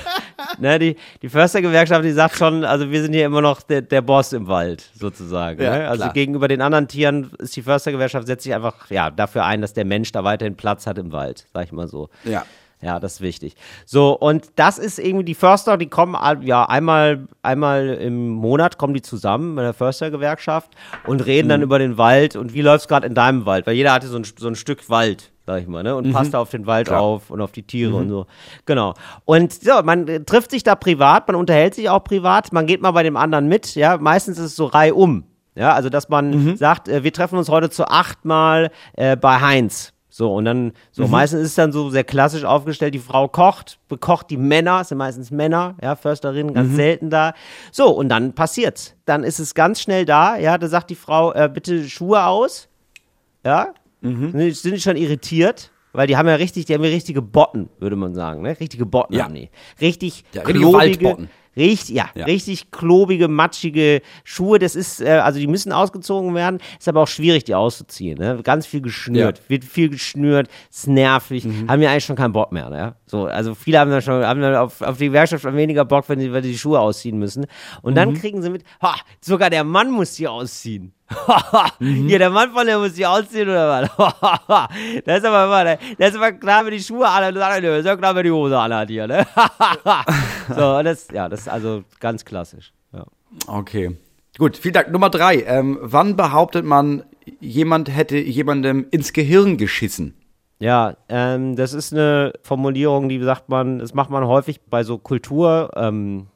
ne, 0.59 0.77
die, 0.77 0.97
die 1.21 1.29
Förstergewerkschaft, 1.29 2.03
die 2.03 2.11
sagt 2.11 2.35
schon, 2.35 2.65
also 2.65 2.91
wir 2.91 3.01
sind 3.01 3.13
hier 3.13 3.25
immer 3.25 3.41
noch 3.41 3.61
der, 3.61 3.83
der 3.83 4.01
Boss 4.01 4.33
im 4.33 4.47
Wald, 4.47 4.83
sozusagen. 4.99 5.61
Ja, 5.61 5.77
ne? 5.77 5.87
Also 5.87 6.03
klar. 6.03 6.13
gegenüber 6.13 6.49
den 6.49 6.61
anderen 6.61 6.89
Tieren 6.89 7.31
ist 7.37 7.55
die 7.55 7.61
Förstergewerkschaft, 7.61 8.27
setzt 8.27 8.43
sich 8.43 8.53
einfach, 8.53 8.89
ja, 8.89 9.11
dafür 9.11 9.45
ein, 9.45 9.61
dass 9.61 9.73
der 9.73 9.85
Mensch 9.85 10.11
da 10.11 10.25
weiterhin 10.25 10.55
Platz 10.55 10.85
hat 10.85 10.97
im 10.97 11.13
Wald, 11.13 11.45
sag 11.53 11.63
ich 11.63 11.71
mal 11.71 11.87
so. 11.87 12.09
Ja. 12.25 12.43
Ja, 12.79 12.99
das 12.99 13.13
ist 13.13 13.21
wichtig. 13.21 13.55
So, 13.85 14.11
und 14.11 14.51
das 14.55 14.77
ist 14.77 14.99
irgendwie 14.99 15.25
die 15.25 15.33
Förster, 15.33 15.77
die 15.77 15.87
kommen 15.87 16.15
ja 16.43 16.63
einmal, 16.65 17.27
einmal 17.41 17.87
im 17.87 18.29
Monat 18.29 18.77
kommen 18.77 18.93
die 18.93 19.01
zusammen 19.01 19.55
mit 19.55 19.63
der 19.63 19.73
Förstergewerkschaft 19.73 20.71
und 21.07 21.25
reden 21.25 21.49
dann 21.49 21.63
über 21.63 21.79
den 21.79 21.97
Wald 21.97 22.35
und 22.35 22.53
wie 22.53 22.61
läuft's 22.61 22.87
gerade 22.87 23.07
in 23.07 23.15
deinem 23.15 23.47
Wald, 23.47 23.65
weil 23.65 23.75
jeder 23.75 23.93
hatte 23.93 24.07
so 24.07 24.17
ein, 24.17 24.25
so 24.37 24.47
ein 24.47 24.55
Stück 24.55 24.91
Wald, 24.91 25.31
sag 25.47 25.61
ich 25.61 25.67
mal, 25.67 25.81
ne? 25.81 25.95
Und 25.95 26.11
passt 26.13 26.35
da 26.35 26.39
auf 26.39 26.51
den 26.51 26.67
Wald 26.67 26.87
Klar. 26.87 27.01
auf 27.01 27.31
und 27.31 27.41
auf 27.41 27.51
die 27.51 27.63
Tiere 27.63 27.95
und 27.95 28.09
so. 28.09 28.27
Genau. 28.67 28.93
Und 29.25 29.53
so, 29.53 29.81
man 29.83 30.07
äh, 30.07 30.23
trifft 30.23 30.51
sich 30.51 30.61
da 30.61 30.75
privat, 30.75 31.27
man 31.27 31.35
unterhält 31.35 31.73
sich 31.73 31.89
auch 31.89 32.03
privat, 32.03 32.53
man 32.53 32.67
geht 32.67 32.83
mal 32.83 32.91
bei 32.91 33.01
dem 33.01 33.17
anderen 33.17 33.47
mit, 33.47 33.73
ja. 33.73 33.97
Meistens 33.97 34.37
ist 34.37 34.45
es 34.45 34.55
so 34.55 34.65
reihum. 34.65 35.23
Ja, 35.55 35.73
also 35.73 35.89
dass 35.89 36.09
man 36.09 36.55
sagt, 36.57 36.87
äh, 36.87 37.03
wir 37.03 37.11
treffen 37.11 37.39
uns 37.39 37.49
heute 37.49 37.71
zu 37.71 37.87
achtmal 37.87 38.69
äh, 38.93 39.15
bei 39.15 39.41
Heinz. 39.41 39.93
So, 40.17 40.33
und 40.33 40.45
dann, 40.45 40.71
so, 40.91 41.05
meistens 41.07 41.41
ist 41.41 41.49
es 41.49 41.53
dann 41.55 41.71
so 41.71 41.91
sehr 41.91 42.03
klassisch 42.03 42.43
aufgestellt, 42.43 42.95
die 42.95 42.99
Frau 42.99 43.27
kocht, 43.27 43.77
bekocht 43.87 44.31
die 44.31 44.37
Männer, 44.37 44.81
es 44.81 44.87
sind 44.87 44.97
meistens 44.97 45.29
Männer, 45.29 45.75
ja, 45.79 45.95
Försterinnen, 45.95 46.55
ganz 46.55 46.75
selten 46.75 47.11
da. 47.11 47.33
So, 47.71 47.91
und 47.91 48.09
dann 48.09 48.33
passiert's. 48.33 48.95
Dann 49.05 49.23
ist 49.23 49.37
es 49.37 49.53
ganz 49.53 49.79
schnell 49.79 50.05
da, 50.05 50.35
ja, 50.35 50.57
da 50.57 50.67
sagt 50.69 50.89
die 50.89 50.95
Frau, 50.95 51.33
äh, 51.33 51.47
bitte 51.53 51.87
Schuhe 51.87 52.25
aus, 52.25 52.67
ja, 53.45 53.75
sind, 54.01 54.33
die- 54.39 54.49
sind 54.53 54.81
schon 54.81 54.95
irritiert? 54.97 55.69
Weil 55.93 56.07
die 56.07 56.17
haben 56.17 56.27
ja 56.27 56.35
richtig, 56.35 56.65
die 56.65 56.73
haben 56.73 56.83
ja 56.83 56.89
richtige 56.89 57.21
Botten, 57.21 57.69
würde 57.77 57.95
man 57.95 58.15
sagen, 58.15 58.41
ne? 58.41 58.59
Richtige 58.59 58.87
Botten 58.87 59.13
Ja. 59.15 59.25
haben 59.25 59.35
die. 59.35 59.49
Richtig 59.79 60.23
Ja, 60.33 60.41
klobige. 60.41 61.27
Richtig, 61.57 61.95
ja, 61.95 62.09
Ja. 62.15 62.25
richtig 62.25 62.71
klobige, 62.71 63.27
matschige 63.27 64.01
Schuhe. 64.23 64.59
Das 64.59 64.75
ist, 64.75 65.01
äh, 65.01 65.09
also 65.09 65.39
die 65.39 65.47
müssen 65.47 65.71
ausgezogen 65.71 66.33
werden, 66.35 66.59
ist 66.79 66.87
aber 66.87 67.01
auch 67.01 67.07
schwierig, 67.07 67.43
die 67.43 67.55
auszuziehen. 67.55 68.17
Ne? 68.17 68.39
Ganz 68.43 68.65
viel 68.65 68.81
geschnürt, 68.81 69.39
Ja. 69.39 69.43
wird 69.49 69.65
viel 69.65 69.89
geschnürt, 69.89 70.47
ist 70.69 70.87
nervig, 70.87 71.45
haben 71.67 71.81
ja 71.81 71.91
eigentlich 71.91 72.05
schon 72.05 72.15
keinen 72.15 72.33
Bock 72.33 72.51
mehr, 72.51 72.69
ne? 72.69 72.95
So, 73.09 73.25
also 73.25 73.55
viele 73.55 73.79
haben 73.79 73.89
dann 73.89 74.01
schon, 74.01 74.25
haben 74.25 74.41
dann 74.41 74.55
auf, 74.55 74.81
auf 74.81 74.97
die 74.97 75.05
Gewerkschaft 75.05 75.45
weniger 75.45 75.85
Bock, 75.85 76.09
wenn 76.09 76.19
sie, 76.19 76.33
wenn 76.33 76.43
sie 76.43 76.51
die 76.51 76.57
Schuhe 76.57 76.79
ausziehen 76.79 77.17
müssen. 77.17 77.45
Und 77.81 77.95
dann 77.95 78.13
kriegen 78.13 78.41
sie 78.41 78.49
mit, 78.49 78.65
ha, 78.81 78.95
sogar 79.21 79.49
der 79.49 79.63
Mann 79.63 79.91
muss 79.91 80.15
die 80.15 80.27
ausziehen. 80.27 80.91
Hier, 81.79 82.19
der 82.19 82.29
Mann 82.29 82.51
von 82.51 82.65
der 82.67 82.79
muss 82.79 82.95
die 82.95 83.05
ausziehen 83.05 83.47
oder 83.47 83.89
was? 83.97 84.67
das 85.05 85.19
ist 85.19 85.25
aber 85.25 85.47
mal, 85.47 85.79
das 85.97 86.09
ist 86.09 86.17
aber 86.17 86.33
klar, 86.33 86.65
wenn 86.65 86.73
die 86.73 86.81
Schuhe 86.81 87.07
alle, 87.07 87.31
das 87.31 87.59
ist 87.59 87.85
ja 87.85 87.95
klar, 87.95 88.13
wenn 88.13 88.25
die 88.25 88.31
Hose 88.31 88.59
alle 88.59 88.75
hat 88.75 88.89
hier, 88.89 89.07
ne? 89.07 89.25
so, 90.49 90.83
das, 90.83 91.07
ja, 91.13 91.29
das 91.29 91.41
ist 91.41 91.47
also 91.47 91.85
ganz 92.01 92.25
klassisch. 92.25 92.73
Ja. 92.91 93.05
Okay. 93.47 93.95
Gut, 94.37 94.57
vielen 94.57 94.73
Dank. 94.73 94.91
Nummer 94.91 95.09
drei. 95.09 95.43
Ähm, 95.43 95.79
wann 95.81 96.17
behauptet 96.17 96.65
man, 96.65 97.03
jemand 97.39 97.95
hätte 97.95 98.17
jemandem 98.17 98.85
ins 98.91 99.13
Gehirn 99.13 99.55
geschissen? 99.55 100.13
Ja, 100.59 100.95
ähm, 101.07 101.55
das 101.55 101.73
ist 101.73 101.93
eine 101.93 102.33
Formulierung, 102.41 103.09
die 103.09 103.21
sagt 103.21 103.49
man, 103.49 103.79
das 103.79 103.93
macht 103.93 104.09
man 104.09 104.25
häufig 104.25 104.61
bei 104.61 104.83
so 104.83 104.97
Kultur, 104.97 105.71
ähm, 105.75 106.27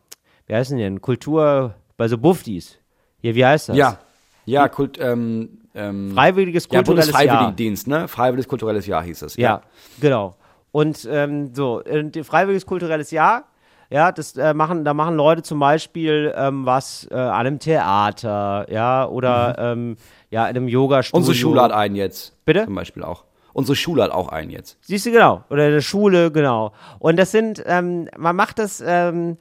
wie 0.46 0.54
heißen 0.54 0.78
die 0.78 0.84
denn? 0.84 1.02
Kultur, 1.02 1.74
bei 1.98 2.08
so 2.08 2.18
Buffdies. 2.18 2.78
Hier, 3.22 3.36
wie 3.36 3.46
heißt 3.46 3.70
das? 3.70 3.78
Ja. 3.78 3.98
Ja, 4.46 4.68
Kult, 4.68 4.98
ähm, 5.00 5.62
ähm, 5.76 6.12
Freiwilliges 6.14 6.68
ja, 6.72 6.80
kulturelles 6.80 7.12
Jahr. 7.12 7.54
Ne? 7.86 8.08
Freiwilliges 8.08 8.48
kulturelles 8.48 8.88
Jahr 8.88 9.04
hieß 9.04 9.22
es. 9.22 9.36
Ja, 9.38 9.62
genau. 10.00 10.36
Und 10.72 11.08
ähm, 11.10 11.54
so, 11.54 11.82
und 11.84 12.16
die 12.16 12.24
freiwilliges 12.24 12.66
kulturelles 12.66 13.12
Jahr, 13.12 13.46
ja, 13.90 14.12
das 14.12 14.36
äh, 14.38 14.54
machen, 14.54 14.84
da 14.86 14.94
machen 14.94 15.16
Leute 15.16 15.44
zum 15.44 15.60
Beispiel 15.60 16.34
ähm, 16.36 16.66
was 16.66 17.08
äh, 17.12 17.16
an 17.16 17.46
einem 17.46 17.60
Theater, 17.60 18.66
ja, 18.72 19.06
oder 19.06 19.56
ähm, 19.60 19.98
ja, 20.30 20.48
in 20.48 20.56
einem 20.56 20.68
Yoga-Studio. 20.68 21.18
Unsere 21.20 21.36
Schule 21.36 21.62
hat 21.62 21.72
einen 21.72 21.96
jetzt. 21.96 22.34
Bitte? 22.46 22.66
Zum 22.66 22.76
Beispiel 22.76 23.04
auch. 23.04 23.26
Unsere 23.54 23.76
Schule 23.76 24.04
hat 24.04 24.12
auch 24.12 24.30
einen 24.30 24.50
jetzt. 24.50 24.78
Siehst 24.82 25.06
du, 25.06 25.12
genau. 25.12 25.44
Oder 25.50 25.68
in 25.68 25.74
der 25.74 25.82
Schule, 25.82 26.32
genau. 26.32 26.74
Und 27.00 27.18
das 27.18 27.32
sind, 27.32 27.62
ähm, 27.66 28.10
man 28.18 28.36
macht 28.36 28.60
das, 28.60 28.84
ähm, 28.86 29.38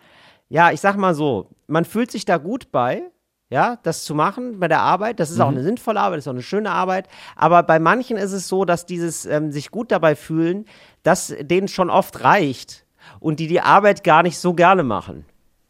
ja, 0.48 0.72
ich 0.72 0.80
sag 0.80 0.96
mal 0.96 1.14
so, 1.14 1.48
man 1.66 1.84
fühlt 1.84 2.10
sich 2.10 2.24
da 2.24 2.38
gut 2.38 2.72
bei, 2.72 3.02
ja, 3.50 3.78
das 3.82 4.04
zu 4.04 4.14
machen 4.14 4.60
bei 4.60 4.68
der 4.68 4.80
Arbeit. 4.80 5.20
Das 5.20 5.30
ist 5.30 5.40
auch 5.40 5.48
eine 5.48 5.62
sinnvolle 5.62 6.00
Arbeit, 6.00 6.18
das 6.18 6.24
ist 6.24 6.28
auch 6.28 6.34
eine 6.34 6.42
schöne 6.42 6.70
Arbeit. 6.70 7.08
Aber 7.36 7.62
bei 7.62 7.78
manchen 7.78 8.16
ist 8.16 8.32
es 8.32 8.48
so, 8.48 8.64
dass 8.64 8.86
dieses 8.86 9.26
ähm, 9.26 9.50
sich 9.50 9.70
gut 9.70 9.90
dabei 9.90 10.14
fühlen, 10.14 10.66
dass 11.02 11.34
denen 11.40 11.68
schon 11.68 11.90
oft 11.90 12.22
reicht 12.22 12.84
und 13.18 13.40
die 13.40 13.48
die 13.48 13.60
Arbeit 13.60 14.04
gar 14.04 14.22
nicht 14.22 14.38
so 14.38 14.54
gerne 14.54 14.84
machen. 14.84 15.24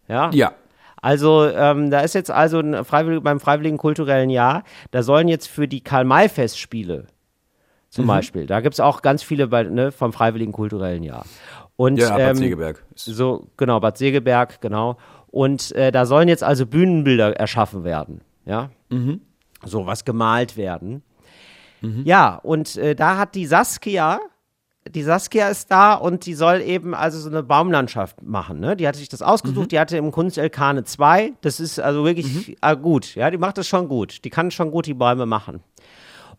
Ja. 0.08 0.30
Ja. 0.32 0.52
Also 1.00 1.46
ähm, 1.46 1.90
da 1.90 2.00
ist 2.00 2.14
jetzt 2.14 2.30
also 2.30 2.60
ein 2.60 2.84
Freiwillig, 2.84 3.22
beim 3.22 3.40
Freiwilligen 3.40 3.78
Kulturellen 3.78 4.28
Jahr, 4.28 4.64
da 4.90 5.02
sollen 5.02 5.28
jetzt 5.28 5.48
für 5.48 5.66
die 5.66 5.80
Karl-May-Festspiele 5.82 7.06
zum 7.90 8.06
Beispiel, 8.06 8.46
da 8.46 8.60
gibt's 8.60 8.80
auch 8.80 9.02
ganz 9.02 9.22
viele 9.22 9.48
bei, 9.48 9.64
ne, 9.64 9.92
vom 9.92 10.12
Freiwilligen 10.12 10.52
Kulturellen 10.52 11.02
Jahr. 11.02 11.26
Und, 11.76 11.98
Ja, 11.98 12.10
Bad 12.10 12.20
ähm, 12.20 12.36
Segeberg. 12.36 12.84
So, 12.94 13.48
genau, 13.56 13.80
Bad 13.80 13.98
Segeberg, 13.98 14.60
genau. 14.60 14.96
Und 15.28 15.72
äh, 15.72 15.90
da 15.92 16.06
sollen 16.06 16.28
jetzt 16.28 16.42
also 16.44 16.66
Bühnenbilder 16.66 17.36
erschaffen 17.36 17.84
werden, 17.84 18.20
ja. 18.46 18.70
So 19.64 19.86
was 19.86 20.04
gemalt 20.04 20.56
werden. 20.56 21.02
Ja, 22.04 22.34
und 22.36 22.76
äh, 22.76 22.94
da 22.94 23.16
hat 23.16 23.34
die 23.34 23.46
Saskia, 23.46 24.20
die 24.88 25.02
Saskia 25.02 25.48
ist 25.48 25.70
da 25.70 25.94
und 25.94 26.26
die 26.26 26.34
soll 26.34 26.60
eben 26.60 26.94
also 26.94 27.18
so 27.18 27.28
eine 27.30 27.42
Baumlandschaft 27.42 28.22
machen, 28.22 28.60
ne? 28.60 28.76
Die 28.76 28.86
hatte 28.86 28.98
sich 28.98 29.08
das 29.08 29.22
ausgesucht, 29.22 29.72
die 29.72 29.80
hatte 29.80 29.96
im 29.96 30.10
Kunst 30.10 30.36
LK 30.36 30.60
eine 30.60 30.84
2. 30.84 31.32
Das 31.40 31.58
ist 31.58 31.80
also 31.80 32.04
wirklich 32.04 32.56
äh, 32.60 32.76
gut, 32.76 33.14
ja, 33.14 33.30
die 33.30 33.38
macht 33.38 33.56
das 33.58 33.66
schon 33.66 33.88
gut. 33.88 34.24
Die 34.24 34.30
kann 34.30 34.50
schon 34.50 34.70
gut 34.70 34.86
die 34.86 34.94
Bäume 34.94 35.24
machen. 35.26 35.60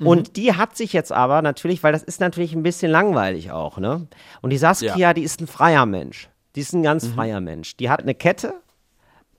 Und 0.08 0.36
die 0.38 0.54
hat 0.54 0.76
sich 0.76 0.94
jetzt 0.94 1.12
aber 1.12 1.42
natürlich, 1.42 1.84
weil 1.84 1.92
das 1.94 2.04
ist 2.04 2.20
natürlich 2.22 2.54
ein 2.54 2.64
bisschen 2.64 2.92
langweilig 2.92 3.52
auch, 3.52 3.78
ne? 3.78 4.08
Und 4.42 4.50
die 4.52 4.58
Saskia, 4.58 4.96
Ja. 4.98 5.14
die 5.14 5.24
ist 5.24 5.42
ein 5.42 5.48
freier 5.48 5.86
Mensch. 5.86 6.30
Die 6.56 6.62
ist 6.62 6.74
ein 6.74 6.84
ganz 6.84 7.08
freier 7.08 7.40
Mensch. 7.42 7.78
Die 7.78 7.90
hat 7.90 8.02
eine 8.02 8.14
Kette 8.16 8.54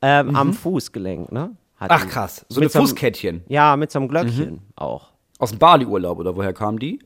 ähm, 0.01 0.35
am 0.35 0.53
Fußgelenk, 0.55 1.31
ne? 1.33 1.57
Hat 1.77 1.91
Ach 1.91 2.07
krass, 2.09 2.47
so 2.49 2.61
einem- 2.61 2.71
Fußkettchen. 2.71 3.43
Ja, 3.49 3.77
mit 3.77 3.91
so 3.91 3.99
einem 3.99 4.09
Glöckchen 4.09 4.61
auch. 4.77 5.09
Aus 5.39 5.51
dem 5.51 5.59
Bali-Urlaub, 5.59 6.19
oder 6.19 6.37
woher 6.37 6.53
kam 6.53 6.79
die? 6.79 7.01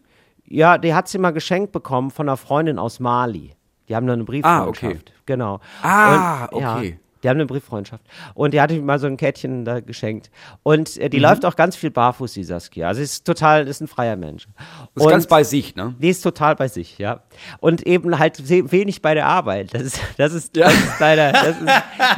Ja, 0.45 0.77
die 0.79 0.95
hat 0.95 1.09
sie 1.09 1.19
mal 1.19 1.33
geschenkt 1.33 1.73
bekommen 1.73 2.11
von 2.11 2.29
einer 2.29 2.37
Freundin 2.37 2.79
aus 2.79 3.01
Mali. 3.01 3.55
Die 3.89 3.97
haben 3.97 4.07
da 4.07 4.13
eine 4.13 4.25
Brieffreundschaft. 4.25 4.85
Ah, 4.85 4.89
okay. 4.89 4.99
Genau. 5.25 5.61
Ah, 5.83 6.45
Und, 6.47 6.61
Ja, 6.61 6.77
okay. 6.77 7.01
Die 7.27 7.31
haben 7.31 7.39
eine 7.39 7.47
Brieffreundschaft. 7.47 8.05
Und 8.35 8.55
die 8.55 8.61
hatte 8.61 8.75
mir 8.75 8.83
mal 8.83 9.01
so 9.01 9.09
ein 9.09 9.17
Kettchen 9.17 9.65
da 9.65 9.81
geschenkt. 9.81 10.31
Und 10.63 10.95
Mhm. 10.97 11.03
äh, 11.03 11.09
die 11.09 11.19
läuft 11.19 11.45
auch 11.45 11.57
ganz 11.57 11.75
viel 11.75 11.91
barfuß, 11.91 12.33
die 12.35 12.45
Saskia. 12.45 12.87
Also 12.87 12.99
sie 12.99 13.03
ist 13.05 13.25
total, 13.27 13.67
ist 13.67 13.81
ein 13.81 13.89
freier 13.89 14.15
Mensch. 14.15 14.47
Ist 14.95 15.03
Und- 15.05 15.11
ganz 15.11 15.27
bei 15.27 15.43
sich, 15.43 15.75
ne? 15.75 15.97
die 15.99 16.09
ist 16.11 16.21
total 16.23 16.55
bei 16.55 16.69
sich, 16.69 16.99
ja. 16.99 17.25
Und 17.59 17.85
eben 17.85 18.17
halt 18.21 18.49
wenig 18.49 19.03
bei 19.03 19.15
der 19.15 19.27
Arbeit. 19.27 19.75
Das 19.75 19.83
ist, 19.83 20.01
das 20.17 20.33
ist, 20.35 20.57
das 20.57 20.73
ist 20.73 21.01
leider, 21.01 21.33
das 21.33 21.49
ist, 21.61 21.69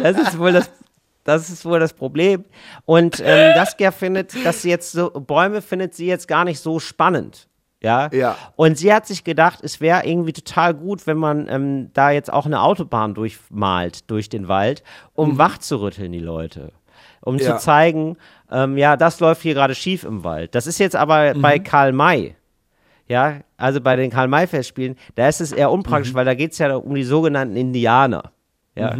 das 0.03 0.19
ist 0.29 0.39
wohl 0.39 0.53
das, 0.53 0.71
das 1.25 1.49
ist 1.51 1.65
wohl 1.65 1.81
das 1.81 1.95
Problem. 1.95 2.45
Und 2.85 3.23
ähm, 3.25 3.55
Saskia 3.55 3.91
findet, 3.91 4.35
dass 4.45 4.61
sie 4.63 4.69
jetzt 4.69 4.93
so, 4.93 5.09
Bäume 5.11 5.63
findet 5.63 5.95
sie 5.95 6.07
jetzt 6.07 6.29
gar 6.29 6.45
nicht 6.45 6.61
so 6.61 6.79
spannend. 6.81 7.49
Ja. 7.81 8.11
Ja. 8.13 8.37
Und 8.57 8.77
sie 8.77 8.93
hat 8.93 9.07
sich 9.07 9.23
gedacht, 9.25 9.61
es 9.63 9.81
wäre 9.81 10.05
irgendwie 10.05 10.33
total 10.33 10.75
gut, 10.75 11.07
wenn 11.07 11.17
man 11.19 11.47
ähm, 11.49 11.91
da 11.93 12.11
jetzt 12.11 12.33
auch 12.33 12.47
eine 12.47 12.61
Autobahn 12.63 13.15
durchmalt 13.15 14.11
durch 14.11 14.29
den 14.29 14.49
Wald, 14.49 14.83
um 15.15 15.39
wach 15.39 15.59
zu 15.59 15.81
rütteln, 15.81 16.13
die 16.13 16.19
Leute. 16.19 16.73
Um 17.21 17.37
Ja. 17.39 17.57
zu 17.57 17.63
zeigen, 17.65 18.17
ähm, 18.51 18.77
ja, 18.79 18.97
das 18.97 19.21
läuft 19.21 19.43
hier 19.43 19.55
gerade 19.55 19.75
schief 19.75 20.05
im 20.05 20.25
Wald. 20.25 20.55
Das 20.55 20.67
ist 20.67 20.79
jetzt 20.79 20.97
aber 20.97 21.35
bei 21.35 21.59
Karl 21.59 21.93
May. 21.93 22.35
Ja, 23.07 23.41
also 23.57 23.81
bei 23.81 23.97
den 23.97 24.11
Karl-May-Festspielen, 24.11 24.97
da 25.15 25.29
ist 25.29 25.41
es 25.41 25.51
eher 25.53 25.71
unpraktisch, 25.71 26.13
weil 26.13 26.27
da 26.27 26.35
geht 26.35 26.53
es 26.53 26.59
ja 26.59 26.77
um 26.77 26.95
die 26.95 27.05
sogenannten 27.05 27.57
Indianer. 27.57 28.33
Ja. 28.75 28.97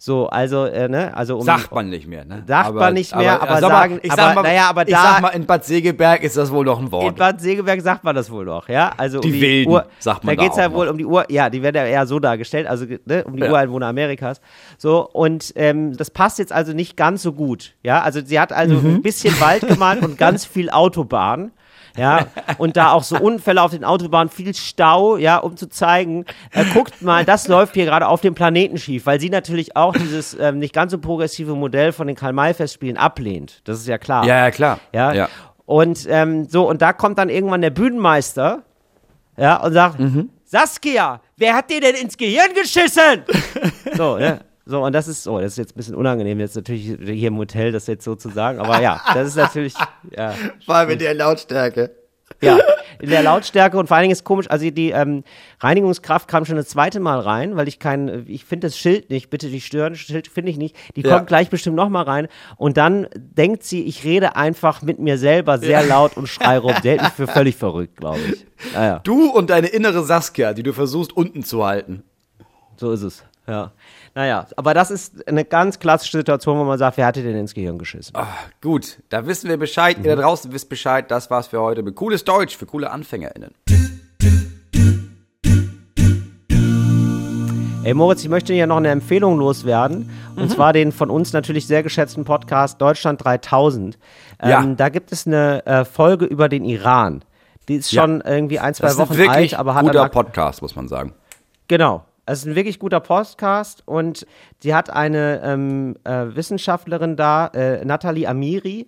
So, 0.00 0.28
also, 0.28 0.64
äh, 0.66 0.88
ne, 0.88 1.14
also 1.16 1.36
um. 1.38 1.42
Sagt 1.42 1.72
man 1.72 1.88
nicht 1.90 2.06
mehr, 2.06 2.24
ne? 2.24 2.44
Sagt 2.46 2.72
man 2.72 2.94
nicht 2.94 3.14
mehr, 3.16 3.42
aber 3.42 3.60
sag 3.60 3.70
sagen- 3.70 4.00
ich 4.00 4.12
aber- 4.12 4.22
sag 4.22 4.34
mal, 4.36 4.42
naja, 4.42 4.68
aber 4.70 4.86
ich 4.86 4.94
da- 4.94 5.02
sag 5.02 5.20
mal, 5.22 5.28
in 5.30 5.44
Bad 5.44 5.64
Segeberg 5.64 6.22
ist 6.22 6.36
das 6.36 6.52
wohl 6.52 6.64
noch 6.64 6.78
ein 6.78 6.84
in 6.86 6.92
Wort. 6.92 7.16
Bad 7.16 7.40
Segeberg 7.40 7.80
sagt 7.80 8.04
man 8.04 8.14
das 8.14 8.30
wohl 8.30 8.44
noch, 8.44 8.68
ja? 8.68 8.92
Also 8.96 9.18
Die 9.18 9.26
um 9.28 9.34
die 9.34 9.40
Wilden, 9.40 9.72
Ur 9.72 9.86
sagt 9.98 10.22
man 10.22 10.36
da 10.36 10.42
da 10.42 10.46
geht's 10.46 10.56
ja 10.56 10.68
auch 10.68 10.72
wohl 10.72 10.86
noch. 10.86 10.92
um 10.92 10.98
die 10.98 11.04
Ur, 11.04 11.24
ja, 11.30 11.50
die 11.50 11.62
werden 11.62 11.74
ja 11.76 11.84
eher 11.86 12.06
so 12.06 12.20
dargestellt, 12.20 12.68
also 12.68 12.84
ne, 13.06 13.24
um 13.24 13.34
die 13.36 13.42
Ja. 13.42 13.50
Ureinwohner 13.50 13.86
Amerikas. 13.88 14.40
So, 14.78 15.08
und 15.08 15.52
ähm, 15.56 15.96
das 15.96 16.10
passt 16.10 16.38
jetzt 16.38 16.52
also 16.52 16.72
nicht 16.72 16.96
ganz 16.96 17.22
so 17.22 17.32
gut, 17.32 17.74
ja? 17.82 18.00
Also 18.02 18.20
sie 18.24 18.38
hat 18.38 18.52
also 18.52 18.76
Mhm. 18.76 18.96
ein 18.96 19.02
bisschen 19.02 19.38
Wald 19.40 19.66
gemalt 19.66 20.04
und 20.04 20.16
ganz 20.16 20.44
viel 20.44 20.70
Autobahn. 20.70 21.50
Ja, 21.98 22.26
und 22.58 22.76
da 22.76 22.92
auch 22.92 23.02
so 23.02 23.18
Unfälle 23.18 23.60
auf 23.60 23.72
den 23.72 23.84
Autobahnen, 23.84 24.28
viel 24.30 24.54
Stau, 24.54 25.16
ja, 25.16 25.38
um 25.38 25.56
zu 25.56 25.68
zeigen, 25.68 26.24
äh, 26.52 26.64
guckt 26.72 27.02
mal, 27.02 27.24
das 27.24 27.48
läuft 27.48 27.74
hier 27.74 27.84
gerade 27.84 28.06
auf 28.06 28.20
dem 28.20 28.34
Planeten 28.34 28.78
schief, 28.78 29.04
weil 29.06 29.20
sie 29.20 29.30
natürlich 29.30 29.76
auch 29.76 29.94
dieses 29.94 30.38
ähm, 30.38 30.58
nicht 30.58 30.72
ganz 30.72 30.92
so 30.92 30.98
progressive 30.98 31.54
Modell 31.54 31.92
von 31.92 32.06
den 32.06 32.16
Karl-May-Festspielen 32.16 32.96
ablehnt. 32.96 33.60
Das 33.64 33.78
ist 33.78 33.88
ja 33.88 33.98
klar. 33.98 34.24
Ja, 34.24 34.38
ja, 34.38 34.50
klar. 34.50 34.78
Ja. 34.92 35.12
ja. 35.12 35.28
Und 35.66 36.06
ähm, 36.08 36.46
so, 36.48 36.68
und 36.68 36.80
da 36.80 36.92
kommt 36.92 37.18
dann 37.18 37.28
irgendwann 37.28 37.60
der 37.60 37.70
Bühnenmeister, 37.70 38.62
ja, 39.36 39.56
und 39.62 39.72
sagt, 39.72 39.98
Mhm. 39.98 40.30
Saskia, 40.44 41.20
wer 41.36 41.54
hat 41.54 41.68
dir 41.68 41.80
denn 41.80 41.94
ins 41.94 42.16
Gehirn 42.16 42.54
geschissen? 42.54 43.22
so, 43.96 44.16
ja. 44.18 44.38
So, 44.70 44.84
und 44.84 44.92
das 44.94 45.08
ist 45.08 45.22
so, 45.22 45.40
das 45.40 45.52
ist 45.52 45.56
jetzt 45.56 45.72
ein 45.72 45.76
bisschen 45.78 45.94
unangenehm, 45.94 46.38
jetzt 46.40 46.54
natürlich 46.54 46.82
hier 47.00 47.28
im 47.28 47.38
Hotel 47.38 47.72
das 47.72 47.86
jetzt 47.86 48.04
so 48.04 48.14
zu 48.16 48.28
sagen, 48.28 48.58
aber 48.58 48.82
ja, 48.82 49.00
das 49.14 49.28
ist 49.28 49.36
natürlich, 49.36 49.72
ja, 50.14 50.34
Vor 50.66 50.74
allem 50.74 50.90
in 50.90 50.98
der 50.98 51.14
Lautstärke. 51.14 51.90
ja, 52.42 52.58
in 53.00 53.08
der 53.08 53.22
Lautstärke 53.22 53.78
und 53.78 53.86
vor 53.86 53.96
allen 53.96 54.02
Dingen 54.04 54.12
ist 54.12 54.24
komisch, 54.24 54.44
also 54.50 54.68
die 54.70 54.90
ähm, 54.90 55.24
Reinigungskraft 55.60 56.28
kam 56.28 56.44
schon 56.44 56.56
das 56.56 56.68
zweite 56.68 57.00
Mal 57.00 57.18
rein, 57.20 57.56
weil 57.56 57.66
ich 57.66 57.78
kein, 57.78 58.26
ich 58.28 58.44
finde 58.44 58.66
das 58.66 58.76
Schild 58.76 59.08
nicht, 59.08 59.30
bitte 59.30 59.46
nicht 59.46 59.64
stören, 59.64 59.94
Schild 59.96 60.28
finde 60.28 60.50
ich 60.50 60.58
nicht, 60.58 60.76
die 60.96 61.00
Ja. 61.00 61.14
kommt 61.16 61.28
gleich 61.28 61.48
bestimmt 61.48 61.76
noch 61.76 61.88
mal 61.88 62.02
rein 62.02 62.28
und 62.58 62.76
dann 62.76 63.08
denkt 63.14 63.62
sie, 63.62 63.84
ich 63.84 64.04
rede 64.04 64.36
einfach 64.36 64.82
mit 64.82 64.98
mir 64.98 65.16
selber 65.16 65.56
sehr 65.56 65.82
laut 65.82 66.14
und 66.18 66.26
schrei 66.28 66.58
rum, 66.58 66.74
sie 66.82 66.90
hält 66.90 67.00
mich 67.00 67.12
für 67.12 67.26
völlig 67.26 67.56
verrückt, 67.56 67.96
glaube 67.96 68.20
ich. 68.20 68.46
Naja, 68.74 69.00
Du 69.02 69.30
und 69.30 69.48
deine 69.48 69.68
innere 69.68 70.04
Saskia, 70.04 70.52
die 70.52 70.62
du 70.62 70.74
versuchst 70.74 71.16
unten 71.16 71.42
zu 71.42 71.64
halten. 71.64 72.02
so 72.76 72.92
ist 72.92 73.00
es, 73.02 73.24
ja. 73.46 73.72
Naja, 74.18 74.48
aber 74.56 74.74
das 74.74 74.90
ist 74.90 75.28
eine 75.28 75.44
ganz 75.44 75.78
klassische 75.78 76.18
Situation, 76.18 76.58
wo 76.58 76.64
man 76.64 76.76
sagt, 76.76 76.96
wer 76.96 77.06
hat 77.06 77.14
dir 77.14 77.22
denn 77.22 77.36
ins 77.36 77.54
Gehirn 77.54 77.78
geschissen? 77.78 78.16
Ah, 78.16 78.26
gut, 78.60 78.98
da 79.10 79.24
wissen 79.28 79.48
wir 79.48 79.56
Bescheid. 79.58 79.96
Ihr 80.02 80.16
da 80.16 80.20
draußen 80.20 80.50
wisst 80.50 80.68
Bescheid. 80.68 81.08
Das 81.08 81.30
war's 81.30 81.46
für 81.46 81.60
heute 81.60 81.84
mit 81.84 81.94
cooles 81.94 82.24
Deutsch 82.24 82.56
für 82.56 82.66
coole 82.66 82.90
AnfängerInnen. 82.90 83.52
Ey 87.84 87.94
Moritz, 87.94 88.24
ich 88.24 88.28
möchte 88.28 88.52
hier 88.52 88.66
noch 88.66 88.78
eine 88.78 88.88
Empfehlung 88.88 89.38
loswerden. 89.38 90.10
Und 90.34 90.46
Mhm. 90.46 90.48
zwar 90.48 90.72
den 90.72 90.90
von 90.90 91.10
uns 91.10 91.32
natürlich 91.32 91.68
sehr 91.68 91.84
geschätzten 91.84 92.24
Podcast 92.24 92.80
Deutschland 92.80 93.22
3000. 93.22 93.98
Ähm, 94.42 94.50
Ja. 94.50 94.64
Da 94.64 94.88
gibt 94.88 95.12
es 95.12 95.28
eine 95.28 95.64
äh, 95.64 95.84
Folge 95.84 96.24
über 96.24 96.48
den 96.48 96.64
Iran. 96.64 97.22
Die 97.68 97.76
ist 97.76 97.92
Ja. 97.92 98.02
schon 98.02 98.20
irgendwie 98.22 98.58
ein, 98.58 98.74
zwei 98.74 98.88
Das 98.88 98.98
Wochen 98.98 99.12
alt, 99.28 99.54
aber 99.54 99.76
hat 99.76 99.84
guter 99.86 100.08
Podcast, 100.08 100.60
muss 100.60 100.74
man 100.74 100.88
sagen. 100.88 101.14
Genau. 101.68 102.02
Es 102.30 102.40
ist 102.40 102.44
ein 102.44 102.56
wirklich 102.56 102.78
guter 102.78 103.00
Podcast 103.00 103.82
und 103.86 104.26
sie 104.62 104.74
hat 104.74 104.90
eine 104.90 105.40
ähm, 105.42 105.96
äh, 106.04 106.26
Wissenschaftlerin 106.36 107.16
da, 107.16 107.46
äh, 107.46 107.82
Nathalie 107.86 108.28
Amiri. 108.28 108.86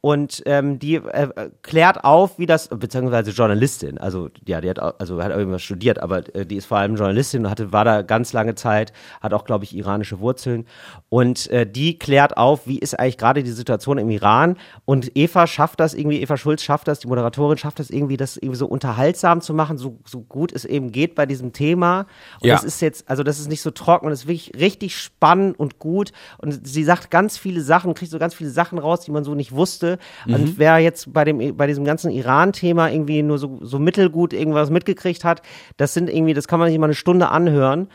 Und 0.00 0.44
ähm, 0.46 0.78
die 0.78 0.94
äh, 0.94 1.50
klärt 1.62 2.04
auf, 2.04 2.38
wie 2.38 2.46
das, 2.46 2.68
beziehungsweise 2.68 3.32
Journalistin, 3.32 3.98
also 3.98 4.28
ja, 4.46 4.60
die 4.60 4.70
hat 4.70 4.78
also 4.78 5.20
hat 5.20 5.32
irgendwas 5.32 5.62
studiert, 5.62 5.98
aber 5.98 6.22
äh, 6.36 6.46
die 6.46 6.54
ist 6.54 6.66
vor 6.66 6.78
allem 6.78 6.94
Journalistin 6.94 7.44
und 7.44 7.50
hatte, 7.50 7.72
war 7.72 7.84
da 7.84 8.02
ganz 8.02 8.32
lange 8.32 8.54
Zeit, 8.54 8.92
hat 9.20 9.34
auch, 9.34 9.44
glaube 9.44 9.64
ich, 9.64 9.74
iranische 9.74 10.20
Wurzeln. 10.20 10.66
Und 11.08 11.50
äh, 11.50 11.68
die 11.68 11.98
klärt 11.98 12.36
auf, 12.36 12.68
wie 12.68 12.78
ist 12.78 12.96
eigentlich 12.96 13.18
gerade 13.18 13.42
die 13.42 13.50
Situation 13.50 13.98
im 13.98 14.08
Iran? 14.10 14.56
Und 14.84 15.10
Eva 15.16 15.48
schafft 15.48 15.80
das 15.80 15.94
irgendwie, 15.94 16.22
Eva 16.22 16.36
Schulz 16.36 16.62
schafft 16.62 16.86
das, 16.86 17.00
die 17.00 17.08
Moderatorin 17.08 17.58
schafft 17.58 17.80
das 17.80 17.90
irgendwie, 17.90 18.16
das 18.16 18.36
irgendwie 18.36 18.58
so 18.58 18.66
unterhaltsam 18.68 19.40
zu 19.40 19.52
machen, 19.52 19.78
so, 19.78 19.98
so 20.06 20.20
gut 20.20 20.52
es 20.52 20.64
eben 20.64 20.92
geht 20.92 21.16
bei 21.16 21.26
diesem 21.26 21.52
Thema. 21.52 22.06
Und 22.40 22.46
Ja. 22.46 22.54
das 22.54 22.62
ist 22.62 22.80
jetzt, 22.82 23.10
also 23.10 23.24
das 23.24 23.40
ist 23.40 23.48
nicht 23.48 23.62
so 23.62 23.72
trocken 23.72 24.06
und 24.06 24.10
das 24.10 24.20
ist 24.20 24.28
wirklich 24.28 24.52
richtig 24.60 24.96
spannend 24.96 25.58
und 25.58 25.80
gut. 25.80 26.12
Und 26.38 26.68
sie 26.68 26.84
sagt 26.84 27.10
ganz 27.10 27.36
viele 27.36 27.62
Sachen, 27.62 27.94
kriegt 27.94 28.12
so 28.12 28.20
ganz 28.20 28.32
viele 28.34 28.50
Sachen 28.50 28.78
raus, 28.78 29.00
die 29.00 29.10
man 29.10 29.24
so 29.24 29.34
nicht 29.34 29.50
wusste 29.50 29.87
Mhm. 30.26 30.34
und 30.34 30.58
wer 30.58 30.78
jetzt 30.78 31.12
bei 31.12 31.24
dem 31.24 31.56
bei 31.56 31.66
diesem 31.66 31.84
ganzen 31.84 32.10
Iran-Thema 32.10 32.90
irgendwie 32.90 33.22
nur 33.22 33.38
so, 33.38 33.58
so 33.62 33.78
mittelgut 33.78 34.32
irgendwas 34.32 34.70
mitgekriegt 34.70 35.24
hat, 35.24 35.42
das 35.76 35.94
sind 35.94 36.10
irgendwie, 36.10 36.34
das 36.34 36.48
kann 36.48 36.58
man 36.58 36.68
sich 36.68 36.78
mal 36.78 36.86
eine 36.86 36.94
Stunde 36.94 37.30
anhören 37.30 37.88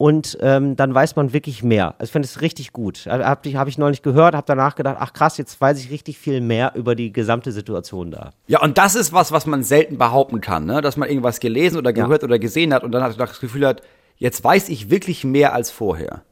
und 0.00 0.38
ähm, 0.40 0.76
dann 0.76 0.94
weiß 0.94 1.16
man 1.16 1.34
wirklich 1.34 1.62
mehr. 1.62 1.94
Also 1.98 2.04
ich 2.04 2.12
finde 2.12 2.24
es 2.24 2.40
richtig 2.40 2.72
gut. 2.72 3.06
Habe 3.06 3.46
ich, 3.46 3.56
hab 3.56 3.68
ich 3.68 3.76
neulich 3.76 4.00
gehört, 4.00 4.34
habe 4.34 4.46
danach 4.46 4.74
gedacht, 4.74 4.96
ach 4.98 5.12
krass, 5.12 5.36
jetzt 5.36 5.60
weiß 5.60 5.78
ich 5.78 5.90
richtig 5.90 6.18
viel 6.18 6.40
mehr 6.40 6.72
über 6.74 6.94
die 6.94 7.12
gesamte 7.12 7.52
Situation 7.52 8.10
da. 8.10 8.30
Ja, 8.46 8.62
und 8.62 8.78
das 8.78 8.94
ist 8.94 9.12
was, 9.12 9.30
was 9.30 9.44
man 9.44 9.62
selten 9.62 9.98
behaupten 9.98 10.40
kann, 10.40 10.64
ne? 10.64 10.80
dass 10.80 10.96
man 10.96 11.06
irgendwas 11.10 11.38
gelesen 11.38 11.76
oder 11.76 11.92
gehört 11.92 12.24
oder 12.24 12.38
gesehen 12.38 12.72
hat 12.72 12.82
und 12.82 12.92
dann 12.92 13.02
hat 13.02 13.20
das 13.20 13.40
Gefühl 13.40 13.66
hat, 13.66 13.82
jetzt 14.16 14.42
weiß 14.42 14.70
ich 14.70 14.88
wirklich 14.88 15.24
mehr 15.24 15.52
als 15.52 15.70
vorher. 15.70 16.22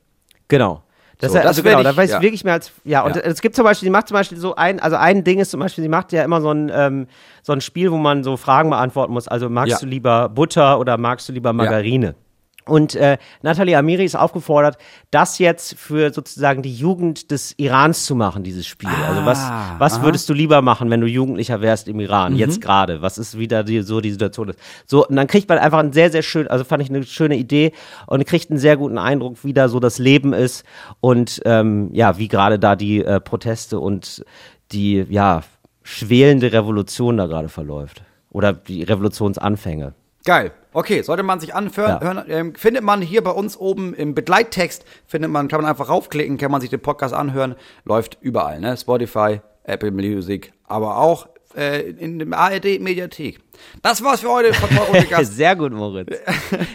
Genau. 0.49 0.83
Das, 1.21 1.33
So, 1.33 1.39
ist- 1.39 1.43
das 1.45 1.49
also 1.59 1.63
genau, 1.65 1.79
ich- 1.79 1.85
da 1.85 1.97
weiß 1.97 2.11
ja. 2.11 2.17
ich 2.19 2.23
wirklich 2.23 2.45
mehr 2.45 2.53
als 2.55 2.71
ja 2.85 3.03
und 3.03 3.17
Ja. 3.17 3.23
es 3.23 3.41
gibt 3.41 3.57
zum 3.57 3.65
Beispiel, 3.65 3.87
sie 3.87 3.91
macht 3.91 4.07
zum 4.09 4.15
Beispiel 4.15 4.39
so 4.39 4.55
ein, 4.55 4.79
also 4.79 4.97
ein 4.97 5.25
Ding 5.25 5.41
ist 5.41 5.51
zum 5.51 5.59
Beispiel, 5.61 5.83
sie 5.83 5.89
macht 5.89 6.13
ja 6.13 6.23
immer 6.23 6.41
so 6.41 6.51
ein 6.53 6.71
ähm, 6.73 7.07
so 7.43 7.53
ein 7.53 7.61
Spiel, 7.61 7.91
wo 7.91 7.97
man 7.97 8.23
so 8.23 8.37
Fragen 8.37 8.71
beantworten 8.71 9.13
muss. 9.13 9.27
Also 9.27 9.51
magst 9.51 9.73
Ja. 9.73 9.79
du 9.81 9.87
lieber 9.87 10.29
Butter 10.29 10.79
oder 10.79 10.97
magst 10.97 11.29
du 11.29 11.33
lieber 11.33 11.53
Margarine? 11.53 12.15
Und 12.69 12.95
äh, 12.95 13.19
Nathalie 13.43 13.77
Amiri 13.77 14.05
ist 14.05 14.15
aufgefordert, 14.17 14.79
das 15.11 15.39
jetzt 15.39 15.75
für 15.77 16.13
sozusagen 16.13 16.63
die 16.63 16.75
Jugend 16.75 17.31
des 17.31 17.55
Irans 17.57 18.05
zu 18.05 18.15
machen, 18.15 18.43
dieses 18.45 18.67
Spiel. 18.67 18.89
also 19.09 19.25
was, 19.25 19.39
Ah, 19.41 19.77
was 19.79 20.03
würdest 20.03 20.29
du 20.29 20.35
lieber 20.35 20.63
machen, 20.63 20.91
wenn 20.91 21.01
du 21.01 21.07
Jugendlicher 21.07 21.61
wärst 21.61 21.89
im 21.89 21.99
Iran, 22.01 22.35
Mhm. 22.35 22.39
jetzt 22.39 22.61
gerade? 22.61 23.03
Was 23.03 23.19
ist 23.19 23.39
wieder 23.39 23.65
die, 23.65 23.81
so 23.83 24.01
die 24.01 24.11
Situation 24.13 24.51
ist? 24.51 24.59
So, 24.87 25.07
und 25.07 25.17
dann 25.17 25.27
kriegt 25.27 25.49
man 25.49 25.59
einfach 25.59 25.79
einen 25.79 25.93
sehr, 25.93 26.11
sehr 26.11 26.23
schön, 26.23 26.47
also 26.49 26.65
fand 26.65 26.83
ich 26.83 26.91
eine 26.91 27.03
schöne 27.05 27.37
Idee 27.37 27.73
und 28.07 28.25
kriegt 28.27 28.51
einen 28.51 28.59
sehr 28.61 28.77
guten 28.77 28.99
Eindruck, 28.99 29.43
wie 29.45 29.53
da 29.53 29.69
so 29.69 29.81
das 29.81 29.99
Leben 29.99 30.33
ist 30.33 30.65
und 31.01 31.41
ähm, 31.45 31.91
ja, 31.93 32.19
wie 32.19 32.29
gerade 32.29 32.59
da 32.59 32.77
die 32.77 33.05
äh, 33.05 33.21
Proteste 33.21 33.79
und 33.81 34.25
die, 34.73 35.07
ja, 35.09 35.43
schwelende 35.83 36.53
Revolution 36.53 37.17
da 37.17 37.27
gerade 37.27 37.49
verläuft. 37.49 38.03
Oder 38.31 38.53
die 38.53 38.83
Revolutionsanfänge. 38.83 39.95
Geil. 40.29 40.53
Okay, 40.75 41.01
sollte 41.01 41.23
man 41.23 41.41
sich 41.41 41.55
anhören, 41.55 41.91
Ja. 41.93 42.01
hören, 42.03 42.25
ähm, 42.29 42.55
findet 42.55 42.85
man 42.85 43.01
hier 43.01 43.25
bei 43.25 43.31
uns 43.31 43.57
oben 43.57 43.95
im 43.95 44.15
Begleittext, 44.15 44.85
findet 45.07 45.31
man, 45.31 45.49
kann 45.49 45.63
man 45.63 45.71
einfach 45.71 45.89
raufklicken, 45.89 46.37
kann 46.37 46.51
man 46.51 46.61
sich 46.61 46.69
den 46.69 46.81
Podcast 46.81 47.15
anhören, 47.15 47.55
läuft 47.87 48.19
überall, 48.21 48.61
ne? 48.61 48.77
Spotify, 48.77 49.41
Apple 49.65 49.91
Music, 49.91 50.53
aber 50.65 50.99
auch 50.99 51.29
äh, 51.59 51.81
in 51.91 52.19
dem 52.21 52.33
ARD 52.33 52.81
Mediathek. 52.81 53.41
Das 53.83 54.03
war's 54.05 54.21
für 54.21 54.29
heute 54.31 54.55
von 54.55 54.71
Talk 54.71 54.91
ohne 54.91 55.05
Gast. 55.07 55.35
Sehr 55.37 55.57
gut, 55.57 55.73
Moritz. 55.73 56.09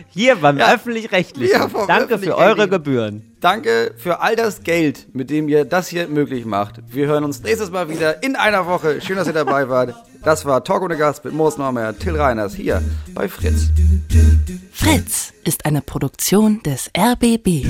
Hier 0.10 0.36
beim 0.36 0.58
Öffentlich-Rechtlichen. 0.60 1.54
Ja, 1.54 1.68
Danke 1.68 1.70
für 1.78 1.84
Öffentlich-Rechtlichen. 1.88 2.34
eure 2.34 2.68
Gebühren. 2.68 3.32
Danke 3.40 3.94
für 3.98 4.20
all 4.22 4.36
das 4.36 4.64
Geld, 4.64 5.08
mit 5.14 5.30
dem 5.30 5.48
ihr 5.48 5.64
das 5.66 5.88
hier 5.88 6.08
möglich 6.08 6.46
macht. 6.46 6.82
Wir 6.90 7.08
hören 7.08 7.24
uns 7.24 7.42
nächstes 7.42 7.72
Mal 7.72 7.90
wieder 7.90 8.22
in 8.24 8.36
einer 8.36 8.68
Woche. 8.68 9.00
Schön, 9.02 9.16
dass 9.16 9.28
ihr 9.28 9.34
dabei 9.34 9.70
wart. 9.70 9.96
Das 10.24 10.46
war 10.46 10.64
Talk 10.64 10.82
ohne 10.84 10.98
Gast 10.98 11.24
mit 11.26 11.34
Moos 11.34 11.58
Normer, 11.58 11.98
Till 11.98 12.16
Reiners 12.18 12.54
hier 12.56 12.82
bei 13.14 13.28
Fritz. 13.30 13.70
Fritz 14.72 15.34
ist 15.46 15.66
eine 15.66 15.82
Produktion 15.82 16.62
des 16.64 16.90
RBB. 16.98 17.66